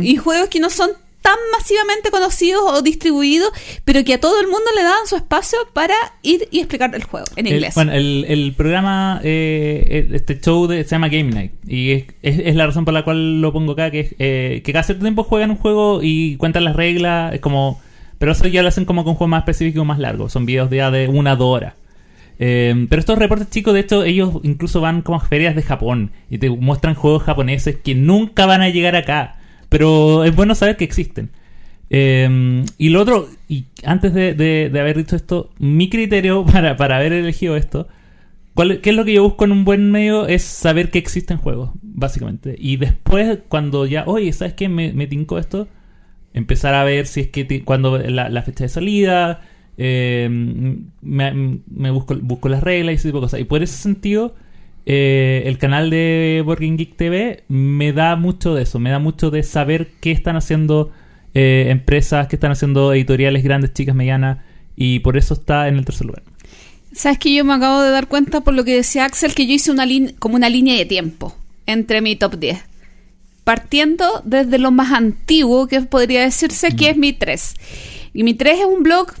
Y 0.00 0.16
juegos 0.16 0.48
que 0.48 0.58
no 0.60 0.70
son 0.70 0.90
tan 1.26 1.38
masivamente 1.52 2.10
conocidos 2.12 2.62
o 2.64 2.82
distribuidos, 2.82 3.50
pero 3.84 4.04
que 4.04 4.14
a 4.14 4.20
todo 4.20 4.38
el 4.40 4.46
mundo 4.46 4.66
le 4.76 4.82
dan 4.84 5.06
su 5.06 5.16
espacio 5.16 5.58
para 5.72 5.94
ir 6.22 6.46
y 6.52 6.60
explicar 6.60 6.94
el 6.94 7.02
juego 7.02 7.26
en 7.34 7.48
El- 7.48 7.54
inglés. 7.54 7.74
bueno, 7.74 7.92
el, 7.92 8.24
el 8.28 8.54
programa, 8.56 9.20
eh, 9.24 10.08
este 10.12 10.38
show 10.40 10.68
de- 10.68 10.84
se 10.84 10.90
llama 10.90 11.08
Game 11.08 11.30
Night. 11.32 11.52
Y 11.66 11.90
es, 11.90 12.04
es- 12.22 12.38
es 12.46 12.54
la 12.54 12.66
razón 12.66 12.84
por 12.84 12.94
la 12.94 13.02
cual 13.02 13.40
lo 13.40 13.52
pongo 13.52 13.72
acá, 13.72 13.90
que 13.90 14.00
es 14.00 14.14
eh, 14.20 14.62
que 14.64 14.72
cada 14.72 14.84
cierto 14.84 15.02
tiempo 15.02 15.24
juegan 15.24 15.50
un 15.50 15.56
juego 15.56 15.98
y 16.02 16.36
cuentan 16.36 16.62
las 16.64 16.76
reglas. 16.76 17.34
Es 17.34 17.40
como. 17.40 17.80
Pero 18.18 18.30
eso 18.32 18.46
ya 18.46 18.62
lo 18.62 18.68
hacen 18.68 18.84
como 18.84 19.02
con 19.04 19.14
juegos 19.14 19.30
más 19.30 19.40
específicos 19.40 19.84
más 19.84 19.98
largos. 19.98 20.32
Son 20.32 20.46
videos 20.46 20.70
de, 20.70 20.78
de 20.90 21.08
una 21.08 21.34
dos 21.34 21.54
horas. 21.56 21.74
Eh, 22.38 22.86
pero 22.88 23.00
estos 23.00 23.18
reportes 23.18 23.48
chicos, 23.50 23.74
de 23.74 23.80
hecho, 23.80 24.04
ellos 24.04 24.34
incluso 24.42 24.80
van 24.80 25.02
como 25.02 25.18
a 25.18 25.20
ferias 25.20 25.56
de 25.56 25.62
Japón 25.62 26.12
y 26.30 26.38
te 26.38 26.50
muestran 26.50 26.94
juegos 26.94 27.22
japoneses 27.22 27.76
que 27.76 27.94
nunca 27.94 28.46
van 28.46 28.62
a 28.62 28.68
llegar 28.68 28.94
acá. 28.96 29.35
Pero 29.76 30.24
es 30.24 30.34
bueno 30.34 30.54
saber 30.54 30.78
que 30.78 30.84
existen. 30.84 31.28
Eh, 31.90 32.64
y 32.78 32.88
lo 32.88 33.02
otro, 33.02 33.28
y 33.46 33.66
antes 33.84 34.14
de, 34.14 34.70
haber 34.72 34.96
dicho 34.96 35.16
esto, 35.16 35.50
mi 35.58 35.90
criterio 35.90 36.46
para, 36.50 36.78
para 36.78 36.96
haber 36.96 37.12
elegido 37.12 37.56
esto, 37.58 37.86
¿cuál, 38.54 38.80
¿qué 38.80 38.88
es 38.88 38.96
lo 38.96 39.04
que 39.04 39.12
yo 39.12 39.22
busco 39.22 39.44
en 39.44 39.52
un 39.52 39.66
buen 39.66 39.90
medio? 39.90 40.28
Es 40.28 40.44
saber 40.44 40.90
que 40.90 40.98
existen 40.98 41.36
juegos, 41.36 41.72
básicamente. 41.82 42.56
Y 42.58 42.78
después, 42.78 43.40
cuando 43.48 43.84
ya, 43.84 44.04
oye, 44.06 44.32
¿sabes 44.32 44.54
qué? 44.54 44.70
Me, 44.70 44.94
me 44.94 45.06
tincó 45.06 45.38
esto, 45.38 45.68
empezar 46.32 46.72
a 46.72 46.82
ver 46.82 47.06
si 47.06 47.20
es 47.20 47.28
que 47.28 47.62
cuando 47.62 47.98
la, 47.98 48.30
la 48.30 48.42
fecha 48.44 48.64
de 48.64 48.70
salida, 48.70 49.42
eh, 49.76 50.26
me, 51.02 51.60
me 51.66 51.90
busco, 51.90 52.16
busco 52.16 52.48
las 52.48 52.62
reglas 52.62 52.94
y 52.94 52.96
ese 52.96 53.08
tipo 53.08 53.18
de 53.18 53.26
cosas. 53.26 53.40
Y 53.40 53.44
por 53.44 53.62
ese 53.62 53.76
sentido, 53.76 54.36
eh, 54.88 55.42
el 55.46 55.58
canal 55.58 55.90
de 55.90 56.44
Working 56.46 56.76
Geek 56.76 56.96
TV 56.96 57.42
me 57.48 57.92
da 57.92 58.14
mucho 58.14 58.54
de 58.54 58.62
eso, 58.62 58.78
me 58.78 58.90
da 58.90 59.00
mucho 59.00 59.30
de 59.32 59.42
saber 59.42 59.90
qué 60.00 60.12
están 60.12 60.36
haciendo 60.36 60.92
eh, 61.34 61.66
empresas, 61.70 62.28
qué 62.28 62.36
están 62.36 62.52
haciendo 62.52 62.92
editoriales 62.94 63.42
grandes, 63.42 63.74
chicas, 63.74 63.96
medianas, 63.96 64.38
y 64.76 65.00
por 65.00 65.16
eso 65.16 65.34
está 65.34 65.66
en 65.66 65.76
el 65.76 65.84
tercer 65.84 66.06
lugar. 66.06 66.22
Sabes 66.92 67.18
que 67.18 67.34
yo 67.34 67.44
me 67.44 67.52
acabo 67.52 67.82
de 67.82 67.90
dar 67.90 68.06
cuenta 68.06 68.42
por 68.42 68.54
lo 68.54 68.64
que 68.64 68.76
decía 68.76 69.04
Axel 69.04 69.34
que 69.34 69.46
yo 69.46 69.54
hice 69.54 69.72
una 69.72 69.84
línea 69.84 70.14
como 70.20 70.36
una 70.36 70.48
línea 70.48 70.76
de 70.78 70.86
tiempo 70.86 71.36
entre 71.66 72.00
mi 72.00 72.14
top 72.14 72.38
10. 72.38 72.64
Partiendo 73.42 74.22
desde 74.24 74.58
lo 74.58 74.70
más 74.70 74.92
antiguo 74.92 75.66
que 75.66 75.80
podría 75.82 76.22
decirse 76.22 76.74
que 76.74 76.90
es 76.90 76.96
mi 76.96 77.12
3. 77.12 77.54
Y 78.14 78.22
mi 78.22 78.34
3 78.34 78.60
es 78.60 78.66
un 78.66 78.82
blog 78.82 79.12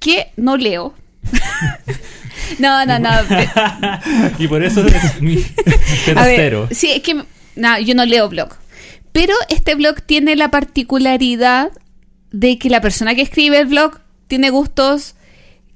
que 0.00 0.28
no 0.36 0.56
leo. 0.56 0.94
no, 2.58 2.84
no, 2.86 2.98
no. 2.98 3.10
y 4.38 4.48
por 4.48 4.62
eso 4.62 4.84
es 4.86 5.20
mi 5.20 5.36
tercero. 6.04 6.68
sí, 6.70 6.90
es 6.90 7.02
que 7.02 7.22
no, 7.56 7.78
yo 7.80 7.94
no 7.94 8.04
leo 8.04 8.28
blog. 8.28 8.50
Pero 9.12 9.34
este 9.48 9.74
blog 9.74 10.02
tiene 10.02 10.36
la 10.36 10.50
particularidad 10.50 11.70
de 12.30 12.58
que 12.58 12.70
la 12.70 12.80
persona 12.80 13.14
que 13.14 13.22
escribe 13.22 13.58
el 13.58 13.66
blog 13.66 13.98
tiene 14.28 14.50
gustos 14.50 15.14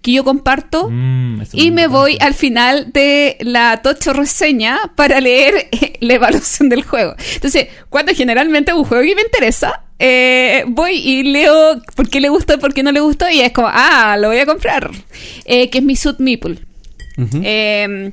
que 0.03 0.13
yo 0.13 0.23
comparto. 0.23 0.89
Mm, 0.91 1.43
Y 1.55 1.71
me 1.71 1.87
voy 1.87 2.19
al 2.21 2.35
final 2.35 2.93
de 2.93 3.39
la 3.41 3.81
Tocho 3.83 4.13
reseña 4.13 4.79
para 4.95 5.19
leer 5.21 5.69
la 6.01 6.15
evaluación 6.15 6.69
del 6.69 6.83
juego. 6.85 7.15
Entonces, 7.35 7.69
cuando 7.89 8.13
generalmente 8.15 8.73
un 8.75 8.85
juego 8.85 9.03
que 9.03 9.15
me 9.15 9.23
interesa, 9.23 9.84
eh, 9.99 10.65
voy 10.67 10.93
y 10.95 11.23
leo 11.23 11.81
por 11.95 12.09
qué 12.09 12.21
le 12.21 12.29
gustó 12.29 12.55
y 12.55 12.59
por 12.59 12.75
qué 12.75 12.83
no 12.83 12.93
le 12.93 13.01
gustó, 13.01 13.29
y 13.29 13.41
es 13.41 13.53
como, 13.53 13.69
ah, 13.71 14.17
lo 14.19 14.29
voy 14.29 14.39
a 14.39 14.47
comprar. 14.47 14.91
Eh, 15.45 15.71
que 15.71 15.79
es 15.79 15.85
mi 15.85 15.97
Suit 15.97 16.19
Meeple. 16.19 16.59
Eh, 17.43 18.11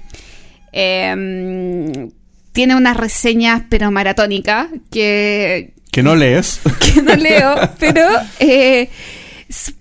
eh, 0.74 2.10
tiene 2.52 2.76
unas 2.76 2.98
reseñas, 2.98 3.64
pero 3.70 3.91
maratónicas, 3.91 4.68
que, 4.91 5.74
Que 5.91 6.03
no 6.03 6.16
lees. 6.16 6.60
que 6.94 7.02
no 7.02 7.16
leo, 7.16 7.56
pero 7.80 8.08
eh, 8.40 8.90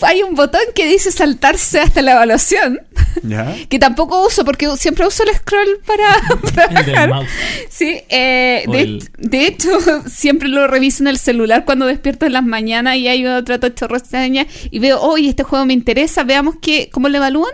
hay 0.03 0.23
un 0.23 0.35
botón 0.35 0.61
que 0.75 0.87
dice 0.87 1.13
saltarse 1.13 1.81
hasta 1.81 2.03
la 2.03 2.13
evaluación, 2.13 2.81
¿Ya? 3.23 3.55
que 3.69 3.79
tampoco 3.79 4.27
uso 4.27 4.45
porque 4.45 4.69
siempre 4.77 5.07
uso 5.07 5.23
el 5.25 5.35
scroll 5.37 5.79
para, 5.87 6.17
para 6.55 6.81
El 6.81 6.87
del 6.87 6.95
bajar. 6.95 7.09
mouse. 7.11 7.29
Sí, 7.69 8.01
eh, 8.09 8.65
de, 8.71 8.81
el- 8.81 9.09
de 9.19 9.47
hecho, 9.47 9.69
siempre 10.09 10.49
lo 10.49 10.67
reviso 10.67 11.03
en 11.03 11.09
el 11.09 11.19
celular 11.19 11.65
cuando 11.65 11.87
despierto 11.87 12.27
en 12.27 12.33
las 12.35 12.45
mañanas 12.45 12.97
y 12.97 13.09
hay 13.09 13.27
otra 13.27 13.59
tocho 13.61 13.87
reseña 13.89 14.47
y 14.71 14.79
veo, 14.79 15.01
oye, 15.01 15.29
este 15.29 15.43
juego 15.43 15.65
me 15.67 15.73
interesa, 15.75 16.25
veamos 16.25 16.57
qué, 16.61 16.89
cómo 16.93 17.09
lo 17.09 17.17
evalúan. 17.19 17.53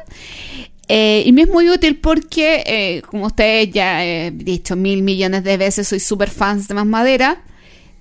Eh, 0.89 1.25
y 1.27 1.33
me 1.33 1.43
es 1.43 1.49
muy 1.49 1.69
útil 1.69 1.97
porque, 1.99 2.63
eh, 2.65 3.03
como 3.11 3.27
ustedes 3.27 3.71
ya 3.73 4.05
he 4.05 4.31
dicho 4.31 4.77
mil 4.77 5.03
millones 5.03 5.43
de 5.43 5.57
veces, 5.57 5.89
soy 5.89 5.99
súper 5.99 6.31
fans 6.31 6.69
de 6.69 6.75
Más 6.75 6.87
Madera. 6.87 7.43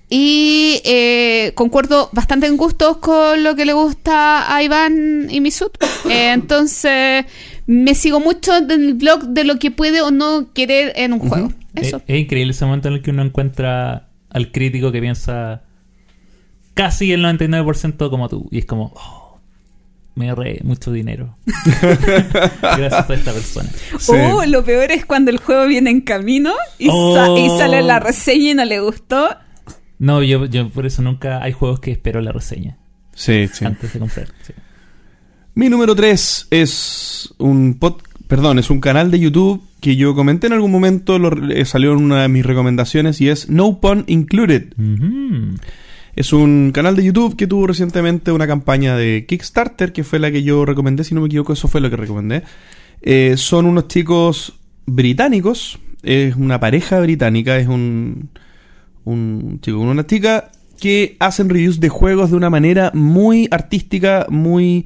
Y 0.08 0.80
eh, 0.84 1.52
concuerdo 1.56 2.10
bastante 2.12 2.46
en 2.46 2.56
gustos 2.56 2.98
con 2.98 3.42
lo 3.42 3.56
que 3.56 3.64
le 3.66 3.72
gusta 3.72 4.54
a 4.54 4.62
Iván 4.62 5.26
y 5.30 5.40
Misut. 5.40 5.76
Eh, 6.08 6.30
entonces, 6.32 7.24
me 7.66 7.94
sigo 7.96 8.20
mucho 8.20 8.60
del 8.60 8.94
blog 8.94 9.24
de 9.24 9.42
lo 9.42 9.58
que 9.58 9.72
puede 9.72 10.00
o 10.02 10.12
no 10.12 10.52
querer 10.52 10.92
en 10.94 11.12
un 11.14 11.18
juego. 11.18 11.52
Es, 11.74 11.88
Eso. 11.88 12.00
es 12.06 12.18
increíble 12.20 12.52
ese 12.52 12.64
momento 12.64 12.86
en 12.88 12.94
el 12.94 13.02
que 13.02 13.10
uno 13.10 13.22
encuentra 13.22 14.08
al 14.30 14.52
crítico 14.52 14.92
que 14.92 15.00
piensa 15.00 15.62
casi 16.74 17.12
el 17.12 17.24
99% 17.24 18.08
como 18.08 18.28
tú. 18.28 18.46
Y 18.52 18.58
es 18.58 18.66
como, 18.66 18.92
oh, 18.94 19.40
me 20.14 20.30
ahorré 20.30 20.60
mucho 20.62 20.92
dinero. 20.92 21.36
Gracias 22.62 23.10
a 23.10 23.14
esta 23.14 23.32
persona. 23.32 23.68
Sí. 23.98 24.12
Oh, 24.12 24.44
lo 24.46 24.64
peor 24.64 24.92
es 24.92 25.04
cuando 25.04 25.32
el 25.32 25.38
juego 25.38 25.66
viene 25.66 25.90
en 25.90 26.00
camino 26.02 26.52
y, 26.78 26.88
Oh. 26.90 27.14
sa- 27.14 27.30
y 27.38 27.48
sale 27.58 27.82
la 27.82 27.98
reseña 27.98 28.50
y 28.50 28.54
no 28.54 28.64
le 28.64 28.78
gustó. 28.80 29.28
No, 29.98 30.22
yo, 30.22 30.44
yo 30.46 30.68
por 30.68 30.86
eso 30.86 31.02
nunca 31.02 31.42
hay 31.42 31.52
juegos 31.52 31.80
que 31.80 31.90
espero 31.92 32.20
la 32.20 32.32
reseña 32.32 32.76
Sí, 33.14 33.48
sí. 33.52 33.64
antes 33.64 33.92
de 33.92 33.98
comprar. 33.98 34.28
sí. 34.42 34.52
Mi 35.54 35.70
número 35.70 35.94
3 35.94 36.48
es 36.50 37.34
un 37.38 37.74
pod, 37.78 38.02
perdón, 38.28 38.58
es 38.58 38.68
un 38.68 38.80
canal 38.80 39.10
de 39.10 39.18
YouTube 39.18 39.62
que 39.80 39.96
yo 39.96 40.14
comenté 40.14 40.48
en 40.48 40.52
algún 40.52 40.70
momento, 40.70 41.18
lo, 41.18 41.50
eh, 41.50 41.64
salió 41.64 41.92
en 41.92 41.98
una 42.04 42.22
de 42.22 42.28
mis 42.28 42.44
recomendaciones 42.44 43.20
y 43.22 43.30
es 43.30 43.48
No 43.48 43.80
Pun 43.80 44.04
Included. 44.06 44.74
Es 46.14 46.32
un 46.32 46.72
canal 46.74 46.94
de 46.96 47.04
YouTube 47.04 47.36
que 47.36 47.46
tuvo 47.46 47.66
recientemente 47.66 48.32
una 48.32 48.46
campaña 48.46 48.96
de 48.96 49.24
Kickstarter, 49.26 49.92
que 49.92 50.04
fue 50.04 50.18
la 50.18 50.30
que 50.30 50.42
yo 50.42 50.64
recomendé, 50.66 51.04
si 51.04 51.14
no 51.14 51.20
me 51.22 51.26
equivoco, 51.26 51.52
eso 51.54 51.68
fue 51.68 51.80
lo 51.80 51.88
que 51.90 51.96
recomendé. 51.96 52.42
Eh, 53.02 53.34
son 53.36 53.64
unos 53.66 53.88
chicos 53.88 54.58
británicos, 54.86 55.78
es 56.02 56.34
una 56.36 56.58
pareja 56.60 57.00
británica, 57.00 57.58
es 57.58 57.68
un, 57.68 58.30
un 59.06 59.58
chico 59.62 59.78
con 59.78 59.88
una 59.88 60.06
chica 60.06 60.50
que 60.78 61.16
hacen 61.20 61.48
reviews 61.48 61.80
de 61.80 61.88
juegos 61.88 62.30
de 62.30 62.36
una 62.36 62.50
manera 62.50 62.90
muy 62.94 63.48
artística, 63.50 64.26
muy 64.28 64.84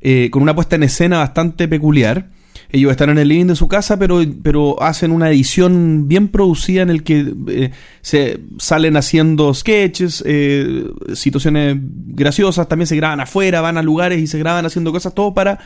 eh, 0.00 0.28
con 0.30 0.42
una 0.42 0.54
puesta 0.54 0.76
en 0.76 0.82
escena 0.82 1.18
bastante 1.18 1.68
peculiar. 1.68 2.30
Ellos 2.70 2.90
están 2.90 3.10
en 3.10 3.18
el 3.18 3.28
living 3.28 3.46
de 3.46 3.56
su 3.56 3.66
casa, 3.68 3.98
pero, 3.98 4.20
pero 4.42 4.82
hacen 4.82 5.10
una 5.10 5.30
edición 5.30 6.06
bien 6.06 6.28
producida 6.28 6.82
en 6.82 6.90
el 6.90 7.02
que 7.02 7.32
eh, 7.48 7.70
se 8.02 8.40
salen 8.58 8.96
haciendo 8.96 9.54
sketches, 9.54 10.22
eh, 10.26 10.84
situaciones 11.14 11.76
graciosas, 11.80 12.68
también 12.68 12.86
se 12.86 12.96
graban 12.96 13.20
afuera, 13.20 13.60
van 13.60 13.78
a 13.78 13.82
lugares 13.82 14.20
y 14.20 14.26
se 14.26 14.38
graban 14.38 14.66
haciendo 14.66 14.92
cosas, 14.92 15.14
todo 15.14 15.32
para 15.32 15.60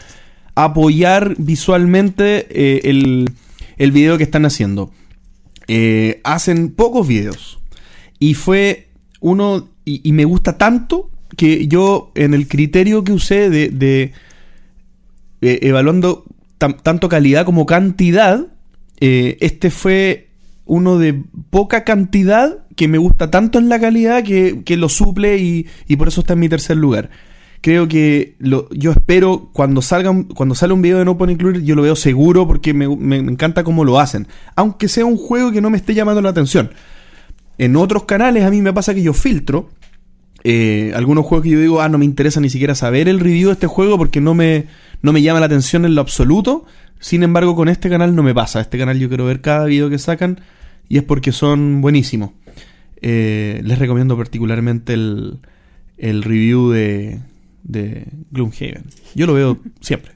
apoyar 0.54 1.34
visualmente 1.38 2.88
el, 2.88 3.30
el 3.78 3.90
video 3.90 4.18
que 4.18 4.24
están 4.24 4.44
haciendo. 4.44 4.92
Hacen 6.24 6.70
pocos 6.70 7.08
videos. 7.08 7.61
Y 8.22 8.34
fue 8.34 8.86
uno, 9.20 9.68
y, 9.84 10.12
me 10.12 10.24
gusta 10.24 10.56
tanto 10.56 11.10
que 11.36 11.66
yo 11.66 12.12
en 12.14 12.34
el 12.34 12.46
criterio 12.46 13.02
que 13.02 13.10
usé 13.12 13.50
de, 13.50 13.68
de, 13.70 14.12
eh, 15.40 15.58
evaluando 15.62 16.24
tanto 16.58 17.08
calidad 17.08 17.44
como 17.44 17.66
cantidad, 17.66 18.46
eh, 19.00 19.38
este 19.40 19.70
fue 19.70 20.28
uno 20.66 20.98
de 20.98 21.20
poca 21.50 21.82
cantidad 21.82 22.64
que 22.76 22.86
me 22.86 22.98
gusta 22.98 23.28
tanto 23.28 23.58
en 23.58 23.68
la 23.68 23.80
calidad 23.80 24.22
que, 24.22 24.62
que 24.64 24.76
lo 24.76 24.88
suple 24.88 25.38
y, 25.38 25.66
y 25.88 25.96
por 25.96 26.06
eso 26.06 26.20
está 26.20 26.34
en 26.34 26.38
mi 26.40 26.48
tercer 26.48 26.76
lugar. 26.76 27.10
Creo 27.60 27.88
que 27.88 28.36
lo, 28.38 28.68
yo 28.70 28.92
espero 28.92 29.50
cuando 29.52 29.82
salgan 29.82 30.24
cuando 30.24 30.54
sale 30.54 30.72
un 30.74 30.82
video 30.82 30.98
de 30.98 31.04
No 31.04 31.18
Pun 31.18 31.30
Included, 31.30 31.62
yo 31.62 31.74
lo 31.74 31.82
veo 31.82 31.96
seguro 31.96 32.46
porque 32.46 32.72
me, 32.72 32.86
me- 32.88 33.20
me 33.22 33.32
encanta 33.32 33.64
cómo 33.64 33.84
lo 33.84 33.98
hacen. 33.98 34.28
Aunque 34.54 34.86
sea 34.86 35.04
un 35.06 35.16
juego 35.16 35.50
que 35.50 35.60
no 35.60 35.70
me 35.70 35.76
esté 35.78 35.94
llamando 35.94 36.22
la 36.22 36.28
atención. 36.30 36.70
En 37.58 37.76
otros 37.76 38.04
canales 38.04 38.44
a 38.44 38.50
mí 38.50 38.62
me 38.62 38.72
pasa 38.72 38.94
que 38.94 39.02
yo 39.02 39.12
filtro 39.12 39.70
eh, 40.44 40.92
algunos 40.96 41.24
juegos 41.24 41.44
que 41.44 41.50
yo 41.50 41.60
digo, 41.60 41.80
ah, 41.80 41.88
no 41.88 41.98
me 41.98 42.04
interesa 42.04 42.40
ni 42.40 42.50
siquiera 42.50 42.74
saber 42.74 43.08
el 43.08 43.20
review 43.20 43.48
de 43.48 43.54
este 43.54 43.66
juego 43.66 43.96
porque 43.96 44.20
no 44.20 44.34
me, 44.34 44.66
no 45.00 45.12
me 45.12 45.22
llama 45.22 45.40
la 45.40 45.46
atención 45.46 45.84
en 45.84 45.94
lo 45.94 46.00
absoluto. 46.00 46.64
Sin 46.98 47.22
embargo, 47.22 47.54
con 47.54 47.68
este 47.68 47.88
canal 47.88 48.14
no 48.14 48.22
me 48.22 48.34
pasa. 48.34 48.60
Este 48.60 48.78
canal 48.78 48.98
yo 48.98 49.08
quiero 49.08 49.24
ver 49.24 49.40
cada 49.40 49.66
video 49.66 49.90
que 49.90 49.98
sacan 49.98 50.40
y 50.88 50.98
es 50.98 51.04
porque 51.04 51.32
son 51.32 51.80
buenísimos. 51.80 52.30
Eh, 53.00 53.60
les 53.64 53.78
recomiendo 53.78 54.16
particularmente 54.16 54.92
el, 54.94 55.40
el 55.96 56.22
review 56.22 56.70
de, 56.70 57.20
de 57.62 58.06
Gloomhaven. 58.30 58.84
Yo 59.14 59.26
lo 59.26 59.34
veo 59.34 59.58
siempre. 59.80 60.12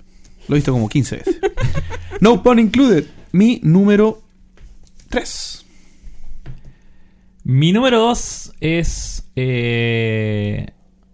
Lo 0.49 0.55
he 0.55 0.59
visto 0.59 0.73
como 0.73 0.89
15 0.89 1.17
veces. 1.17 1.41
no 2.21 2.43
pun 2.43 2.59
included. 2.59 3.05
Mi 3.33 3.61
número 3.63 4.23
3. 5.09 5.66
Mi 7.49 7.71
número 7.71 8.01
2 8.01 8.55
es 8.59 9.31
eh, 9.37 10.67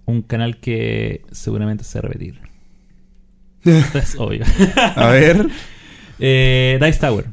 un 0.07 0.23
canal 0.23 0.61
que 0.61 1.27
seguramente 1.31 1.85
se 1.85 2.01
va 2.01 2.09
a 2.09 2.09
repetir. 2.09 2.41
es 3.65 4.17
obvio. 4.17 4.43
A 4.97 5.09
ver. 5.09 5.47
eh, 6.19 6.79
Dice 6.83 7.01
Tower. 7.01 7.27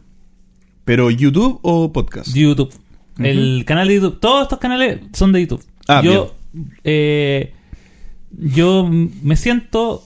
¿Pero 0.84 1.10
YouTube 1.12 1.60
o 1.62 1.94
podcast? 1.94 2.36
YouTube. 2.36 2.74
El 3.20 3.64
canal 3.66 3.88
de 3.88 3.96
YouTube. 3.96 4.20
Todos 4.20 4.42
estos 4.42 4.60
canales 4.60 5.00
son 5.14 5.32
de 5.32 5.42
YouTube. 5.44 5.64
Ah, 5.88 6.02
yo, 6.04 6.36
eh, 6.84 7.54
yo 8.32 8.86
me 8.90 9.38
siento. 9.38 10.04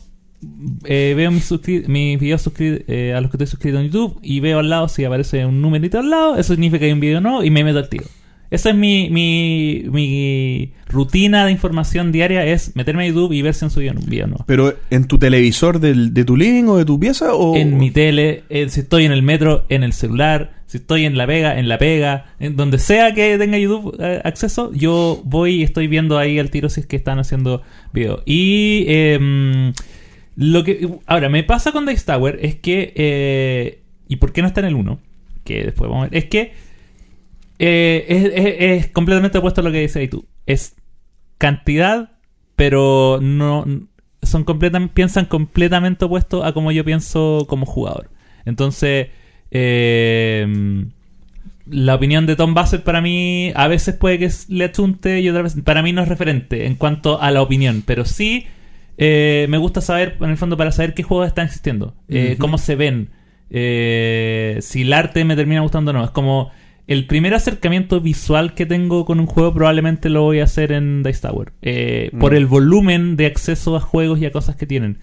eh, 0.84 1.16
veo 1.18 1.32
mis, 1.32 1.52
mis 1.88 2.20
videos 2.20 2.48
eh, 2.60 3.16
a 3.18 3.22
los 3.22 3.32
que 3.32 3.38
estoy 3.38 3.48
suscrito 3.48 3.80
en 3.80 3.86
YouTube 3.86 4.20
y 4.22 4.40
veo 4.40 4.60
al 4.60 4.70
lado 4.70 4.88
si 4.88 5.04
aparece 5.04 5.48
un 5.48 5.64
numerito 5.64 5.98
al 5.98 6.12
lado. 6.12 6.36
Eso 6.38 6.54
significa 6.54 6.82
que 6.82 6.86
hay 6.86 6.92
un 6.92 7.00
video 7.00 7.22
nuevo 7.22 7.44
y 7.44 7.50
me 7.50 7.64
meto 7.64 7.80
al 7.80 7.90
tiro. 7.90 8.06
Esa 8.54 8.70
es 8.70 8.76
mi, 8.76 9.10
mi, 9.10 9.84
mi 9.90 10.72
rutina 10.88 11.46
de 11.46 11.52
información 11.52 12.12
diaria: 12.12 12.46
es 12.46 12.76
meterme 12.76 13.04
a 13.04 13.08
YouTube 13.08 13.34
y 13.34 13.42
ver 13.42 13.56
si 13.56 13.66
han 13.66 13.72
subido 13.72 13.94
un 13.94 14.06
video 14.06 14.28
nuevo. 14.28 14.44
¿Pero 14.48 14.76
en 14.92 15.06
tu 15.08 15.18
televisor 15.18 15.80
del- 15.80 16.14
de 16.14 16.24
tu 16.24 16.38
living 16.38 16.66
o 16.66 16.78
de 16.78 16.86
tu 16.86 17.00
pieza? 17.00 17.34
O... 17.34 17.56
En 17.56 17.78
mi 17.78 17.90
tele, 17.90 18.44
eh, 18.50 18.70
si 18.70 18.82
estoy 18.82 19.06
en 19.06 19.12
el 19.12 19.24
metro, 19.24 19.66
en 19.70 19.82
el 19.84 19.92
celular, 19.94 20.52
si 20.68 20.78
estoy 20.78 21.06
en 21.06 21.18
la 21.18 21.26
pega, 21.26 21.58
en 21.58 21.68
la 21.68 21.80
pega, 21.80 22.28
en 22.40 22.56
donde 22.56 22.78
sea 22.78 23.14
que 23.16 23.38
tenga 23.40 23.58
YouTube 23.58 23.96
eh, 24.00 24.22
acceso, 24.24 24.72
yo 24.74 25.22
voy 25.26 25.56
y 25.56 25.64
estoy 25.64 25.88
viendo 25.88 26.20
ahí 26.20 26.38
al 26.38 26.52
tiro 26.52 26.70
si 26.70 26.82
es 26.82 26.86
que 26.86 26.96
están 26.96 27.18
haciendo 27.18 27.64
video. 27.92 28.22
Y 28.26 28.86
em, 28.88 29.74
lo 30.36 30.64
que 30.64 30.90
ahora 31.08 31.28
me 31.30 31.44
pasa 31.44 31.72
con 31.72 31.86
Dice 31.88 32.06
Tower 32.06 32.38
es 32.42 32.54
que 32.56 32.94
eh, 32.96 33.80
y 34.08 34.18
por 34.18 34.32
qué 34.32 34.42
no 34.44 34.48
está 34.48 34.62
en 34.62 34.68
el 34.68 34.76
1, 34.76 35.00
que 35.44 35.64
después 35.64 35.90
vamos 35.90 36.06
a 36.06 36.10
ver, 36.10 36.18
es 36.18 36.26
que 36.26 36.54
eh, 37.66 38.06
es, 38.10 38.26
es- 38.26 38.86
es 38.86 38.88
completamente 38.92 39.38
opuesto 39.38 39.62
a 39.62 39.64
lo 39.64 39.72
que 39.72 39.80
dice 39.82 40.00
ahí 40.00 40.08
tú. 40.10 40.26
Es 40.46 40.76
cantidad, 41.38 42.12
pero 42.56 43.20
no 43.22 43.66
son 44.22 44.44
completamente 44.46 44.94
piensan 44.94 45.26
completamente 45.26 46.06
opuesto 46.06 46.44
a 46.46 46.54
como 46.54 46.72
yo 46.72 46.84
pienso 46.86 47.46
como 47.48 47.66
jugador. 47.66 48.10
Entonces, 48.46 49.08
eh, 49.52 50.86
la 51.66 51.96
opinión 51.96 52.26
de 52.26 52.36
Tom 52.36 52.54
Bassett 52.54 52.84
para 52.84 53.02
mí 53.02 53.52
a 53.56 53.68
veces 53.68 53.96
puede 53.96 54.20
que 54.20 54.30
le 54.50 54.66
achunte 54.66 55.22
y 55.22 55.30
otras 55.30 55.44
veces 55.44 55.64
para 55.64 55.82
mí 55.82 55.94
no 55.94 56.02
es 56.02 56.08
referente 56.10 56.66
en 56.66 56.76
cuanto 56.76 57.22
a 57.22 57.32
la 57.32 57.42
opinión, 57.42 57.84
pero 57.86 58.04
sí 58.06 58.48
eh, 58.98 59.46
me 59.50 59.58
gusta 59.58 59.80
saber, 59.82 60.18
en 60.22 60.30
el 60.30 60.38
fondo, 60.38 60.58
para 60.58 60.72
saber 60.72 60.94
qué 60.94 61.04
juegos 61.04 61.28
están 61.28 61.46
existiendo, 61.46 61.96
eh, 62.10 62.36
cómo 62.40 62.58
se 62.58 62.76
ven, 62.76 63.10
eh, 63.50 64.58
si 64.62 64.82
el 64.84 64.94
arte 64.94 65.24
me 65.26 65.36
termina 65.36 65.62
gustando 65.62 65.92
o 65.92 65.94
no. 65.94 66.04
Es 66.04 66.12
como 66.12 66.52
el 66.88 67.06
primer 67.08 67.34
acercamiento 67.34 68.02
visual 68.02 68.54
que 68.56 68.66
tengo 68.66 69.06
con 69.06 69.20
un 69.20 69.26
juego 69.26 69.54
probablemente 69.54 70.10
lo 70.10 70.24
voy 70.24 70.40
a 70.42 70.44
hacer 70.46 70.72
en 70.72 71.02
Dice 71.04 71.22
Tower, 71.22 71.54
eh, 71.62 72.12
por 72.20 72.34
Mm. 72.34 72.36
el 72.36 72.46
volumen 72.46 73.16
de 73.16 73.26
acceso 73.28 73.76
a 73.76 73.80
juegos 73.80 74.20
y 74.20 74.26
a 74.26 74.32
cosas 74.32 74.56
que 74.56 74.66
tienen. 74.66 74.98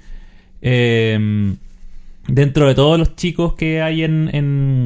Eh, 0.63 1.55
dentro 2.29 2.69
de 2.69 2.75
todos 2.75 2.99
los 2.99 3.17
chicos 3.17 3.55
que 3.55 3.81
hay 3.81 4.05
en, 4.05 4.29
en, 4.35 4.85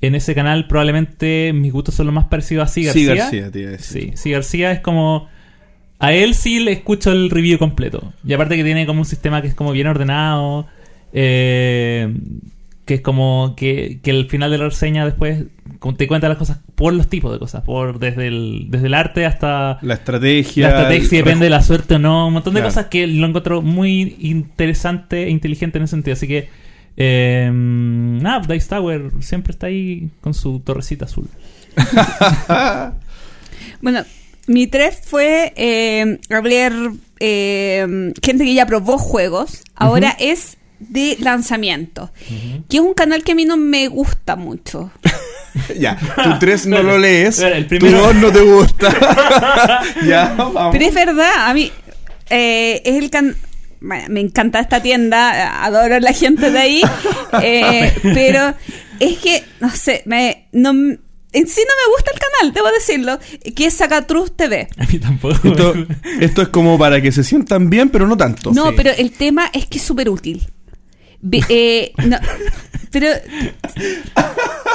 en 0.00 0.14
ese 0.14 0.34
canal, 0.34 0.66
probablemente 0.68 1.52
mis 1.54 1.72
gustos 1.72 1.94
son 1.94 2.06
los 2.06 2.14
más 2.14 2.26
parecidos 2.26 2.68
a 2.70 2.72
Sí 2.72 2.84
García. 2.84 3.02
Sí, 3.28 3.40
García, 3.40 3.50
decir. 3.50 3.80
Sí, 3.80 4.12
sí, 4.16 4.30
García 4.30 4.72
es 4.72 4.80
como... 4.80 5.28
A 5.98 6.12
él 6.12 6.34
sí 6.34 6.60
le 6.60 6.72
escucho 6.72 7.10
el 7.12 7.30
review 7.30 7.58
completo. 7.58 8.12
Y 8.26 8.32
aparte 8.34 8.56
que 8.56 8.64
tiene 8.64 8.84
como 8.86 9.00
un 9.00 9.04
sistema 9.06 9.40
que 9.40 9.48
es 9.48 9.54
como 9.54 9.72
bien 9.72 9.86
ordenado. 9.86 10.66
eh, 11.12 12.12
que 12.86 12.94
es 12.94 13.00
como 13.02 13.54
que, 13.56 13.98
que 14.02 14.10
el 14.12 14.26
final 14.30 14.50
de 14.50 14.58
la 14.58 14.64
reseña 14.66 15.04
después 15.04 15.44
te 15.98 16.06
cuenta 16.08 16.28
las 16.28 16.38
cosas 16.38 16.58
por 16.74 16.94
los 16.94 17.08
tipos 17.08 17.32
de 17.32 17.38
cosas. 17.38 17.62
por 17.62 17.98
Desde 17.98 18.28
el, 18.28 18.66
desde 18.70 18.86
el 18.86 18.94
arte 18.94 19.26
hasta 19.26 19.78
La 19.82 19.94
estrategia. 19.94 20.68
la 20.68 20.74
estrategia, 20.76 21.08
si 21.08 21.16
depende 21.16 21.44
de 21.44 21.50
la 21.50 21.62
suerte 21.62 21.96
o 21.96 21.98
no. 21.98 22.28
Un 22.28 22.32
montón 22.34 22.54
de 22.54 22.60
Claro. 22.60 22.72
cosas 22.72 22.86
que 22.86 23.06
lo 23.06 23.26
encuentro 23.26 23.60
muy 23.60 24.16
interesante 24.20 25.24
e 25.24 25.30
inteligente 25.30 25.76
en 25.78 25.84
ese 25.84 25.90
sentido. 25.90 26.14
Así 26.14 26.26
que... 26.26 26.48
Eh, 26.98 27.50
nada, 27.52 28.40
Dice 28.50 28.68
Tower 28.70 29.10
siempre 29.20 29.50
está 29.50 29.66
ahí 29.66 30.08
con 30.22 30.32
su 30.32 30.60
torrecita 30.60 31.04
azul. 31.04 31.28
Bueno, 33.82 34.02
mi 34.46 34.66
3 34.66 35.00
fue 35.04 35.52
eh, 35.56 36.18
hablar 36.30 36.72
eh, 37.20 38.12
gente 38.22 38.44
que 38.44 38.54
ya 38.54 38.66
probó 38.66 38.96
juegos. 38.98 39.62
Ahora 39.74 40.16
es 40.18 40.56
de 40.78 41.16
lanzamiento. 41.20 42.12
Que 42.68 42.76
es 42.78 42.82
un 42.82 42.94
canal 42.94 43.24
que 43.24 43.32
a 43.32 43.34
mí 43.34 43.44
no 43.44 43.56
me 43.56 43.88
gusta 43.88 44.36
mucho. 44.36 44.90
ya, 45.78 45.98
tu 46.22 46.38
3 46.40 46.66
no 46.66 46.82
lo 46.82 46.98
lees. 46.98 47.38
El 47.40 47.66
primero- 47.66 47.98
2 48.12 48.14
no 48.16 48.32
te 48.32 48.40
gusta. 48.40 49.82
ya, 50.06 50.34
vamos. 50.36 50.68
Pero 50.72 50.84
es 50.86 50.94
verdad, 50.94 51.48
a 51.48 51.54
mí 51.54 51.70
eh, 52.30 52.82
es 52.84 52.96
el 52.96 53.10
can 53.10 53.36
bueno, 53.80 54.06
me 54.08 54.20
encanta 54.20 54.58
esta 54.60 54.82
tienda, 54.82 55.62
adoro 55.62 55.96
a 55.96 56.00
la 56.00 56.12
gente 56.12 56.50
de 56.50 56.58
ahí, 56.58 56.82
eh, 57.42 57.92
pero 58.02 58.54
es 58.98 59.18
que, 59.18 59.44
no 59.60 59.70
sé, 59.70 60.02
me, 60.06 60.48
no, 60.52 60.70
en 60.70 61.46
sí 61.46 61.60
no 61.60 61.74
me 61.74 61.94
gusta 61.94 62.10
el 62.14 62.18
canal, 62.18 62.54
debo 62.54 62.68
decirlo, 62.72 63.18
que 63.54 63.66
es 63.66 63.74
Sacatruz 63.74 64.34
TV. 64.34 64.68
A 64.78 64.86
mí 64.86 64.98
tampoco. 64.98 65.46
Esto, 65.46 65.74
esto 66.20 66.42
es 66.42 66.48
como 66.48 66.78
para 66.78 67.00
que 67.02 67.12
se 67.12 67.22
sientan 67.22 67.68
bien, 67.68 67.90
pero 67.90 68.06
no 68.08 68.16
tanto. 68.16 68.52
No, 68.52 68.70
sí. 68.70 68.74
pero 68.76 68.90
el 68.96 69.12
tema 69.12 69.50
es 69.52 69.66
que 69.66 69.76
es 69.78 69.84
súper 69.84 70.08
útil. 70.08 70.48
Ve- 71.28 71.42
eh, 71.48 71.92
no, 72.04 72.18
pero 72.92 73.08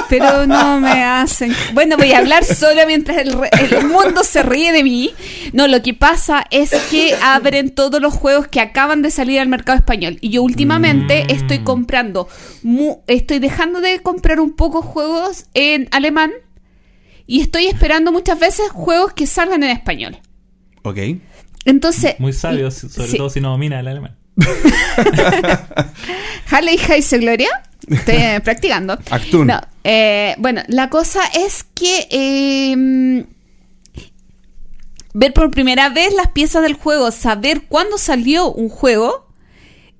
pero 0.08 0.46
no 0.46 0.80
me 0.80 1.02
hacen 1.02 1.52
bueno 1.72 1.96
voy 1.96 2.12
a 2.12 2.18
hablar 2.18 2.44
solo 2.44 2.82
mientras 2.86 3.16
el, 3.18 3.32
re- 3.32 3.50
el 3.60 3.86
mundo 3.86 4.22
se 4.24 4.42
ríe 4.42 4.72
de 4.72 4.84
mí 4.84 5.10
no 5.52 5.66
lo 5.68 5.80
que 5.82 5.94
pasa 5.94 6.44
es 6.50 6.70
que 6.90 7.14
abren 7.22 7.70
todos 7.74 8.00
los 8.02 8.12
juegos 8.12 8.48
que 8.48 8.60
acaban 8.60 9.00
de 9.02 9.10
salir 9.10 9.40
al 9.40 9.48
mercado 9.48 9.78
español 9.78 10.18
y 10.20 10.30
yo 10.30 10.42
últimamente 10.42 11.24
Mm. 11.24 11.30
estoy 11.30 11.58
comprando 11.60 12.28
mu- 12.62 12.98
estoy 13.06 13.38
dejando 13.38 13.80
de 13.80 14.00
comprar 14.00 14.40
un 14.40 14.54
poco 14.56 14.82
juegos 14.82 15.46
en 15.54 15.88
alemán 15.90 16.32
y 17.26 17.40
estoy 17.40 17.66
esperando 17.66 18.12
muchas 18.12 18.38
veces 18.38 18.68
juegos 18.70 19.12
que 19.14 19.26
salgan 19.26 19.62
en 19.62 19.70
español 19.70 20.18
Ok. 20.82 20.98
entonces 21.64 22.16
Muy 22.18 22.32
sabio, 22.32 22.70
sobre 22.70 23.08
sí. 23.08 23.16
todo 23.16 23.30
si 23.30 23.40
no 23.40 23.50
domina 23.50 23.80
el 23.80 23.88
alemán. 23.88 24.18
Harley 26.50 26.78
Heise 26.78 27.18
Gloria. 27.18 27.62
Estoy 27.88 28.16
eh, 28.16 28.40
practicando. 28.44 28.98
Actun. 29.10 29.46
No, 29.46 29.60
eh, 29.84 30.34
bueno, 30.38 30.62
la 30.68 30.90
cosa 30.90 31.22
es 31.34 31.64
que 31.74 32.06
eh, 32.10 33.24
ver 35.14 35.32
por 35.32 35.50
primera 35.50 35.88
vez 35.88 36.14
las 36.14 36.28
piezas 36.28 36.62
del 36.62 36.74
juego, 36.74 37.10
saber 37.10 37.62
cuándo 37.68 37.98
salió 37.98 38.52
un 38.52 38.68
juego 38.68 39.26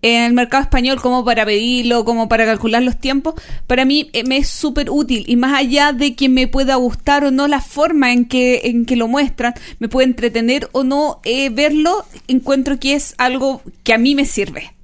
en 0.02 0.24
el 0.24 0.32
mercado 0.32 0.64
español, 0.64 1.00
como 1.00 1.24
para 1.24 1.46
pedirlo, 1.46 2.04
como 2.04 2.28
para 2.28 2.44
calcular 2.44 2.82
los 2.82 2.98
tiempos, 2.98 3.34
para 3.68 3.84
mí 3.84 4.10
eh, 4.12 4.24
me 4.24 4.36
es 4.38 4.48
súper 4.48 4.90
útil. 4.90 5.24
Y 5.28 5.36
más 5.36 5.58
allá 5.58 5.92
de 5.92 6.16
que 6.16 6.28
me 6.28 6.48
pueda 6.48 6.74
gustar 6.74 7.24
o 7.24 7.30
no 7.30 7.46
la 7.46 7.60
forma 7.60 8.12
en 8.12 8.24
que, 8.24 8.62
en 8.64 8.84
que 8.84 8.96
lo 8.96 9.06
muestran, 9.06 9.54
me 9.78 9.88
puede 9.88 10.08
entretener 10.08 10.68
o 10.72 10.82
no 10.82 11.20
eh, 11.24 11.50
verlo, 11.50 12.04
encuentro 12.26 12.80
que 12.80 12.94
es 12.94 13.14
algo 13.16 13.62
que 13.84 13.94
a 13.94 13.98
mí 13.98 14.16
me 14.16 14.26
sirve. 14.26 14.74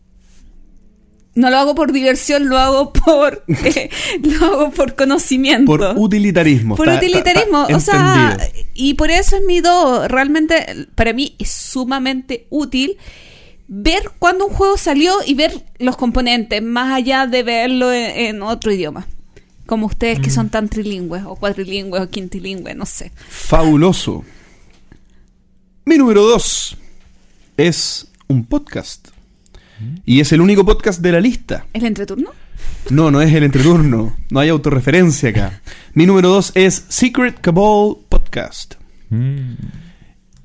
No 1.35 1.51
lo 1.51 1.59
hago 1.59 1.75
por 1.75 1.93
diversión, 1.93 2.49
lo 2.49 2.59
hago 2.59 2.93
por 2.93 3.45
eh, 3.49 3.91
lo 4.23 4.47
hago 4.47 4.71
por 4.71 4.95
conocimiento. 4.95 5.67
Por 5.67 5.95
utilitarismo. 5.97 6.77
Por 6.77 6.89
utilitarismo, 6.89 7.67
o 7.75 7.81
sea, 7.81 8.37
y 8.75 8.95
por 8.95 9.11
eso 9.11 9.37
es 9.37 9.43
mi 9.45 9.61
do. 9.61 10.07
Realmente, 10.07 10.89
para 10.95 11.13
mí 11.13 11.35
es 11.39 11.51
sumamente 11.51 12.47
útil 12.51 12.97
ver 13.69 14.11
cuándo 14.19 14.47
un 14.47 14.55
juego 14.55 14.77
salió 14.77 15.15
y 15.27 15.35
ver 15.35 15.65
los 15.79 15.97
componentes, 15.97 16.63
más 16.63 16.93
allá 16.93 17.27
de 17.27 17.43
verlo 17.43 17.93
en, 17.93 18.37
en 18.37 18.43
otro 18.43 18.73
idioma. 18.73 19.07
Como 19.67 19.87
ustedes 19.87 20.19
que 20.21 20.31
son 20.31 20.49
tan 20.49 20.69
trilingües, 20.69 21.25
o 21.27 21.37
cuatrilingües, 21.37 22.03
o 22.03 22.09
quintilingües, 22.09 22.75
no 22.75 22.87
sé. 22.87 23.13
Fabuloso. 23.29 24.25
Mi 25.85 25.99
número 25.99 26.23
2 26.23 26.77
es 27.59 28.09
un 28.29 28.45
podcast. 28.47 29.09
Y 30.05 30.21
es 30.21 30.33
el 30.33 30.41
único 30.41 30.65
podcast 30.65 31.01
de 31.01 31.13
la 31.13 31.21
lista. 31.21 31.67
¿El 31.73 31.85
entreturno? 31.85 32.31
No, 32.91 33.11
no 33.11 33.21
es 33.21 33.33
el 33.33 33.45
entreturno. 33.45 34.17
No 34.31 34.41
hay 34.41 34.49
autorreferencia 34.49 35.31
acá. 35.31 35.61
Mi 35.95 36.07
número 36.07 36.31
2 36.31 36.53
es 36.55 36.85
Secret 36.89 37.41
Cabal 37.41 37.97
Podcast. 38.09 38.75
Mm. 39.11 39.55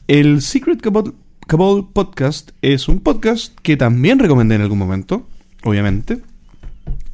El 0.08 0.42
Secret 0.42 0.82
Cabal, 0.82 1.14
Cabal 1.48 1.88
Podcast 1.92 2.52
es 2.62 2.88
un 2.88 3.00
podcast 3.00 3.54
que 3.62 3.76
también 3.76 4.20
recomendé 4.20 4.56
en 4.56 4.62
algún 4.62 4.80
momento, 4.80 5.28
obviamente. 5.64 6.20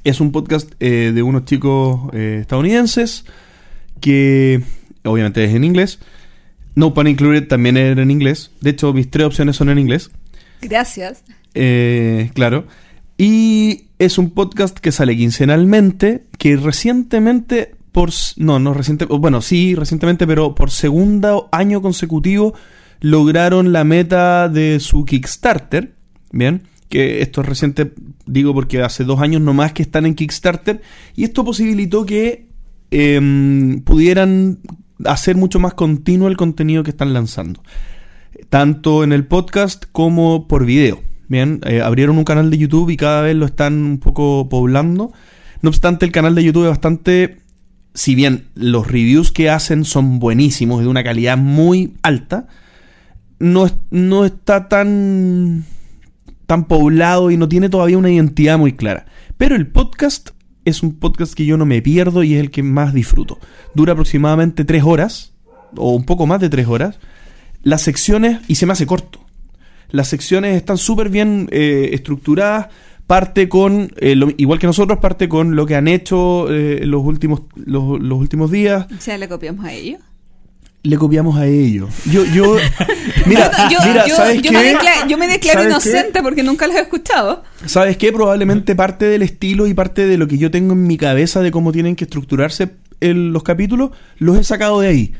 Es 0.03 0.21
un 0.21 0.31
podcast 0.31 0.71
eh, 0.79 1.11
de 1.13 1.23
unos 1.23 1.45
chicos 1.45 2.01
eh, 2.13 2.37
estadounidenses 2.41 3.25
que 3.99 4.61
obviamente 5.03 5.43
es 5.43 5.53
en 5.53 5.63
inglés. 5.63 5.99
No 6.75 6.93
Pun 6.93 7.07
Included 7.07 7.47
también 7.47 7.75
era 7.75 8.01
en 8.01 8.11
inglés. 8.11 8.51
De 8.61 8.69
hecho, 8.69 8.93
mis 8.93 9.09
tres 9.09 9.25
opciones 9.25 9.55
son 9.55 9.69
en 9.69 9.79
inglés. 9.79 10.11
Gracias. 10.61 11.23
Eh, 11.55 12.29
claro. 12.33 12.65
Y 13.17 13.87
es 13.97 14.17
un 14.17 14.29
podcast 14.29 14.77
que 14.77 14.91
sale 14.91 15.17
quincenalmente, 15.17 16.23
que 16.37 16.55
recientemente, 16.55 17.75
por... 17.91 18.11
No, 18.37 18.59
no 18.59 18.73
reciente... 18.73 19.05
Bueno, 19.05 19.41
sí, 19.41 19.75
recientemente, 19.75 20.27
pero 20.27 20.55
por 20.55 20.71
segundo 20.71 21.49
año 21.51 21.81
consecutivo 21.81 22.53
lograron 22.99 23.71
la 23.71 23.83
meta 23.83 24.49
de 24.49 24.79
su 24.79 25.05
Kickstarter. 25.05 25.95
Bien. 26.31 26.63
Que 26.89 27.21
esto 27.21 27.41
es 27.41 27.47
reciente, 27.47 27.93
digo 28.25 28.53
porque 28.53 28.81
hace 28.81 29.03
dos 29.03 29.21
años 29.21 29.41
nomás 29.41 29.73
que 29.73 29.83
están 29.83 30.05
en 30.05 30.15
Kickstarter. 30.15 30.81
Y 31.15 31.23
esto 31.23 31.43
posibilitó 31.43 32.05
que 32.05 32.47
em, 32.91 33.81
pudieran 33.81 34.59
hacer 35.05 35.37
mucho 35.37 35.59
más 35.59 35.75
continuo 35.75 36.27
el 36.27 36.37
contenido 36.37 36.83
que 36.83 36.89
están 36.89 37.13
lanzando 37.13 37.61
tanto 38.49 39.03
en 39.03 39.11
el 39.11 39.25
podcast 39.25 39.85
como 39.91 40.47
por 40.47 40.65
video. 40.65 41.01
Bien, 41.27 41.61
eh, 41.65 41.81
abrieron 41.81 42.17
un 42.17 42.23
canal 42.23 42.49
de 42.49 42.57
YouTube 42.57 42.89
y 42.89 42.97
cada 42.97 43.21
vez 43.21 43.35
lo 43.35 43.45
están 43.45 43.73
un 43.83 43.99
poco 43.99 44.49
poblando. 44.49 45.11
No 45.61 45.69
obstante, 45.69 46.05
el 46.05 46.11
canal 46.11 46.35
de 46.35 46.43
YouTube 46.43 46.63
es 46.63 46.69
bastante, 46.69 47.39
si 47.93 48.15
bien 48.15 48.47
los 48.55 48.87
reviews 48.87 49.31
que 49.31 49.49
hacen 49.49 49.85
son 49.85 50.19
buenísimos, 50.19 50.81
de 50.81 50.87
una 50.87 51.03
calidad 51.03 51.37
muy 51.37 51.93
alta, 52.01 52.47
no, 53.39 53.67
no 53.91 54.25
está 54.25 54.67
tan, 54.69 55.65
tan 56.45 56.65
poblado 56.65 57.31
y 57.31 57.37
no 57.37 57.47
tiene 57.49 57.69
todavía 57.69 57.97
una 57.97 58.11
identidad 58.11 58.57
muy 58.57 58.73
clara. 58.73 59.05
Pero 59.37 59.55
el 59.55 59.67
podcast 59.67 60.31
es 60.65 60.83
un 60.83 60.95
podcast 60.99 61.33
que 61.33 61.45
yo 61.45 61.57
no 61.57 61.65
me 61.65 61.81
pierdo 61.81 62.23
y 62.23 62.33
es 62.35 62.39
el 62.41 62.51
que 62.51 62.63
más 62.63 62.93
disfruto. 62.93 63.39
Dura 63.73 63.93
aproximadamente 63.93 64.65
tres 64.65 64.83
horas, 64.83 65.33
o 65.75 65.93
un 65.95 66.03
poco 66.03 66.25
más 66.27 66.39
de 66.41 66.49
tres 66.49 66.67
horas 66.67 66.99
las 67.61 67.81
secciones, 67.81 68.39
y 68.47 68.55
se 68.55 68.65
me 68.65 68.71
hace 68.71 68.85
corto, 68.87 69.19
las 69.89 70.07
secciones 70.07 70.55
están 70.55 70.77
súper 70.77 71.09
bien 71.09 71.49
eh, 71.51 71.89
estructuradas, 71.93 72.67
parte 73.05 73.49
con, 73.49 73.91
eh, 73.97 74.15
lo- 74.15 74.29
igual 74.37 74.59
que 74.59 74.67
nosotros, 74.67 74.99
parte 74.99 75.27
con 75.27 75.55
lo 75.57 75.65
que 75.65 75.75
han 75.75 75.87
hecho 75.89 76.47
eh, 76.53 76.85
los, 76.85 77.03
últimos, 77.03 77.41
los, 77.55 77.99
los 77.99 78.17
últimos 78.19 78.49
días, 78.51 78.87
O 78.97 79.01
sea, 79.01 79.17
le 79.17 79.27
copiamos 79.27 79.65
a 79.65 79.73
ellos. 79.73 79.99
Le 80.83 80.97
copiamos 80.97 81.37
a 81.37 81.45
ellos. 81.45 81.89
Yo, 82.05 82.23
yo, 82.25 82.55
mira, 83.25 83.51
yo, 83.69 83.77
mira, 83.85 84.07
yo- 84.07 84.15
¿sabes 84.15 84.41
yo 84.41 84.51
qué? 84.51 84.57
me, 84.57 84.73
decla- 84.73 85.07
yo 85.07 85.17
me 85.17 85.27
declaro 85.27 85.63
inocente 85.63 86.21
porque 86.21 86.41
nunca 86.43 86.67
los 86.67 86.75
he 86.75 86.81
escuchado. 86.81 87.43
¿Sabes 87.65 87.97
qué? 87.97 88.11
Probablemente 88.13 88.75
parte 88.75 89.05
del 89.05 89.21
estilo 89.21 89.67
y 89.67 89.73
parte 89.73 90.07
de 90.07 90.17
lo 90.17 90.27
que 90.27 90.37
yo 90.37 90.49
tengo 90.51 90.73
en 90.73 90.87
mi 90.87 90.97
cabeza 90.97 91.41
de 91.41 91.51
cómo 91.51 91.71
tienen 91.71 91.95
que 91.95 92.05
estructurarse 92.05 92.69
el- 93.01 93.31
los 93.33 93.43
capítulos, 93.43 93.91
los 94.17 94.37
he 94.37 94.43
sacado 94.43 94.79
de 94.81 94.87
ahí. 94.87 95.13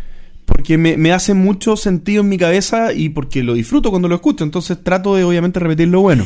Porque 0.46 0.78
me, 0.78 0.98
me 0.98 1.12
hace 1.12 1.34
mucho 1.36 1.76
sentido 1.76 2.22
en 2.22 2.30
mi 2.30 2.38
cabeza 2.38 2.92
y 2.94 3.10
porque 3.10 3.44
lo 3.44 3.54
disfruto 3.54 3.90
cuando 3.92 4.08
lo 4.08 4.16
escucho. 4.16 4.44
Entonces 4.44 4.84
trato 4.84 5.16
de 5.16 5.24
obviamente 5.24 5.60
repetir 5.60 5.90
lo 5.90 6.02
bueno. 6.02 6.26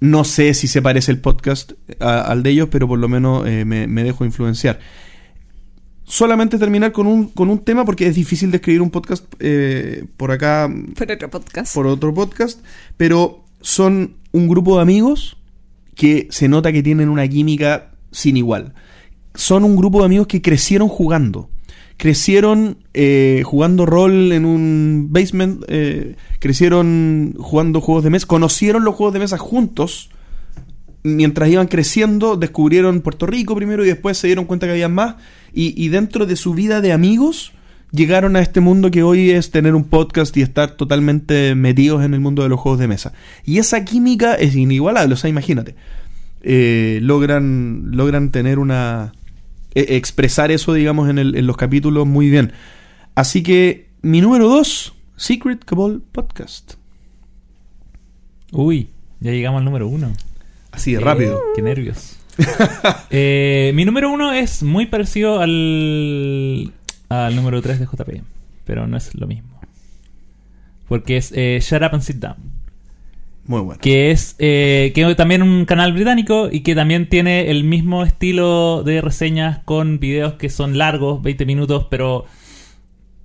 No 0.00 0.24
sé 0.24 0.54
si 0.54 0.66
se 0.66 0.80
parece 0.80 1.10
el 1.12 1.18
podcast 1.18 1.72
a- 2.00 2.22
al 2.22 2.42
de 2.42 2.50
ellos, 2.50 2.68
pero 2.70 2.86
por 2.88 2.98
lo 2.98 3.08
menos 3.08 3.46
eh, 3.46 3.64
me, 3.64 3.86
me 3.86 4.02
dejo 4.04 4.24
influenciar. 4.24 4.78
Solamente 6.04 6.58
terminar 6.58 6.92
con 6.92 7.06
un, 7.06 7.28
con 7.28 7.48
un 7.48 7.58
tema 7.60 7.84
porque 7.84 8.06
es 8.06 8.14
difícil 8.14 8.50
de 8.50 8.58
escribir 8.58 8.82
un 8.82 8.90
podcast 8.90 9.24
eh, 9.40 10.04
por 10.16 10.30
acá 10.30 10.70
Por 10.96 11.10
otro 11.10 11.30
podcast. 11.30 11.74
por 11.74 11.86
otro 11.86 12.12
podcast, 12.12 12.60
pero 12.96 13.44
son 13.60 14.16
un 14.32 14.48
grupo 14.48 14.76
de 14.76 14.82
amigos 14.82 15.38
que 15.94 16.28
se 16.30 16.48
nota 16.48 16.72
que 16.72 16.82
tienen 16.82 17.08
una 17.08 17.26
química 17.26 17.92
sin 18.10 18.36
igual. 18.36 18.74
Son 19.34 19.64
un 19.64 19.76
grupo 19.76 20.00
de 20.00 20.06
amigos 20.06 20.26
que 20.26 20.42
crecieron 20.42 20.88
jugando. 20.88 21.50
Crecieron 21.96 22.78
eh, 22.92 23.42
jugando 23.44 23.86
rol 23.86 24.32
en 24.32 24.44
un 24.44 25.08
basement, 25.10 25.64
eh, 25.68 26.16
crecieron 26.40 27.34
jugando 27.38 27.80
juegos 27.80 28.04
de 28.04 28.10
mesa, 28.10 28.26
conocieron 28.26 28.84
los 28.84 28.94
juegos 28.94 29.14
de 29.14 29.20
mesa 29.20 29.38
juntos. 29.38 30.10
Mientras 31.06 31.50
iban 31.50 31.66
creciendo, 31.68 32.36
descubrieron 32.36 33.02
Puerto 33.02 33.26
Rico 33.26 33.54
primero 33.54 33.84
y 33.84 33.88
después 33.88 34.16
se 34.16 34.26
dieron 34.26 34.46
cuenta 34.46 34.66
que 34.66 34.72
había 34.72 34.88
más. 34.88 35.16
Y, 35.52 35.88
dentro 35.88 36.24
de 36.26 36.34
su 36.34 36.54
vida 36.54 36.80
de 36.80 36.92
amigos, 36.92 37.52
llegaron 37.92 38.34
a 38.36 38.40
este 38.40 38.60
mundo 38.60 38.90
que 38.90 39.02
hoy 39.02 39.30
es 39.30 39.50
tener 39.50 39.74
un 39.74 39.84
podcast 39.84 40.34
y 40.36 40.42
estar 40.42 40.72
totalmente 40.72 41.54
metidos 41.54 42.02
en 42.04 42.14
el 42.14 42.20
mundo 42.20 42.42
de 42.42 42.48
los 42.48 42.58
juegos 42.58 42.80
de 42.80 42.88
mesa. 42.88 43.12
Y 43.44 43.58
esa 43.58 43.84
química 43.84 44.34
es 44.34 44.56
inigualable, 44.56 45.12
o 45.14 45.16
sea, 45.18 45.28
imagínate. 45.30 45.76
Eh, 46.42 46.98
logran, 47.02 47.90
logran 47.92 48.30
tener 48.30 48.58
una... 48.58 49.12
eh, 49.74 49.86
expresar 49.90 50.50
eso, 50.50 50.72
digamos, 50.72 51.08
en, 51.10 51.18
el- 51.18 51.36
en 51.36 51.46
los 51.46 51.56
capítulos 51.58 52.06
muy 52.06 52.30
bien. 52.30 52.52
Así 53.14 53.42
que 53.42 53.90
mi 54.02 54.22
número 54.22 54.48
2, 54.48 54.94
Secret 55.16 55.64
Cabal 55.64 56.02
Podcast. 56.12 56.74
Uy, 58.52 58.88
ya 59.20 59.30
llegamos 59.32 59.58
al 59.58 59.64
número 59.66 59.86
uno. 59.86 60.12
Así 60.74 60.92
de 60.92 61.00
rápido. 61.00 61.40
Qué 61.54 61.62
nervios. 61.62 62.18
Eh, 63.10 63.70
mi 63.76 63.84
número 63.84 64.10
uno 64.10 64.32
es 64.32 64.64
muy 64.64 64.86
parecido 64.86 65.38
al, 65.40 66.72
al 67.08 67.36
número 67.36 67.62
3 67.62 67.78
de 67.78 67.86
JP, 67.86 68.24
pero 68.64 68.88
no 68.88 68.96
es 68.96 69.14
lo 69.14 69.28
mismo. 69.28 69.60
Porque 70.88 71.16
es 71.16 71.32
eh, 71.32 71.60
Shut 71.62 71.82
Up 71.82 71.90
and 71.92 72.02
Sit 72.02 72.16
Down. 72.16 72.36
Muy 73.46 73.60
bueno. 73.60 73.80
Que 73.80 74.10
es 74.10 74.34
eh, 74.40 74.90
que 74.94 75.14
también 75.14 75.42
un 75.42 75.64
canal 75.64 75.92
británico 75.92 76.48
y 76.50 76.60
que 76.60 76.74
también 76.74 77.08
tiene 77.08 77.50
el 77.50 77.62
mismo 77.62 78.02
estilo 78.02 78.82
de 78.82 79.00
reseñas 79.00 79.60
con 79.64 80.00
videos 80.00 80.34
que 80.34 80.48
son 80.48 80.76
largos, 80.76 81.22
20 81.22 81.46
minutos, 81.46 81.86
pero 81.88 82.24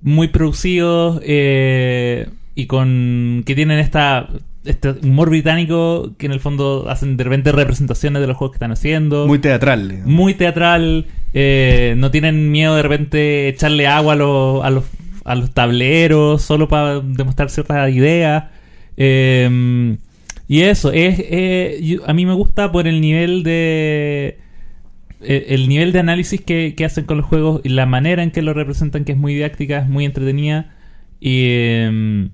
muy 0.02 0.28
producidos 0.28 1.20
eh, 1.24 2.30
y 2.54 2.68
con 2.68 3.44
que 3.46 3.56
tienen 3.56 3.80
esta 3.80 4.28
este 4.70 4.92
humor 5.08 5.30
británico 5.30 6.12
que 6.18 6.26
en 6.28 6.32
el 6.32 6.40
fondo 6.40 6.86
hacen 6.90 7.18
de 7.18 7.24
repente 7.24 7.52
representaciones 7.52 8.22
de 8.22 8.28
los 8.28 8.38
juegos 8.38 8.54
que 8.54 8.58
están 8.58 8.72
haciendo 8.72 9.28
Muy 9.28 9.40
teatral. 9.40 9.88
digamos. 9.90 10.12
muy 10.14 10.34
teatral, 10.36 11.06
eh, 11.34 11.96
no 11.98 12.12
tienen 12.12 12.52
miedo 12.52 12.76
de 12.76 12.82
repente 12.84 13.48
echarle 13.50 13.88
agua 13.88 14.14
a 14.14 14.16
los, 14.16 14.64
a 14.66 14.70
los, 14.70 14.84
a 15.26 15.36
los 15.36 15.52
tableros 15.54 16.42
solo 16.42 16.68
para 16.68 17.00
demostrar 17.02 17.50
ciertas 17.50 17.92
ideas. 17.92 18.46
Eh, 18.98 19.98
y 20.48 20.62
eso, 20.62 20.92
es 20.92 21.20
eh, 21.20 21.80
yo- 21.84 22.08
a 22.10 22.14
mí 22.14 22.26
me 22.26 22.34
gusta 22.34 22.72
por 22.72 22.88
el 22.88 23.02
nivel 23.02 23.44
de... 23.44 24.40
eh, 25.22 25.46
El 25.50 25.70
nivel 25.70 25.92
de 25.92 26.00
análisis 26.00 26.42
que, 26.42 26.74
que 26.76 26.86
hacen 26.86 27.06
con 27.06 27.18
los 27.18 27.26
juegos 27.28 27.62
y 27.64 27.70
la 27.70 27.86
manera 27.86 28.24
en 28.24 28.32
que 28.32 28.42
lo 28.42 28.54
representan, 28.54 29.06
que 29.06 29.12
es 29.12 29.18
muy 29.18 29.34
didáctica, 29.36 29.80
es 29.80 29.88
muy 29.90 30.06
entretenida. 30.06 30.74
Y, 31.22 31.44
eh, 31.48 32.30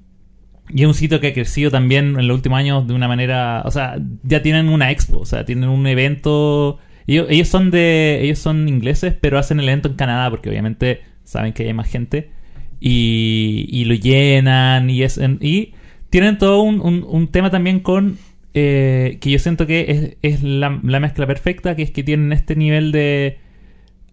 y 0.69 0.81
es 0.81 0.87
un 0.87 0.93
sitio 0.93 1.19
que 1.19 1.27
ha 1.27 1.33
crecido 1.33 1.69
también 1.71 2.17
en 2.19 2.27
los 2.27 2.35
últimos 2.35 2.57
años 2.59 2.87
de 2.87 2.93
una 2.93 3.07
manera. 3.07 3.61
O 3.65 3.71
sea, 3.71 3.97
ya 4.23 4.41
tienen 4.41 4.69
una 4.69 4.91
expo, 4.91 5.19
o 5.19 5.25
sea, 5.25 5.45
tienen 5.45 5.69
un 5.69 5.85
evento. 5.87 6.79
Ellos, 7.07 7.47
son 7.47 7.69
de. 7.71 8.19
Ellos 8.23 8.39
son 8.39 8.67
ingleses, 8.67 9.13
pero 9.19 9.37
hacen 9.37 9.59
el 9.59 9.67
evento 9.69 9.89
en 9.89 9.95
Canadá, 9.95 10.29
porque 10.31 10.49
obviamente 10.49 11.01
saben 11.23 11.53
que 11.53 11.63
hay 11.67 11.73
más 11.73 11.87
gente. 11.89 12.31
Y, 12.79 13.67
y 13.69 13.85
lo 13.85 13.93
llenan. 13.95 14.89
Y 14.89 15.03
es 15.03 15.19
y 15.41 15.73
tienen 16.09 16.37
todo 16.37 16.61
un, 16.61 16.79
un- 16.81 17.27
tema 17.29 17.51
también 17.51 17.79
con. 17.79 18.17
eh, 18.53 19.17
que 19.21 19.29
yo 19.31 19.39
siento 19.39 19.67
que 19.67 20.17
es, 20.21 20.41
la 20.43 20.69
mezcla 20.71 21.27
perfecta, 21.27 21.75
que 21.75 21.83
es 21.83 21.91
que 21.91 22.03
tienen 22.03 22.33
este 22.33 22.55
nivel 22.55 22.91
de. 22.91 23.37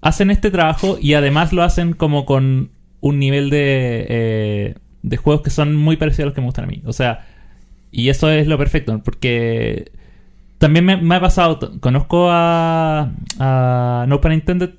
Hacen 0.02 0.30
este 0.30 0.50
trabajo 0.50 0.98
y 1.00 1.14
además 1.14 1.52
lo 1.52 1.62
hacen 1.62 1.92
como 1.94 2.26
con 2.26 2.70
un 3.00 3.18
nivel 3.18 3.50
de. 3.50 4.06
eh, 4.08 4.74
de 5.02 5.16
juegos 5.16 5.42
que 5.42 5.50
son 5.50 5.76
muy 5.76 5.96
parecidos 5.96 6.24
a 6.24 6.26
los 6.26 6.34
que 6.34 6.40
me 6.40 6.46
gustan 6.46 6.64
a 6.64 6.68
mí. 6.68 6.82
O 6.86 6.92
sea, 6.92 7.26
y 7.90 8.08
eso 8.08 8.30
es 8.30 8.46
lo 8.46 8.58
perfecto, 8.58 9.00
porque 9.04 9.92
también 10.58 10.84
me, 10.84 10.96
me 10.96 11.16
ha 11.16 11.20
pasado, 11.20 11.58
conozco 11.80 12.28
a, 12.30 13.12
a 13.38 14.06
No 14.08 14.20
Pun 14.20 14.32
Intended, 14.32 14.70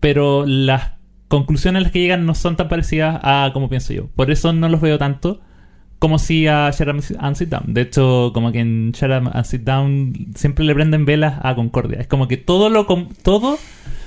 pero 0.00 0.46
las 0.46 0.92
conclusiones 1.28 1.80
a 1.80 1.82
las 1.84 1.92
que 1.92 2.00
llegan 2.00 2.26
no 2.26 2.34
son 2.34 2.56
tan 2.56 2.68
parecidas 2.68 3.20
a 3.22 3.50
como 3.52 3.68
pienso 3.68 3.92
yo. 3.92 4.08
Por 4.16 4.30
eso 4.30 4.52
no 4.52 4.68
los 4.68 4.80
veo 4.80 4.98
tanto 4.98 5.40
como 6.00 6.18
si 6.18 6.46
a 6.46 6.70
Shut 6.70 6.88
and 7.18 7.36
Sit 7.36 7.48
Down. 7.48 7.74
De 7.74 7.82
hecho, 7.82 8.32
como 8.32 8.52
que 8.52 8.60
en 8.60 8.92
Shut 8.92 9.10
and 9.10 9.44
Sit 9.44 9.62
Down 9.62 10.32
siempre 10.34 10.64
le 10.64 10.74
prenden 10.74 11.04
velas 11.04 11.38
a 11.42 11.54
Concordia. 11.54 12.00
Es 12.00 12.06
como 12.06 12.26
que 12.26 12.38
todo 12.38 12.70
lo, 12.70 12.86
todo 13.22 13.58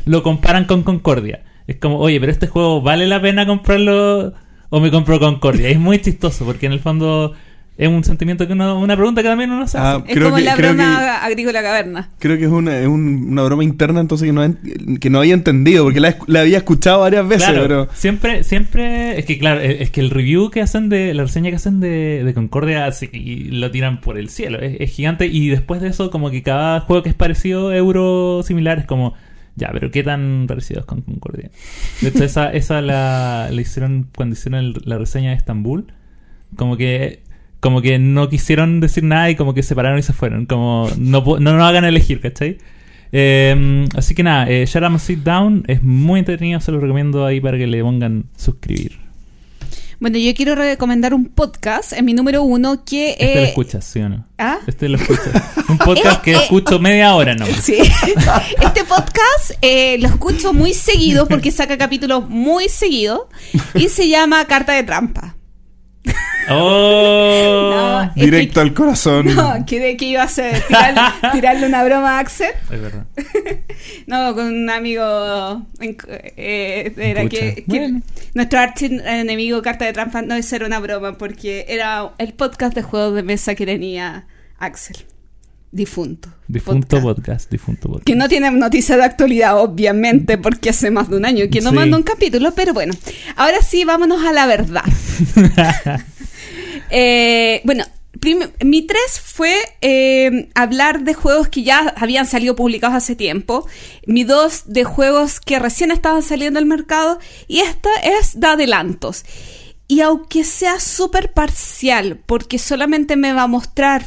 lo 0.06 0.24
comparan 0.24 0.66
con 0.66 0.82
Concordia. 0.82 1.44
Es 1.68 1.78
como, 1.78 2.00
oye, 2.00 2.20
pero 2.20 2.32
este 2.32 2.48
juego 2.48 2.82
vale 2.82 3.08
la 3.08 3.22
pena 3.22 3.46
comprarlo 3.46 4.34
o 4.76 4.80
me 4.80 4.90
compro 4.90 5.20
Concordia. 5.20 5.70
Es 5.70 5.78
muy 5.80 6.00
chistoso 6.02 6.46
porque 6.46 6.66
en 6.66 6.72
el 6.72 6.80
fondo 6.80 7.34
es 7.78 7.88
un 7.88 8.04
sentimiento 8.04 8.46
que 8.48 8.54
uno, 8.54 8.80
una 8.80 8.96
pregunta 8.96 9.22
que 9.22 9.28
también 9.30 9.52
uno 9.52 9.68
se 9.68 9.78
hace. 9.78 9.88
Ah, 9.88 10.04
Es 10.08 10.14
creo 10.16 10.26
como 10.30 10.38
que, 10.38 10.44
la 10.44 10.56
creo 10.56 10.74
broma 10.74 11.00
que, 11.00 11.26
agrícola 11.28 11.62
caverna. 11.62 12.10
creo 12.18 12.38
que 12.40 12.46
es 12.46 12.50
una, 12.52 12.80
es 12.80 12.88
un- 12.88 13.28
una 13.32 13.44
broma 13.44 13.64
interna 13.64 14.00
entonces 14.00 14.28
que 14.28 14.34
no, 14.34 15.00
que 15.00 15.10
no 15.12 15.20
había 15.20 15.36
entendido, 15.36 15.84
porque 15.84 16.00
la, 16.00 16.16
la 16.26 16.42
había 16.42 16.58
escuchado 16.58 17.02
varias 17.02 17.28
veces, 17.28 17.48
Claro, 17.50 17.62
pero... 17.64 17.88
siempre, 17.94 18.44
siempre, 18.44 19.20
es 19.20 19.26
que 19.26 19.38
claro, 19.38 19.62
es 19.62 19.82
es 19.82 19.90
que 19.92 20.02
el 20.02 20.10
review 20.10 20.50
que 20.50 20.62
hacen 20.62 20.90
de, 20.90 21.14
la 21.14 21.24
reseña 21.24 21.50
que 21.52 21.56
hacen 21.58 21.80
de, 21.80 22.24
de 22.24 22.34
Concordia, 22.34 22.90
y 23.12 23.46
lo 23.46 23.70
tiran 23.72 24.02
por 24.02 24.18
el 24.18 24.30
cielo, 24.30 24.60
es, 24.60 24.78
es 24.80 24.92
gigante, 24.92 25.28
y 25.28 25.50
después 25.50 25.82
de 25.82 25.90
eso, 25.90 26.10
como 26.12 26.30
que 26.32 26.42
cada 26.44 26.80
juego 26.82 27.02
que 27.04 27.10
es 27.10 27.16
parecido, 27.16 27.72
euro 27.74 28.42
similar, 28.44 28.80
es 28.80 28.86
como, 28.86 29.14
ya, 29.56 29.70
pero 29.72 29.92
qué 29.92 30.04
tan 30.04 30.46
parecidos 30.48 30.86
con 30.86 31.02
Concordia. 31.02 31.52
De 32.02 32.10
hecho, 32.10 32.24
esa, 32.24 32.52
esa 32.52 32.82
la, 32.82 33.50
hicieron 33.52 34.08
cuando 34.16 34.34
hicieron 34.34 34.74
la 34.86 34.98
reseña 34.98 35.32
de 35.32 35.36
Estambul, 35.36 35.94
como 36.56 36.78
que, 36.78 37.22
como 37.60 37.82
que 37.82 38.00
no 38.00 38.30
quisieron 38.30 38.80
decir 38.80 39.04
nada 39.04 39.30
y 39.30 39.36
como 39.36 39.54
que 39.54 39.64
se 39.64 39.76
pararon 39.76 40.00
y 40.00 40.04
se 40.04 40.14
fueron, 40.14 40.46
como, 40.46 40.90
no, 40.98 41.24
no 41.24 41.58
nos 41.58 41.64
hagan 41.64 41.86
elegir, 41.86 42.20
¿cachai? 42.20 42.58
Eh, 43.12 43.86
así 43.96 44.16
que 44.16 44.24
nada, 44.24 44.50
eh, 44.50 44.66
Shut 44.66 45.00
Sit 45.00 45.20
Down 45.20 45.66
es 45.68 45.84
muy 45.84 46.20
entretenido, 46.20 46.60
se 46.60 46.72
lo 46.72 46.80
recomiendo 46.80 47.26
ahí 47.26 47.40
para 47.40 47.58
que 47.60 47.68
le 47.68 47.82
pongan 47.84 48.26
suscribir. 48.36 49.03
Bueno, 50.04 50.18
yo 50.18 50.36
quiero 50.36 50.54
recomendar 50.56 51.14
un 51.14 51.28
podcast 51.28 51.94
en 51.94 52.04
mi 52.04 52.14
número 52.14 52.44
uno 52.44 52.84
que... 52.84 53.12
Este 53.12 53.36
lo 53.36 53.40
eh, 53.40 53.48
escuchas, 53.48 53.86
¿sí 53.86 54.02
o 54.02 54.10
no? 54.10 54.28
¿Ah? 54.38 54.58
Este 54.68 54.90
lo 54.90 54.98
escuchas. 54.98 55.42
Un 55.70 55.78
podcast 55.78 56.22
que 56.24 56.32
Eh, 56.32 56.36
eh. 56.36 56.40
escucho 56.44 56.78
media 56.78 57.16
hora 57.16 57.36
nomás. 57.40 57.56
Sí. 57.64 57.78
Este 57.78 58.84
podcast 58.84 59.52
eh, 59.62 59.98
lo 60.00 60.10
escucho 60.10 60.52
muy 60.52 60.74
seguido 60.74 61.26
porque 61.26 61.52
saca 61.52 61.78
capítulos 61.78 62.28
muy 62.28 62.68
seguidos 62.68 63.22
y 63.76 63.88
se 63.88 64.10
llama 64.10 64.44
Carta 64.44 64.74
de 64.74 64.84
Trampa. 64.84 65.38
¡Oh! 66.50 67.72
No, 67.74 68.04
es 68.04 68.16
Directo 68.16 68.56
que- 68.56 68.60
al 68.60 68.74
corazón. 68.74 69.34
No, 69.36 69.66
que, 69.66 69.96
que 69.98 70.06
iba 70.06 70.22
a 70.22 70.26
hacer 70.26 70.62
tirar- 70.68 71.14
tirarle 71.32 71.68
una 71.68 71.84
broma 71.84 72.18
a 72.18 72.20
Axel. 72.20 72.52
Es 72.72 72.82
verdad. 72.82 73.06
No, 74.08 74.34
con 74.36 74.46
un 74.48 74.70
amigo. 74.70 75.66
eh, 75.80 76.94
era 76.98 77.28
que, 77.28 77.56
que 77.56 77.64
Bueno. 77.68 78.02
nuestro 78.34 78.60
archienemigo 78.60 79.62
Carta 79.62 79.86
de 79.86 79.94
Trampa 79.94 80.22
no 80.22 80.36
era 80.36 80.66
una 80.66 80.80
broma 80.80 81.18
porque 81.18 81.66
era 81.70 82.12
el 82.18 82.34
podcast 82.34 82.76
de 82.76 82.82
juegos 82.84 83.16
de 83.16 83.24
mesa 83.24 83.56
que 83.56 83.66
tenía 83.66 84.26
Axel. 84.60 84.98
Difunto. 85.74 86.30
Difunto 86.48 87.02
Podcast. 87.02 87.04
podcast, 87.18 87.52
difunto 87.52 87.88
podcast. 87.88 88.06
Que 88.06 88.16
no 88.16 88.30
tiene 88.30 88.52
noticias 88.52 88.96
de 88.98 89.04
actualidad, 89.06 89.60
obviamente, 89.60 90.38
porque 90.38 90.70
hace 90.70 90.92
más 90.92 91.10
de 91.10 91.18
un 91.18 91.26
año 91.26 91.46
que 91.52 91.62
no 91.62 91.72
Sí. 91.72 91.76
manda 91.76 91.98
un 91.98 92.04
capítulo, 92.04 92.54
pero 92.54 92.74
bueno. 92.76 92.94
Ahora 93.36 93.60
sí, 93.64 93.84
vámonos 93.84 94.24
a 94.24 94.32
la 94.32 94.46
verdad. 94.46 94.84
Eh, 96.96 97.62
bueno, 97.64 97.86
mi 98.64 98.84
tres 98.84 99.20
fue 99.24 99.56
eh, 99.82 100.50
hablar 100.54 101.04
de 101.04 101.16
juegos 101.16 101.48
que 101.50 101.64
ya 101.64 101.92
habían 101.98 102.28
salido 102.28 102.56
publicados 102.56 102.96
hace 102.96 103.16
tiempo. 103.16 103.68
Mi 104.06 104.24
dos 104.24 104.64
de 104.68 104.84
juegos 104.84 105.40
que 105.40 105.58
recién 105.58 105.90
estaban 105.90 106.22
saliendo 106.22 106.60
al 106.60 106.68
mercado. 106.68 107.18
Y 107.48 107.60
esta 107.62 107.90
es 108.04 108.40
de 108.40 108.46
adelantos. 108.48 109.26
Y 109.88 110.02
aunque 110.02 110.44
sea 110.44 110.80
súper 110.80 111.34
parcial, 111.34 112.20
porque 112.28 112.60
solamente 112.60 113.16
me 113.16 113.34
va 113.34 113.44
a 113.44 113.48
mostrar 113.48 114.06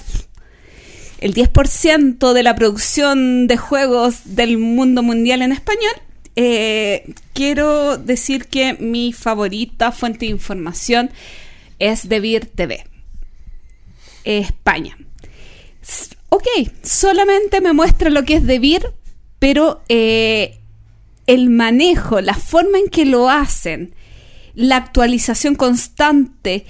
el 1.18 1.34
10% 1.34 2.32
de 2.32 2.42
la 2.42 2.54
producción 2.54 3.46
de 3.46 3.56
juegos 3.56 4.36
del 4.36 4.58
mundo 4.58 5.02
mundial 5.02 5.42
en 5.42 5.52
español, 5.52 5.92
eh, 6.36 7.14
quiero 7.32 7.96
decir 7.96 8.46
que 8.46 8.74
mi 8.74 9.12
favorita 9.12 9.92
fuente 9.92 10.26
de 10.26 10.32
información 10.32 11.10
es 11.78 12.08
de 12.08 12.20
Vir 12.20 12.46
TV, 12.46 12.84
España. 14.24 14.98
Ok, 16.28 16.46
solamente 16.82 17.60
me 17.60 17.72
muestra 17.72 18.10
lo 18.10 18.24
que 18.24 18.34
es 18.34 18.46
de 18.46 18.58
Vir, 18.58 18.92
pero 19.38 19.82
eh, 19.88 20.58
el 21.26 21.48
manejo, 21.48 22.20
la 22.20 22.34
forma 22.34 22.78
en 22.78 22.88
que 22.88 23.06
lo 23.06 23.30
hacen, 23.30 23.94
la 24.54 24.76
actualización 24.76 25.54
constante 25.54 26.66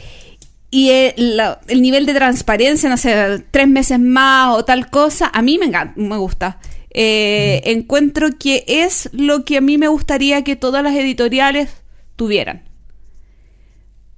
y 0.71 0.91
el, 0.91 1.37
la- 1.37 1.61
el 1.69 1.81
nivel 1.83 2.07
de 2.07 2.15
transparencia, 2.15 2.89
no 2.89 2.97
sé, 2.97 3.45
tres 3.51 3.69
meses 3.69 3.99
más 3.99 4.57
o 4.57 4.65
tal 4.65 4.91
cosa, 4.91 5.31
a 5.33 5.43
mí 5.43 5.59
me, 5.59 5.71
me 5.97 6.17
gusta. 6.17 6.59
Eh, 6.91 7.61
Encuentro 7.65 8.31
que 8.39 8.65
es 8.67 9.09
lo 9.13 9.45
que 9.45 9.59
a 9.59 9.61
mí 9.61 9.77
me 9.79 9.89
gustaría 9.89 10.43
que 10.45 10.57
todas 10.57 10.83
las 10.83 10.95
editoriales 10.95 11.71
tuvieran. 12.17 12.63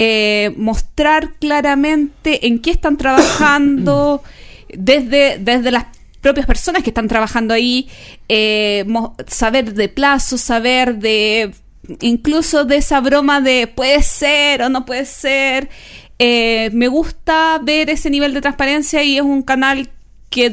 Eh, 0.01 0.55
mostrar 0.57 1.35
claramente 1.41 2.47
en 2.47 2.61
qué 2.61 2.71
están 2.71 2.97
trabajando 2.97 4.23
desde, 4.73 5.39
desde 5.41 5.73
las 5.73 5.87
propias 6.21 6.47
personas 6.47 6.85
que 6.85 6.91
están 6.91 7.09
trabajando 7.09 7.53
ahí, 7.53 7.89
eh, 8.29 8.85
saber 9.27 9.75
de 9.75 9.89
plazos, 9.89 10.41
saber 10.41 10.99
de 10.99 11.53
incluso 12.01 12.65
de 12.65 12.77
esa 12.77 13.01
broma 13.01 13.41
de 13.41 13.67
puede 13.67 14.03
ser 14.05 14.63
o 14.63 14.69
no 14.69 14.85
puede 14.85 15.05
ser. 15.05 15.69
Eh, 16.19 16.71
me 16.73 16.89
gusta 16.89 17.61
ver 17.63 17.91
ese 17.91 18.11
nivel 18.11 18.35
de 18.35 18.41
transparencia 18.41 19.03
y 19.05 19.17
es 19.17 19.23
un 19.23 19.43
canal 19.43 19.91
que 20.31 20.53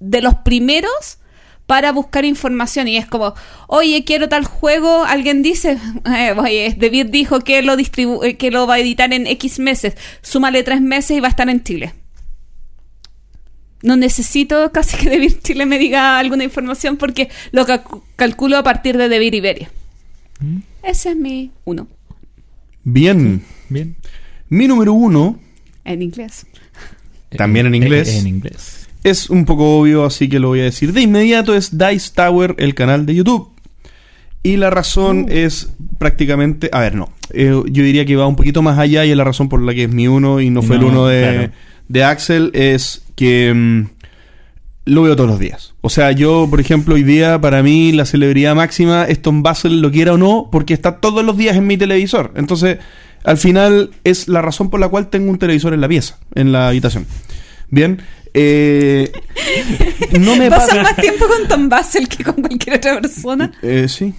de 0.00 0.20
los 0.22 0.34
primeros 0.36 1.18
para 1.66 1.92
buscar 1.92 2.24
información 2.24 2.88
y 2.88 2.96
es 2.96 3.06
como, 3.06 3.34
oye, 3.66 4.04
quiero 4.04 4.28
tal 4.28 4.44
juego, 4.44 5.04
alguien 5.04 5.42
dice, 5.42 5.78
eh, 6.06 6.32
oye, 6.36 6.74
David 6.78 7.06
dijo 7.06 7.40
que 7.40 7.60
lo 7.62 7.76
distribu 7.76 8.22
eh, 8.22 8.36
que 8.36 8.50
lo 8.50 8.66
va 8.66 8.74
a 8.74 8.78
editar 8.78 9.12
en 9.12 9.26
X 9.26 9.58
meses, 9.58 9.94
súmale 10.22 10.62
tres 10.62 10.80
meses 10.80 11.16
y 11.16 11.20
va 11.20 11.28
a 11.28 11.30
estar 11.30 11.48
en 11.48 11.62
Chile. 11.62 11.94
No 13.82 13.96
necesito 13.96 14.72
casi 14.72 14.96
que 14.96 15.08
David 15.08 15.34
Chile 15.42 15.64
me 15.66 15.78
diga 15.78 16.18
alguna 16.18 16.42
información 16.44 16.96
porque 16.96 17.30
lo 17.52 17.64
calcu- 17.66 18.02
calculo 18.16 18.56
a 18.56 18.62
partir 18.64 18.96
de 18.98 19.08
David 19.08 19.34
Iberia. 19.34 19.70
Ese 20.82 21.10
es 21.10 21.16
mi 21.16 21.50
uno, 21.64 21.86
Bien. 22.84 23.44
Bien. 23.68 23.94
Mi 24.48 24.66
número 24.66 24.92
uno, 24.92 25.38
en 25.84 26.02
inglés. 26.02 26.46
También 27.36 27.66
en 27.66 27.74
inglés. 27.74 28.08
En 28.14 28.26
inglés. 28.26 28.88
es 29.04 29.30
un 29.30 29.44
poco 29.44 29.78
obvio, 29.78 30.04
así 30.04 30.28
que 30.28 30.38
lo 30.38 30.48
voy 30.48 30.60
a 30.60 30.64
decir 30.64 30.92
de 30.92 31.02
inmediato, 31.02 31.54
es 31.54 31.76
Dice 31.76 32.10
Tower, 32.14 32.54
el 32.58 32.74
canal 32.74 33.06
de 33.06 33.14
YouTube. 33.14 33.50
Y 34.42 34.56
la 34.56 34.70
razón 34.70 35.26
es 35.28 35.72
prácticamente... 35.98 36.70
A 36.72 36.80
ver, 36.80 36.94
no. 36.94 37.10
Eh, 37.32 37.50
yo 37.66 37.82
diría 37.82 38.06
que 38.06 38.16
va 38.16 38.26
un 38.26 38.36
poquito 38.36 38.62
más 38.62 38.78
allá 38.78 39.04
y 39.04 39.10
es 39.10 39.16
la 39.16 39.24
razón 39.24 39.48
por 39.48 39.60
la 39.62 39.74
que 39.74 39.84
es 39.84 39.90
mi 39.90 40.08
uno 40.08 40.40
y 40.40 40.48
no 40.48 40.62
fue 40.62 40.76
el 40.76 40.82
No, 40.82 40.88
uno 40.88 41.06
de, 41.06 41.20
claro. 41.20 41.52
de 41.88 42.04
Axel, 42.04 42.50
es 42.54 43.04
que 43.14 43.52
mm, 43.54 43.82
lo 44.86 45.02
veo 45.02 45.16
todos 45.16 45.28
los 45.28 45.38
días. 45.38 45.74
O 45.80 45.90
sea, 45.90 46.12
yo, 46.12 46.46
por 46.48 46.60
ejemplo, 46.60 46.94
hoy 46.94 47.02
día, 47.02 47.40
para 47.40 47.62
mí, 47.62 47.92
la 47.92 48.06
celebridad 48.06 48.54
máxima 48.54 49.04
es 49.04 49.20
Tom 49.20 49.42
Basel, 49.42 49.80
lo 49.80 49.90
quiera 49.90 50.14
o 50.14 50.18
no, 50.18 50.48
porque 50.52 50.72
está 50.72 51.00
todos 51.00 51.24
los 51.24 51.36
días 51.36 51.56
en 51.56 51.66
mi 51.66 51.76
televisor. 51.76 52.32
Entonces, 52.36 52.78
al 53.24 53.38
final, 53.38 53.90
es 54.04 54.28
la 54.28 54.42
razón 54.42 54.70
por 54.70 54.80
la 54.80 54.88
cual 54.88 55.08
tengo 55.08 55.30
un 55.30 55.38
televisor 55.38 55.74
en 55.74 55.80
la 55.80 55.88
pieza, 55.88 56.18
en 56.34 56.52
la 56.52 56.68
habitación. 56.68 57.06
Bien. 57.70 58.00
Eh, 58.34 59.10
no 60.20 60.36
me 60.36 60.50
Pasa 60.50 60.82
más 60.82 60.96
tiempo 60.96 61.26
con 61.26 61.48
Tom 61.48 61.68
Basel 61.68 62.08
que 62.08 62.22
con 62.22 62.36
cualquier 62.36 62.76
otra 62.76 63.00
persona. 63.00 63.52
Eh, 63.62 63.86
sí. 63.88 64.14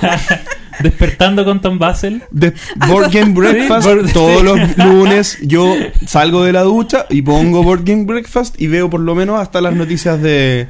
Despertando 0.80 1.44
con 1.44 1.60
Tom 1.60 1.78
Basel. 1.78 2.22
De 2.30 2.54
Board 2.88 3.12
Game 3.12 3.32
Breakfast, 3.32 4.12
todos 4.12 4.42
los 4.42 4.76
lunes 4.78 5.38
yo 5.42 5.74
salgo 6.06 6.44
de 6.44 6.52
la 6.52 6.62
ducha 6.62 7.06
y 7.10 7.22
pongo 7.22 7.62
Board 7.62 7.84
Game 7.84 8.04
Breakfast 8.04 8.60
y 8.60 8.66
veo 8.66 8.90
por 8.90 9.00
lo 9.00 9.14
menos 9.14 9.40
hasta 9.40 9.60
las 9.60 9.74
noticias 9.74 10.20
de, 10.20 10.68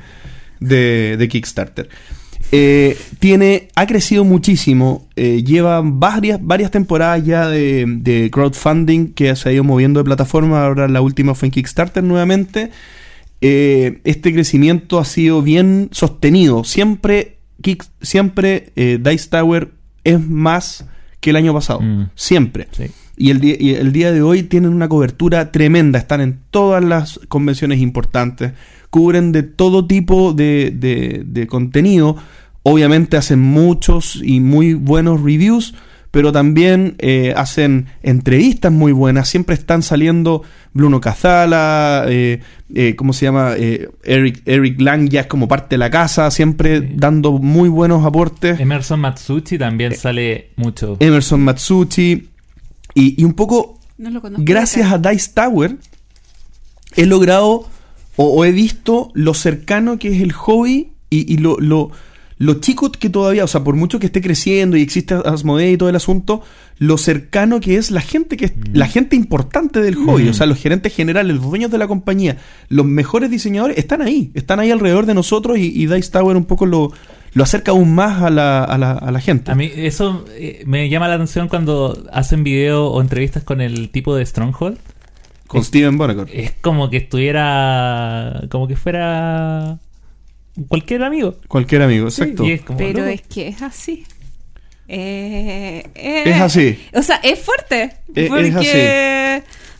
de, 0.60 1.16
de 1.18 1.28
Kickstarter. 1.28 1.88
Eh, 2.52 2.96
tiene, 3.18 3.68
ha 3.74 3.86
crecido 3.86 4.24
muchísimo, 4.24 5.08
eh, 5.16 5.42
lleva 5.44 5.80
varias, 5.82 6.38
varias 6.40 6.70
temporadas 6.70 7.24
ya 7.24 7.48
de, 7.48 7.84
de 7.88 8.30
crowdfunding 8.30 9.08
que 9.14 9.34
se 9.34 9.48
ha 9.48 9.52
ido 9.52 9.64
moviendo 9.64 9.98
de 9.98 10.04
plataforma, 10.04 10.64
ahora 10.64 10.86
la 10.86 11.00
última 11.00 11.34
fue 11.34 11.46
en 11.48 11.52
Kickstarter 11.52 12.04
nuevamente. 12.04 12.70
Eh, 13.40 14.00
este 14.04 14.32
crecimiento 14.32 14.98
ha 15.00 15.04
sido 15.04 15.42
bien 15.42 15.88
sostenido, 15.90 16.62
siempre, 16.64 17.38
Kick- 17.60 17.88
siempre 18.00 18.72
eh, 18.76 18.98
Dice 19.02 19.28
Tower 19.30 19.70
es 20.04 20.20
más 20.20 20.86
que 21.20 21.30
el 21.30 21.36
año 21.36 21.52
pasado, 21.54 21.80
Mm. 21.80 22.10
siempre. 22.14 22.68
Sí. 22.70 22.84
Y 23.16 23.30
el, 23.30 23.40
día, 23.40 23.56
y 23.58 23.70
el 23.74 23.92
día 23.92 24.12
de 24.12 24.22
hoy 24.22 24.42
tienen 24.44 24.72
una 24.72 24.88
cobertura 24.88 25.50
tremenda, 25.52 25.98
están 25.98 26.20
en 26.20 26.38
todas 26.50 26.82
las 26.84 27.20
convenciones 27.28 27.80
importantes, 27.80 28.52
cubren 28.94 29.32
de 29.32 29.42
todo 29.42 29.86
tipo 29.86 30.32
de, 30.32 30.70
de- 30.72 31.22
de 31.26 31.46
contenido, 31.48 32.16
obviamente 32.62 33.16
hacen 33.16 33.40
muchos 33.40 34.20
y 34.22 34.38
muy 34.38 34.74
buenos 34.74 35.20
reviews, 35.20 35.74
pero 36.12 36.30
también 36.30 36.94
eh, 37.00 37.34
hacen 37.36 37.86
entrevistas 38.04 38.70
muy 38.70 38.92
buenas, 38.92 39.28
siempre 39.28 39.56
están 39.56 39.82
saliendo 39.82 40.42
Bruno 40.72 41.00
Cazala, 41.00 42.04
eh, 42.08 42.38
eh, 42.72 42.94
¿cómo 42.94 43.12
se 43.12 43.24
llama? 43.26 43.54
Eh, 43.56 43.88
Eric, 44.04 44.42
Eric 44.46 44.80
Lang 44.80 45.08
ya 45.08 45.22
es 45.22 45.26
como 45.26 45.48
parte 45.48 45.74
de 45.74 45.78
la 45.78 45.90
casa, 45.90 46.30
siempre 46.30 46.78
Sí. 46.80 46.86
dando 46.94 47.32
muy 47.32 47.68
buenos 47.68 48.04
aportes. 48.06 48.60
Emerson 48.60 49.00
Matsuchi 49.00 49.58
también 49.58 49.90
Eh, 49.92 49.96
sale 49.96 50.50
mucho. 50.54 50.96
Emerson 51.00 51.40
Matsuchi, 51.42 52.28
y, 52.94 53.20
y 53.20 53.24
un 53.24 53.32
poco 53.32 53.80
No 53.98 54.10
lo 54.10 54.20
conozco. 54.20 54.44
gracias 54.46 54.92
a 54.92 54.98
Dice 54.98 55.32
Tower, 55.34 55.76
he 56.96 57.06
logrado 57.06 57.66
o, 58.16 58.26
o 58.26 58.44
he 58.44 58.52
visto 58.52 59.10
lo 59.14 59.34
cercano 59.34 59.98
que 59.98 60.08
es 60.14 60.22
el 60.22 60.32
hobby 60.32 60.90
y, 61.10 61.32
y 61.32 61.38
lo, 61.38 61.58
lo, 61.58 61.90
lo 62.38 62.54
chico 62.54 62.90
que 62.90 63.08
todavía, 63.10 63.44
o 63.44 63.48
sea, 63.48 63.62
por 63.64 63.76
mucho 63.76 63.98
que 63.98 64.06
esté 64.06 64.20
creciendo 64.20 64.76
y 64.76 64.82
existe 64.82 65.14
Asmodee 65.14 65.72
y 65.72 65.76
todo 65.76 65.88
el 65.88 65.96
asunto, 65.96 66.42
lo 66.78 66.98
cercano 66.98 67.60
que 67.60 67.76
es 67.76 67.90
la 67.92 68.00
gente 68.00 68.36
que 68.36 68.46
es 68.46 68.52
la 68.72 68.86
gente 68.88 69.14
importante 69.14 69.80
del 69.80 69.94
hobby, 69.94 70.24
Mm. 70.24 70.28
o 70.30 70.32
sea, 70.34 70.46
los 70.46 70.58
gerentes 70.58 70.92
generales, 70.94 71.36
los 71.36 71.44
dueños 71.44 71.70
de 71.70 71.78
la 71.78 71.86
compañía, 71.86 72.38
los 72.68 72.84
mejores 72.86 73.30
diseñadores 73.30 73.78
están 73.78 74.02
ahí, 74.02 74.30
están 74.34 74.58
ahí 74.58 74.70
alrededor 74.72 75.06
de 75.06 75.14
nosotros 75.14 75.58
y, 75.58 75.66
y 75.66 75.86
Dice 75.86 76.10
Tower 76.10 76.36
un 76.36 76.44
poco 76.44 76.66
lo, 76.66 76.92
lo 77.34 77.42
acerca 77.44 77.70
aún 77.70 77.94
más 77.94 78.20
a 78.22 78.30
la, 78.30 78.64
a 78.64 78.76
la, 78.78 78.92
a 78.92 79.10
la 79.12 79.20
gente. 79.20 79.52
A 79.52 79.54
mí 79.54 79.70
eso 79.74 80.24
eh, 80.36 80.64
me 80.66 80.88
llama 80.88 81.06
la 81.08 81.14
atención 81.14 81.48
cuando 81.48 82.04
hacen 82.12 82.42
video 82.42 82.88
o 82.88 83.00
entrevistas 83.00 83.44
con 83.44 83.60
el 83.60 83.90
tipo 83.90 84.16
de 84.16 84.26
Stronghold. 84.26 84.78
Con 85.46 85.60
es- 85.60 85.66
Steven 85.68 85.96
Bonacor. 85.98 86.28
Es 86.32 86.52
como 86.60 86.90
que 86.90 86.98
estuviera. 86.98 88.42
como 88.50 88.66
que 88.68 88.76
fuera. 88.76 89.78
cualquier 90.68 91.02
amigo. 91.02 91.36
Cualquier 91.48 91.82
amigo, 91.82 92.10
Sí, 92.10 92.22
exacto. 92.22 92.44
y 92.44 92.52
es 92.52 92.62
como, 92.62 92.78
Pero 92.78 93.00
loco. 93.00 93.10
es 93.10 93.22
que 93.22 93.48
es 93.48 93.60
así. 93.62 94.04
Eh, 94.88 95.86
eh, 95.94 96.22
Es 96.26 96.40
así. 96.40 96.78
O 96.92 97.02
sea, 97.02 97.16
es 97.22 97.38
fuerte. 97.40 97.84
Es- 98.14 98.24
es 98.24 98.28
porque 98.28 98.52
así. 98.54 98.66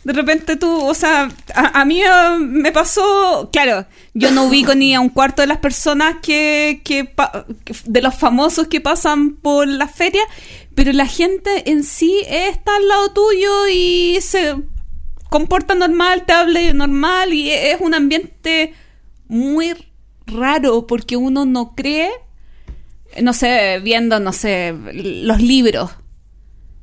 de 0.03 0.13
repente 0.13 0.55
tú, 0.55 0.85
o 0.85 0.93
sea, 0.93 1.29
a, 1.53 1.81
a 1.81 1.85
mí 1.85 2.01
eh, 2.01 2.37
me 2.39 2.71
pasó, 2.71 3.49
claro, 3.53 3.85
yo 4.13 4.31
no 4.31 4.45
ubico 4.45 4.73
ni 4.75 4.93
a 4.95 4.99
un 5.01 5.09
cuarto 5.09 5.41
de 5.43 5.47
las 5.47 5.59
personas 5.59 6.15
que, 6.21 6.81
que 6.83 7.05
pa- 7.05 7.45
que- 7.63 7.75
de 7.85 8.01
los 8.01 8.15
famosos 8.15 8.67
que 8.67 8.81
pasan 8.81 9.35
por 9.35 9.67
la 9.67 9.87
feria, 9.87 10.21
pero 10.73 10.91
la 10.91 11.05
gente 11.07 11.69
en 11.71 11.83
sí 11.83 12.19
está 12.27 12.75
al 12.75 12.87
lado 12.87 13.13
tuyo 13.13 13.67
y 13.71 14.17
se 14.21 14.55
comporta 15.29 15.75
normal, 15.75 16.25
te 16.25 16.33
habla 16.33 16.73
normal 16.73 17.33
y 17.33 17.51
es 17.51 17.79
un 17.81 17.93
ambiente 17.93 18.73
muy 19.27 19.73
raro 20.25 20.87
porque 20.87 21.17
uno 21.17 21.45
no 21.45 21.75
cree 21.75 22.09
no 23.21 23.33
sé, 23.33 23.79
viendo, 23.83 24.19
no 24.19 24.33
sé, 24.33 24.75
los 24.93 25.41
libros. 25.41 25.91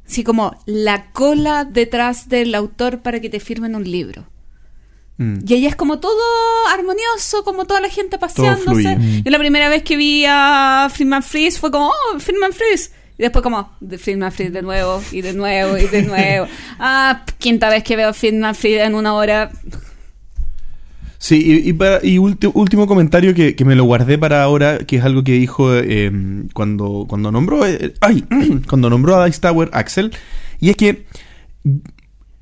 Así 0.07 0.25
como 0.25 0.57
la 0.67 1.11
cola 1.13 1.65
detrás 1.65 2.29
del 2.29 2.55
autor 2.55 3.03
para 3.03 3.21
que 3.21 3.31
te 3.31 3.41
firmen 3.41 3.75
un 3.75 3.91
libro. 3.91 4.27
Mm. 5.19 5.39
Y 5.47 5.55
allá 5.55 5.69
es 5.69 5.77
como 5.77 6.01
todo 6.01 6.21
armonioso, 6.71 7.45
como 7.45 7.67
toda 7.67 7.81
la 7.81 7.89
gente 7.89 8.19
paseándose. 8.19 9.23
Yo 9.25 9.31
la 9.31 9.39
primera 9.39 9.69
vez 9.69 9.83
que 9.83 9.97
vi 9.97 10.25
a 10.27 10.89
Friedman 10.93 11.23
Freeze 11.23 11.59
fue 11.59 11.71
como, 11.71 11.89
oh, 11.89 12.19
Friedman 12.19 12.53
Freeze. 12.53 12.91
Y 13.19 13.23
después 13.23 13.43
como, 13.43 13.71
de 13.81 13.99
Friedman 13.99 14.33
Freeze 14.33 14.53
de 14.53 14.63
nuevo, 14.63 15.03
y 15.13 15.21
de 15.21 15.33
nuevo, 15.35 15.77
y 15.79 15.87
de 15.87 16.03
nuevo. 16.03 16.47
ah, 16.79 17.25
quinta 17.39 17.69
vez 17.69 17.83
que 17.85 17.95
veo 17.97 18.09
a 18.09 18.13
Friedman 18.13 18.55
Freeze 18.55 18.83
en 18.85 18.95
una 18.95 19.15
hora. 19.15 19.51
Sí, 21.19 21.37
y, 21.65 21.69
y 21.69 21.73
para- 21.73 22.01
y 22.05 22.17
ulti- 22.17 22.51
último 22.53 22.87
comentario 22.89 23.33
que, 23.33 23.55
que 23.55 23.65
me 23.65 23.77
lo 23.77 23.85
guardé 23.85 24.19
para 24.19 24.43
ahora, 24.43 24.79
que 24.79 24.97
es 24.97 25.05
algo 25.05 25.23
que 25.23 25.33
dijo 25.33 25.73
eh, 25.77 26.11
cuando, 26.53 27.05
cuando 27.09 27.31
nombró 27.31 27.65
eh, 27.65 27.95
ay, 28.01 28.25
cuando 28.69 28.91
nombró 28.91 29.17
a 29.17 29.27
Dice 29.27 29.41
Tower 29.41 29.71
Axel, 29.73 30.11
y 30.59 30.71
es 30.71 30.77
que 30.77 31.07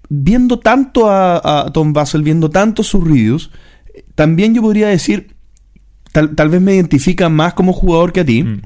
viendo 0.09 0.59
tanto 0.61 1.11
a, 1.11 1.67
a 1.67 1.73
Tom 1.73 1.93
Basel, 1.93 2.23
viendo 2.23 2.49
tanto 2.49 2.83
sus 2.83 3.05
reviews, 3.05 3.51
también 4.15 4.55
yo 4.55 4.63
podría 4.63 4.89
decir, 4.89 5.35
tal, 6.13 6.35
tal 6.35 6.49
vez 6.49 6.61
me 6.63 6.75
identifica 6.75 7.29
más 7.29 7.53
como 7.55 7.73
jugador 7.75 8.13
que 8.13 8.21
a 8.21 8.25
ti, 8.25 8.43
Mm. 8.45 8.63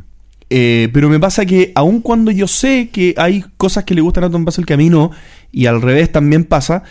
Eh, 0.50 0.88
pero 0.92 1.08
me 1.08 1.18
pasa 1.20 1.44
que 1.46 1.72
aun 1.74 2.00
cuando 2.00 2.30
yo 2.30 2.46
sé 2.46 2.90
que 2.92 3.14
hay 3.16 3.44
cosas 3.56 3.84
que 3.84 3.94
le 3.94 4.00
gustan 4.00 4.24
a 4.24 4.30
Tom 4.30 4.44
Basel 4.44 4.66
que 4.66 4.74
a 4.74 4.76
mí 4.76 4.90
no, 4.90 5.10
y 5.52 5.66
al 5.66 5.80
revés 5.82 6.10
también 6.12 6.44
pasa, 6.44 6.82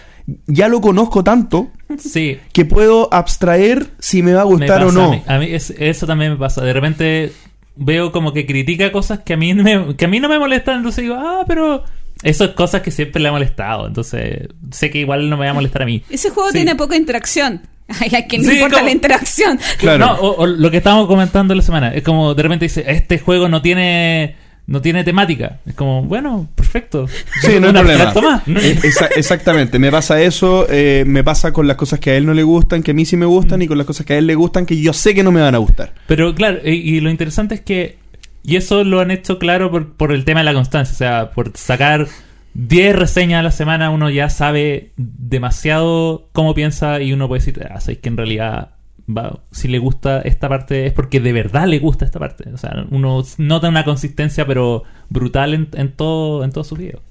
ya 0.47 0.67
lo 0.67 0.81
conozco 0.81 1.23
tanto 1.23 1.69
Sí. 1.97 2.37
que 2.53 2.65
puedo 2.65 3.13
abstraer 3.13 3.87
si 3.99 4.23
me 4.23 4.33
va 4.33 4.41
a 4.41 4.45
gustar 4.45 4.83
o 4.83 4.91
no. 4.91 5.05
A 5.05 5.11
mí, 5.11 5.21
a 5.27 5.37
mí 5.39 5.45
es- 5.51 5.73
eso 5.77 6.07
también 6.07 6.31
me 6.31 6.37
pasa. 6.37 6.63
De 6.63 6.73
repente 6.73 7.31
veo 7.75 8.11
como 8.11 8.33
que 8.33 8.45
critica 8.45 8.91
cosas 8.91 9.19
que 9.19 9.33
a 9.33 9.37
mí, 9.37 9.53
me, 9.53 9.95
que 9.95 10.05
a 10.05 10.07
mí 10.07 10.19
no 10.19 10.29
me 10.29 10.39
molestan. 10.39 10.77
Entonces 10.77 11.03
digo, 11.03 11.15
ah, 11.17 11.43
pero 11.47 11.83
Eso 12.23 12.45
es 12.45 12.51
cosas 12.51 12.81
que 12.81 12.89
siempre 12.91 13.21
le 13.21 13.29
ha 13.29 13.31
molestado. 13.31 13.87
Entonces, 13.87 14.47
sé 14.71 14.89
que 14.89 14.99
igual 14.99 15.29
no 15.29 15.37
me 15.37 15.45
va 15.45 15.51
a 15.51 15.53
molestar 15.53 15.81
a 15.83 15.85
mí. 15.85 16.01
Ese 16.09 16.29
juego 16.29 16.49
Sí. 16.49 16.55
tiene 16.55 16.75
poca 16.75 16.95
interacción. 16.95 17.61
Ay, 17.99 18.15
a 18.15 18.25
quien 18.27 18.41
no 18.43 18.49
Sí, 18.49 18.55
importa 18.55 18.77
como- 18.77 18.85
la 18.87 18.91
interacción. 18.93 19.59
Claro. 19.77 20.05
No, 20.05 20.13
o, 20.15 20.35
o 20.43 20.45
lo 20.47 20.71
que 20.71 20.77
estábamos 20.77 21.07
comentando 21.07 21.53
la 21.53 21.61
semana. 21.61 21.93
Es 21.93 22.01
como 22.03 22.33
de 22.33 22.41
repente 22.43 22.65
dice, 22.65 22.83
este 22.87 23.19
juego 23.19 23.49
no 23.49 23.61
tiene 23.61 24.35
no 24.65 24.81
tiene 24.81 25.03
temática. 25.03 25.59
Es 25.65 25.75
como, 25.75 26.03
bueno, 26.03 26.47
perfecto. 26.55 27.05
Sí, 27.41 27.59
no 27.59 27.67
hay 27.67 27.73
problema. 27.73 28.13
más. 28.21 28.47
Eh, 28.47 28.79
exa- 28.83 29.09
exactamente, 29.17 29.77
me 29.77 29.91
pasa 29.91 30.21
eso, 30.21 30.65
eh, 30.69 31.03
me 31.05 31.21
pasa 31.21 31.51
con 31.51 31.67
las 31.67 31.75
cosas 31.75 31.99
que 31.99 32.11
a 32.11 32.15
él 32.15 32.25
no 32.25 32.33
le 32.33 32.43
gustan, 32.43 32.81
que 32.81 32.91
a 32.91 32.93
mí 32.93 33.03
sí 33.05 33.17
me 33.17 33.25
gustan, 33.25 33.61
y 33.61 33.67
con 33.67 33.77
las 33.77 33.85
cosas 33.85 34.05
que 34.05 34.13
a 34.13 34.17
él 34.19 34.25
le 34.25 34.35
gustan, 34.35 34.65
que 34.65 34.79
yo 34.79 34.93
sé 34.93 35.13
que 35.13 35.21
no 35.21 35.33
me 35.33 35.41
van 35.41 35.53
a 35.53 35.57
gustar. 35.57 35.93
Pero 36.07 36.33
claro, 36.33 36.59
y, 36.63 36.69
y 36.75 37.01
lo 37.01 37.09
interesante 37.09 37.55
es 37.55 37.59
que, 37.61 37.97
y 38.43 38.57
eso 38.57 38.83
lo 38.83 38.99
han 38.99 39.11
hecho 39.11 39.39
claro 39.39 39.71
por, 39.71 39.93
por 39.93 40.11
el 40.11 40.25
tema 40.25 40.41
de 40.41 40.45
la 40.45 40.53
constancia, 40.53 40.93
o 40.93 40.97
sea, 40.97 41.31
por 41.31 41.55
sacar 41.55 42.07
10 42.53 42.95
reseñas 42.95 43.39
a 43.39 43.43
la 43.43 43.51
semana, 43.51 43.89
uno 43.89 44.09
ya 44.09 44.29
sabe 44.29 44.91
demasiado 44.97 46.29
cómo 46.33 46.53
piensa 46.53 47.01
y 47.01 47.13
uno 47.13 47.27
puede 47.27 47.39
decir, 47.39 47.67
ah, 47.69 47.79
sabéis 47.79 47.99
que 47.99 48.09
en 48.09 48.17
realidad 48.17 48.71
va, 49.09 49.39
si 49.51 49.67
le 49.67 49.79
gusta 49.79 50.21
esta 50.21 50.49
parte 50.49 50.85
es 50.85 50.93
porque 50.93 51.19
de 51.19 51.33
verdad 51.33 51.67
le 51.67 51.79
gusta 51.79 52.05
esta 52.05 52.19
parte. 52.19 52.49
O 52.53 52.57
sea, 52.57 52.85
uno 52.91 53.23
nota 53.37 53.69
una 53.69 53.85
consistencia 53.85 54.45
pero 54.45 54.83
brutal 55.09 55.53
en, 55.53 55.69
en 55.73 55.91
todo 55.91 56.43
en 56.43 56.51
todos 56.51 56.67
sus 56.67 56.77
videos. 56.77 57.01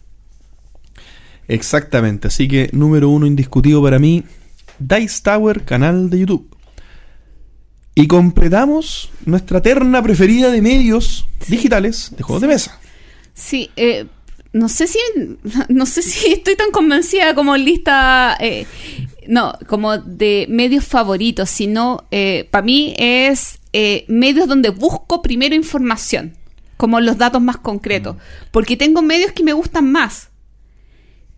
Exactamente, 1.49 2.29
así 2.29 2.47
que 2.47 2.71
número 2.73 3.09
uno 3.09 3.27
indiscutido 3.27 3.83
para 3.83 3.99
mí, 3.99 4.25
Dice 4.79 5.23
Tower, 5.23 5.65
canal 5.65 6.11
de 6.11 6.21
YouTube. 6.21 6.52
Y 7.95 8.07
completamos 8.07 9.11
nuestra 9.27 9.61
terna 9.61 10.03
preferida 10.03 10.51
de 10.51 10.63
medios 10.63 11.27
digitales 11.49 12.13
de 12.17 12.23
juegos 12.23 12.43
de 12.43 12.49
mesa. 12.49 12.81
Sí, 13.35 13.71
eh, 13.77 14.07
no 14.53 14.69
sé 14.69 14.87
si 14.87 14.99
no 15.69 15.87
sé 15.87 16.03
si 16.03 16.33
estoy 16.33 16.57
tan 16.57 16.71
convencida 16.71 17.35
como 17.35 17.57
lista 17.57 18.37
eh, 18.41 18.67
no 19.29 19.53
como 19.67 19.99
de 19.99 20.47
medios 20.49 20.85
favoritos, 20.85 21.51
sino 21.51 22.05
para 22.51 22.65
mí 22.65 22.95
es 22.99 23.61
eh, 23.75 24.05
medios 24.07 24.49
donde 24.49 24.69
busco 24.69 25.23
primero 25.23 25.55
información, 25.55 26.35
como 26.77 27.01
los 27.01 27.17
datos 27.17 27.41
más 27.41 27.57
concretos, 27.57 28.17
porque 28.51 28.77
tengo 28.77 29.01
medios 29.01 29.33
que 29.33 29.43
me 29.43 29.55
gustan 29.55 29.91
más, 29.91 30.29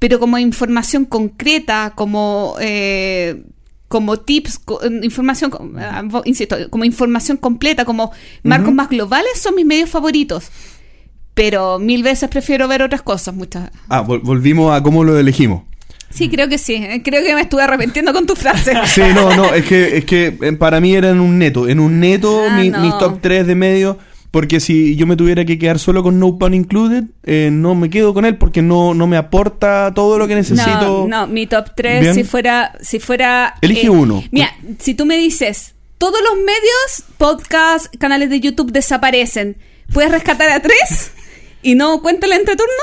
pero 0.00 0.18
como 0.18 0.36
información 0.38 1.04
concreta, 1.04 1.92
como 1.94 2.56
eh, 2.60 3.44
como 3.88 4.16
tips, 4.18 4.58
co- 4.58 4.80
información, 5.02 5.50
co- 5.50 5.70
ah, 5.78 6.02
insisto, 6.24 6.56
como 6.70 6.84
información 6.84 7.36
completa, 7.36 7.84
como 7.84 8.12
marcos 8.42 8.72
más 8.74 8.88
globales 8.88 9.32
son 9.40 9.54
mis 9.54 9.66
medios 9.66 9.90
favoritos. 9.90 10.50
Pero 11.34 11.78
mil 11.80 12.02
veces 12.02 12.28
prefiero 12.28 12.68
ver 12.68 12.82
otras 12.82 13.02
cosas, 13.02 13.34
muchas. 13.34 13.70
Ah, 13.88 14.04
vol- 14.04 14.22
volvimos 14.22 14.72
a 14.72 14.82
cómo 14.82 15.02
lo 15.04 15.18
elegimos. 15.18 15.62
Sí, 16.10 16.28
creo 16.28 16.48
que 16.48 16.58
sí. 16.58 16.74
Eh, 16.74 17.02
Creo 17.04 17.24
que 17.24 17.34
me 17.34 17.40
estuve 17.40 17.62
arrepintiendo 17.62 18.12
con 18.12 18.24
tu 18.24 18.36
frase. 18.36 18.72
Sí, 18.86 19.02
no, 19.14 19.34
no, 19.34 19.52
es 19.52 19.64
que, 19.64 19.98
es 19.98 20.04
que 20.04 20.38
eh, 20.40 20.52
para 20.52 20.80
mí 20.80 20.94
era 20.94 21.10
en 21.10 21.18
un 21.18 21.38
neto. 21.38 21.68
En 21.68 21.80
un 21.80 21.98
neto, 21.98 22.40
Ah, 22.48 22.56
mi- 22.56 22.70
no. 22.70 22.80
mis 22.80 22.96
top 22.98 23.18
3 23.20 23.46
de 23.48 23.54
medio. 23.56 23.98
Porque 24.34 24.58
si 24.58 24.96
yo 24.96 25.06
me 25.06 25.14
tuviera 25.14 25.44
que 25.44 25.60
quedar 25.60 25.78
solo 25.78 26.02
con 26.02 26.18
No 26.18 26.38
Pun 26.38 26.54
Included, 26.54 27.04
eh, 27.22 27.50
no 27.52 27.76
me 27.76 27.88
quedo 27.88 28.12
con 28.12 28.24
él 28.24 28.36
porque 28.36 28.62
no, 28.62 28.92
no 28.92 29.06
me 29.06 29.16
aporta 29.16 29.92
todo 29.94 30.18
lo 30.18 30.26
que 30.26 30.34
necesito. 30.34 31.06
No, 31.06 31.06
no, 31.06 31.26
mi 31.28 31.46
top 31.46 31.66
3 31.76 32.00
Bien. 32.00 32.14
si 32.16 32.24
fuera 32.24 32.76
si 32.80 32.98
fuera 32.98 33.54
eh, 33.62 33.66
Elige 33.66 33.88
uno. 33.88 34.24
Mira, 34.32 34.52
si 34.80 34.94
tú 34.94 35.06
me 35.06 35.16
dices, 35.16 35.76
todos 35.98 36.18
los 36.20 36.34
medios, 36.38 37.04
podcasts, 37.16 37.96
canales 37.96 38.28
de 38.28 38.40
YouTube 38.40 38.72
desaparecen, 38.72 39.56
¿puedes 39.92 40.10
rescatar 40.10 40.50
a 40.50 40.60
tres 40.60 41.12
y 41.62 41.76
no 41.76 42.02
cuenta 42.02 42.26
el 42.26 42.32
entreturno? 42.32 42.82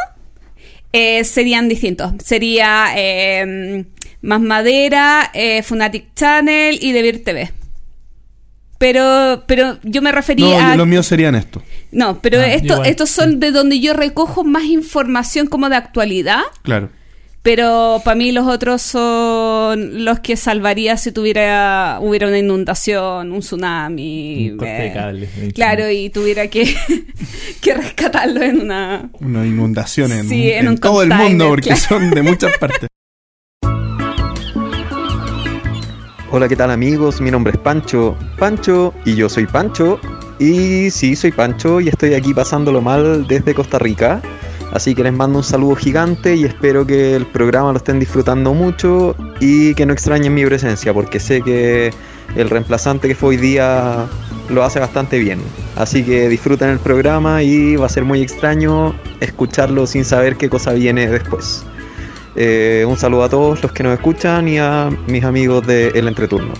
Eh, 0.94 1.26
serían 1.26 1.68
distintos. 1.68 2.14
Sería 2.24 2.94
eh, 2.96 3.84
Más 4.22 4.40
Madera, 4.40 5.30
eh, 5.34 5.64
Funatic 5.64 6.16
Channel 6.16 6.80
y 6.82 6.94
Devir 6.94 7.26
TV. 7.26 7.52
Pero, 8.82 9.44
pero 9.46 9.78
yo 9.84 10.02
me 10.02 10.12
refería 10.12 10.60
No, 10.60 10.72
a... 10.72 10.76
los 10.76 10.88
míos 10.88 11.06
serían 11.06 11.36
estos. 11.36 11.62
No, 11.92 12.20
pero 12.20 12.40
Ah, 12.40 12.48
esto, 12.48 12.74
igual. 12.74 12.88
estos 12.88 13.12
son 13.12 13.40
de 13.40 13.52
donde 13.52 13.80
yo 13.80 13.94
recojo 13.94 14.44
más 14.44 14.64
información 14.64 15.46
como 15.46 15.70
de 15.70 15.76
actualidad. 15.76 16.42
Claro. 16.64 16.90
Pero 17.44 18.02
para 18.04 18.16
mí 18.16 18.32
los 18.32 18.48
otros 18.48 18.82
son 18.82 20.04
los 20.04 20.20
que 20.22 20.36
salvaría 20.36 20.98
si 20.98 21.12
tuviera 21.12 22.00
hubiera 22.02 22.28
una 22.28 22.40
inundación, 22.40 23.32
un 23.32 23.42
tsunami. 23.42 24.50
Un 24.52 24.58
corte 24.58 24.74
de 24.74 24.88
eh, 24.88 24.94
cable 24.94 25.30
de. 25.38 25.52
Claro, 25.52 25.92
y 25.92 26.10
tuviera 26.10 26.48
que, 26.48 26.76
que 27.62 27.74
rescatarlo 27.76 28.42
en 28.42 28.62
una... 28.62 29.10
Una 29.20 29.46
inundación 29.46 30.12
en, 30.12 30.28
Sí, 30.28 30.50
en 30.52 30.60
en 30.66 30.68
un 30.70 30.78
todo 30.80 31.04
el 31.04 31.10
mundo 31.10 31.50
porque 31.50 31.70
claro. 31.70 31.82
son 31.88 32.10
de 32.10 32.22
muchas 32.24 32.58
partes. 32.60 32.90
Hola, 36.34 36.48
¿qué 36.48 36.56
tal 36.56 36.72
amigos? 36.72 37.20
Mi 37.20 37.30
nombre 37.30 37.52
es 37.52 37.60
Pancho. 37.60 38.16
Pancho 38.40 38.94
y 39.04 39.16
yo 39.16 39.28
soy 39.28 39.46
Pancho. 39.48 40.00
Y 40.40 40.90
sí, 40.90 41.14
soy 41.14 41.34
Pancho 41.34 41.82
y 41.82 41.90
estoy 41.90 42.14
aquí 42.14 42.34
pasándolo 42.34 42.82
mal 42.82 43.28
desde 43.28 43.54
Costa 43.54 43.78
Rica. 43.80 44.22
Así 44.72 44.96
que 44.96 45.04
les 45.04 45.12
mando 45.12 45.40
un 45.40 45.44
saludo 45.44 45.76
gigante 45.76 46.34
y 46.38 46.46
espero 46.46 46.88
que 46.88 47.18
el 47.18 47.26
programa 47.26 47.74
lo 47.74 47.78
estén 47.80 48.00
disfrutando 48.00 48.54
mucho 48.54 49.14
y 49.42 49.76
que 49.76 49.86
no 49.86 49.92
extrañen 49.92 50.34
mi 50.34 50.46
presencia 50.46 50.94
porque 50.94 51.20
sé 51.20 51.42
que 51.42 51.92
el 52.38 52.50
reemplazante 52.50 53.10
que 53.10 53.16
fue 53.16 53.32
hoy 53.32 53.38
día 53.38 54.08
lo 54.48 54.64
hace 54.64 54.80
bastante 54.80 55.20
bien. 55.20 55.42
Así 55.76 56.02
que 56.02 56.30
disfruten 56.30 56.70
el 56.70 56.80
programa 56.80 57.44
y 57.44 57.76
va 57.76 57.88
a 57.88 57.90
ser 57.90 58.06
muy 58.06 58.22
extraño 58.22 58.96
escucharlo 59.20 59.86
sin 59.86 60.06
saber 60.06 60.38
qué 60.38 60.48
cosa 60.48 60.72
viene 60.72 61.10
después. 61.10 61.66
Eh, 62.36 62.86
un 62.88 62.98
saludo 62.98 63.24
a 63.24 63.30
todos 63.30 63.62
los 63.62 63.72
que 63.72 63.84
nos 63.84 63.94
escuchan 63.94 64.48
y 64.48 64.58
a 64.58 64.90
mis 65.08 65.24
amigos 65.24 65.66
de 65.68 65.90
El 65.90 66.08
Entreturno. 66.08 66.54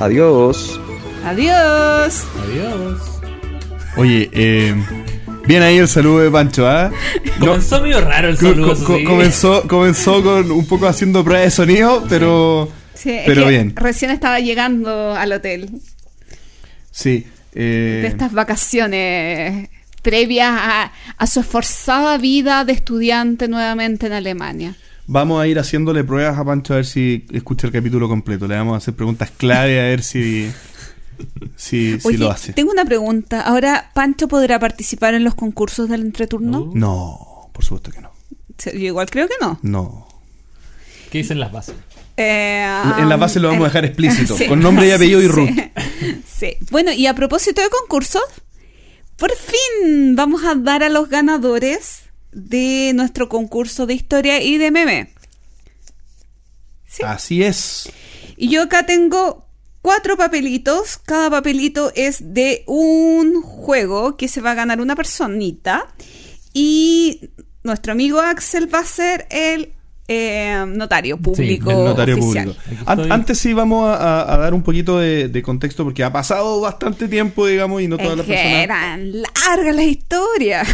Adiós. 0.00 0.80
Adiós. 1.24 2.24
Adiós. 2.44 3.20
Oye, 3.96 4.28
eh, 4.32 4.74
bien 5.46 5.62
ahí 5.62 5.78
el 5.78 5.88
saludo 5.88 6.20
de 6.20 6.30
Pancho, 6.30 6.68
¿ah? 6.68 6.90
No, 7.38 7.46
Comenzó 7.46 7.80
medio 7.80 8.00
raro 8.00 8.28
el 8.28 8.36
saludo. 8.36 8.66
co- 8.68 8.72
eso 8.74 8.84
co- 8.84 8.96
sí. 8.98 9.04
comenzó, 9.04 9.62
comenzó 9.68 10.22
con 10.22 10.50
un 10.50 10.66
poco 10.66 10.86
haciendo 10.86 11.22
prueba 11.24 11.42
de 11.42 11.50
sonido, 11.50 12.04
pero 12.08 12.68
Sí, 12.94 13.10
es 13.10 13.22
Pero 13.26 13.44
que 13.44 13.48
bien. 13.50 13.72
Recién 13.76 14.10
estaba 14.10 14.40
llegando 14.40 15.14
al 15.14 15.30
hotel 15.32 15.70
sí. 16.90 17.24
eh, 17.54 18.00
de 18.02 18.08
estas 18.08 18.32
vacaciones 18.32 19.68
previas 20.02 20.50
a, 20.52 20.92
a 21.16 21.26
su 21.28 21.40
esforzada 21.40 22.18
vida 22.18 22.64
de 22.64 22.72
estudiante 22.72 23.46
nuevamente 23.48 24.06
en 24.06 24.12
Alemania. 24.14 24.76
Vamos 25.10 25.40
a 25.42 25.46
ir 25.46 25.58
haciéndole 25.58 26.04
pruebas 26.04 26.38
a 26.38 26.44
Pancho 26.44 26.74
a 26.74 26.76
ver 26.76 26.86
si 26.86 27.24
escucha 27.32 27.66
el 27.66 27.72
capítulo 27.72 28.08
completo. 28.08 28.46
Le 28.46 28.56
vamos 28.56 28.74
a 28.74 28.76
hacer 28.76 28.94
preguntas 28.94 29.30
clave 29.34 29.80
a 29.80 29.84
ver 29.84 30.02
si, 30.02 30.50
si, 31.56 31.98
si 31.98 32.06
Oye, 32.06 32.18
lo 32.18 32.30
hace. 32.30 32.52
tengo 32.52 32.70
una 32.70 32.84
pregunta. 32.84 33.40
¿Ahora 33.40 33.90
Pancho 33.94 34.28
podrá 34.28 34.58
participar 34.58 35.14
en 35.14 35.24
los 35.24 35.34
concursos 35.34 35.88
del 35.88 36.02
entreturno? 36.02 36.60
Uh. 36.60 36.72
No, 36.76 37.48
por 37.52 37.64
supuesto 37.64 37.90
que 37.90 38.02
no. 38.02 38.10
Yo 38.64 38.70
igual 38.72 39.08
creo 39.08 39.26
que 39.28 39.34
no. 39.40 39.58
No. 39.62 40.06
¿Qué 41.10 41.18
dicen 41.18 41.40
las 41.40 41.52
bases? 41.52 41.74
Eh, 42.18 42.60
En 42.98 43.08
la 43.08 43.14
um, 43.14 43.20
base 43.20 43.40
lo 43.40 43.48
vamos 43.48 43.62
a 43.62 43.68
dejar 43.68 43.84
explícito, 43.86 44.36
sí. 44.38 44.46
con 44.46 44.60
nombre 44.60 44.88
y 44.88 44.90
apellido 44.92 45.20
y 45.22 45.26
Sí. 45.26 45.28
root. 45.28 45.50
Sí. 46.26 46.56
Bueno, 46.70 46.92
y 46.92 47.06
a 47.06 47.14
propósito 47.14 47.62
de 47.62 47.68
concursos, 47.70 48.22
por 49.16 49.30
fin 49.34 50.14
vamos 50.14 50.44
a 50.44 50.54
dar 50.54 50.82
a 50.84 50.88
los 50.90 51.08
ganadores 51.08 52.02
de 52.32 52.92
nuestro 52.94 53.28
concurso 53.28 53.86
de 53.86 53.94
historia 53.94 54.42
y 54.42 54.58
de 54.58 54.70
meme. 54.70 55.14
Sí. 56.86 57.02
Así 57.04 57.42
es. 57.42 57.90
Y 58.36 58.48
yo 58.48 58.62
acá 58.62 58.86
tengo 58.86 59.46
cuatro 59.82 60.16
papelitos. 60.16 60.98
Cada 60.98 61.30
papelito 61.30 61.92
es 61.94 62.34
de 62.34 62.64
un 62.66 63.42
juego 63.42 64.16
que 64.16 64.28
se 64.28 64.40
va 64.40 64.52
a 64.52 64.54
ganar 64.54 64.80
una 64.80 64.96
personita. 64.96 65.94
Y 66.52 67.30
nuestro 67.62 67.92
amigo 67.92 68.20
Axel 68.20 68.72
va 68.72 68.80
a 68.80 68.84
ser 68.84 69.26
el 69.30 69.74
eh, 70.08 70.64
notario 70.66 71.18
público. 71.18 71.70
El 71.70 71.76
notario 71.84 72.16
oficial. 72.16 72.54
público. 72.54 72.82
An- 72.86 73.12
antes 73.12 73.38
sí 73.38 73.52
vamos 73.52 73.88
a, 73.88 74.36
dar 74.38 74.54
un 74.54 74.62
poquito 74.62 74.98
de, 74.98 75.28
de 75.28 75.42
contexto 75.42 75.84
porque 75.84 76.02
ha 76.02 76.10
pasado 76.12 76.60
bastante 76.62 77.08
tiempo, 77.08 77.46
digamos, 77.46 77.82
y 77.82 77.88
no 77.88 77.98
todas 77.98 78.12
Es 78.12 78.16
las 78.18 78.26
que 78.26 78.32
personas. 78.32 78.64
eran 78.64 79.12
largas 79.22 79.76
las 79.76 79.84
historias. 79.84 80.68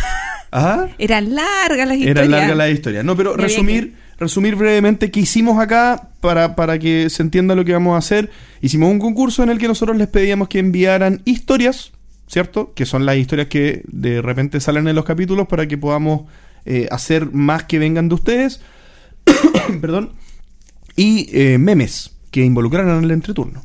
Ajá. 0.52 0.88
eran 0.98 1.34
largas 1.34 1.88
las 1.88 1.96
historias. 1.98 2.16
Era 2.16 2.38
larga 2.38 2.54
la 2.54 2.70
historia. 2.70 3.02
No, 3.02 3.16
pero 3.16 3.36
resumir, 3.36 3.94
resumir 4.18 4.54
brevemente 4.54 5.10
qué 5.10 5.20
hicimos 5.20 5.58
acá 5.60 6.10
para, 6.20 6.54
para 6.54 6.78
que 6.78 7.10
se 7.10 7.22
entienda 7.22 7.54
lo 7.56 7.64
que 7.64 7.72
vamos 7.72 7.94
a 7.96 7.98
hacer. 7.98 8.30
Hicimos 8.60 8.90
un 8.90 9.00
concurso 9.00 9.42
en 9.42 9.50
el 9.50 9.58
que 9.58 9.66
nosotros 9.66 9.96
les 9.96 10.06
pedíamos 10.06 10.46
que 10.48 10.60
enviaran 10.60 11.22
historias, 11.24 11.90
¿cierto? 12.28 12.72
Que 12.74 12.86
son 12.86 13.04
las 13.04 13.16
historias 13.16 13.48
que 13.48 13.82
de 13.88 14.22
repente 14.22 14.60
salen 14.60 14.86
en 14.86 14.94
los 14.94 15.04
capítulos 15.04 15.48
para 15.48 15.66
que 15.66 15.76
podamos 15.76 16.22
eh, 16.66 16.86
hacer 16.92 17.32
más 17.32 17.64
que 17.64 17.80
vengan 17.80 18.08
de 18.08 18.14
ustedes. 18.14 18.60
Perdón. 19.80 20.12
Y 20.96 21.28
eh, 21.32 21.58
memes 21.58 22.16
que 22.30 22.44
involucraran 22.44 23.02
el 23.04 23.10
entreturno. 23.10 23.64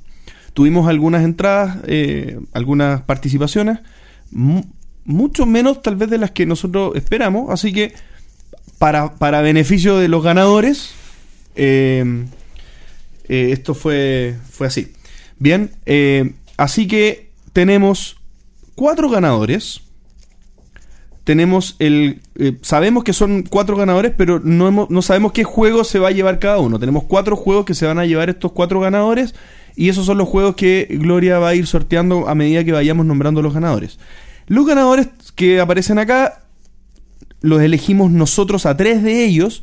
Tuvimos 0.54 0.88
algunas 0.90 1.24
entradas, 1.24 1.78
eh, 1.88 2.40
algunas 2.54 3.02
participaciones, 3.02 3.80
mu- 4.32 4.66
mucho 5.06 5.46
menos 5.46 5.82
tal 5.82 5.96
vez 5.96 6.10
de 6.10 6.18
las 6.18 6.32
que 6.32 6.46
nosotros 6.46 6.96
esperamos, 6.96 7.50
así 7.52 7.72
que 7.74 7.94
para, 8.78 9.16
para 9.16 9.42
beneficio 9.42 9.98
de 9.98 10.08
los 10.08 10.24
ganadores, 10.24 10.92
eh, 11.56 12.26
esto 13.28 13.74
fue, 13.76 14.38
fue 14.50 14.68
así. 14.68 14.94
Bien, 15.38 15.72
así 16.58 16.88
que 16.88 17.30
tenemos 17.54 18.18
cuatro 18.76 19.10
ganadores. 19.10 19.82
Tenemos 21.30 21.76
el. 21.78 22.22
eh, 22.40 22.58
sabemos 22.64 23.04
que 23.04 23.14
son 23.14 23.44
cuatro 23.44 23.76
ganadores, 23.78 24.12
pero 24.18 24.40
no, 24.44 24.68
hemos- 24.68 24.90
no 24.90 25.04
sabemos 25.04 25.32
qué 25.32 25.44
juego 25.44 25.84
se 25.84 26.00
va 26.00 26.08
a 26.08 26.12
llevar 26.12 26.40
cada 26.40 26.58
uno. 26.58 26.80
Tenemos 26.80 27.04
cuatro 27.04 27.36
juegos 27.36 27.66
que 27.66 27.76
se 27.76 27.86
van 27.86 28.00
a 28.00 28.08
llevar 28.08 28.32
estos 28.32 28.52
cuatro 28.52 28.80
ganadores. 28.80 29.36
Y 29.76 29.90
esos 29.90 30.08
son 30.08 30.18
los 30.18 30.28
juegos 30.28 30.56
que 30.56 30.88
Gloria 30.90 31.38
va 31.38 31.50
a 31.50 31.54
ir 31.56 31.68
sorteando 31.68 32.28
a 32.28 32.34
medida 32.34 32.64
que 32.64 32.72
vayamos 32.72 33.06
nombrando 33.06 33.44
los 33.44 33.54
ganadores. 33.54 34.00
Los 34.48 34.66
ganadores 34.66 35.10
que 35.36 35.60
aparecen 35.60 36.00
acá 36.00 36.46
los 37.42 37.62
elegimos 37.62 38.10
nosotros 38.10 38.66
a 38.66 38.76
tres 38.76 39.04
de 39.04 39.24
ellos. 39.24 39.62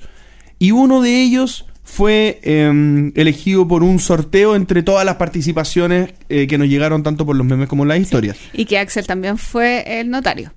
Y 0.60 0.70
uno 0.70 1.02
de 1.02 1.20
ellos 1.20 1.66
fue 1.82 2.38
eh, 2.44 3.10
elegido 3.16 3.66
por 3.66 3.82
un 3.82 3.98
sorteo 3.98 4.54
entre 4.54 4.84
todas 4.84 5.04
las 5.04 5.16
participaciones 5.16 6.14
eh, 6.28 6.46
que 6.46 6.58
nos 6.58 6.68
llegaron 6.68 7.02
tanto 7.02 7.26
por 7.26 7.34
los 7.34 7.44
memes 7.44 7.68
como 7.68 7.84
las 7.84 7.98
historias. 7.98 8.36
Y 8.52 8.66
que 8.66 8.78
Axel 8.78 9.04
también 9.04 9.36
fue 9.36 9.82
el 9.98 10.10
notario. 10.10 10.52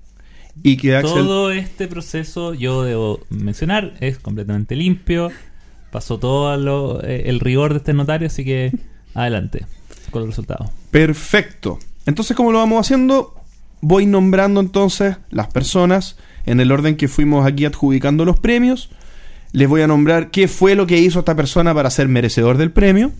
Y 0.62 0.76
que 0.76 0.94
Axel. 0.96 1.12
Todo 1.14 1.50
este 1.50 1.88
proceso, 1.88 2.54
yo 2.54 2.82
debo 2.82 3.20
mencionar, 3.30 3.94
es 4.00 4.18
completamente 4.18 4.76
limpio. 4.76 5.30
Pasó 5.90 6.18
todo 6.18 6.56
lo- 6.56 7.02
eh, 7.02 7.24
el 7.26 7.40
rigor 7.40 7.72
de 7.72 7.78
este 7.78 7.92
notario, 7.94 8.26
así 8.28 8.44
que 8.44 8.72
adelante 9.14 9.66
con 10.10 10.20
los 10.22 10.30
resultados. 10.30 10.70
Perfecto. 10.90 11.78
Entonces, 12.06 12.36
¿cómo 12.36 12.52
lo 12.52 12.58
vamos 12.58 12.80
haciendo? 12.86 13.34
Voy 13.80 14.06
nombrando 14.06 14.60
entonces 14.60 15.16
las 15.30 15.48
personas 15.48 16.16
en 16.46 16.60
el 16.60 16.70
orden 16.72 16.96
que 16.96 17.08
fuimos 17.08 17.46
aquí 17.46 17.64
adjudicando 17.64 18.24
los 18.24 18.38
premios. 18.38 18.90
Les 19.52 19.68
voy 19.68 19.80
a 19.82 19.86
nombrar 19.86 20.30
qué 20.30 20.46
fue 20.48 20.74
lo 20.74 20.86
que 20.86 20.98
hizo 20.98 21.20
esta 21.20 21.34
persona 21.34 21.74
para 21.74 21.90
ser 21.90 22.06
merecedor 22.08 22.56
del 22.58 22.70
premio. 22.70 23.10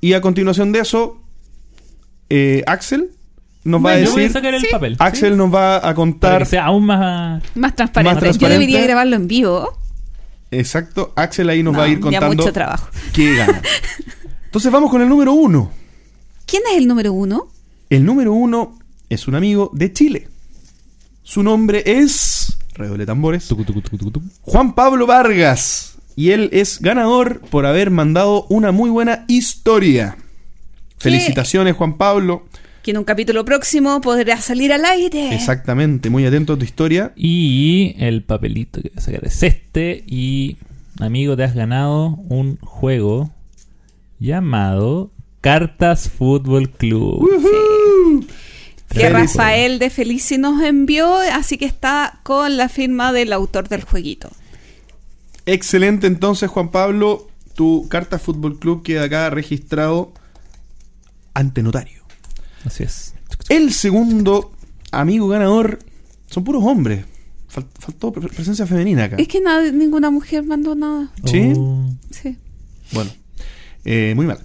Y 0.00 0.12
a 0.12 0.20
continuación 0.20 0.72
de 0.72 0.78
eso, 0.80 1.20
eh, 2.30 2.62
Axel 2.66 3.10
nos 3.68 3.84
va 3.84 3.92
a 3.92 3.98
Yo 4.00 4.10
voy 4.12 4.20
a 4.22 4.24
decir. 4.24 4.32
sacar 4.32 4.54
el 4.54 4.60
Sí. 4.60 4.66
papel. 4.70 4.96
Axel 4.98 5.36
nos 5.36 5.54
va 5.54 5.76
a 5.76 5.80
Para 5.82 5.94
contar. 5.94 6.38
que 6.40 6.44
sea 6.46 6.66
aún 6.66 6.86
más. 6.86 7.42
Más 7.54 7.74
transparente. 7.76 8.26
Más 8.26 8.38
Yo 8.38 8.48
debería 8.48 8.80
grabarlo 8.82 9.16
en 9.16 9.28
vivo. 9.28 9.78
Exacto, 10.50 11.12
Axel 11.14 11.48
ahí 11.50 11.62
nos 11.62 11.74
No, 11.74 11.78
va 11.80 11.84
a 11.84 11.88
ir 11.88 12.00
contando 12.00 12.28
mucho 12.34 12.52
trabajo. 12.52 12.88
qué 13.12 13.34
gana. 13.36 13.60
Entonces 14.46 14.72
vamos 14.72 14.90
con 14.90 15.02
el 15.02 15.08
número 15.08 15.32
uno. 15.34 15.70
¿Quién 16.46 16.62
es 16.72 16.78
el 16.78 16.88
número 16.88 17.12
uno? 17.12 17.48
El 17.90 18.04
número 18.04 18.32
uno 18.32 18.78
es 19.10 19.28
un 19.28 19.34
amigo 19.34 19.70
de 19.74 19.92
Chile. 19.92 20.28
Su 21.22 21.42
nombre 21.42 21.82
es. 21.84 22.56
Redoble 22.74 23.04
tambores. 23.04 23.46
Tucu, 23.46 23.64
tucu, 23.64 23.82
tucu, 23.82 23.98
tucu, 23.98 24.10
tucu. 24.10 24.26
Juan 24.42 24.74
Pablo 24.74 25.06
Vargas. 25.06 25.96
Y 26.16 26.30
él 26.30 26.48
es 26.52 26.80
ganador 26.80 27.40
por 27.42 27.66
haber 27.66 27.90
mandado 27.90 28.46
una 28.48 28.72
muy 28.72 28.88
buena 28.90 29.24
historia. 29.28 30.16
Felicitaciones, 30.98 31.76
Juan 31.76 31.96
Pablo. 31.98 32.46
Que 32.88 32.92
en 32.92 32.96
un 32.96 33.04
capítulo 33.04 33.44
próximo 33.44 34.00
podrá 34.00 34.40
salir 34.40 34.72
al 34.72 34.82
aire. 34.86 35.34
Exactamente, 35.34 36.08
muy 36.08 36.24
atento 36.24 36.54
a 36.54 36.58
tu 36.58 36.64
historia. 36.64 37.12
Y 37.16 37.94
el 37.98 38.22
papelito 38.22 38.80
que 38.80 38.88
voy 38.88 38.96
a 38.96 39.00
sacar 39.02 39.26
es 39.26 39.42
este. 39.42 40.04
Y, 40.06 40.56
amigo, 40.98 41.36
te 41.36 41.44
has 41.44 41.54
ganado 41.54 42.16
un 42.30 42.56
juego 42.62 43.30
llamado 44.18 45.10
Cartas 45.42 46.08
Fútbol 46.08 46.70
Club. 46.70 47.28
Que. 48.88 49.10
Rafael 49.10 49.78
de 49.78 49.90
Felici 49.90 50.38
nos 50.38 50.62
envió, 50.62 51.14
así 51.34 51.58
que 51.58 51.66
está 51.66 52.20
con 52.22 52.56
la 52.56 52.70
firma 52.70 53.12
del 53.12 53.34
autor 53.34 53.68
del 53.68 53.82
jueguito. 53.84 54.30
Excelente, 55.44 56.06
entonces, 56.06 56.48
Juan 56.48 56.70
Pablo. 56.70 57.28
Tu 57.54 57.86
carta 57.90 58.18
Fútbol 58.18 58.58
Club 58.58 58.82
queda 58.82 59.04
acá 59.04 59.28
registrado 59.28 60.14
ante 61.34 61.62
notario. 61.62 61.97
Así 62.64 62.82
es. 62.84 63.14
El 63.48 63.72
segundo 63.72 64.52
amigo 64.90 65.28
ganador 65.28 65.78
son 66.26 66.44
puros 66.44 66.62
hombres. 66.64 67.04
Fal- 67.52 67.66
faltó 67.78 68.12
pre- 68.12 68.28
presencia 68.28 68.66
femenina 68.66 69.04
acá. 69.04 69.16
Es 69.18 69.28
que 69.28 69.40
nada, 69.40 69.70
ninguna 69.72 70.10
mujer 70.10 70.42
mandó 70.44 70.74
nada. 70.74 71.10
¿Sí? 71.24 71.52
Oh. 71.56 71.88
Sí. 72.10 72.36
Bueno, 72.92 73.10
eh, 73.84 74.12
muy 74.16 74.26
mal. 74.26 74.38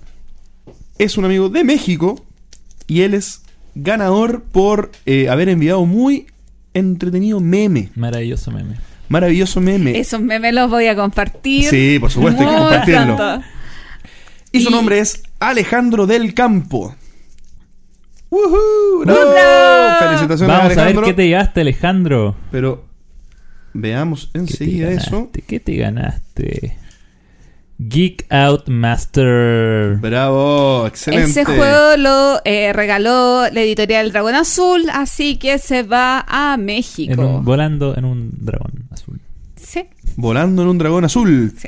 Es 0.98 1.18
un 1.18 1.26
amigo 1.26 1.49
de 1.49 1.64
México 1.64 2.23
y 2.88 3.02
él 3.02 3.14
es 3.14 3.41
ganador 3.76 4.44
por 4.44 4.91
eh, 5.06 5.27
haber 5.30 5.49
enviado 5.49 5.85
muy 5.85 6.27
entretenido 6.73 7.40
meme. 7.40 7.90
Maravilloso 7.95 8.52
meme. 8.52 8.77
Maravilloso 9.10 9.60
meme. 9.60 9.99
Esos 9.99 10.22
memes 10.22 10.53
los 10.53 10.69
voy 10.69 10.88
a 10.88 10.95
compartir. 10.95 11.69
Sí, 11.69 11.98
por 11.99 12.10
supuesto, 12.11 12.41
hay 12.41 12.48
que 12.48 12.56
compartirlo. 12.56 13.18
Y 14.52 14.61
su 14.61 14.69
nombre 14.69 14.99
es 14.99 15.23
Alejandro 15.40 16.06
del 16.07 16.34
Campo. 16.34 16.95
¡Woohoo! 18.34 19.05
¡Bravo! 19.05 19.31
¡Bravo! 19.31 19.99
Felicitaciones 20.07 20.57
Vamos 20.57 20.77
a 20.77 20.85
ver 20.85 20.95
qué 21.01 21.14
te 21.14 21.27
llevaste, 21.27 21.61
Alejandro. 21.61 22.35
Pero 22.51 22.85
veamos 23.73 24.26
¿Qué 24.27 24.31
te 24.34 24.39
enseguida 24.39 24.91
eso. 24.91 25.11
ganaste? 25.18 25.41
¿Qué 25.41 25.60
te 25.60 25.76
ganaste? 25.76 26.77
Geek 27.80 28.26
Out 28.31 28.68
Master. 28.69 29.97
Bravo, 29.99 30.85
excelente. 30.88 31.30
Ese 31.30 31.43
juego 31.43 31.97
lo 31.97 32.39
eh, 32.45 32.72
regaló 32.72 33.43
la 33.51 33.61
editorial 33.61 34.11
Dragón 34.11 34.35
Azul, 34.35 34.85
así 34.93 35.38
que 35.38 35.57
se 35.57 35.84
va 35.84 36.23
a 36.27 36.53
En 36.55 36.65
México. 36.65 37.22
un- 37.38 37.43
volando 37.45 37.97
en 37.97 38.05
un 38.05 38.30
dragón 38.39 38.85
azul. 38.91 39.19
Sí, 39.55 39.85
Volando 40.15 40.61
en 40.61 40.68
un 40.69 40.77
dragón 40.77 41.03
azul. 41.05 41.53
sí. 41.57 41.68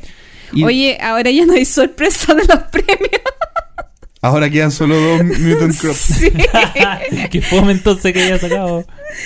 Y 0.53 0.63
Oye, 0.63 0.97
ahora 1.01 1.31
ya 1.31 1.45
no 1.45 1.53
hay 1.53 1.65
sorpresa 1.65 2.33
de 2.35 2.45
los 2.45 2.59
premios. 2.71 3.21
Ahora 4.25 4.49
quedan 4.49 4.71
solo 4.71 4.95
dos 4.95 5.23
Mutant 5.39 5.77
Crops. 5.77 5.97
Sí, 5.97 6.31
Qué 7.31 7.41
fome 7.41 7.71
entonces 7.73 8.11
que 8.13 8.21
haya 8.23 8.39
sacado. 8.39 8.85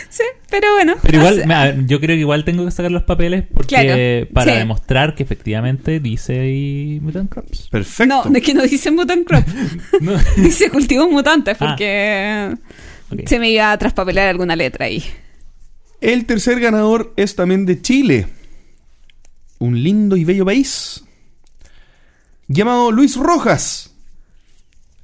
sí, 0.10 0.24
pero 0.50 0.74
bueno. 0.76 0.96
Pero 1.02 1.18
igual, 1.20 1.86
yo 1.88 2.00
creo 2.00 2.16
que 2.16 2.20
igual 2.22 2.44
tengo 2.46 2.66
que 2.66 2.72
sacar 2.72 2.92
los 2.92 3.04
papeles 3.04 3.44
porque 3.54 3.68
Claro, 3.76 4.34
para 4.34 4.54
sí. 4.54 4.58
demostrar 4.60 5.16
que 5.16 5.24
efectivamente 5.24 6.00
dice 6.00 6.40
ahí 6.40 7.00
Mutant 7.02 7.30
Crops. 7.32 7.68
Perfecto. 7.70 8.24
No, 8.26 8.30
de 8.32 8.42
que 8.42 8.54
no 8.54 8.64
dice 8.64 8.92
Mutant 8.92 9.28
Crop. 9.28 9.46
No. 10.02 10.14
dice 10.38 10.70
cultivos 10.70 11.10
mutantes 11.10 11.58
Ah. 11.60 11.66
porque 11.68 13.26
se 13.26 13.40
me 13.40 13.50
iba 13.50 13.72
a 13.72 13.78
traspapelar 13.78 14.28
alguna 14.28 14.56
letra 14.56 14.86
ahí. 14.86 15.04
El 16.02 16.26
tercer 16.26 16.60
ganador 16.60 17.14
es 17.18 17.36
también 17.36 17.66
de 17.66 17.82
Chile. 17.82 18.28
Un 19.58 19.84
lindo 19.84 20.16
y 20.16 20.24
bello 20.24 20.46
país. 20.46 21.04
Llamado 22.48 22.92
Luis 22.92 23.16
Rojas. 23.18 23.89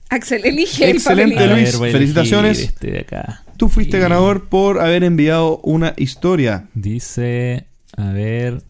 Axel, 0.10 0.45
elige 0.45 0.90
Excelente, 0.90 1.44
el. 1.44 1.52
Luis, 1.52 1.80
ver, 1.80 1.91
felicitaciones. 1.91 2.60
Este 2.60 2.91
de 2.91 2.99
acá. 2.99 3.44
Tú 3.57 3.69
fuiste 3.69 3.98
Y 3.98 3.99
ganador 3.99 4.49
por 4.49 4.80
haber 4.80 5.03
enviado 5.03 5.60
una 5.64 5.94
historia. 5.98 6.68
Dice, 6.73 7.68
a 7.95 8.11
ver, 8.11 8.61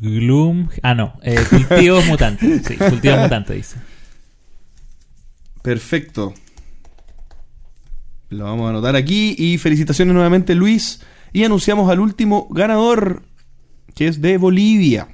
Gloom. 0.00 0.68
Ah, 0.82 0.94
no, 0.94 1.18
eh, 1.22 1.38
cultivos 1.48 2.06
mutantes. 2.06 2.62
Sí, 2.66 2.76
cultivos 2.76 3.20
mutantes 3.20 3.56
dice. 3.56 3.76
Perfecto. 5.62 6.34
Lo 8.30 8.44
vamos 8.44 8.66
a 8.66 8.70
anotar 8.70 8.96
aquí. 8.96 9.34
Y 9.38 9.58
felicitaciones 9.58 10.14
nuevamente, 10.14 10.54
Luis. 10.54 11.00
Y 11.32 11.44
anunciamos 11.44 11.90
al 11.90 12.00
último 12.00 12.48
ganador, 12.50 13.22
que 13.94 14.08
es 14.08 14.20
de 14.20 14.38
Bolivia. 14.38 15.08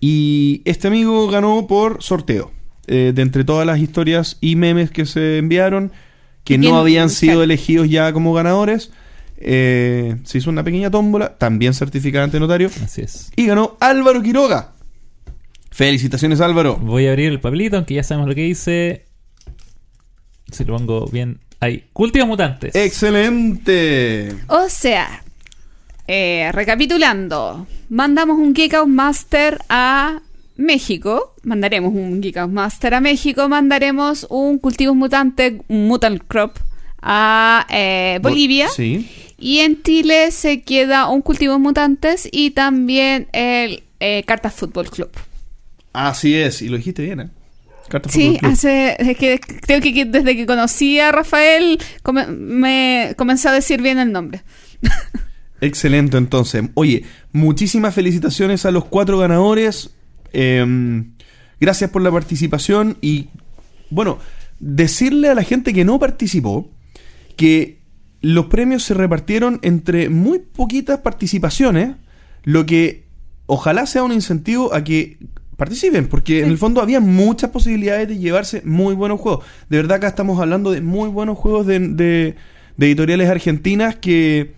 Y 0.00 0.62
este 0.64 0.88
amigo 0.88 1.28
ganó 1.28 1.66
por 1.66 2.02
sorteo. 2.02 2.52
Eh, 2.86 3.12
de 3.14 3.22
entre 3.22 3.44
todas 3.44 3.66
las 3.66 3.78
historias 3.78 4.36
y 4.40 4.56
memes 4.56 4.90
que 4.90 5.06
se 5.06 5.38
enviaron, 5.38 5.92
que 6.44 6.54
¿Y 6.54 6.58
no 6.58 6.76
habían 6.76 7.08
sido 7.08 7.32
claro. 7.32 7.44
elegidos 7.44 7.88
ya 7.88 8.12
como 8.12 8.34
ganadores, 8.34 8.90
eh, 9.38 10.16
se 10.24 10.38
hizo 10.38 10.50
una 10.50 10.62
pequeña 10.62 10.90
tómbola, 10.90 11.36
también 11.38 11.72
certificada 11.72 12.24
ante 12.24 12.38
notario. 12.38 12.70
Así 12.84 13.02
es. 13.02 13.30
Y 13.36 13.46
ganó 13.46 13.76
Álvaro 13.80 14.22
Quiroga. 14.22 14.72
Felicitaciones, 15.70 16.40
Álvaro. 16.40 16.76
Voy 16.76 17.06
a 17.06 17.10
abrir 17.10 17.30
el 17.30 17.40
papelito, 17.40 17.76
aunque 17.76 17.94
ya 17.94 18.02
sabemos 18.02 18.28
lo 18.28 18.34
que 18.34 18.42
dice. 18.42 19.06
Si 20.52 20.64
lo 20.64 20.76
pongo 20.76 21.06
bien 21.06 21.40
ahí. 21.60 21.84
Cultivos 21.92 22.28
mutantes. 22.28 22.74
Excelente. 22.74 24.36
O 24.46 24.68
sea, 24.68 25.24
eh, 26.06 26.50
recapitulando, 26.52 27.66
mandamos 27.88 28.38
un 28.38 28.52
Geek 28.52 28.74
Out 28.74 28.88
Master 28.88 29.58
a 29.68 30.20
México, 30.56 31.34
mandaremos 31.42 31.92
un 31.94 32.20
Geek 32.20 32.36
Out 32.38 32.50
Master 32.50 32.94
a 32.94 33.00
México, 33.00 33.48
mandaremos 33.48 34.26
un 34.30 34.58
Cultivos 34.58 34.94
Mutante, 34.96 35.60
un 35.68 35.88
Mutant 35.88 36.22
Crop 36.28 36.56
a 37.02 37.66
eh, 37.70 38.18
Bolivia. 38.22 38.68
Sí. 38.68 39.08
Y 39.38 39.58
en 39.58 39.82
Chile 39.82 40.30
se 40.30 40.62
queda 40.62 41.08
un 41.08 41.20
Cultivos 41.22 41.58
Mutantes 41.60 42.28
y 42.30 42.50
también 42.52 43.28
el 43.32 43.82
eh, 44.00 44.22
Cartas 44.26 44.54
Fútbol 44.54 44.88
Club. 44.90 45.10
Así 45.92 46.34
es, 46.34 46.62
y 46.62 46.68
lo 46.68 46.76
dijiste 46.76 47.02
bien, 47.02 47.20
¿eh? 47.20 47.30
Carta 47.88 48.08
Sí, 48.08 48.38
hace, 48.42 48.96
es 48.98 49.16
que 49.18 49.38
creo 49.38 49.80
que 49.80 50.04
desde 50.06 50.34
que 50.36 50.46
conocí 50.46 50.98
a 51.00 51.12
Rafael 51.12 51.78
come- 52.02 52.26
me 52.26 53.14
comencé 53.18 53.48
a 53.48 53.52
decir 53.52 53.82
bien 53.82 53.98
el 53.98 54.10
nombre. 54.10 54.42
Excelente, 55.60 56.16
entonces. 56.16 56.62
Oye, 56.74 57.04
muchísimas 57.32 57.94
felicitaciones 57.94 58.64
a 58.66 58.70
los 58.70 58.84
cuatro 58.86 59.18
ganadores. 59.18 59.90
Eh, 60.34 61.04
gracias 61.60 61.90
por 61.90 62.02
la 62.02 62.10
participación 62.10 62.98
y, 63.00 63.28
bueno, 63.90 64.18
decirle 64.60 65.28
a 65.30 65.34
la 65.34 65.42
gente 65.42 65.72
que 65.72 65.84
no 65.84 65.98
participó 65.98 66.70
que 67.36 67.78
los 68.20 68.46
premios 68.46 68.82
se 68.82 68.94
repartieron 68.94 69.58
entre 69.62 70.08
muy 70.08 70.38
poquitas 70.38 70.98
participaciones, 71.00 71.96
lo 72.44 72.64
que 72.66 73.04
ojalá 73.46 73.86
sea 73.86 74.02
un 74.02 74.12
incentivo 74.12 74.74
a 74.74 74.82
que 74.84 75.18
participen, 75.56 76.08
porque 76.08 76.40
en 76.40 76.48
el 76.48 76.58
fondo 76.58 76.80
había 76.80 77.00
muchas 77.00 77.50
posibilidades 77.50 78.08
de 78.08 78.18
llevarse 78.18 78.62
muy 78.64 78.94
buenos 78.94 79.20
juegos. 79.20 79.44
De 79.68 79.76
verdad 79.76 79.98
acá 79.98 80.08
estamos 80.08 80.40
hablando 80.40 80.70
de 80.72 80.80
muy 80.80 81.08
buenos 81.08 81.38
juegos 81.38 81.66
de, 81.66 81.78
de- 81.80 82.34
de 82.76 82.86
editoriales 82.86 83.28
argentinas 83.30 83.94
que, 83.96 84.54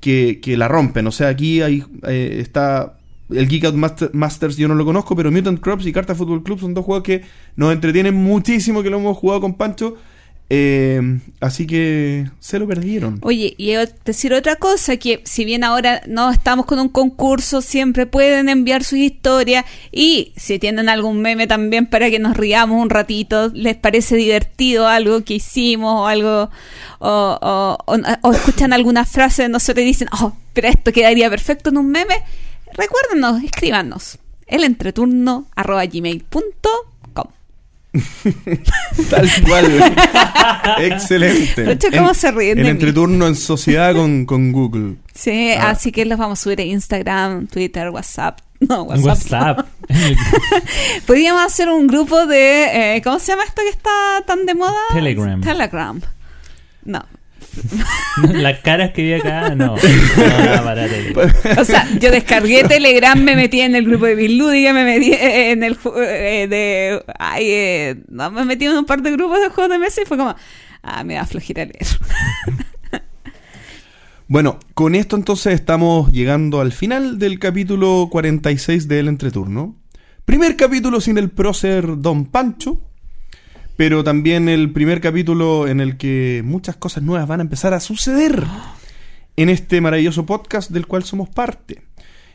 que, 0.00 0.40
que 0.42 0.56
la 0.56 0.66
rompen. 0.66 1.06
O 1.06 1.12
sea, 1.12 1.28
aquí 1.28 1.60
hay, 1.62 1.84
eh, 2.08 2.38
está 2.40 2.98
el 3.36 3.48
Geek 3.48 3.64
Out 3.64 3.74
Master- 3.74 4.10
Masters, 4.12 4.56
yo 4.56 4.68
no 4.68 4.74
lo 4.74 4.84
conozco, 4.84 5.14
pero 5.16 5.30
Mutant 5.30 5.60
Crops 5.60 5.86
y 5.86 5.92
Carta 5.92 6.14
Football 6.14 6.42
Club 6.42 6.60
son 6.60 6.74
dos 6.74 6.84
juegos 6.84 7.02
que 7.04 7.22
nos 7.56 7.72
entretienen 7.72 8.14
muchísimo, 8.14 8.82
que 8.82 8.90
lo 8.90 8.98
hemos 8.98 9.16
jugado 9.16 9.40
con 9.40 9.54
Pancho. 9.54 9.96
Eh, 10.54 11.00
así 11.40 11.66
que 11.66 12.28
se 12.38 12.58
lo 12.58 12.66
perdieron. 12.68 13.20
Oye, 13.22 13.54
y 13.56 13.72
decir 14.04 14.34
otra 14.34 14.56
cosa, 14.56 14.98
que 14.98 15.22
si 15.24 15.46
bien 15.46 15.64
ahora 15.64 16.02
no 16.06 16.30
estamos 16.30 16.66
con 16.66 16.78
un 16.78 16.90
concurso, 16.90 17.62
siempre 17.62 18.04
pueden 18.04 18.50
enviar 18.50 18.84
sus 18.84 18.98
historias 18.98 19.64
y 19.92 20.34
si 20.36 20.58
tienen 20.58 20.90
algún 20.90 21.22
meme 21.22 21.46
también 21.46 21.86
para 21.86 22.10
que 22.10 22.18
nos 22.18 22.36
riamos 22.36 22.82
un 22.82 22.90
ratito, 22.90 23.48
les 23.54 23.76
parece 23.76 24.14
divertido 24.16 24.86
algo 24.86 25.24
que 25.24 25.34
hicimos 25.36 26.00
o 26.02 26.06
algo, 26.06 26.50
o- 26.98 27.78
o 28.22 28.32
escuchan 28.32 28.74
alguna 28.74 29.06
frase 29.06 29.42
de 29.44 29.48
nosotros 29.48 29.82
y 29.84 29.86
dicen, 29.86 30.08
oh, 30.20 30.36
pero 30.52 30.68
esto 30.68 30.92
quedaría 30.92 31.30
perfecto 31.30 31.70
en 31.70 31.78
un 31.78 31.90
meme, 31.90 32.16
recuérdenos, 32.76 33.42
escríbanos, 33.42 34.18
elentreturno 34.46 35.46
arroba 35.56 35.84
gmail.com. 35.86 37.26
Tal 39.10 39.28
cual. 39.46 39.94
Excelente. 40.78 41.64
Pucha, 41.76 41.90
¿cómo 41.98 42.14
se 42.14 42.30
ríen 42.30 42.52
En 42.52 42.56
de 42.56 42.62
mí? 42.64 42.70
entreturno 42.70 43.26
en 43.26 43.36
sociedad 43.36 43.94
con, 43.94 44.24
con 44.24 44.50
Google. 44.52 44.96
Sí, 45.14 45.50
Ah. 45.52 45.70
así 45.70 45.92
que 45.92 46.06
los 46.06 46.18
vamos 46.18 46.40
a 46.40 46.42
subir 46.42 46.60
a 46.60 46.64
Instagram, 46.64 47.48
Twitter, 47.48 47.90
WhatsApp. 47.90 48.38
No, 48.60 48.84
WhatsApp. 48.84 49.58
WhatsApp. 49.58 49.66
Podríamos 51.06 51.42
hacer 51.44 51.68
un 51.68 51.86
grupo 51.86 52.26
de. 52.26 52.96
eh, 52.96 53.02
¿Cómo 53.02 53.18
se 53.18 53.32
llama 53.32 53.44
esto 53.44 53.60
que 53.62 53.68
está 53.70 53.90
tan 54.26 54.46
de 54.46 54.54
moda? 54.54 54.72
Telegram. 54.94 55.40
Telegram. 55.40 56.00
No. 56.84 57.04
Las 58.32 58.60
caras 58.60 58.92
que 58.92 59.02
vi 59.02 59.12
acá, 59.14 59.54
no. 59.54 59.76
No, 59.76 60.64
para. 60.64 60.86
O 61.58 61.64
sea, 61.64 61.86
yo 61.98 62.10
descargué 62.10 62.64
Telegram, 62.64 63.18
me 63.18 63.36
metí 63.36 63.60
en 63.60 63.74
el 63.74 63.84
grupo 63.84 64.06
de 64.06 64.14
Bislúdica, 64.14 64.72
me 64.72 64.84
metí 64.84 65.12
en 65.12 65.62
el 65.62 65.76
eh, 65.96 66.46
de. 66.48 67.04
Ay, 67.18 67.44
eh, 67.48 67.96
no, 68.08 68.30
me 68.30 68.44
metí 68.44 68.66
en 68.66 68.72
un 68.72 68.84
par 68.84 69.02
de 69.02 69.12
grupos 69.12 69.40
de 69.40 69.48
juegos 69.48 69.70
de 69.70 69.78
mesa 69.78 70.02
y 70.02 70.04
fue 70.04 70.16
como. 70.16 70.34
Ah, 70.82 71.04
me 71.04 71.14
da 71.14 71.26
flojera 71.26 71.64
leer. 71.64 71.86
Bueno, 74.28 74.58
con 74.72 74.94
esto 74.94 75.14
entonces 75.14 75.52
estamos 75.52 76.10
llegando 76.10 76.62
al 76.62 76.72
final 76.72 77.18
del 77.18 77.38
capítulo 77.38 78.08
46 78.10 78.88
del 78.88 79.08
Entreturno. 79.08 79.76
Primer 80.24 80.56
capítulo 80.56 81.02
sin 81.02 81.18
el 81.18 81.28
prócer 81.28 81.98
Don 81.98 82.24
Pancho, 82.24 82.80
pero 83.76 84.04
también 84.04 84.48
el 84.48 84.70
primer 84.70 85.00
capítulo 85.00 85.66
en 85.68 85.80
el 85.80 85.96
que 85.96 86.42
muchas 86.44 86.76
cosas 86.76 87.02
nuevas 87.02 87.26
van 87.28 87.40
a 87.40 87.42
empezar 87.44 87.74
a 87.74 87.80
suceder 87.80 88.44
en 89.36 89.48
este 89.48 89.80
maravilloso 89.80 90.26
podcast 90.26 90.70
del 90.70 90.86
cual 90.86 91.04
somos 91.04 91.28
parte. 91.28 91.82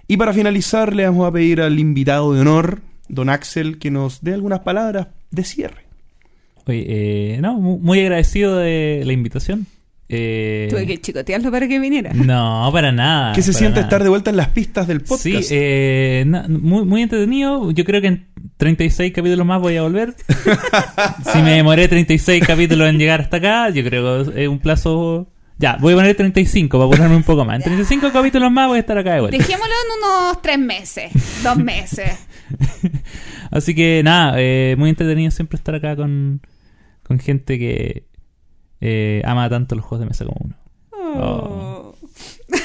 Y 0.07 0.17
para 0.17 0.33
finalizar 0.33 0.95
le 0.95 1.05
vamos 1.05 1.27
a 1.27 1.31
pedir 1.31 1.61
al 1.61 1.79
invitado 1.79 2.33
de 2.33 2.41
honor, 2.41 2.81
Don 3.09 3.29
Axel, 3.29 3.77
que 3.77 3.91
nos 3.91 4.21
dé 4.21 4.33
algunas 4.33 4.61
palabras 4.61 5.07
de 5.31 5.43
cierre. 5.43 5.85
Oye, 6.65 6.85
eh, 7.35 7.41
no, 7.41 7.59
mu- 7.59 7.77
muy 7.79 7.99
agradecido 8.01 8.57
de 8.57 9.03
la 9.05 9.13
invitación. 9.13 9.67
Eh, 10.09 10.67
Tuve 10.69 10.87
que 10.87 11.01
chicotearlo 11.01 11.51
para 11.51 11.67
que 11.67 11.79
viniera. 11.79 12.11
No, 12.13 12.69
para 12.71 12.91
nada. 12.91 13.33
¿Qué 13.33 13.41
se 13.41 13.53
siente 13.53 13.75
nada. 13.75 13.83
estar 13.83 14.03
de 14.03 14.09
vuelta 14.09 14.29
en 14.29 14.37
las 14.37 14.49
pistas 14.49 14.87
del 14.87 15.01
podcast? 15.01 15.21
Sí, 15.23 15.47
eh, 15.51 16.25
muy, 16.47 16.85
muy 16.85 17.01
entretenido. 17.01 17.71
Yo 17.71 17.83
creo 17.83 18.01
que 18.01 18.07
en 18.07 18.27
36 18.57 19.11
capítulos 19.13 19.45
más 19.45 19.61
voy 19.61 19.77
a 19.77 19.81
volver. 19.81 20.15
si 21.33 21.39
me 21.39 21.51
demoré 21.51 21.87
36 21.87 22.43
capítulos 22.45 22.89
en 22.89 22.97
llegar 22.97 23.21
hasta 23.21 23.37
acá, 23.37 23.69
yo 23.69 23.83
creo 23.83 24.25
que 24.25 24.43
es 24.43 24.47
un 24.47 24.59
plazo... 24.59 25.27
Ya, 25.59 25.75
voy 25.81 25.93
a 25.93 25.95
poner 25.95 26.15
35 26.15 26.77
para 26.77 26.85
apurarme 26.85 27.15
un 27.15 27.23
poco 27.23 27.43
más. 27.43 27.57
En 27.57 27.63
35 27.63 28.11
capítulos 28.11 28.51
más 28.51 28.67
voy 28.67 28.77
a 28.77 28.81
estar 28.81 28.97
acá 28.97 29.15
de 29.15 29.21
vuelta. 29.21 29.37
Dejémoslo 29.37 29.73
en 29.73 30.03
unos 30.03 30.41
tres 30.41 30.59
meses, 30.59 31.11
dos 31.43 31.57
meses. 31.57 32.11
Así 33.49 33.73
que 33.73 34.01
nada, 34.03 34.35
eh, 34.37 34.75
muy 34.77 34.89
entretenido 34.89 35.31
siempre 35.31 35.57
estar 35.57 35.73
acá 35.73 35.95
con, 35.95 36.41
con 37.03 37.19
gente 37.19 37.57
que 37.57 38.05
eh, 38.81 39.21
ama 39.25 39.49
tanto 39.49 39.75
los 39.75 39.83
juegos 39.85 40.01
de 40.01 40.05
mesa 40.09 40.25
como 40.25 40.37
uno. 40.43 40.55
Oh. 41.19 41.95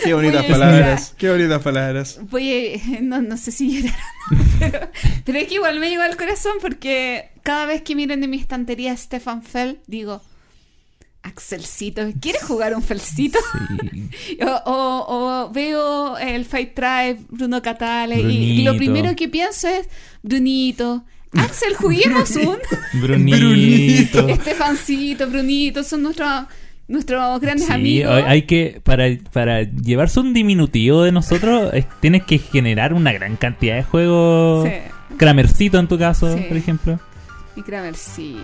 Qué 0.04 0.14
bonitas 0.14 0.44
palabras, 0.46 1.14
qué 1.16 1.30
bonitas 1.30 1.62
palabras. 1.62 2.20
Voy 2.30 2.74
a- 2.74 3.00
no, 3.02 3.22
no 3.22 3.36
sé 3.36 3.52
si 3.52 3.82
llorar, 3.82 3.98
pero, 4.58 4.80
pero 5.24 5.38
es 5.38 5.48
que 5.48 5.54
igual 5.54 5.78
me 5.80 5.88
llegó 5.90 6.02
al 6.02 6.16
corazón 6.16 6.52
porque 6.60 7.30
cada 7.42 7.66
vez 7.66 7.82
que 7.82 7.94
miro 7.94 8.14
en 8.14 8.28
mi 8.30 8.36
estantería 8.38 8.92
a 8.92 8.96
Stefan 8.96 9.42
Fell, 9.42 9.78
digo, 9.86 10.20
Axelcito, 11.22 12.02
¿quieres 12.20 12.42
jugar 12.42 12.74
un 12.74 12.82
Felcito? 12.82 13.38
Sí. 13.68 14.08
O, 14.44 14.46
o- 14.66 15.06
o 15.46 15.50
veo 15.52 16.18
el 16.18 16.44
Fight 16.44 16.74
Tribe, 16.74 17.18
Bruno 17.30 17.62
Catale, 17.62 18.20
y 18.20 18.62
lo 18.62 18.76
primero 18.76 19.14
que 19.16 19.28
pienso 19.28 19.68
es, 19.68 19.88
Brunito, 20.22 21.04
Axel, 21.36 21.74
juguemos 21.74 22.30
un 22.36 22.58
Brunito. 23.00 24.28
Estefancito, 24.28 25.28
Brunito, 25.28 25.82
son 25.82 26.02
nuestros 26.02 26.44
nuestros 26.88 27.40
grandes 27.40 27.66
Sí, 27.68 27.72
amigos. 27.72 28.12
hay 28.12 28.22
hay 28.26 28.42
que, 28.42 28.80
para, 28.84 29.06
para 29.32 29.62
llevarse 29.62 30.20
un 30.20 30.34
diminutivo 30.34 31.02
de 31.04 31.12
nosotros, 31.12 31.72
es- 31.72 31.86
tienes 32.00 32.24
que 32.24 32.38
generar 32.38 32.92
una 32.92 33.12
gran 33.12 33.36
cantidad 33.36 33.76
de 33.76 33.82
juegos. 33.82 34.68
Sí. 34.68 34.74
Kramercito 35.16 35.78
en 35.78 35.88
tu 35.88 35.98
caso, 35.98 36.36
Sí. 36.36 36.44
por 36.48 36.56
ejemplo. 36.56 37.00
Y 37.56 37.62
Kramercito. 37.62 38.40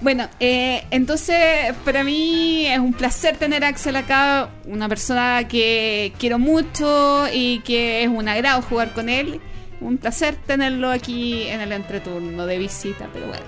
Bueno, 0.00 0.28
eh, 0.40 0.84
entonces 0.90 1.36
para 1.84 2.02
mí 2.04 2.66
es 2.66 2.78
un 2.78 2.92
placer 2.94 3.36
tener 3.36 3.64
a 3.64 3.68
Axel 3.68 3.96
acá, 3.96 4.48
una 4.64 4.88
persona 4.88 5.46
que 5.48 6.12
quiero 6.18 6.38
mucho 6.38 7.26
y 7.32 7.60
que 7.60 8.02
es 8.04 8.08
un 8.08 8.28
agrado 8.28 8.62
jugar 8.62 8.92
con 8.92 9.08
él. 9.08 9.40
Un 9.80 9.98
placer 9.98 10.34
tenerlo 10.46 10.90
aquí 10.90 11.42
en 11.44 11.60
el 11.60 11.72
entreturno 11.72 12.46
de 12.46 12.58
visita, 12.58 13.08
pero 13.12 13.26
bueno. 13.28 13.44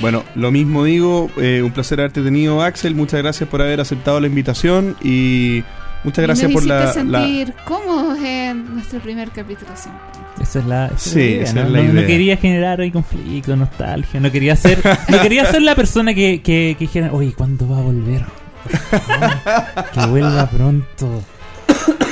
Bueno, 0.00 0.24
lo 0.34 0.50
mismo 0.50 0.84
digo, 0.84 1.30
eh, 1.36 1.60
un 1.62 1.72
placer 1.72 2.00
haberte 2.00 2.22
tenido, 2.22 2.62
Axel. 2.62 2.94
Muchas 2.94 3.20
gracias 3.20 3.48
por 3.50 3.60
haber 3.60 3.80
aceptado 3.80 4.18
la 4.20 4.28
invitación 4.28 4.96
y 5.02 5.62
muchas 6.04 6.24
gracias 6.24 6.50
y 6.50 6.54
por 6.54 6.64
la, 6.64 6.84
la- 6.84 6.92
sentir 6.92 7.52
cómodos 7.66 8.18
en 8.22 8.72
nuestro 8.74 9.00
primer 9.00 9.30
capítulo 9.30 9.70
siempre. 9.74 10.00
Esa 10.40 10.60
es 10.60 10.64
la, 10.66 10.86
esa 10.86 10.94
es 10.94 11.02
Sí, 11.02 11.18
la 11.18 11.24
idea, 11.26 11.42
esa 11.42 11.54
¿no? 11.54 11.60
es 11.60 11.70
la 11.70 11.78
No- 11.82 11.84
no 11.84 11.92
idea. 11.92 12.06
quería 12.06 12.36
generar 12.38 12.80
ahí 12.80 12.90
conflicto, 12.90 13.56
nostalgia. 13.56 14.20
No 14.20 14.32
quería 14.32 14.56
ser, 14.56 14.78
no 15.08 15.20
quería 15.20 15.44
ser 15.50 15.60
la 15.62 15.74
persona 15.74 16.14
que, 16.14 16.40
que, 16.40 16.76
que 16.78 16.84
dijera, 16.84 17.12
oye, 17.12 17.32
¿cuándo 17.34 17.68
va 17.68 17.78
a 17.78 17.82
volver? 17.82 18.24
Que 19.92 20.06
vuelva 20.06 20.48
pronto. 20.48 21.22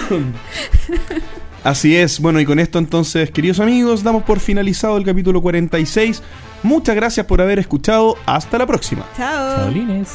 Así 1.64 1.97
es, 1.97 2.20
bueno, 2.20 2.40
y 2.40 2.47
con 2.47 2.59
esto 2.60 2.78
entonces, 2.78 3.30
queridos 3.30 3.60
amigos, 3.60 4.02
damos 4.02 4.22
por 4.22 4.40
finalizado 4.40 4.97
el 4.97 5.05
capítulo 5.05 5.43
46. 5.43 6.22
Muchas 6.62 6.97
gracias 6.97 7.26
por 7.26 7.40
haber 7.40 7.59
escuchado. 7.59 8.16
Hasta 8.26 8.59
la 8.59 8.66
próxima. 8.66 9.05
Chao. 9.16 9.56
Chaolines. 9.56 10.14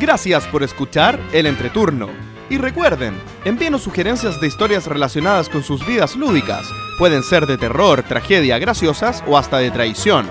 Gracias 0.00 0.46
por 0.48 0.62
escuchar 0.62 1.20
El 1.32 1.46
Entreturno. 1.46 2.08
Y 2.50 2.58
recuerden, 2.58 3.14
envíenos 3.44 3.82
sugerencias 3.82 4.40
de 4.40 4.48
historias 4.48 4.86
relacionadas 4.86 5.48
con 5.48 5.62
sus 5.62 5.86
vidas 5.86 6.16
lúdicas. 6.16 6.66
Pueden 6.98 7.22
ser 7.22 7.46
de 7.46 7.56
terror, 7.56 8.02
tragedia, 8.02 8.58
graciosas 8.58 9.22
o 9.26 9.38
hasta 9.38 9.58
de 9.58 9.70
traición. 9.70 10.26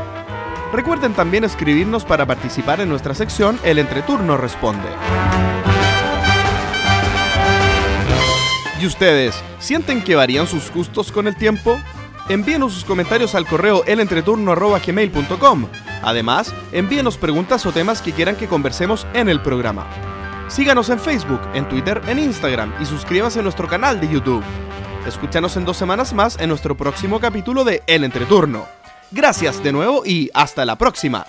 Recuerden 0.74 1.14
también 1.14 1.44
escribirnos 1.44 2.06
para 2.06 2.26
participar 2.26 2.80
en 2.82 2.90
nuestra 2.90 3.14
sección 3.14 3.60
El 3.64 3.80
Entreturno 3.80 4.38
Responde. 4.38 4.90
¿Y 8.82 8.88
ustedes 8.88 9.36
sienten 9.60 10.04
que 10.04 10.16
varían 10.16 10.48
sus 10.48 10.72
gustos 10.72 11.12
con 11.12 11.28
el 11.28 11.36
tiempo? 11.36 11.80
Envíenos 12.30 12.74
sus 12.74 12.84
comentarios 12.84 13.36
al 13.36 13.46
correo 13.46 13.84
elentreturno.gmail.com. 13.86 15.68
Además, 16.02 16.52
envíenos 16.72 17.18
preguntas 17.18 17.64
o 17.68 17.72
temas 17.72 18.02
que 18.02 18.12
quieran 18.12 18.36
que 18.36 18.48
conversemos 18.48 19.06
en 19.14 19.30
el 19.30 19.40
programa. 19.40 19.88
Síganos 20.48 20.90
en 20.90 21.00
Facebook, 21.00 21.42
en 21.54 21.70
Twitter, 21.70 22.02
en 22.08 22.18
Instagram 22.18 22.74
y 22.82 22.86
suscríbanse 22.86 23.40
a 23.40 23.44
nuestro 23.44 23.68
canal 23.68 24.02
de 24.02 24.10
YouTube. 24.10 24.44
Escúchanos 25.06 25.56
en 25.58 25.66
dos 25.66 25.78
semanas 25.78 26.14
más 26.14 26.40
en 26.40 26.50
nuestro 26.50 26.76
próximo 26.76 27.20
capítulo 27.20 27.64
de 27.64 27.84
El 27.86 28.04
Entreturno. 28.04 28.66
Gracias 29.12 29.62
de 29.62 29.74
nuevo 29.74 30.02
y 30.06 30.32
hasta 30.34 30.66
la 30.66 30.76
próxima. 30.76 31.28